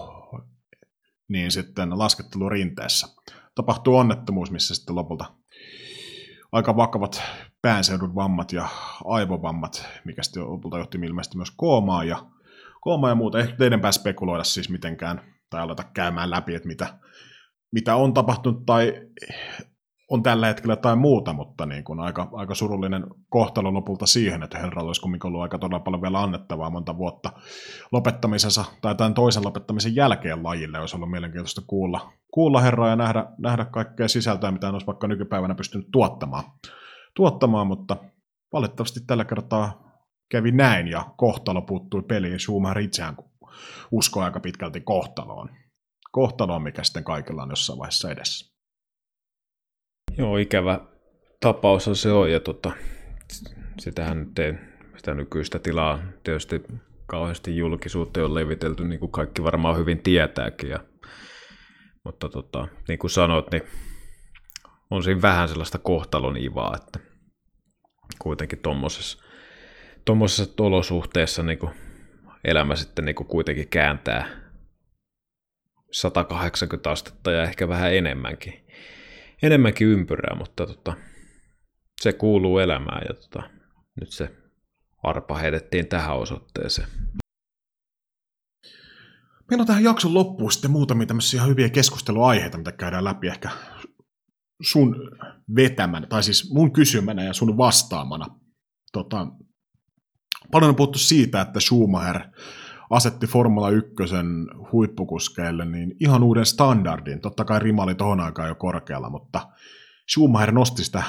niin 1.28 1.52
sitten 1.52 2.00
laskettelu 2.00 2.50
rinteessä. 2.50 3.08
Tapahtuu 3.56 3.98
onnettomuus, 3.98 4.52
missä 4.52 4.76
sitten 4.76 4.96
lopulta 4.96 5.26
aika 6.52 6.76
vakavat 6.76 7.22
päänseudun 7.62 8.16
vammat 8.16 8.52
ja 8.52 8.68
aivovammat, 9.06 9.86
mikä 10.06 10.24
sitten 10.24 10.52
lopulta 10.52 10.78
johti 10.78 10.98
ilmeisesti 10.98 11.38
myös 11.38 11.52
koomaan 11.58 12.08
ja, 12.08 12.26
koomaan 12.82 13.12
ja 13.12 13.16
muuta. 13.16 13.40
Ei 13.40 13.48
teidän 13.58 13.94
spekuloida 13.94 14.44
siis 14.44 14.70
mitenkään 14.70 15.36
tai 15.50 15.62
aleta 15.62 15.84
käymään 15.84 16.30
läpi, 16.30 16.56
että 16.56 16.68
mitä, 16.68 17.00
mitä 17.72 17.96
on 17.96 18.14
tapahtunut 18.14 18.66
tai 18.66 18.94
on 20.10 20.24
tällä 20.24 20.48
hetkellä 20.48 20.76
tai 20.76 20.96
muuta, 20.96 21.34
mutta 21.34 21.66
niin 21.66 21.84
kuin 21.84 22.00
aika, 22.00 22.30
aika 22.34 22.56
surullinen 22.56 23.06
kohtalo 23.30 23.74
lopulta 23.74 24.06
siihen, 24.06 24.44
että 24.44 24.58
Herralla 24.58 24.90
olisi 24.90 25.02
kumminkin 25.02 25.28
ollut 25.28 25.42
aika 25.42 25.58
todella 25.58 25.80
paljon 25.80 26.02
vielä 26.02 26.22
annettavaa 26.22 26.70
monta 26.70 26.98
vuotta 26.98 27.32
lopettamisensa 27.92 28.66
tai 28.82 28.96
tämän 28.96 29.14
toisen 29.14 29.46
lopettamisen 29.46 29.96
jälkeen 29.96 30.44
lajille. 30.44 30.80
Olisi 30.80 30.96
ollut 30.96 31.12
mielenkiintoista 31.12 31.62
kuulla, 31.68 32.14
kuulla 32.32 32.62
Herraa 32.62 32.90
ja 32.90 32.96
nähdä, 32.96 33.26
nähdä 33.38 33.66
kaikkea 33.66 34.08
sisältöä, 34.08 34.52
mitä 34.52 34.68
hän 34.68 34.76
olisi 34.76 34.88
vaikka 34.88 35.08
nykypäivänä 35.08 35.56
pystynyt 35.56 35.88
tuottamaan, 35.92 36.44
tuottamaan 37.16 37.68
mutta 37.68 37.98
valitettavasti 38.54 39.00
tällä 39.08 39.26
kertaa 39.26 39.90
kävi 40.32 40.52
näin 40.52 40.88
ja 40.88 41.06
kohtalo 41.18 41.62
puuttui 41.62 42.02
peliin 42.02 42.40
Schumacher 42.40 42.80
itseään, 42.80 43.18
uskoi 43.92 44.24
aika 44.24 44.40
pitkälti 44.40 44.82
kohtaloon. 44.82 45.50
Kohtaloon, 46.12 46.62
mikä 46.62 46.84
sitten 46.84 47.04
kaikilla 47.04 47.44
on 47.44 47.50
jossain 47.50 47.80
vaiheessa 47.80 48.12
edessä. 48.12 48.59
Joo, 50.20 50.38
ikävä 50.38 50.80
tapaus 51.40 51.90
se 51.94 52.12
on, 52.12 52.32
ja 52.32 52.40
tota, 52.40 52.72
sitähän 53.80 54.20
nyt 54.20 54.40
ei, 54.40 54.54
sitä 54.98 55.14
nykyistä 55.14 55.60
tilaa 55.60 56.00
tietysti 56.24 56.64
kauheasti 57.06 57.58
julkisuutta 57.58 58.26
on 58.26 58.34
levitelty, 58.34 58.84
niin 58.84 59.00
kuin 59.00 59.12
kaikki 59.12 59.44
varmaan 59.44 59.78
hyvin 59.78 60.00
tietääkin. 60.00 60.70
Ja, 60.70 60.80
mutta 62.04 62.30
tota, 62.30 62.68
niin 62.88 63.00
kuin 63.00 63.12
sanoit, 63.12 63.52
niin 63.52 63.64
on 64.90 65.04
siinä 65.04 65.22
vähän 65.22 65.50
sellaista 65.50 65.78
kohtalon 65.78 66.38
ivaa, 66.38 66.76
että 66.76 67.00
kuitenkin 68.20 68.60
tuommoisessa 68.60 69.24
tuommoisessa 70.06 70.54
olosuhteessa 70.64 71.44
niin 71.44 71.60
kuin 71.60 71.72
elämä 72.44 72.76
sitten 72.76 73.06
niin 73.06 73.16
kuin 73.16 73.28
kuitenkin 73.28 73.68
kääntää 73.68 74.28
180 75.92 76.92
astetta 76.92 77.32
ja 77.32 77.44
ehkä 77.44 77.68
vähän 77.68 77.94
enemmänkin 77.94 78.69
enemmänkin 79.44 79.88
ympyrää, 79.88 80.36
mutta 80.36 80.66
tota, 80.66 80.94
se 82.02 82.14
kuuluu 82.14 82.60
elämään 82.60 83.02
ja 83.08 83.14
tota, 83.14 83.50
nyt 84.00 84.12
se 84.12 84.36
arpa 85.04 85.38
heitettiin 85.38 85.88
tähän 85.88 86.18
osoitteeseen. 86.18 86.88
Meillä 89.50 89.62
on 89.62 89.68
tähän 89.68 89.84
jakson 89.84 90.14
loppuun 90.14 90.52
sitten 90.52 90.72
muutamia 90.72 91.08
tämmöisiä 91.08 91.44
hyviä 91.44 91.70
keskusteluaiheita, 91.70 92.58
mitä 92.58 92.72
käydään 92.72 93.04
läpi 93.04 93.28
ehkä 93.28 93.50
sun 94.62 94.96
vetämänä, 95.56 96.08
tai 96.08 96.24
siis 96.24 96.54
mun 96.54 96.74
kysymänä 96.74 97.24
ja 97.24 97.34
sun 97.34 97.58
vastaamana. 97.58 98.26
Tota, 98.92 99.28
paljon 100.52 100.70
on 100.70 100.76
puhuttu 100.76 101.00
siitä, 101.00 101.42
että 101.42 101.60
Schumacher 101.60 102.20
asetti 102.90 103.28
Formula 103.28 103.70
1 103.70 103.94
huippukuskeille 104.72 105.66
niin 105.66 105.96
ihan 106.00 106.24
uuden 106.24 106.46
standardin. 106.46 107.22
Totta 107.22 107.46
kai 107.46 107.60
rima 107.60 107.84
oli 107.84 107.96
tohon 107.96 108.20
aikaan 108.20 108.48
jo 108.48 108.56
korkealla, 108.56 109.10
mutta 109.10 109.50
Schumacher 110.12 110.52
nosti 110.52 110.84
sitä 110.84 111.04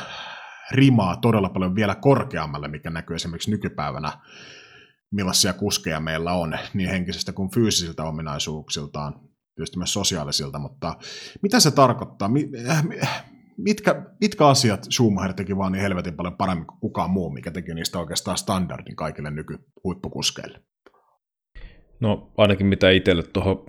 rimaa 0.73 1.17
todella 1.17 1.49
paljon 1.49 1.75
vielä 1.75 1.95
korkeammalle, 1.95 2.69
mikä 2.69 2.91
näkyy 2.91 3.17
esimerkiksi 3.17 3.51
nykypäivänä, 3.51 4.13
millaisia 5.11 5.53
kuskeja 5.53 6.01
meillä 6.01 6.33
on, 6.33 6.59
niin 6.75 6.91
henkisestä 6.91 7.33
kuin 7.33 7.51
fyysisiltä 7.51 8.05
ominaisuuksiltaan, 8.05 9.21
tietysti 9.55 9.79
myös 9.79 9.93
sosiaalisilta, 9.93 10.59
mutta 10.59 10.97
mitä 11.43 11.61
se 11.61 11.71
tarkoittaa? 11.71 12.31
Äh, 12.69 12.85
mitkä, 13.57 14.07
mitkä 14.21 14.47
asiat 14.47 14.87
Schumacher 14.91 15.33
teki 15.33 15.57
vaan 15.57 15.73
niin 15.73 15.83
helvetin 15.83 16.17
paljon 16.17 16.37
paremmin 16.37 16.67
kuin 16.67 16.81
kukaan 16.81 17.11
muu, 17.11 17.31
mikä 17.31 17.51
teki 17.51 17.75
niistä 17.75 17.99
oikeastaan 17.99 18.37
standardin 18.37 18.97
kaikille 18.97 19.31
nykyhuippukuskeille? 19.31 20.61
No 22.01 22.31
ainakin 22.37 22.67
mitä 22.67 22.91
itselle 22.91 23.23
tuohon 23.23 23.67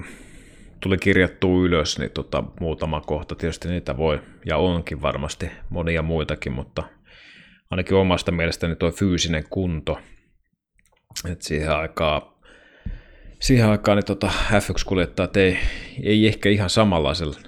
tuli 0.80 0.98
kirjattua 0.98 1.64
ylös, 1.64 2.00
niin 2.00 2.12
tota, 2.12 2.44
muutama 2.60 3.02
kohta. 3.02 3.36
Tietysti 3.36 3.68
niitä 3.68 3.98
voi 3.98 4.22
ja 4.46 4.58
onkin 4.58 5.02
varmasti 5.02 5.52
monia 5.70 6.02
muitakin, 6.02 6.52
mutta 6.52 6.84
ainakin 7.72 7.98
omasta 7.98 8.32
mielestäni 8.32 8.76
tuo 8.76 8.92
fyysinen 8.92 9.44
kunto, 9.50 10.00
että 11.32 11.46
siihen 11.46 11.72
aikaan 11.72 12.22
siihen 13.42 13.70
aikaan 13.70 13.98
niin 13.98 14.06
tota 14.06 14.32
F1-kuljettajat 14.52 15.38
ei, 15.38 15.58
ei 16.04 16.28
ehkä 16.28 16.50
ihan 16.50 16.70
samanlaisella 16.70 17.40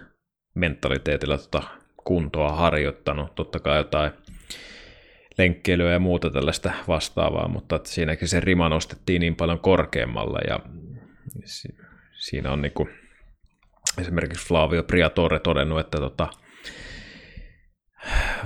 mentaliteetillä 0.55 1.37
tota 1.37 1.63
kuntoa 2.03 2.51
harjoittanut. 2.51 3.35
Totta 3.35 3.59
kai 3.59 3.77
jotain 3.77 4.11
lenkkeilyä 5.37 5.91
ja 5.91 5.99
muuta 5.99 6.29
tällaista 6.29 6.71
vastaavaa, 6.87 7.47
mutta 7.47 7.75
että 7.75 7.89
siinäkin 7.89 8.27
se 8.27 8.39
rima 8.39 8.69
nostettiin 8.69 9.19
niin 9.19 9.35
paljon 9.35 9.59
korkeammalle 9.59 10.39
ja 10.47 10.59
siinä 12.17 12.51
on 12.51 12.61
niin 12.61 12.73
kuin, 12.73 12.89
esimerkiksi 14.01 14.47
Flavio 14.47 14.83
Priatore 14.83 15.39
todennut, 15.39 15.79
että 15.79 15.97
tota, 15.97 16.27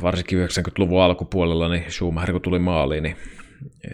varsinkin 0.02 0.48
90-luvun 0.48 1.02
alkupuolella 1.02 1.70
niin 1.70 1.92
Schumacher 1.92 2.32
kun 2.32 2.42
tuli 2.42 2.60
maaliin, 2.60 3.04
niin 3.04 3.18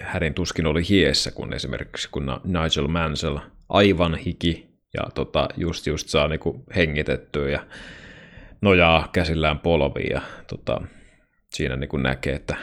härin 0.01 0.33
tuskin 0.33 0.65
oli 0.65 0.89
hiessä, 0.89 1.31
kun 1.31 1.53
esimerkiksi 1.53 2.09
kun 2.11 2.41
Nigel 2.43 2.87
Mansell 2.87 3.37
aivan 3.69 4.15
hiki 4.15 4.73
ja 4.93 5.03
tota, 5.15 5.49
just 5.57 5.87
just 5.87 6.07
saa 6.07 6.27
niinku 6.27 6.63
hengitettyä 6.75 7.49
ja 7.49 7.65
nojaa 8.61 9.09
käsillään 9.13 9.59
polviin 9.59 10.11
ja 10.11 10.21
tota, 10.47 10.81
siinä 11.49 11.75
niinku 11.75 11.97
näkee, 11.97 12.35
että 12.35 12.55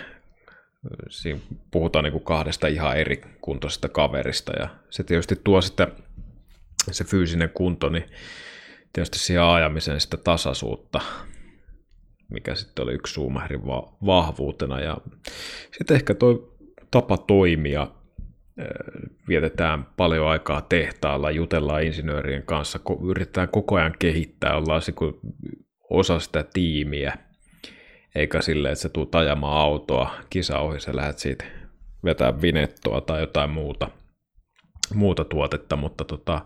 siinä 1.09 1.41
puhutaan 1.71 2.05
niin 2.05 2.13
kuin 2.13 2.25
kahdesta 2.25 2.67
ihan 2.67 2.97
eri 2.97 3.23
kuntoisesta 3.41 3.89
kaverista 3.89 4.53
ja 4.61 4.69
se 4.91 5.05
tietysti 5.05 5.37
tuo 5.45 5.61
sitten 5.61 5.93
se 6.91 7.05
fyysinen 7.05 7.51
kunto, 7.51 7.89
niin 7.89 8.05
tietysti 8.93 9.19
siihen 9.19 9.43
ajamiseen 9.43 10.01
sitä 10.01 10.17
tasaisuutta, 10.17 11.01
mikä 12.31 12.55
sitten 12.55 12.83
oli 12.83 12.95
yksi 12.95 13.13
Schumacherin 13.13 13.67
vahvuutena. 14.07 14.81
Ja 14.81 14.97
sitten 15.79 15.95
ehkä 15.95 16.15
tuo 16.15 16.59
tapa 16.91 17.17
toimia, 17.17 17.87
vietetään 19.29 19.85
paljon 19.85 20.29
aikaa 20.29 20.61
tehtaalla, 20.61 21.31
jutellaan 21.31 21.83
insinöörien 21.83 22.43
kanssa, 22.43 22.81
yritetään 23.11 23.49
koko 23.49 23.77
ajan 23.77 23.95
kehittää, 23.99 24.57
ollaan 24.57 24.83
osa 25.91 26.21
sitä 26.21 26.45
tiimiä– 26.53 27.13
eikä 28.15 28.43
silleen, 28.43 28.73
että 28.73 28.83
sä 28.83 28.89
tuut 28.89 29.15
ajamaan 29.15 29.59
autoa 29.59 30.11
kisa 30.31 30.59
ohi, 30.59 30.81
sä 30.81 30.97
lähdet 30.97 31.19
siitä 31.19 31.45
vetää 32.05 32.41
vinettoa 32.43 33.01
tai 33.01 33.21
jotain 33.21 33.51
muuta, 33.51 33.91
muuta 34.95 35.25
tuotetta, 35.25 35.77
mutta 35.77 36.05
tota, 36.05 36.41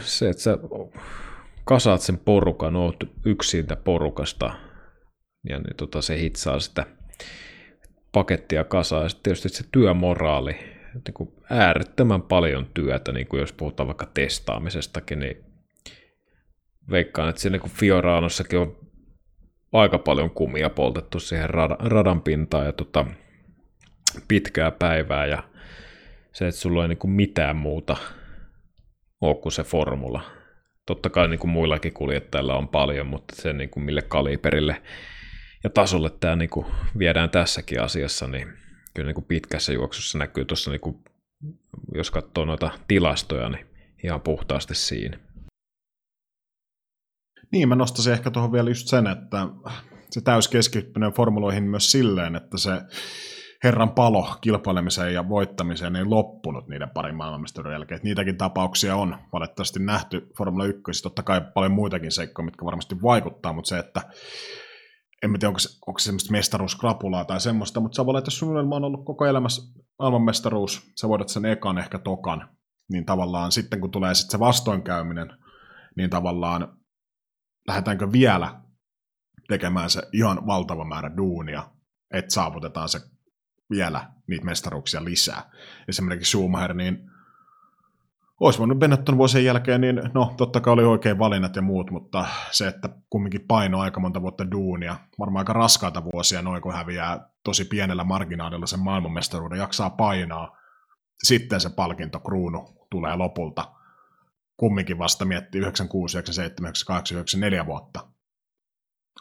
se, 0.00 0.28
että 0.28 0.42
sä 0.42 0.58
kasaat 1.64 2.00
sen 2.00 2.18
porukan, 2.18 2.76
oot 2.76 2.96
yksi 3.24 3.50
siitä 3.50 3.76
porukasta, 3.76 4.54
ja 5.48 5.58
niin 5.58 5.76
tota, 5.76 6.02
se 6.02 6.18
hitsaa 6.18 6.60
sitä 6.60 6.86
pakettia 8.12 8.64
kasaan. 8.64 9.02
Ja 9.02 9.08
sitten 9.08 9.22
tietysti 9.22 9.48
se 9.48 9.64
työmoraali, 9.72 10.52
niin 10.94 11.14
kuin 11.14 11.32
äärettömän 11.50 12.22
paljon 12.22 12.66
työtä, 12.74 13.12
niin 13.12 13.26
kuin 13.26 13.40
jos 13.40 13.52
puhutaan 13.52 13.86
vaikka 13.86 14.06
testaamisestakin, 14.14 15.18
niin 15.18 15.44
veikkaan, 16.90 17.28
että 17.28 17.40
siinä 17.42 17.58
niin 17.58 17.72
Fioranossakin 17.72 18.58
on 18.58 18.76
aika 19.72 19.98
paljon 19.98 20.30
kumia 20.30 20.70
poltettu 20.70 21.20
siihen 21.20 21.50
radan, 21.80 22.22
pintaan 22.22 22.66
ja 22.66 22.72
tota, 22.72 23.06
pitkää 24.28 24.70
päivää 24.70 25.26
ja 25.26 25.42
se, 26.32 26.48
että 26.48 26.60
sulla 26.60 26.82
ei 26.82 26.88
niin 26.88 26.98
kuin 26.98 27.10
mitään 27.10 27.56
muuta 27.56 27.96
ole 29.20 29.34
kuin 29.34 29.52
se 29.52 29.62
formula. 29.62 30.22
Totta 30.86 31.10
kai 31.10 31.28
niin 31.28 31.40
kuin 31.40 31.50
muillakin 31.50 31.92
kuljettajilla 31.92 32.56
on 32.56 32.68
paljon, 32.68 33.06
mutta 33.06 33.36
se 33.36 33.52
niin 33.52 33.70
kuin 33.70 33.84
mille 33.84 34.02
kaliberille 34.02 34.82
ja 35.64 35.70
tasolle 35.70 36.10
tämä 36.20 36.36
niin 36.36 36.50
kuin 36.50 36.66
viedään 36.98 37.30
tässäkin 37.30 37.82
asiassa, 37.82 38.26
niin 38.26 38.52
kyllä 38.94 39.06
niin 39.06 39.14
kuin 39.14 39.24
pitkässä 39.24 39.72
juoksussa 39.72 40.18
näkyy 40.18 40.44
tuossa, 40.44 40.70
niin 40.70 40.80
kuin, 40.80 40.96
jos 41.94 42.10
katsoo 42.10 42.44
noita 42.44 42.70
tilastoja, 42.88 43.48
niin 43.48 43.66
ihan 44.04 44.20
puhtaasti 44.20 44.74
siinä. 44.74 45.18
Niin, 47.52 47.68
mä 47.68 47.74
nostaisin 47.74 48.12
ehkä 48.12 48.30
tuohon 48.30 48.52
vielä 48.52 48.70
just 48.70 48.88
sen, 48.88 49.06
että 49.06 49.48
se 50.10 50.20
täyskeskittyminen 50.20 51.12
formuloihin 51.12 51.64
myös 51.64 51.92
silleen, 51.92 52.36
että 52.36 52.58
se 52.58 52.70
herran 53.64 53.90
palo 53.90 54.36
kilpailemiseen 54.40 55.14
ja 55.14 55.28
voittamiseen 55.28 55.96
ei 55.96 56.04
loppunut 56.04 56.68
niiden 56.68 56.90
parin 56.90 57.16
maailmanmestaruuden 57.16 57.74
jälkeen. 57.74 57.96
Että 57.96 58.08
niitäkin 58.08 58.36
tapauksia 58.36 58.96
on 58.96 59.16
valitettavasti 59.32 59.80
nähty 59.80 60.30
Formula 60.38 60.64
1, 60.64 61.02
totta 61.02 61.22
kai 61.22 61.40
paljon 61.54 61.72
muitakin 61.72 62.12
seikkoja, 62.12 62.44
mitkä 62.44 62.64
varmasti 62.64 63.02
vaikuttaa, 63.02 63.52
mutta 63.52 63.68
se, 63.68 63.78
että 63.78 64.00
en 65.22 65.30
tiedä, 65.32 65.48
onko 65.48 65.58
se, 65.58 65.68
onko 65.86 65.98
se 65.98 66.04
semmoista 66.04 66.32
mestaruuskrapulaa 66.32 67.24
tai 67.24 67.40
semmoista, 67.40 67.80
mutta 67.80 68.06
voi 68.06 68.18
että 68.18 68.30
suunnilleen 68.30 68.72
on 68.72 68.84
ollut 68.84 69.04
koko 69.04 69.26
elämässä 69.26 69.62
maailmanmestaruus, 69.98 70.92
sä 71.00 71.08
voidat 71.08 71.28
sen 71.28 71.44
ekan, 71.44 71.78
ehkä 71.78 71.98
tokan, 71.98 72.48
niin 72.92 73.04
tavallaan 73.04 73.52
sitten 73.52 73.80
kun 73.80 73.90
tulee 73.90 74.14
sitten 74.14 74.30
se 74.30 74.38
vastoinkäyminen, 74.38 75.32
niin 75.96 76.10
tavallaan 76.10 76.77
lähdetäänkö 77.66 78.12
vielä 78.12 78.60
tekemään 79.48 79.90
se 79.90 80.02
ihan 80.12 80.46
valtava 80.46 80.84
määrä 80.84 81.16
duunia, 81.16 81.70
että 82.10 82.34
saavutetaan 82.34 82.88
se 82.88 83.00
vielä 83.70 84.10
niitä 84.26 84.44
mestaruuksia 84.44 85.04
lisää. 85.04 85.50
Esimerkiksi 85.88 86.30
Schumacher, 86.30 86.74
niin 86.74 87.10
olisi 88.40 88.58
voinut 88.58 88.78
Benetton 88.78 89.18
vuosien 89.18 89.44
jälkeen, 89.44 89.80
niin 89.80 90.00
no 90.14 90.34
totta 90.36 90.60
kai 90.60 90.72
oli 90.72 90.84
oikein 90.84 91.18
valinnat 91.18 91.56
ja 91.56 91.62
muut, 91.62 91.90
mutta 91.90 92.26
se, 92.50 92.68
että 92.68 92.88
kumminkin 93.10 93.46
paino 93.48 93.80
aika 93.80 94.00
monta 94.00 94.22
vuotta 94.22 94.50
duunia, 94.50 94.96
varmaan 95.18 95.40
aika 95.40 95.52
raskaata 95.52 96.04
vuosia 96.04 96.42
noin, 96.42 96.62
kun 96.62 96.74
häviää 96.74 97.28
tosi 97.44 97.64
pienellä 97.64 98.04
marginaalilla 98.04 98.66
sen 98.66 98.80
maailmanmestaruuden, 98.80 99.58
jaksaa 99.58 99.90
painaa, 99.90 100.56
sitten 101.22 101.60
se 101.60 101.70
palkinto, 101.70 102.20
kruunu, 102.20 102.86
tulee 102.90 103.16
lopulta. 103.16 103.77
Kumminkin 104.58 104.98
vasta 104.98 105.24
miettii 105.24 105.60
96, 105.60 106.16
97, 106.16 106.68
98, 106.68 107.14
94 107.14 107.66
vuotta 107.66 108.08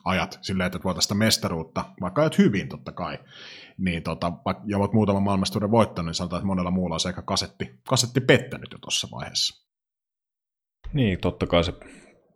ajat 0.06 0.40
silleen, 0.42 0.68
että 0.68 0.80
voit 0.84 1.02
sitä 1.02 1.16
mestaruutta, 1.16 1.86
vaikka 2.02 2.22
ajat 2.22 2.38
hyvin 2.38 2.70
totta 2.70 2.92
kai, 2.92 3.20
niin 3.78 4.04
tota, 4.04 4.32
ja 4.66 4.78
olet 4.78 4.94
muutaman 4.94 5.24
maailmastuuden 5.24 5.72
voittanut, 5.72 6.06
niin 6.06 6.16
sanotaan, 6.16 6.40
että 6.40 6.48
monella 6.48 6.72
muulla 6.72 6.96
on 6.96 7.00
se 7.00 7.10
ehkä 7.10 7.22
kasetti, 7.22 7.80
kasetti 7.90 8.22
pettänyt 8.22 8.72
jo 8.72 8.78
tuossa 8.78 9.08
vaiheessa. 9.12 9.68
Niin, 10.94 11.20
totta 11.20 11.48
kai 11.48 11.64
se 11.64 11.74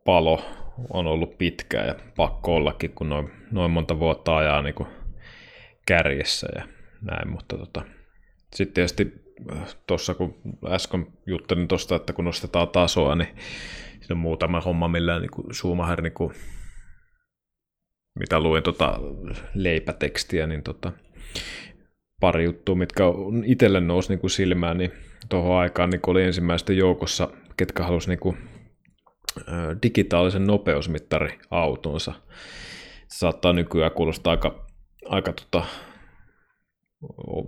palo 0.05 0.45
on 0.89 1.07
ollut 1.07 1.37
pitkään 1.37 1.87
ja 1.87 1.95
pakko 2.15 2.55
ollakin, 2.55 2.91
kun 2.91 3.09
noin, 3.09 3.31
noin 3.51 3.71
monta 3.71 3.99
vuotta 3.99 4.37
ajaa 4.37 4.61
niin 4.61 4.75
kärjessä 5.87 6.47
ja 6.55 6.67
näin, 7.01 7.31
mutta 7.31 7.57
tota, 7.57 7.81
sitten 8.53 8.73
tietysti 8.73 9.30
tuossa 9.87 10.13
kun 10.13 10.35
äsken 10.69 11.07
juttelin 11.25 11.67
tuosta, 11.67 11.95
että 11.95 12.13
kun 12.13 12.25
nostetaan 12.25 12.67
tasoa, 12.67 13.15
niin 13.15 13.27
siinä 13.89 14.13
on 14.13 14.17
muutama 14.17 14.61
homma, 14.61 14.87
millä 14.87 15.19
niin 15.19 15.31
kuin 15.31 15.53
Schumacher, 15.53 16.01
niin 16.01 16.13
kuin, 16.13 16.33
mitä 18.19 18.39
luin 18.39 18.63
tota 18.63 18.99
leipätekstiä, 19.53 20.47
niin 20.47 20.63
tota, 20.63 20.91
pari 22.19 22.43
juttua, 22.43 22.75
mitkä 22.75 23.03
itselle 23.45 23.79
nousi 23.79 24.09
niin 24.09 24.19
kuin 24.19 24.31
silmään, 24.31 24.77
niin 24.77 24.91
tuohon 25.29 25.57
aikaan 25.59 25.89
niin 25.89 26.01
oli 26.07 26.23
ensimmäisten 26.23 26.77
joukossa, 26.77 27.29
ketkä 27.57 27.83
halusi 27.83 28.09
niin 28.09 28.19
kuin, 28.19 28.37
digitaalisen 29.83 30.47
nopeusmittari 30.47 31.39
autonsa. 31.51 32.13
Se 33.07 33.17
saattaa 33.17 33.53
nykyään 33.53 33.91
kuulostaa 33.91 34.31
aika, 34.31 34.65
aika 35.05 35.33
tota, 35.33 35.65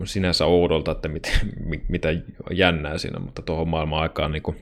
sinänsä 0.05 0.45
oudolta, 0.45 0.91
että 0.91 1.09
mit, 1.65 1.89
mitä 1.89 2.09
jännää 2.51 2.97
siinä, 2.97 3.19
mutta 3.19 3.41
tuohon 3.41 3.67
maailman 3.67 4.01
aikaan 4.01 4.31
niin 4.31 4.43
kuin, 4.43 4.57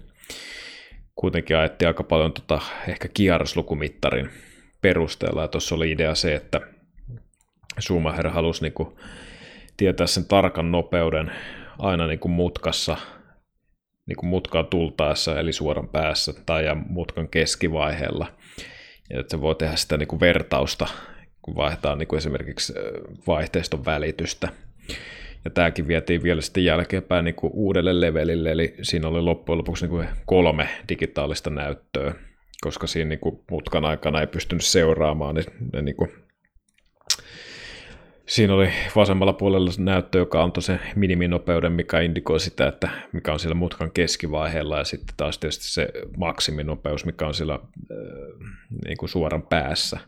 kuitenkin 1.15 1.57
ajettiin 1.57 1.87
aika 1.87 2.03
paljon 2.03 2.33
tota, 2.33 2.61
ehkä 2.87 3.07
kierroslukumittarin 3.13 4.29
perusteella, 4.81 5.41
ja 5.41 5.47
tuossa 5.47 5.75
oli 5.75 5.91
idea 5.91 6.15
se, 6.15 6.35
että 6.35 6.61
Schumacher 7.79 8.29
halusi 8.29 8.61
niin 8.61 8.73
kuin, 8.73 8.95
tietää 9.77 10.07
sen 10.07 10.25
tarkan 10.25 10.71
nopeuden 10.71 11.31
aina 11.79 12.07
niin 12.07 12.19
kuin 12.19 12.31
mutkassa, 12.31 12.97
niin 14.05 14.15
kuin 14.15 14.29
mutkaa 14.29 14.63
tultaessa, 14.63 15.39
eli 15.39 15.53
suoran 15.53 15.87
päässä 15.87 16.33
tai 16.45 16.65
ja 16.65 16.75
mutkan 16.75 17.27
keskivaiheella. 17.27 18.27
Ja 19.09 19.19
että 19.19 19.31
se 19.31 19.41
voi 19.41 19.55
tehdä 19.55 19.75
sitä 19.75 19.97
niin 19.97 20.07
kuin 20.07 20.19
vertausta, 20.19 20.87
kun 21.41 21.55
vaihtaa 21.55 21.95
niin 21.95 22.07
kuin 22.07 22.17
esimerkiksi 22.17 22.73
vaihteiston 23.27 23.85
välitystä. 23.85 24.49
Ja 25.45 25.51
tämäkin 25.51 25.87
vietiin 25.87 26.23
vielä 26.23 26.41
sitten 26.41 26.65
jälkeenpäin 26.65 27.25
niin 27.25 27.35
kuin 27.35 27.53
uudelle 27.53 28.01
levelille, 28.01 28.51
eli 28.51 28.75
siinä 28.81 29.07
oli 29.07 29.21
loppujen 29.21 29.57
lopuksi 29.57 29.83
niin 29.85 29.89
kuin 29.89 30.07
kolme 30.25 30.69
digitaalista 30.89 31.49
näyttöä, 31.49 32.13
koska 32.61 32.87
siinä 32.87 33.09
niin 33.09 33.19
kuin 33.19 33.39
mutkan 33.51 33.85
aikana 33.85 34.21
ei 34.21 34.27
pystynyt 34.27 34.63
seuraamaan, 34.63 35.35
niin 35.35 35.45
ne 35.73 35.81
niin 35.81 35.95
kuin 35.95 36.11
Siinä 38.31 38.53
oli 38.53 38.69
vasemmalla 38.95 39.33
puolella 39.33 39.71
näyttö, 39.77 40.17
joka 40.17 40.43
antoi 40.43 40.63
sen 40.63 40.79
miniminopeuden, 40.95 41.71
mikä 41.71 41.99
indikoi 41.99 42.39
sitä, 42.39 42.67
että 42.67 42.89
mikä 43.11 43.33
on 43.33 43.39
siellä 43.39 43.55
mutkan 43.55 43.91
keskivaiheella, 43.91 44.77
ja 44.77 44.83
sitten 44.83 45.15
taas 45.17 45.37
tietysti 45.37 45.63
se 45.67 45.87
maksiminopeus, 46.17 47.05
mikä 47.05 47.27
on 47.27 47.33
siellä 47.33 47.53
äh, 47.53 47.59
niin 48.85 48.97
kuin 48.97 49.09
suoran 49.09 49.41
päässä. 49.41 49.99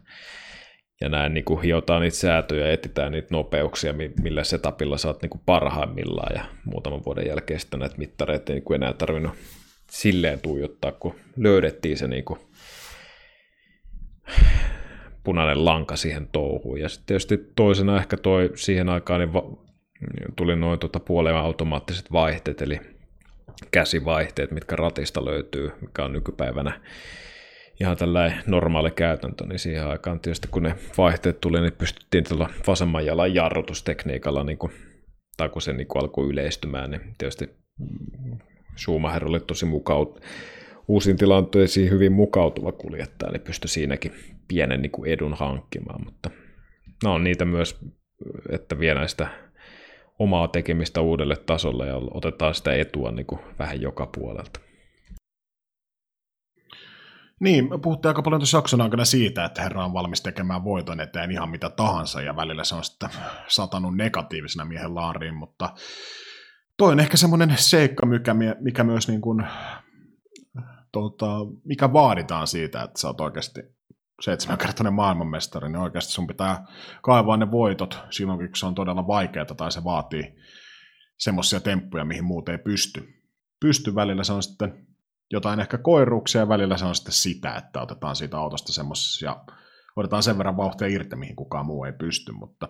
Ja 1.03 1.09
näin 1.09 1.33
niin 1.33 1.43
kuin 1.45 1.61
hiotaan 1.61 2.01
niitä 2.01 2.17
säätöjä 2.17 2.71
etsitään 2.71 3.11
niitä 3.11 3.27
nopeuksia, 3.31 3.93
millä 4.21 4.43
setupilla 4.43 4.97
saat 4.97 5.21
niin 5.21 5.29
kuin 5.29 5.41
parhaimmillaan. 5.45 6.35
Ja 6.35 6.43
muutaman 6.65 7.05
vuoden 7.05 7.27
jälkeen 7.27 7.59
sitten 7.59 7.79
näitä 7.79 7.97
mittareita 7.97 8.51
ei 8.51 8.55
niin 8.55 8.63
kuin 8.63 8.75
enää 8.75 8.93
tarvinnut 8.93 9.33
silleen 9.91 10.39
tuijottaa, 10.39 10.91
kun 10.91 11.15
löydettiin 11.37 11.97
se 11.97 12.07
niin 12.07 12.25
kuin 12.25 12.39
punainen 15.23 15.65
lanka 15.65 15.95
siihen 15.95 16.27
touhuun. 16.31 16.79
Ja 16.79 16.89
sitten 16.89 17.05
tietysti 17.05 17.51
toisena 17.55 17.97
ehkä 17.97 18.17
toi 18.17 18.51
siihen 18.55 18.89
aikaan 18.89 19.19
niin 19.19 19.33
va- 19.33 19.57
tuli 20.35 20.55
noin 20.55 20.79
tuota 20.79 20.99
puolen 20.99 21.35
automaattiset 21.35 22.11
vaihteet, 22.11 22.61
eli 22.61 22.79
käsivaihteet, 23.71 24.51
mitkä 24.51 24.75
ratista 24.75 25.25
löytyy, 25.25 25.71
mikä 25.81 26.05
on 26.05 26.13
nykypäivänä 26.13 26.79
ihan 27.83 27.97
tällainen 27.97 28.39
normaali 28.47 28.91
käytäntö, 28.91 29.45
niin 29.45 29.59
siihen 29.59 29.87
aikaan 29.87 30.19
tietysti 30.19 30.47
kun 30.51 30.63
ne 30.63 30.75
vaihteet 30.97 31.41
tuli, 31.41 31.61
niin 31.61 31.73
pystyttiin 31.73 32.23
tuolla 32.23 32.49
vasemman 32.67 33.05
jalan 33.05 33.35
jarrutustekniikalla, 33.35 34.43
niin 34.43 34.57
kuin, 34.57 34.71
tai 35.37 35.49
kun 35.49 35.61
se 35.61 35.73
niin 35.73 35.87
kuin 35.87 36.01
alkoi 36.01 36.27
yleistymään, 36.27 36.91
niin 36.91 37.01
tietysti 37.17 37.49
Schumacher 38.77 39.25
oli 39.25 39.39
tosi 39.39 39.65
mukaut, 39.65 40.21
uusiin 40.87 41.17
tilanteisiin 41.17 41.89
hyvin 41.89 42.11
mukautuva 42.11 42.71
kuljettaja, 42.71 43.31
niin 43.31 43.41
pystyi 43.41 43.69
siinäkin 43.69 44.11
pienen 44.47 44.81
niin 44.81 44.91
kuin 44.91 45.11
edun 45.11 45.33
hankkimaan, 45.33 46.03
mutta 46.05 46.29
no 47.03 47.13
on 47.13 47.23
niitä 47.23 47.45
myös, 47.45 47.79
että 48.49 48.79
viedään 48.79 49.09
sitä 49.09 49.27
omaa 50.19 50.47
tekemistä 50.47 51.01
uudelle 51.01 51.35
tasolle 51.35 51.87
ja 51.87 51.95
otetaan 51.95 52.55
sitä 52.55 52.73
etua 52.73 53.11
niin 53.11 53.25
kuin 53.25 53.41
vähän 53.59 53.81
joka 53.81 54.05
puolelta. 54.05 54.59
Niin, 57.43 57.69
puhuttiin 57.81 58.09
aika 58.09 58.21
paljon 58.21 58.39
tuossa 58.39 58.57
jakson 58.57 58.81
aikana 58.81 59.05
siitä, 59.05 59.45
että 59.45 59.61
herra 59.61 59.85
on 59.85 59.93
valmis 59.93 60.21
tekemään 60.21 60.63
voiton 60.63 60.99
eteen 60.99 61.31
ihan 61.31 61.49
mitä 61.49 61.69
tahansa, 61.69 62.21
ja 62.21 62.35
välillä 62.35 62.63
se 62.63 62.75
on 62.75 62.83
sitten 62.83 63.09
satanut 63.47 63.95
negatiivisena 63.95 64.65
miehen 64.65 64.95
laariin, 64.95 65.35
mutta 65.35 65.73
toi 66.77 66.91
on 66.91 66.99
ehkä 66.99 67.17
semmoinen 67.17 67.53
seikka, 67.57 68.05
mikä, 68.05 68.35
mikä 68.59 68.83
myös 68.83 69.07
niin 69.07 69.21
kuin, 69.21 69.43
tota, 70.91 71.27
mikä 71.65 71.93
vaaditaan 71.93 72.47
siitä, 72.47 72.81
että 72.81 72.99
sä 72.99 73.07
oot 73.07 73.21
oikeasti 73.21 73.61
seitsemänkertainen 74.21 74.93
maailmanmestari, 74.93 75.69
niin 75.69 75.77
oikeasti 75.77 76.13
sun 76.13 76.27
pitää 76.27 76.65
kaivaa 77.01 77.37
ne 77.37 77.51
voitot 77.51 77.99
silloin, 78.09 78.39
kun 78.39 78.49
se 78.55 78.65
on 78.65 78.75
todella 78.75 79.07
vaikeaa 79.07 79.45
tai 79.45 79.71
se 79.71 79.83
vaatii 79.83 80.35
semmoisia 81.19 81.59
temppuja, 81.59 82.05
mihin 82.05 82.23
muut 82.23 82.49
ei 82.49 82.57
pysty. 82.57 83.07
Pysty 83.59 83.95
välillä, 83.95 84.23
se 84.23 84.33
on 84.33 84.43
sitten 84.43 84.92
jotain 85.33 85.59
ehkä 85.59 85.77
koiruuksia 85.77 86.41
ja 86.41 86.49
välillä 86.49 86.77
se 86.77 86.85
on 86.85 86.95
sitten 86.95 87.13
sitä, 87.13 87.55
että 87.55 87.81
otetaan 87.81 88.15
siitä 88.15 88.37
autosta 88.37 88.73
semmoisessa 88.73 89.25
ja 89.25 89.43
otetaan 89.95 90.23
sen 90.23 90.37
verran 90.37 90.57
vauhtia 90.57 90.87
irti, 90.87 91.15
mihin 91.15 91.35
kukaan 91.35 91.65
muu 91.65 91.83
ei 91.83 91.93
pysty, 91.93 92.31
mutta 92.31 92.69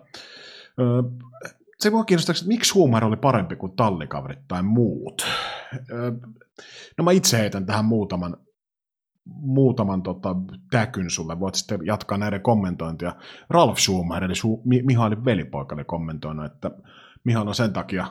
öö, 0.80 1.02
se 1.80 1.92
voi 1.92 2.06
kiinnostaa, 2.06 2.34
että 2.34 2.48
miksi 2.48 2.70
Schumacher 2.70 3.06
oli 3.06 3.18
parempi 3.18 3.56
kuin 3.56 3.76
tallikaverit 3.76 4.48
tai 4.48 4.64
muut. 4.64 5.28
Öö, 5.92 6.12
no 6.98 7.04
mä 7.04 7.12
itse 7.12 7.38
heitän 7.38 7.66
tähän 7.66 7.86
muutaman, 7.86 8.38
muutaman 9.26 10.04
tota, 10.04 10.36
täkyn 10.72 11.10
sulle, 11.10 11.40
voit 11.40 11.56
sitten 11.56 11.80
jatkaa 11.86 12.18
näiden 12.18 12.42
kommentointia. 12.42 13.16
Ralf 13.50 13.78
Schumacher, 13.78 14.24
eli 14.24 14.34
Su- 14.34 14.86
Mihailin 14.86 15.26
velipoika, 15.26 15.76
oli 15.76 15.84
kommentoinut, 15.84 16.46
että 16.46 16.72
Mihail 17.24 17.48
on 17.48 17.56
sen 17.56 17.74
takia 17.74 18.08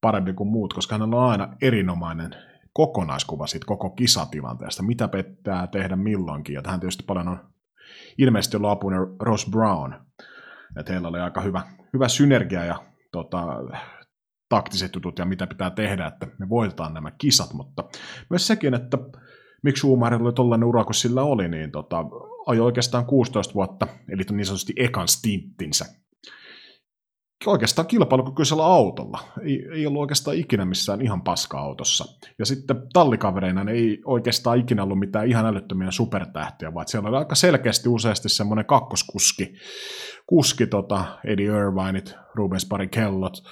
parempi 0.00 0.32
kuin 0.32 0.48
muut, 0.48 0.74
koska 0.74 0.94
hänellä 0.94 1.16
on 1.16 1.30
aina 1.30 1.56
erinomainen 1.62 2.49
kokonaiskuva 2.72 3.46
siitä 3.46 3.66
koko 3.66 3.90
kisatilanteesta, 3.90 4.82
mitä 4.82 5.08
pitää 5.08 5.66
tehdä 5.66 5.96
milloinkin, 5.96 6.54
ja 6.54 6.62
tähän 6.62 6.80
tietysti 6.80 7.04
paljon 7.06 7.28
on 7.28 7.38
ilmeisesti 8.18 8.56
ollut 8.56 8.70
apuna 8.70 8.96
Ross 9.20 9.50
Brown, 9.50 9.94
että 10.80 10.92
heillä 10.92 11.08
oli 11.08 11.20
aika 11.20 11.40
hyvä, 11.40 11.62
hyvä 11.92 12.08
synergia 12.08 12.64
ja 12.64 12.82
tota, 13.12 13.46
taktiset 14.48 14.94
jutut 14.94 15.18
ja 15.18 15.24
mitä 15.24 15.46
pitää 15.46 15.70
tehdä, 15.70 16.06
että 16.06 16.26
me 16.38 16.48
voitetaan 16.48 16.94
nämä 16.94 17.10
kisat, 17.10 17.52
mutta 17.52 17.84
myös 18.30 18.46
sekin, 18.46 18.74
että 18.74 18.98
miksi 19.62 19.80
Schumacher 19.80 20.22
oli 20.22 20.32
tollainen 20.32 20.68
ura, 20.68 20.84
kun 20.84 20.94
sillä 20.94 21.22
oli, 21.22 21.48
niin 21.48 21.70
tota, 21.70 22.04
ajoi 22.46 22.66
oikeastaan 22.66 23.06
16 23.06 23.54
vuotta, 23.54 23.86
eli 24.08 24.22
niin 24.30 24.46
sanotusti 24.46 24.72
ekan 24.76 25.08
stinttinsä 25.08 25.86
oikeastaan 27.46 27.88
kilpailukykyisellä 27.88 28.64
autolla. 28.64 29.18
Ei, 29.42 29.68
ei 29.74 29.86
ollut 29.86 30.00
oikeastaan 30.00 30.36
ikinä 30.36 30.64
missään 30.64 31.00
ihan 31.00 31.22
paska-autossa. 31.22 32.04
Ja 32.38 32.46
sitten 32.46 32.82
tallikavereina 32.92 33.70
ei 33.70 34.02
oikeastaan 34.04 34.58
ikinä 34.58 34.82
ollut 34.82 34.98
mitään 34.98 35.28
ihan 35.28 35.46
älyttömiä 35.46 35.90
supertähtiä, 35.90 36.74
vaan 36.74 36.88
siellä 36.88 37.08
oli 37.08 37.16
aika 37.16 37.34
selkeästi 37.34 37.88
useasti 37.88 38.28
semmoinen 38.28 38.66
kakkoskuski, 38.66 39.54
kuski 40.26 40.66
tota, 40.66 41.04
Eddie 41.24 41.46
Irvineit, 41.46 42.14
Rubens 42.34 42.66
Barricellot, 42.66 43.42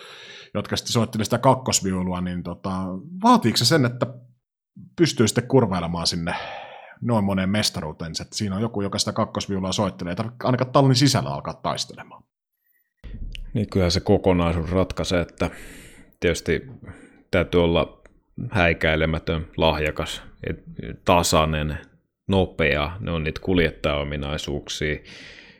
jotka 0.55 0.77
sitten 0.77 0.93
soitteli 0.93 1.25
sitä 1.25 1.39
kakkosviulua, 1.39 2.21
niin 2.21 2.43
tota, 2.43 2.71
vaatiiko 3.23 3.57
se 3.57 3.65
sen, 3.65 3.85
että 3.85 4.07
pystyy 4.97 5.29
sitten 5.29 5.49
kurvailemaan 5.49 6.07
sinne 6.07 6.35
noin 7.01 7.25
moneen 7.25 7.51
mestaruuteen, 7.51 8.13
että 8.21 8.37
siinä 8.37 8.57
on 8.57 8.63
joku, 8.63 8.81
joka 8.81 8.99
sitä 8.99 9.13
kakkosviulua 9.13 9.73
soittelee, 9.73 10.11
ei 10.11 10.17
tarvitse 10.17 10.47
ainakaan 10.47 10.73
tallin 10.73 10.97
sisällä 10.97 11.31
alkaa 11.31 11.55
taistelemaan. 11.55 12.28
Niin 13.55 13.71
kyllä 13.71 13.91
se 13.91 14.01
kokonaisuus 14.01 14.71
ratkaisee, 14.71 15.21
että 15.21 15.51
tietysti 16.21 16.67
täytyy 17.31 17.65
olla 17.65 18.03
häikäilemätön, 18.51 19.47
lahjakas, 19.57 20.23
tasainen, 21.05 21.79
nopea, 22.29 22.93
ne 23.01 23.11
on 23.11 23.25
niitä 23.25 23.41
kuljettajaominaisuuksia. 23.41 24.97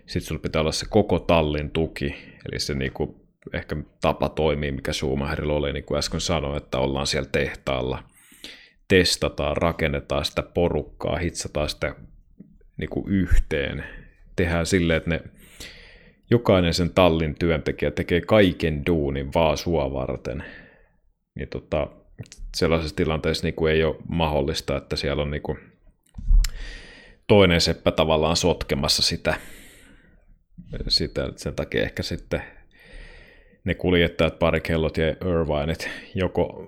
Sitten 0.07 0.21
sulla 0.21 0.41
pitää 0.41 0.61
olla 0.61 0.73
se 0.73 0.87
koko 0.91 1.19
tallin 1.19 1.71
tuki, 1.71 2.15
eli 2.51 2.59
se 2.59 2.75
niinku 2.75 3.29
ehkä 3.53 3.77
tapa 4.01 4.29
toimii, 4.29 4.73
mikä 4.73 4.93
Schumacherilla 4.93 5.53
oli, 5.53 5.73
niin 5.73 5.85
kuin 5.85 5.99
äsken 5.99 6.21
sanoin, 6.21 6.57
että 6.57 6.79
ollaan 6.79 7.07
siellä 7.07 7.29
tehtaalla, 7.33 8.03
testataan, 8.89 9.57
rakennetaan 9.57 10.25
sitä 10.25 10.43
porukkaa, 10.43 11.17
hitsataan 11.17 11.69
sitä 11.69 11.95
niinku 12.77 13.05
yhteen, 13.09 13.85
tehdään 14.37 14.67
silleen, 14.67 14.97
että 14.97 15.11
ne 15.11 15.21
jokainen 16.31 16.75
sen 16.75 16.91
tallin 16.91 17.35
työntekijä 17.39 17.91
tekee 17.91 18.21
kaiken 18.21 18.87
duunin 18.87 19.35
vaan 19.35 19.57
sua 19.57 19.93
varten, 19.93 20.45
niin 21.35 21.49
tota, 21.49 21.89
sellaisessa 22.57 22.97
tilanteessa 22.97 23.47
niin 23.47 23.55
kuin 23.55 23.73
ei 23.73 23.85
ole 23.85 23.97
mahdollista, 24.09 24.77
että 24.77 24.97
siellä 24.97 25.23
on 25.23 25.31
niin 25.31 25.43
kuin 25.43 25.59
toinen 27.27 27.61
seppä 27.61 27.91
tavallaan 27.91 28.37
sotkemassa 28.37 29.03
sitä, 29.03 29.35
sitä 30.89 31.33
sen 31.37 31.55
takia 31.55 31.83
ehkä 31.83 32.03
sitten 32.03 32.43
ne 33.65 33.75
kuljettajat, 33.75 34.39
parikellot 34.39 34.97
ja 34.97 35.09
Irvineit 35.09 35.91
joko 36.15 36.67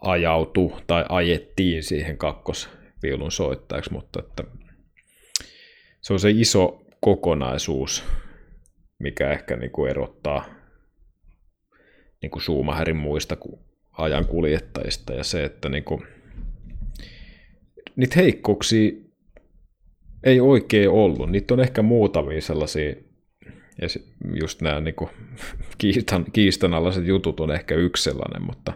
ajautu 0.00 0.72
tai 0.86 1.04
ajettiin 1.08 1.82
siihen 1.82 2.18
kakkosviulun 2.18 3.32
soittajaksi, 3.32 3.92
mutta 3.92 4.20
että 4.20 4.44
se 6.00 6.12
on 6.12 6.20
se 6.20 6.30
iso 6.30 6.82
kokonaisuus, 7.00 8.04
mikä 9.04 9.30
ehkä 9.30 9.56
niin 9.56 9.70
kuin 9.70 9.90
erottaa 9.90 10.44
niin 12.22 12.30
kuin 12.30 12.42
Schumacherin 12.42 12.96
muista 12.96 13.36
ajan 13.92 14.26
kuljettajista 14.26 15.12
ja 15.12 15.24
se, 15.24 15.44
että 15.44 15.68
niin 15.68 15.84
kuin, 15.84 16.02
niitä 17.96 18.14
heikkouksia 18.16 18.92
ei 20.22 20.40
oikein 20.40 20.90
ollut. 20.90 21.30
Niitä 21.30 21.54
on 21.54 21.60
ehkä 21.60 21.82
muutamia 21.82 22.40
sellaisia, 22.40 22.94
ja 23.82 23.88
just 24.40 24.62
nämä 24.62 24.80
niin 24.80 24.94
kuin, 24.94 25.10
kiistan, 25.78 26.24
kiistanalaiset 26.32 27.06
jutut 27.06 27.40
on 27.40 27.50
ehkä 27.50 27.74
yksi 27.74 28.02
sellainen, 28.02 28.42
mutta 28.42 28.72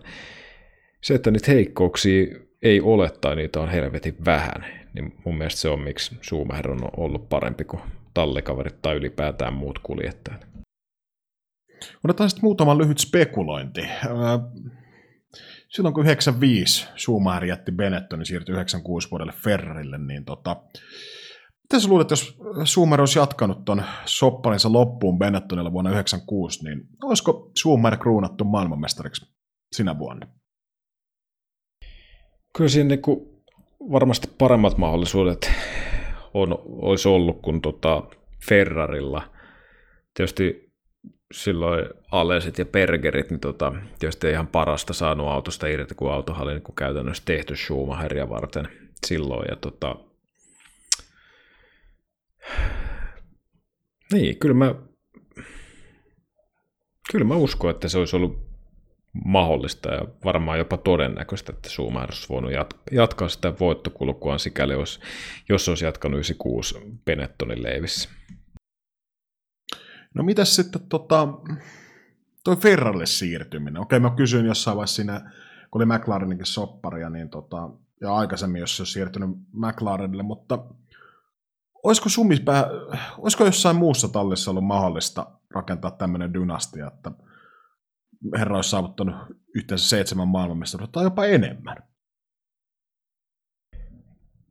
se, 1.02 1.14
että 1.14 1.30
niitä 1.30 1.52
heikkouksia 1.52 2.26
ei 2.62 2.80
ole 2.80 3.10
tai 3.20 3.36
niitä 3.36 3.60
on 3.60 3.68
helvetin 3.68 4.16
vähän, 4.24 4.64
niin 4.94 5.14
mun 5.24 5.38
mielestä 5.38 5.60
se 5.60 5.68
on, 5.68 5.80
miksi 5.80 6.16
Schumacher 6.22 6.70
on 6.70 6.80
ollut 6.96 7.28
parempi 7.28 7.64
kuin 7.64 7.82
tallikaverit 8.18 8.82
tai 8.82 8.96
ylipäätään 8.96 9.54
muut 9.54 9.78
kuljettajat. 9.78 10.46
Otetaan 12.04 12.30
sitten 12.30 12.44
muutama 12.44 12.78
lyhyt 12.78 12.98
spekulointi. 12.98 13.80
Silloin 15.68 15.94
kun 15.94 16.04
95 16.04 16.86
Schumacher 16.96 17.44
jätti 17.44 17.72
Benettonin 17.72 18.26
siirtyi 18.26 18.52
96 18.52 19.10
vuodelle 19.10 19.32
Ferrarille, 19.32 19.98
niin 19.98 20.24
tota, 20.24 20.56
mitä 21.62 21.80
sä 21.80 21.88
luulet, 21.88 22.10
jos 22.10 22.38
Schumacher 22.64 23.00
olisi 23.00 23.18
jatkanut 23.18 23.64
ton 23.64 23.82
sopparinsa 24.04 24.72
loppuun 24.72 25.18
Benettonilla 25.18 25.72
vuonna 25.72 25.90
96, 25.90 26.64
niin 26.64 26.80
olisiko 27.02 27.50
Schumacher 27.58 27.98
kruunattu 27.98 28.44
maailmanmestariksi 28.44 29.26
sinä 29.76 29.98
vuonna? 29.98 30.26
Kyllä 32.56 32.68
siinä 32.68 32.88
niin 32.88 33.02
varmasti 33.92 34.28
paremmat 34.38 34.78
mahdollisuudet 34.78 35.50
on, 36.34 36.58
olisi 36.64 37.08
ollut 37.08 37.42
kuin 37.42 37.60
tota 37.60 38.02
Ferrarilla. 38.48 39.22
Tietysti 40.14 40.72
silloin 41.32 41.84
Alesit 42.12 42.58
ja 42.58 42.64
Bergerit, 42.64 43.30
niin 43.30 43.40
tota, 43.40 43.72
tietysti 43.98 44.26
ei 44.26 44.32
ihan 44.32 44.46
parasta 44.46 44.92
saanut 44.92 45.28
autosta 45.28 45.66
irti, 45.66 45.94
kun 45.94 46.12
autohan 46.12 46.42
oli 46.42 46.52
niin 46.52 46.74
käytännössä 46.76 47.22
tehty 47.26 47.56
Schumacheria 47.56 48.28
varten 48.28 48.68
silloin. 49.06 49.46
Ja 49.50 49.56
tota, 49.56 49.96
niin, 54.12 54.38
kyllä 54.38 54.54
mä, 54.54 54.74
kyllä 57.10 57.24
mä 57.24 57.34
uskon, 57.34 57.70
että 57.70 57.88
se 57.88 57.98
olisi 57.98 58.16
ollut 58.16 58.47
mahdollista 59.24 59.94
ja 59.94 60.04
varmaan 60.24 60.58
jopa 60.58 60.76
todennäköistä, 60.76 61.52
että 61.52 61.70
Schumacher 61.70 62.10
olisi 62.10 62.28
voinut 62.28 62.50
jatkaa 62.90 63.28
sitä 63.28 63.52
voittokulkuaan 63.60 64.38
sikäli, 64.38 64.72
jos, 64.72 65.00
jos 65.48 65.68
olisi 65.68 65.84
jatkanut 65.84 66.16
96 66.16 66.74
Benettonin 67.04 67.62
leivissä. 67.62 68.08
No 70.14 70.22
mitäs 70.22 70.56
sitten 70.56 70.80
tota, 70.88 71.28
toi 72.44 72.56
Ferrarille 72.56 73.06
siirtyminen? 73.06 73.82
Okei, 73.82 74.00
mä 74.00 74.10
kysyin 74.10 74.46
jossain 74.46 74.76
vaiheessa 74.76 74.96
siinä, 74.96 75.32
kun 75.70 75.82
oli 75.82 75.98
McLareninkin 75.98 76.46
sopparia, 76.46 77.10
niin 77.10 77.28
tota, 77.28 77.70
ja 78.00 78.14
aikaisemmin, 78.14 78.60
jos 78.60 78.76
se 78.76 78.82
olisi 78.82 78.92
siirtynyt 78.92 79.30
McLarenille, 79.52 80.22
mutta 80.22 80.58
olisiko 81.82 82.08
sumispää, 82.08 82.66
olisiko 83.18 83.44
jossain 83.44 83.76
muussa 83.76 84.08
tallissa 84.08 84.50
ollut 84.50 84.64
mahdollista 84.64 85.26
rakentaa 85.50 85.90
tämmöinen 85.90 86.34
dynastia, 86.34 86.86
että 86.86 87.12
herra 88.38 88.56
olisi 88.56 88.70
saavuttanut 88.70 89.16
yhteensä 89.54 89.88
seitsemän 89.88 90.28
maailmanmestaruutta 90.28 90.92
tai 90.92 91.04
jopa 91.04 91.26
enemmän. 91.26 91.76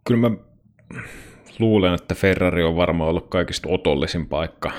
Kyllä 0.07 0.30
mä 0.30 0.38
luulen, 1.60 1.94
että 1.94 2.15
Ferrari 2.15 2.64
on 2.64 2.76
varmaan 2.76 3.10
ollut 3.10 3.30
kaikista 3.30 3.69
otollisin 3.69 4.27
paikka, 4.27 4.72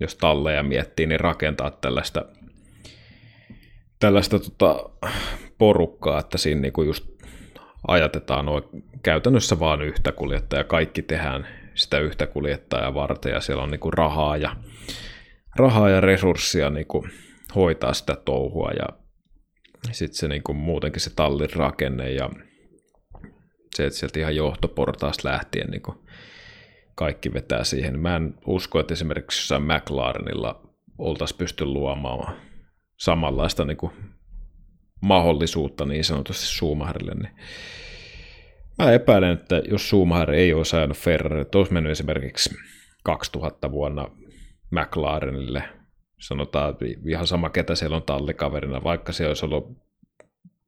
jos 0.00 0.14
talleja 0.14 0.62
miettii, 0.62 1.06
niin 1.06 1.20
rakentaa 1.20 1.70
tällaista, 1.70 2.24
tällaista 3.98 4.38
tota, 4.38 4.90
porukkaa, 5.58 6.20
että 6.20 6.38
siinä 6.38 6.60
niinku 6.60 6.82
just 6.82 7.04
ajatetaan 7.88 8.46
noin 8.46 8.62
käytännössä 9.02 9.60
vaan 9.60 9.82
yhtä 9.82 10.12
kuljettajaa, 10.12 10.64
kaikki 10.64 11.02
tehdään 11.02 11.46
sitä 11.74 11.98
yhtä 11.98 12.26
kuljettajaa 12.26 12.94
varten 12.94 13.32
ja 13.32 13.40
siellä 13.40 13.62
on 13.62 13.70
niinku 13.70 13.90
rahaa 13.90 14.36
ja, 14.36 14.56
rahaa 15.56 15.88
ja 15.88 16.00
resurssia 16.00 16.70
niinku 16.70 17.06
hoitaa 17.56 17.94
sitä 17.94 18.16
touhua 18.24 18.70
ja 18.70 18.86
sitten 19.92 20.18
se 20.18 20.28
niin 20.28 20.42
kuin 20.42 20.56
muutenkin 20.56 21.00
se 21.00 21.14
tallin 21.16 21.52
rakenne 21.56 22.12
ja 22.12 22.30
se, 23.74 23.86
että 23.86 23.98
sieltä 23.98 24.18
ihan 24.18 24.36
johtoportaasta 24.36 25.28
lähtien 25.28 25.70
niin 25.70 25.82
kuin 25.82 25.98
kaikki 26.94 27.32
vetää 27.32 27.64
siihen. 27.64 27.98
Mä 27.98 28.16
en 28.16 28.34
usko, 28.46 28.80
että 28.80 28.94
esimerkiksi 28.94 29.40
jossain 29.40 29.62
McLarenilla 29.62 30.62
oltaisiin 30.98 31.38
pysty 31.38 31.64
luomaan 31.64 32.36
samanlaista 32.96 33.64
niin 33.64 33.76
kuin 33.76 33.92
mahdollisuutta 35.02 35.84
niin 35.86 36.04
sanotusti 36.04 36.46
Schumacherille, 36.46 37.14
niin 37.14 37.36
Mä 38.78 38.92
epäilen, 38.92 39.32
että 39.32 39.62
jos 39.70 39.88
Schumacher 39.88 40.30
ei 40.30 40.52
olisi 40.52 40.76
ajanut 40.76 40.96
Ferrari, 40.96 41.40
että 41.40 41.58
olisi 41.58 41.72
mennyt 41.72 41.92
esimerkiksi 41.92 42.54
2000 43.04 43.70
vuonna 43.70 44.06
McLarenille, 44.70 45.62
sanotaan 46.20 46.74
ihan 47.08 47.26
sama 47.26 47.50
ketä 47.50 47.74
siellä 47.74 47.96
on 47.96 48.02
tallikaverina, 48.02 48.84
vaikka 48.84 49.12
se 49.12 49.28
olisi 49.28 49.44
ollut 49.44 49.76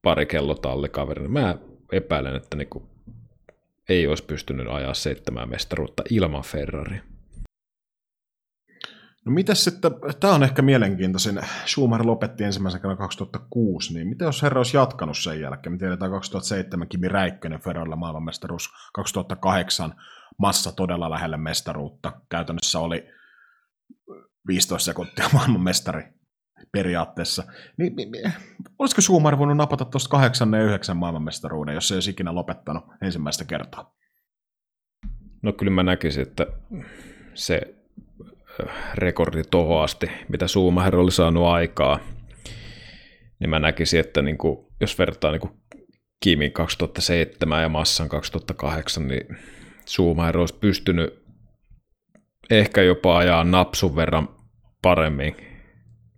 pari 0.03 0.27
kello 0.27 0.55
tallikaverina. 0.55 1.29
Mä 1.29 1.59
epäilen, 1.93 2.37
että 2.37 2.57
niinku 2.57 2.89
ei 3.89 4.07
olisi 4.07 4.25
pystynyt 4.25 4.67
ajaa 4.71 4.95
seitsemää 4.95 5.47
mestaruutta 5.47 6.03
ilman 6.11 6.43
Ferrari. 6.43 7.01
No 9.25 9.33
mitäs 9.33 9.65
sitten, 9.65 9.91
tämä 10.21 10.35
on 10.35 10.43
ehkä 10.43 10.63
mielenkiintoisin, 10.63 11.41
Schumacher 11.67 12.07
lopetti 12.07 12.45
ensimmäisen 12.45 12.81
kerran 12.81 12.99
2006, 12.99 13.95
niin 13.95 14.09
mitä 14.09 14.25
jos 14.25 14.43
herra 14.43 14.59
olisi 14.59 14.77
jatkanut 14.77 15.19
sen 15.19 15.41
jälkeen? 15.41 15.73
Me 15.73 15.79
tiedetään 15.79 16.11
2007 16.11 16.89
Kimi 16.89 17.09
Räikkönen 17.09 17.61
Ferrarilla 17.61 17.97
maailmanmestaruus, 17.97 18.71
2008 18.93 19.95
Massa 20.39 20.73
todella 20.73 21.11
lähelle 21.11 21.37
mestaruutta, 21.37 22.13
käytännössä 22.29 22.79
oli 22.79 23.07
15 24.49 24.85
sekuntia 24.85 25.29
maailmanmestari 25.35 26.03
periaatteessa. 26.73 27.45
Niin, 27.77 27.97
niin, 27.97 28.13
niin 28.13 28.33
olisiko 28.79 29.01
Schumacher 29.01 29.39
voinut 29.39 29.57
napata 29.57 29.85
tuosta 29.85 30.09
8 30.09 30.53
ja 30.53 30.63
9 30.63 30.97
maailmanmestaruuden, 30.97 31.75
jos 31.75 31.91
ei 31.93 31.97
olisi 31.97 32.11
ikinä 32.11 32.35
lopettanut 32.35 32.85
ensimmäistä 33.03 33.45
kertaa? 33.45 33.95
No 35.43 35.53
kyllä 35.53 35.73
mä 35.73 35.83
näkisin, 35.83 36.23
että 36.23 36.47
se 37.35 37.75
rekordi 38.95 39.43
tohon 39.51 39.85
asti, 39.85 40.11
mitä 40.29 40.49
Schumacher 40.49 40.97
oli 40.97 41.11
saanut 41.11 41.47
aikaa, 41.47 41.99
niin 43.41 43.51
mä 43.51 43.59
näkisin, 43.59 44.01
että 44.01 44.23
niin 44.23 44.39
kuin, 44.39 44.67
jos 44.81 44.99
vertaa 44.99 45.31
niin 45.31 45.41
kuin 45.41 45.53
Kimin 46.21 46.53
2007 46.53 47.63
ja 47.63 47.69
Massan 47.69 48.09
2008, 48.09 49.09
niin 49.09 49.37
Schumacher 49.87 50.39
olisi 50.39 50.59
pystynyt 50.61 51.25
ehkä 52.51 52.83
jopa 52.83 53.19
ajaa 53.19 53.45
napsun 53.45 53.97
verran 53.97 54.29
paremmin 54.83 55.37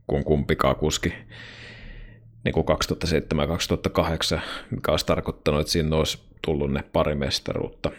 kuin 0.07 0.25
kumpikaan 0.25 0.77
kuski 0.77 1.15
niin 2.45 2.53
kuin 2.53 2.67
2007 2.67 3.49
2008, 3.49 4.43
mikä 4.71 4.91
olisi 4.91 5.07
tarkoittanut, 5.07 5.61
että 5.61 5.73
siinä 5.73 5.97
olisi 5.97 6.19
tullut 6.47 6.73
ne 6.73 6.83
pari 6.83 7.15
mestaruutta 7.15 7.91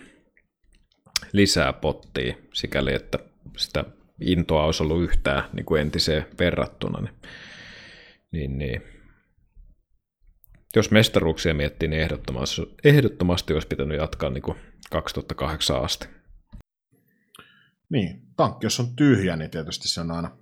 lisää 1.34 1.74
pottia, 1.74 2.36
sikäli 2.54 2.94
että 2.94 3.20
sitä 3.58 3.86
intoa 4.22 4.66
olisi 4.66 4.84
ollut 4.84 5.04
yhtään 5.04 5.44
niin 5.54 5.66
kuin 5.66 5.82
entiseen 5.82 6.26
verrattuna. 6.40 7.02
Niin, 7.02 7.14
niin, 8.32 8.58
niin. 8.58 8.82
Jos 10.76 10.92
mestaruuksia 10.92 11.54
miettii, 11.54 11.90
niin 11.90 12.02
ehdottomasti, 12.02 12.62
ehdottomasti 12.84 13.54
olisi 13.54 13.68
pitänyt 13.68 13.98
jatkaa 13.98 14.30
niin 14.30 14.42
kuin 14.42 14.58
2008 14.92 15.84
asti. 15.84 16.08
Niin, 17.90 18.22
tankki 18.36 18.66
jos 18.66 18.80
on 18.80 18.96
tyhjä, 18.96 19.36
niin 19.36 19.52
tietysti 19.52 19.88
se 19.88 20.02
on 20.02 20.12
aina 20.12 20.38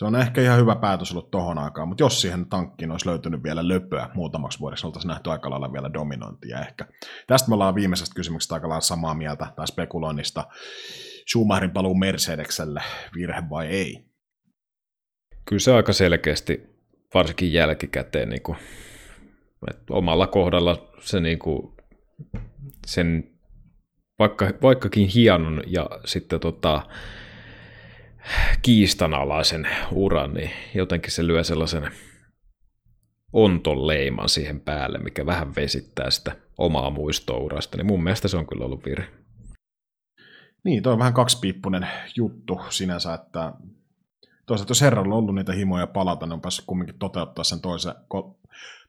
se 0.00 0.04
on 0.04 0.16
ehkä 0.16 0.42
ihan 0.42 0.58
hyvä 0.58 0.76
päätös 0.76 1.10
ollut 1.10 1.30
tohon 1.30 1.58
aikaan, 1.58 1.88
mutta 1.88 2.02
jos 2.02 2.20
siihen 2.20 2.46
tankkiin 2.46 2.90
olisi 2.90 3.08
löytynyt 3.08 3.42
vielä 3.42 3.68
löpöä 3.68 4.08
muutamaksi 4.14 4.60
vuodeksi, 4.60 4.86
oltaisiin 4.86 5.08
nähty 5.08 5.30
aika 5.30 5.50
lailla 5.50 5.72
vielä 5.72 5.92
dominointia 5.92 6.60
ehkä. 6.60 6.86
Tästä 7.26 7.48
me 7.48 7.54
ollaan 7.54 7.74
viimeisestä 7.74 8.14
kysymyksestä 8.14 8.54
aika 8.54 8.68
lailla 8.68 8.80
samaa 8.80 9.14
mieltä 9.14 9.46
tai 9.56 9.66
spekuloinnista. 9.66 10.44
Schumacherin 11.30 11.70
paluu 11.70 11.94
Mercedekselle, 11.94 12.82
virhe 13.14 13.42
vai 13.50 13.66
ei? 13.66 14.04
Kyllä 15.44 15.60
se 15.60 15.72
aika 15.72 15.92
selkeästi, 15.92 16.62
varsinkin 17.14 17.52
jälkikäteen, 17.52 18.28
niin 18.28 18.42
kuin, 18.42 18.58
että 19.70 19.94
omalla 19.94 20.26
kohdalla 20.26 20.92
se 21.00 21.20
niin 21.20 21.38
kuin, 21.38 21.72
sen 22.86 23.30
vaikka, 24.18 24.50
vaikkakin 24.62 25.08
hienon 25.08 25.62
ja 25.66 25.90
sitten 26.04 26.40
tota, 26.40 26.82
kiistanalaisen 28.62 29.68
uran, 29.92 30.34
niin 30.34 30.50
jotenkin 30.74 31.12
se 31.12 31.26
lyö 31.26 31.44
sellaisen 31.44 31.90
onton 33.32 33.86
leiman 33.86 34.28
siihen 34.28 34.60
päälle, 34.60 34.98
mikä 34.98 35.26
vähän 35.26 35.54
vesittää 35.54 36.10
sitä 36.10 36.36
omaa 36.58 36.90
muistourasta, 36.90 37.76
niin 37.76 37.86
mun 37.86 38.02
mielestä 38.02 38.28
se 38.28 38.36
on 38.36 38.46
kyllä 38.46 38.64
ollut 38.64 38.84
virhe. 38.84 39.08
Niin, 40.64 40.82
toi 40.82 40.92
on 40.92 40.98
vähän 40.98 41.14
kaksipiippunen 41.14 41.88
juttu 42.16 42.60
sinänsä, 42.68 43.14
että 43.14 43.52
toisaalta 44.46 44.70
jos 44.70 44.80
herralla 44.80 45.14
on 45.14 45.18
ollut 45.18 45.34
niitä 45.34 45.52
himoja 45.52 45.86
palata, 45.86 46.26
niin 46.26 46.32
on 46.32 46.40
päässyt 46.40 46.64
kumminkin 46.66 46.98
toteuttaa 46.98 47.44
sen 47.44 47.60
toisen, 47.60 47.94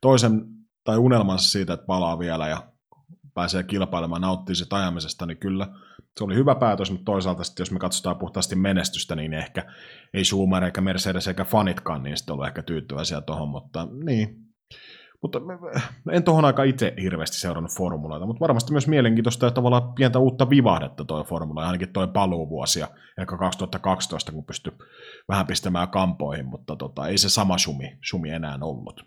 toisen 0.02 0.46
tai 0.84 0.98
unelmansa 0.98 1.50
siitä, 1.50 1.74
että 1.74 1.86
palaa 1.86 2.20
vielä 2.20 2.48
ja 2.48 2.64
pääsee 3.34 3.64
kilpailemaan, 3.64 4.22
nauttii 4.22 4.56
siitä 4.56 4.76
ajamisesta, 4.76 5.26
niin 5.26 5.38
kyllä 5.38 5.68
se 6.18 6.24
oli 6.24 6.36
hyvä 6.36 6.56
päätös, 6.56 6.92
mutta 6.92 7.06
toisaalta 7.06 7.44
sitten, 7.44 7.62
jos 7.62 7.72
me 7.72 7.80
katsotaan 7.80 8.18
puhtaasti 8.18 8.56
menestystä, 8.56 9.16
niin 9.16 9.34
ehkä 9.34 9.66
ei 10.14 10.26
Schumacher 10.26 10.64
eikä 10.64 10.82
Mercedes 10.82 11.28
eikä 11.28 11.46
fanitkaan 11.46 12.04
niin 12.04 12.18
sitten 12.18 12.34
ollut 12.34 12.48
ehkä 12.48 12.64
tyytyväisiä 12.64 13.22
tuohon, 13.22 13.50
mutta 13.50 13.88
niin. 14.06 14.52
Mutta 15.22 15.40
en 16.12 16.24
tuohon 16.24 16.46
aika 16.46 16.64
itse 16.64 16.94
hirveästi 17.02 17.38
seurannut 17.38 17.76
formuloita, 17.78 18.26
mutta 18.26 18.40
varmasti 18.40 18.72
myös 18.72 18.88
mielenkiintoista 18.88 19.46
ja 19.46 19.52
tavallaan 19.52 19.94
pientä 19.94 20.20
uutta 20.20 20.50
vivahdetta 20.50 21.06
tuo 21.06 21.24
formula, 21.24 21.66
ainakin 21.66 21.94
tuo 21.94 22.08
paluuvuosia, 22.08 22.88
ehkä 23.22 23.38
2012, 23.38 24.32
kun 24.32 24.46
pystyi 24.46 24.74
vähän 25.30 25.48
pistämään 25.48 25.90
kampoihin, 25.90 26.46
mutta 26.46 26.76
tota, 26.76 27.08
ei 27.08 27.18
se 27.18 27.30
sama 27.30 27.58
sumi, 27.58 27.98
sumi 28.10 28.30
enää 28.30 28.58
ollut. 28.62 29.02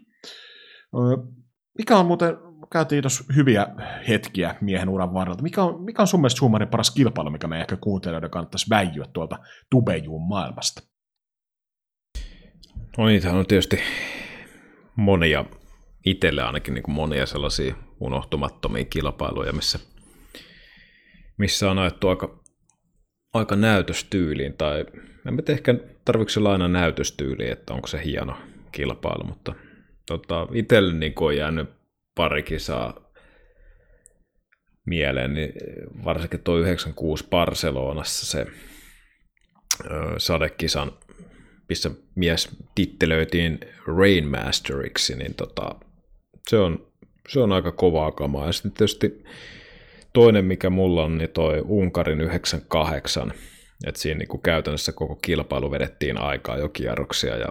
Mikä 1.78 1.98
on 1.98 2.06
muuten 2.06 2.36
käytiin 2.72 3.02
tuossa 3.02 3.24
hyviä 3.36 3.66
hetkiä 4.08 4.54
miehen 4.60 4.88
uran 4.88 5.14
varrelta. 5.14 5.42
Mikä 5.42 5.62
on, 5.62 5.82
mikä 5.82 6.02
on 6.02 6.06
sun 6.06 6.20
mielestä 6.20 6.36
Schumacherin 6.36 6.68
paras 6.68 6.90
kilpailu, 6.90 7.30
mikä 7.30 7.46
me 7.46 7.60
ehkä 7.60 7.76
kuuntelijoiden 7.76 8.30
kannattaisi 8.30 8.70
väijyä 8.70 9.06
tuolta 9.12 9.38
tubejuun 9.70 10.28
maailmasta? 10.28 10.82
No 12.98 13.06
niitähän 13.06 13.38
on 13.38 13.46
tietysti 13.46 13.78
monia, 14.96 15.44
itselle 16.06 16.42
ainakin 16.42 16.74
niin 16.74 16.82
kuin 16.82 16.94
monia 16.94 17.26
sellaisia 17.26 17.74
unohtumattomia 18.00 18.84
kilpailuja, 18.84 19.52
missä, 19.52 19.78
missä 21.38 21.70
on 21.70 21.78
ajettu 21.78 22.08
aika, 22.08 22.40
aika 23.34 23.56
näytöstyyliin, 23.56 24.54
tai 24.54 24.84
en 25.28 25.36
tiedä 25.36 25.52
ehkä 25.52 25.74
tarvitse 26.04 26.40
olla 26.40 26.52
aina 26.52 26.68
näytöstyyliin, 26.68 27.52
että 27.52 27.74
onko 27.74 27.86
se 27.86 28.04
hieno 28.04 28.36
kilpailu, 28.72 29.24
mutta 29.24 29.54
tota, 30.06 30.46
itselle 30.52 30.92
niin 30.92 31.14
on 31.20 31.36
jäänyt 31.36 31.83
pari 32.14 32.42
kisaa 32.42 33.12
mieleen, 34.86 35.34
niin 35.34 35.52
varsinkin 36.04 36.40
tuo 36.40 36.56
96 36.56 37.26
Barcelonassa 37.30 38.26
se 38.26 38.46
sadekisan, 40.18 40.92
missä 41.68 41.90
mies 42.14 42.48
tittelöitiin 42.74 43.58
Rainmasteriksi, 43.98 45.16
niin 45.16 45.34
tota, 45.34 45.74
se, 46.50 46.56
on, 46.56 46.86
se 47.28 47.40
on 47.40 47.52
aika 47.52 47.72
kovaa 47.72 48.12
kamaa. 48.12 48.46
Ja 48.46 48.52
sitten 48.52 48.72
tietysti 48.72 49.24
toinen, 50.12 50.44
mikä 50.44 50.70
mulla 50.70 51.04
on, 51.04 51.18
niin 51.18 51.30
toi 51.30 51.60
Unkarin 51.60 52.20
98, 52.20 53.32
että 53.86 54.00
siinä 54.00 54.18
niin 54.18 54.42
käytännössä 54.42 54.92
koko 54.92 55.14
kilpailu 55.14 55.70
vedettiin 55.70 56.18
aikaa 56.18 56.58
jo 56.58 56.68
kierroksia 56.68 57.36
ja 57.36 57.48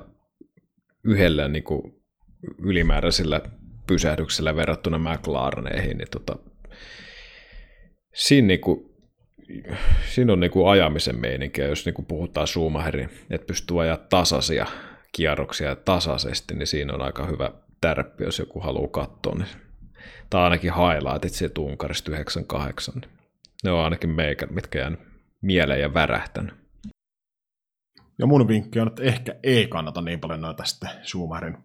yhdellä 1.03 1.48
niin 1.48 1.64
kuin 1.64 1.81
ylimääräisillä 2.57 3.41
pysähdyksellä 3.88 4.55
verrattuna 4.55 4.97
McLareneihin, 4.97 5.97
niin 5.97 6.10
tota, 6.11 6.35
siinä, 8.14 8.47
niinku, 8.47 8.95
siinä 10.10 10.34
on 10.34 10.39
niinku 10.39 10.68
ajamisen 10.68 11.19
meininki, 11.19 11.61
jos 11.61 11.85
niinku 11.85 12.01
puhutaan 12.01 12.47
Schumacherin, 12.47 13.10
että 13.30 13.47
pystyy 13.47 13.81
ajaa 13.81 13.97
tasaisia 13.97 14.65
kierroksia 15.11 15.76
tasaisesti, 15.76 16.55
niin 16.55 16.68
siinä 16.68 16.93
on 16.93 17.01
aika 17.01 17.26
hyvä 17.26 17.51
tärppi, 17.81 18.23
jos 18.23 18.39
joku 18.39 18.60
haluaa 18.60 18.88
katsoa. 18.88 19.35
Niin, 19.35 19.47
tai 20.30 20.41
ainakin 20.43 20.73
highlightit 20.73 21.34
sieltä 21.34 21.61
Unkarista 21.61 22.11
98. 22.11 22.93
Niin 22.95 23.11
ne 23.64 23.72
on 23.72 23.84
ainakin 23.84 24.10
meikä, 24.10 24.45
mitkä 24.45 24.80
jäänyt 24.80 24.99
mieleen 25.41 25.81
ja 25.81 25.93
värähtänyt. 25.93 26.53
Ja 28.19 28.27
mun 28.27 28.47
vinkki 28.47 28.80
on, 28.80 28.88
että 28.88 29.03
ehkä 29.03 29.35
ei 29.43 29.68
kannata 29.68 30.01
niin 30.01 30.19
paljon 30.19 30.41
noita 30.41 30.64
sitten 30.64 30.89
Schumacherin 31.03 31.57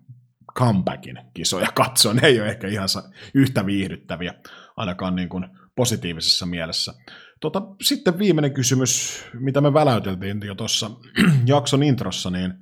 comebackin 0.54 1.18
kisoja 1.34 1.68
katsoa. 1.74 2.14
Ne 2.14 2.26
ei 2.26 2.40
ole 2.40 2.48
ehkä 2.48 2.68
ihan 2.68 2.88
yhtä 3.34 3.66
viihdyttäviä, 3.66 4.34
ainakaan 4.76 5.16
niin 5.16 5.28
kuin 5.28 5.48
positiivisessa 5.76 6.46
mielessä. 6.46 6.94
Tota, 7.40 7.62
sitten 7.82 8.18
viimeinen 8.18 8.54
kysymys, 8.54 9.24
mitä 9.34 9.60
me 9.60 9.74
väläyteltiin 9.74 10.40
jo 10.44 10.54
tuossa 10.54 10.90
jakson 11.46 11.82
introssa, 11.82 12.30
niin 12.30 12.54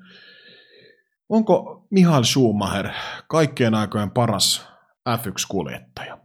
onko 1.29 1.87
Mihail 1.91 2.25
Schumacher 2.25 2.89
kaikkien 3.29 3.75
aikojen 3.75 4.11
paras 4.11 4.69
F1-kuljettaja? 5.09 6.19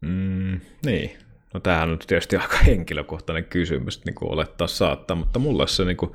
Mm, 0.00 0.60
niin, 0.84 1.18
no 1.54 1.60
tämähän 1.60 1.90
on 1.90 1.98
tietysti 2.06 2.36
aika 2.36 2.56
henkilökohtainen 2.56 3.44
kysymys, 3.44 4.04
niin 4.04 4.14
kuin 4.14 4.32
olettaa 4.32 4.66
saattaa, 4.66 5.16
mutta 5.16 5.38
mulle 5.38 5.68
se 5.68 5.84
niin 5.84 5.96
kuin 5.96 6.12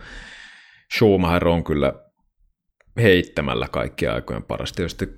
Schumacher 0.98 1.48
on 1.48 1.64
kyllä 1.64 1.94
heittämällä 2.98 3.68
kaikkia 3.68 4.14
aikojen 4.14 4.44
paras. 4.44 4.74
Tietysti 4.74 5.10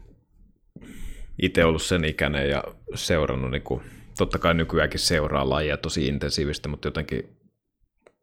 itse 1.42 1.66
ollut 1.66 1.82
sen 1.82 2.06
ikäinen 2.06 2.50
ja 2.50 2.64
seurannut, 2.96 3.52
niin 3.52 3.62
kuin, 3.62 3.82
totta 4.18 4.40
kai 4.40 4.54
nykyäänkin 4.54 5.00
seuraa 5.00 5.50
lajia 5.50 5.78
tosi 5.78 6.08
intensiivistä, 6.08 6.70
mutta 6.70 6.88
jotenkin 6.88 7.38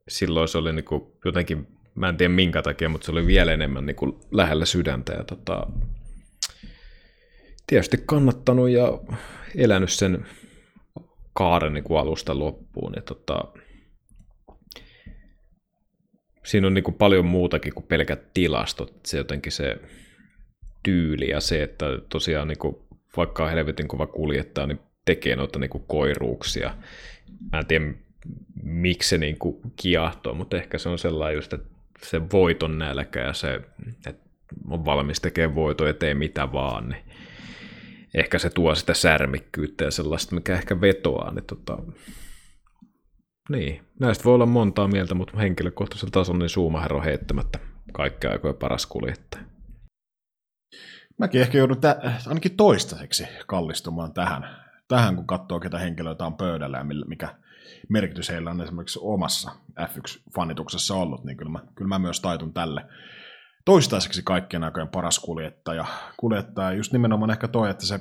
silloin 0.08 0.48
se 0.48 0.58
oli 0.58 0.72
niin 0.72 0.84
kuin, 0.84 1.02
jotenkin, 1.24 1.66
mä 1.94 2.08
en 2.08 2.16
tiedä 2.16 2.34
minkä 2.34 2.62
takia, 2.62 2.88
mutta 2.88 3.04
se 3.04 3.12
oli 3.12 3.26
vielä 3.26 3.52
enemmän 3.52 3.86
niin 3.86 3.96
kuin, 3.96 4.12
lähellä 4.30 4.64
sydäntä 4.64 5.12
ja 5.12 5.24
tota, 5.24 5.66
tietysti 7.66 8.02
kannattanut 8.06 8.70
ja 8.70 8.98
elänyt 9.56 9.90
sen 9.90 10.26
kaaren 11.32 11.72
niin 11.72 11.84
kuin 11.84 12.00
alusta 12.00 12.38
loppuun. 12.38 12.92
Ja 12.96 13.02
tota, 13.02 13.44
siinä 16.44 16.66
on 16.66 16.74
niin 16.74 16.84
kuin 16.84 16.94
paljon 16.94 17.24
muutakin 17.24 17.74
kuin 17.74 17.86
pelkät 17.86 18.34
tilastot. 18.34 19.00
Se 19.06 19.18
jotenkin 19.18 19.52
se 19.52 19.76
tyyli 20.82 21.30
ja 21.30 21.40
se, 21.40 21.62
että 21.62 21.86
tosiaan 22.08 22.48
niin 22.48 22.58
kuin, 22.58 22.76
vaikka 23.16 23.44
on 23.44 23.50
helvetin 23.50 23.88
kova 23.88 24.06
kuljettaa, 24.06 24.66
niin 24.66 24.80
tekee 25.04 25.36
noita 25.36 25.58
niin 25.58 25.70
kuin 25.70 25.84
koiruuksia. 25.86 26.74
Mä 27.52 27.58
en 27.58 27.66
tiedä, 27.66 27.84
miksi 28.62 29.08
se 29.08 29.18
niin 29.18 29.38
kuin 29.38 29.56
kiahtoo, 29.76 30.34
mutta 30.34 30.56
ehkä 30.56 30.78
se 30.78 30.88
on 30.88 30.98
sellainen 30.98 31.36
just, 31.36 31.52
että 31.52 31.68
se 32.02 32.20
voiton 32.32 32.78
nälkä 32.78 33.20
ja 33.20 33.32
se, 33.32 33.60
että 34.06 34.30
on 34.70 34.84
valmis 34.84 35.20
tekemään 35.20 35.54
voito 35.54 35.92
tee 35.92 36.14
mitä 36.14 36.52
vaan, 36.52 36.88
niin 36.88 37.02
ehkä 38.14 38.38
se 38.38 38.50
tuo 38.50 38.74
sitä 38.74 38.94
särmikkyyttä 38.94 39.84
ja 39.84 39.90
sellaista, 39.90 40.34
mikä 40.34 40.54
ehkä 40.54 40.80
vetoaa, 40.80 41.34
niin 41.34 41.44
tota, 41.44 41.78
niin, 43.50 43.82
näistä 44.00 44.24
voi 44.24 44.34
olla 44.34 44.46
montaa 44.46 44.88
mieltä, 44.88 45.14
mutta 45.14 45.36
henkilökohtaisella 45.36 46.10
tasolla 46.10 46.38
niin 46.38 46.48
Schumacher 46.48 46.94
on 46.94 47.04
heittämättä 47.04 47.58
kaikkea 47.92 48.30
aikojen 48.30 48.56
paras 48.56 48.86
kuljettaja. 48.86 49.44
Mäkin 51.18 51.40
ehkä 51.40 51.58
joudun 51.58 51.80
tä- 51.80 52.00
ainakin 52.26 52.56
toistaiseksi 52.56 53.24
kallistumaan 53.46 54.12
tähän, 54.12 54.56
tähän, 54.88 55.16
kun 55.16 55.26
katsoo, 55.26 55.60
ketä 55.60 55.78
henkilöitä 55.78 56.26
on 56.26 56.36
pöydällä 56.36 56.78
ja 56.78 56.84
mikä 56.84 57.34
merkitys 57.88 58.28
heillä 58.28 58.50
on 58.50 58.60
esimerkiksi 58.60 58.98
omassa 59.02 59.50
F1-fanituksessa 59.80 60.94
ollut, 60.94 61.24
niin 61.24 61.36
kyllä 61.36 61.52
mä, 61.52 61.60
kyllä 61.74 61.88
mä 61.88 61.98
myös 61.98 62.20
taitun 62.20 62.52
tälle 62.52 62.86
toistaiseksi 63.64 64.22
kaikkien 64.22 64.64
aikojen 64.64 64.88
paras 64.88 65.18
kuljettaja. 65.18 65.84
kuljettaja. 66.16 66.72
Just 66.72 66.92
nimenomaan 66.92 67.30
ehkä 67.30 67.48
toi, 67.48 67.70
että 67.70 67.86
se 67.86 68.00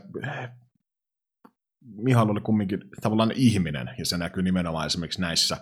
Mihal 1.96 2.30
oli 2.30 2.42
kumminkin 2.42 2.80
tavallaan 3.02 3.32
ihminen, 3.36 3.90
ja 3.98 4.06
se 4.06 4.18
näkyy 4.18 4.44
nimenomaan 4.44 4.86
esimerkiksi 4.86 5.22
näissä 5.22 5.58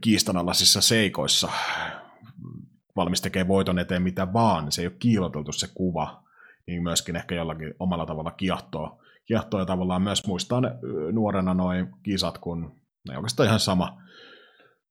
kiistanalaisissa 0.00 0.80
seikoissa. 0.80 1.48
Valmis 2.96 3.20
tekee 3.20 3.48
voiton 3.48 3.78
eteen 3.78 4.02
mitä 4.02 4.32
vaan, 4.32 4.72
se 4.72 4.82
ei 4.82 4.86
ole 4.86 4.96
kiiloteltu 4.98 5.52
se 5.52 5.68
kuva, 5.74 6.22
niin 6.66 6.82
myöskin 6.82 7.16
ehkä 7.16 7.34
jollakin 7.34 7.74
omalla 7.78 8.06
tavalla 8.06 8.30
kiehtoo. 8.30 9.00
Kiehtoo 9.26 9.60
ja 9.60 9.66
tavallaan 9.66 10.02
myös 10.02 10.26
muistaa 10.26 10.62
nuorena 11.12 11.54
noin 11.54 11.88
kisat, 12.02 12.38
kun 12.38 12.80
ne 13.08 13.16
oikeastaan 13.16 13.46
ihan 13.46 13.60
sama. 13.60 14.02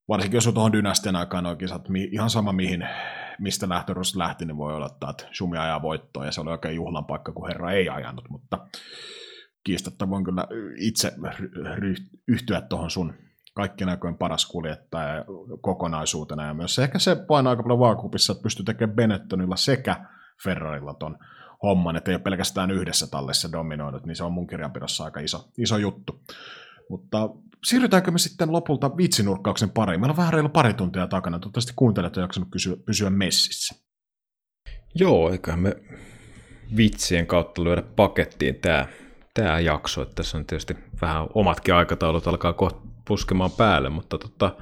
Varsinkin 0.08 0.38
jos 0.38 0.48
on 0.48 0.54
tuohon 0.54 0.74
dynastian 0.74 1.16
aikaan 1.16 1.44
noin 1.44 1.58
kisat, 1.58 1.86
ihan 2.12 2.30
sama 2.30 2.54
mihin, 2.54 2.88
mistä 3.40 3.70
lähtörus 3.70 4.16
lähti, 4.16 4.46
niin 4.46 4.58
voi 4.58 4.76
odottaa, 4.76 5.10
että 5.10 5.28
Sumi 5.32 5.58
ajaa 5.58 5.82
voittoa, 5.82 6.26
ja 6.26 6.32
se 6.32 6.42
oli 6.42 6.52
oikein 6.52 6.76
juhlan 6.76 7.06
paikka, 7.06 7.32
kun 7.32 7.48
herra 7.48 7.72
ei 7.72 7.90
ajanut, 7.90 8.30
mutta 8.30 8.68
kiistatta 9.64 10.10
voin 10.10 10.24
kyllä 10.24 10.48
itse 10.78 11.14
yhtyä 12.28 12.62
tuohon 12.62 12.92
sun 12.92 13.14
kaikkien 13.56 13.90
aikojen 13.90 14.18
paras 14.18 14.46
kuljettaja 14.46 15.26
kokonaisuutena, 15.62 16.46
ja 16.48 16.54
myös 16.54 16.80
ehkä 16.80 17.00
se 17.00 17.16
painaa 17.16 17.52
aika 17.52 17.64
paljon 17.64 17.80
vaakupissa, 17.80 18.34
että 18.34 18.44
pystyy 18.44 18.66
tekemään 18.66 18.96
Benettonilla 18.96 19.56
sekä 19.56 20.06
Ferrarilla 20.44 20.94
ton 20.94 21.18
homman, 21.64 21.96
että 21.96 22.12
ei 22.12 22.16
ole 22.16 22.22
pelkästään 22.22 22.72
yhdessä 22.72 23.08
tallessa 23.08 23.52
dominoinut, 23.52 24.06
niin 24.06 24.16
se 24.16 24.24
on 24.24 24.34
mun 24.34 24.48
kirjanpidossa 24.48 25.04
aika 25.04 25.20
iso, 25.20 25.50
iso 25.58 25.78
juttu. 25.78 26.22
Mutta 26.90 27.30
siirrytäänkö 27.64 28.12
me 28.12 28.18
sitten 28.18 28.52
lopulta 28.52 28.98
vitsinurkkauksen 28.98 29.70
pariin? 29.70 30.00
Meillä 30.00 30.12
on 30.12 30.18
vähän 30.18 30.34
reilu 30.34 30.50
pari 30.50 30.74
tuntia 30.74 31.08
takana. 31.08 31.40
Toivottavasti 31.40 31.74
kuuntelijat 31.76 32.18
on 32.18 32.24
jaksanut 32.24 32.50
kysyä, 32.52 32.76
pysyä 32.86 33.10
messissä. 33.10 33.76
Joo, 34.96 35.32
eiköhän 35.32 35.60
me 35.60 35.76
vitsien 36.78 37.28
kautta 37.28 37.64
lyödä 37.64 37.82
pakettiin 37.82 38.56
tämä, 38.56 38.88
tämä 39.34 39.60
jakso. 39.60 40.02
Että 40.02 40.16
tässä 40.16 40.38
on 40.38 40.46
tietysti 40.46 40.78
vähän 41.02 41.28
omatkin 41.34 41.74
aikataulut 41.74 42.28
alkaa 42.28 42.54
kohta 42.54 42.82
puskemaan 43.08 43.52
päälle, 43.52 43.90
mutta 43.90 44.18
tota, 44.18 44.56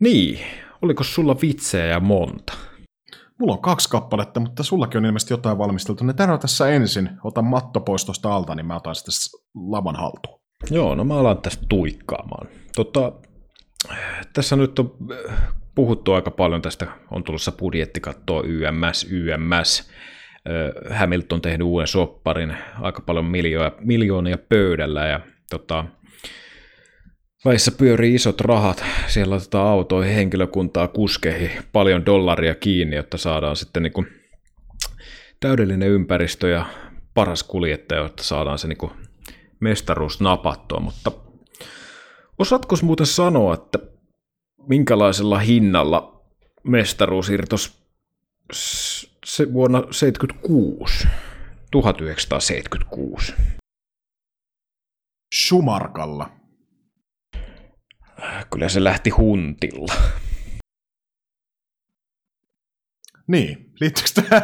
niin, 0.00 0.40
oliko 0.82 1.04
sulla 1.04 1.36
vitsejä 1.42 1.86
ja 1.86 2.00
monta? 2.00 2.52
Mulla 3.38 3.52
on 3.52 3.62
kaksi 3.62 3.88
kappaletta, 3.88 4.40
mutta 4.40 4.62
sullakin 4.62 4.98
on 4.98 5.04
ilmeisesti 5.04 5.32
jotain 5.32 5.58
valmisteltu. 5.58 6.04
Ne 6.04 6.12
tänään 6.12 6.38
tässä 6.38 6.68
ensin. 6.68 7.10
Otan 7.24 7.44
matto 7.44 7.80
pois 7.80 8.04
tuosta 8.04 8.34
alta, 8.34 8.54
niin 8.54 8.66
mä 8.66 8.76
otan 8.76 8.94
sitten 8.94 9.40
lavan 9.70 9.96
haltuun. 9.96 10.40
Joo, 10.70 10.94
no 10.94 11.04
mä 11.04 11.14
alan 11.14 11.38
tästä 11.38 11.66
tuikkaamaan. 11.68 12.48
Tota, 12.76 13.12
tässä 14.32 14.56
nyt 14.56 14.78
on 14.78 14.96
puhuttu 15.74 16.12
aika 16.12 16.30
paljon 16.30 16.62
tästä, 16.62 16.86
on 17.10 17.24
tulossa 17.24 17.52
budjettikattoa 17.52 18.42
YMS, 18.42 19.06
YMS. 19.10 19.90
Hamilton 20.90 21.40
tehnyt 21.40 21.66
uuden 21.66 21.86
sopparin, 21.86 22.56
aika 22.80 23.00
paljon 23.00 23.24
miljoonia, 23.24 23.72
miljoonia 23.80 24.38
pöydällä 24.38 25.06
ja 25.06 25.20
tota, 25.50 25.84
Väissä 27.44 27.72
pyörii 27.72 28.14
isot 28.14 28.40
rahat, 28.40 28.84
siellä 29.06 29.34
otetaan 29.34 29.68
autoihin 29.68 30.14
henkilökuntaa, 30.14 30.88
kuskeihin, 30.88 31.50
paljon 31.72 32.06
dollaria 32.06 32.54
kiinni, 32.54 32.96
jotta 32.96 33.18
saadaan 33.18 33.56
sitten 33.56 33.82
niin 33.82 33.92
kuin 33.92 34.06
täydellinen 35.40 35.88
ympäristö 35.88 36.48
ja 36.48 36.66
paras 37.14 37.42
kuljettaja, 37.42 38.02
jotta 38.02 38.22
saadaan 38.22 38.58
se 38.58 38.68
niin 38.68 38.78
kuin 38.78 38.92
mestaruus 39.60 40.20
napattua, 40.20 40.80
mutta 40.80 41.12
osaatko 42.38 42.76
muuten 42.82 43.06
sanoa, 43.06 43.54
että 43.54 43.78
minkälaisella 44.68 45.38
hinnalla 45.38 46.24
mestaruus 46.62 47.30
irtos 47.30 47.84
se 49.24 49.52
vuonna 49.52 49.78
1976, 49.78 51.08
1976? 51.70 53.34
Sumarkalla. 55.34 56.30
Kyllä 58.52 58.68
se 58.68 58.84
lähti 58.84 59.10
huntilla. 59.10 59.94
Niin, 63.26 63.72
liittyykö 63.80 64.10
tämä? 64.14 64.42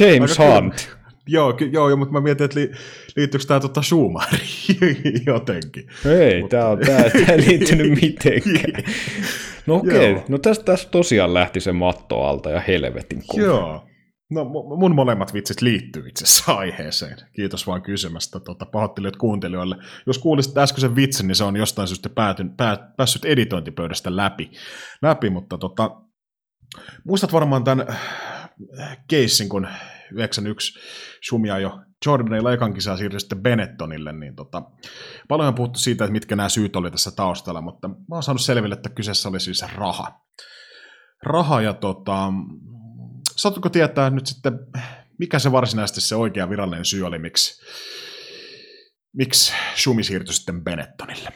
James 0.00 0.38
Hunt. 0.38 0.96
Joo, 1.26 1.52
ky- 1.52 1.70
joo, 1.72 1.88
joo, 1.88 1.96
mutta 1.96 2.12
mä 2.12 2.20
mietin, 2.20 2.44
että 2.44 2.60
li- 2.60 2.70
liittyykö 3.16 3.46
tämä 3.46 3.60
tota 3.60 3.82
Schumacheriin 3.82 5.22
jotenkin. 5.26 5.86
Ei, 6.06 6.40
mutta... 6.40 6.56
tämä 6.56 6.68
on 6.68 6.78
tää, 6.78 7.10
tää 7.10 7.34
ei 7.34 7.38
liittynyt 7.38 7.90
mitenkään. 8.02 8.84
No 9.66 9.74
okei, 9.74 10.12
okay. 10.12 10.24
no 10.28 10.38
tästä, 10.38 10.64
tästä 10.64 10.90
tosiaan 10.90 11.34
lähti 11.34 11.60
se 11.60 11.72
matto 11.72 12.22
alta 12.22 12.50
ja 12.50 12.60
helvetin 12.60 13.22
kuva. 13.26 13.42
Joo. 13.42 13.86
No 14.34 14.44
mun 14.76 14.94
molemmat 14.94 15.34
vitsit 15.34 15.62
liittyy 15.62 16.08
itse 16.08 16.24
asiassa 16.24 16.52
aiheeseen. 16.62 17.16
Kiitos 17.36 17.66
vaan 17.66 17.82
kysymästä. 17.82 18.40
Tota, 18.40 18.66
pahoittelijat 18.66 19.16
kuuntelijoille. 19.16 19.76
Jos 20.06 20.18
kuulisit 20.18 20.58
äskeisen 20.58 20.96
vitsin, 20.96 21.26
niin 21.26 21.36
se 21.36 21.44
on 21.44 21.56
jostain 21.56 21.88
syystä 21.88 22.08
päätyn, 22.08 22.50
pää, 22.56 22.92
päässyt 22.96 23.24
editointipöydästä 23.24 24.16
läpi. 24.16 24.50
läpi 25.02 25.30
mutta 25.30 25.58
tota, 25.58 25.90
muistat 27.04 27.32
varmaan 27.32 27.64
tämän 27.64 27.86
keissin, 29.08 29.48
kun 29.48 29.68
91 30.12 30.80
Sumia 31.28 31.58
jo 31.58 31.80
Jordanilla 32.06 32.52
ekan 32.52 32.74
kisaa 32.74 32.96
siirtyi 32.96 33.20
sitten 33.20 33.42
Benettonille, 33.42 34.12
niin 34.12 34.36
tota, 34.36 34.62
paljon 35.28 35.48
on 35.48 35.54
puhuttu 35.54 35.78
siitä, 35.78 36.04
että 36.04 36.12
mitkä 36.12 36.36
nämä 36.36 36.48
syyt 36.48 36.76
oli 36.76 36.90
tässä 36.90 37.10
taustalla, 37.10 37.60
mutta 37.60 37.88
mä 37.88 37.96
oon 38.12 38.22
saanut 38.22 38.42
selville, 38.42 38.74
että 38.74 38.88
kyseessä 38.88 39.28
oli 39.28 39.40
siis 39.40 39.64
raha. 39.76 40.20
Raha 41.22 41.62
ja 41.62 41.74
tota, 41.74 42.32
saatko 43.36 43.68
tietää 43.68 44.10
nyt 44.10 44.26
sitten, 44.26 44.58
mikä 45.18 45.38
se 45.38 45.52
varsinaisesti 45.52 46.00
se 46.00 46.16
oikea 46.16 46.50
virallinen 46.50 46.84
syy 46.84 47.02
oli, 47.02 47.18
miksi, 47.18 47.62
miksi 49.16 49.52
Sumi 49.74 50.04
siirtyi 50.04 50.34
sitten 50.34 50.64
Benettonille? 50.64 51.32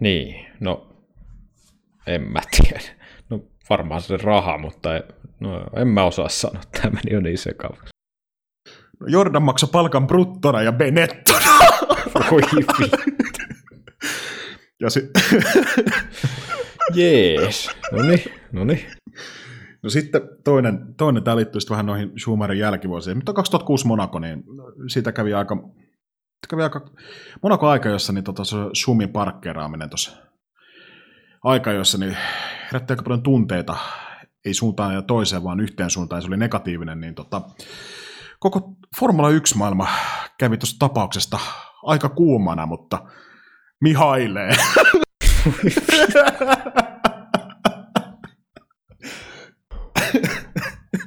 Niin, 0.00 0.46
no 0.60 0.96
en 2.06 2.22
mä 2.22 2.40
tiedä 2.50 2.80
varmaan 3.70 4.02
se 4.02 4.16
raha, 4.16 4.58
mutta 4.58 4.88
no, 5.40 5.66
en 5.76 5.88
mä 5.88 6.04
osaa 6.04 6.28
sanoa, 6.28 6.62
tämä 6.72 6.90
meni 6.90 7.12
jo 7.12 7.20
niin 7.20 7.38
sekavaksi. 7.38 7.88
No 9.00 9.06
Jordan 9.06 9.42
maksoi 9.42 9.68
palkan 9.72 10.06
bruttona 10.06 10.62
ja 10.62 10.72
Benettona. 10.72 11.58
Voi 12.30 12.40
Ja 14.80 14.90
si- 14.90 15.10
Jees, 16.94 17.70
no 17.92 18.02
niin, 18.02 18.24
no 18.52 18.64
niin. 18.64 18.84
No 19.82 19.90
sitten 19.90 20.22
toinen, 20.44 20.94
toinen 20.96 21.24
tämä 21.24 21.36
liittyy 21.36 21.60
sitten 21.60 21.74
vähän 21.74 21.86
noihin 21.86 22.12
Schumacherin 22.18 22.58
jälkivuosiin. 22.58 23.16
Mutta 23.16 23.32
2006 23.32 23.86
Monaco, 23.86 24.18
niin 24.18 24.44
siitä 24.88 25.12
kävi 25.12 25.34
aika, 25.34 25.56
kävi 26.50 26.62
aika 26.62 26.80
Monaco 27.42 27.68
aika, 27.68 27.88
jossa 27.88 28.12
niin 28.12 28.24
tota, 28.24 28.42
Schumin 28.74 29.12
parkkeeraaminen 29.12 29.90
tuossa 29.90 30.16
aika, 31.44 31.72
jossa 31.72 31.98
niin 31.98 32.16
herätti 32.66 32.92
aika 32.92 33.02
paljon 33.02 33.22
tunteita 33.22 33.76
ei 34.44 34.54
suuntaan 34.54 34.94
ja 34.94 35.02
toiseen, 35.02 35.44
vaan 35.44 35.60
yhteen 35.60 35.90
suuntaan, 35.90 36.22
se 36.22 36.28
oli 36.28 36.36
negatiivinen, 36.36 37.00
niin 37.00 37.14
tota, 37.14 37.42
koko 38.38 38.76
Formula 39.00 39.30
1-maailma 39.30 39.88
kävi 40.38 40.58
tuosta 40.58 40.78
tapauksesta 40.78 41.38
aika 41.82 42.08
kuumana, 42.08 42.66
mutta 42.66 42.98
mihailee. 43.80 44.50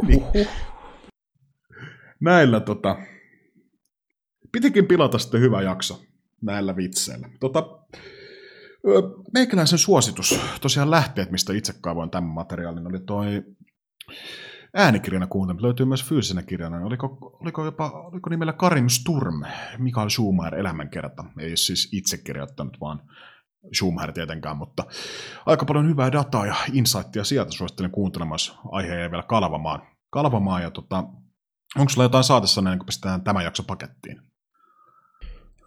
niin. 0.08 0.48
Näillä 2.20 2.60
tota, 2.60 2.98
pitikin 4.52 4.86
pilata 4.86 5.20
sitten 5.20 5.42
hyvä 5.42 5.62
jakso 5.62 6.02
näillä 6.42 6.76
vitseillä. 6.76 7.30
Tota, 7.40 7.80
meikäläisen 9.34 9.80
suositus, 9.80 10.40
tosiaan 10.62 10.92
lähteet, 10.92 11.32
mistä 11.32 11.54
itse 11.54 11.74
kaavoin 11.82 12.10
tämän 12.10 12.30
materiaalin, 12.30 12.88
oli 12.88 13.00
toi 13.00 13.44
äänikirjana 14.74 15.28
kuuntelma. 15.28 15.62
Löytyy 15.62 15.86
myös 15.86 16.06
fyysisenä 16.06 16.44
kirjana. 16.44 16.86
Oliko, 16.86 17.38
oliko, 17.42 17.66
jopa, 17.66 17.90
oliko 17.90 18.30
nimellä 18.30 18.54
Karim 18.54 18.90
Sturm, 18.90 19.44
Mikael 19.78 20.10
Schumacher 20.10 20.56
elämänkerta. 20.56 21.26
Ei 21.40 21.58
siis 21.58 21.90
itse 21.94 22.18
kirjoittanut, 22.18 22.78
vaan 22.82 23.02
Schumacher 23.74 24.12
tietenkään, 24.12 24.58
mutta 24.58 24.86
aika 25.46 25.66
paljon 25.66 25.90
hyvää 25.90 26.12
dataa 26.12 26.46
ja 26.46 26.56
insightia 26.74 27.24
sieltä 27.24 27.52
suosittelen 27.52 27.92
kuuntelemaan, 27.92 28.36
jos 28.36 28.58
aihe 28.72 29.02
ei 29.02 29.12
vielä 29.12 29.24
kalvamaan. 29.24 29.82
kalvamaan 30.10 30.62
ja 30.62 30.72
tota, 30.72 31.04
onko 31.78 31.90
sulla 31.90 32.06
jotain 32.06 32.24
saatessa 32.24 32.62
ennen 32.62 32.80
kuin 32.80 32.86
pistetään 32.86 33.22
tämä 33.22 33.44
jakso 33.44 33.64
pakettiin? 33.64 34.22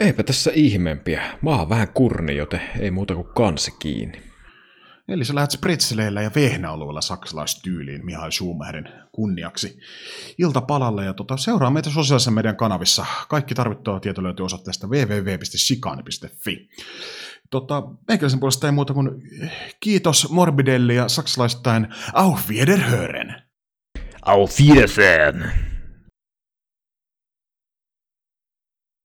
Eipä 0.00 0.22
tässä 0.22 0.50
ihmeempiä. 0.54 1.38
Mä 1.42 1.50
oon 1.50 1.68
vähän 1.68 1.88
kurni, 1.88 2.36
joten 2.36 2.60
ei 2.78 2.90
muuta 2.90 3.14
kuin 3.14 3.28
kansi 3.34 3.70
kiinni. 3.78 4.32
Eli 5.08 5.24
sä 5.24 5.34
lähdet 5.34 5.50
spritseleillä 5.50 6.22
ja 6.22 6.30
vehnäalueella 6.34 7.00
saksalaistyyliin 7.00 8.04
Mihail 8.06 8.30
Schumacherin 8.30 8.88
kunniaksi 9.12 9.78
iltapalalle. 10.38 11.04
Ja 11.04 11.14
tota, 11.14 11.36
seuraa 11.36 11.70
meitä 11.70 11.90
sosiaalisen 11.90 12.32
median 12.32 12.56
kanavissa. 12.56 13.06
Kaikki 13.28 13.54
tarvittava 13.54 14.00
tieto 14.00 14.22
löytyy 14.22 14.44
osoitteesta 14.44 14.86
www.sikani.fi. 14.86 16.68
Tota, 17.52 17.82
meikäläisen 18.08 18.40
puolesta 18.40 18.66
ei 18.66 18.72
muuta 18.72 18.94
kuin 18.94 19.10
kiitos 19.80 20.30
Morbidelli 20.30 20.96
ja 20.96 21.08
saksalaistain 21.08 21.88
Auf 22.12 22.48
Wiederhören. 22.48 23.42
Auf 24.22 24.58
Wiedersehen. 24.58 25.52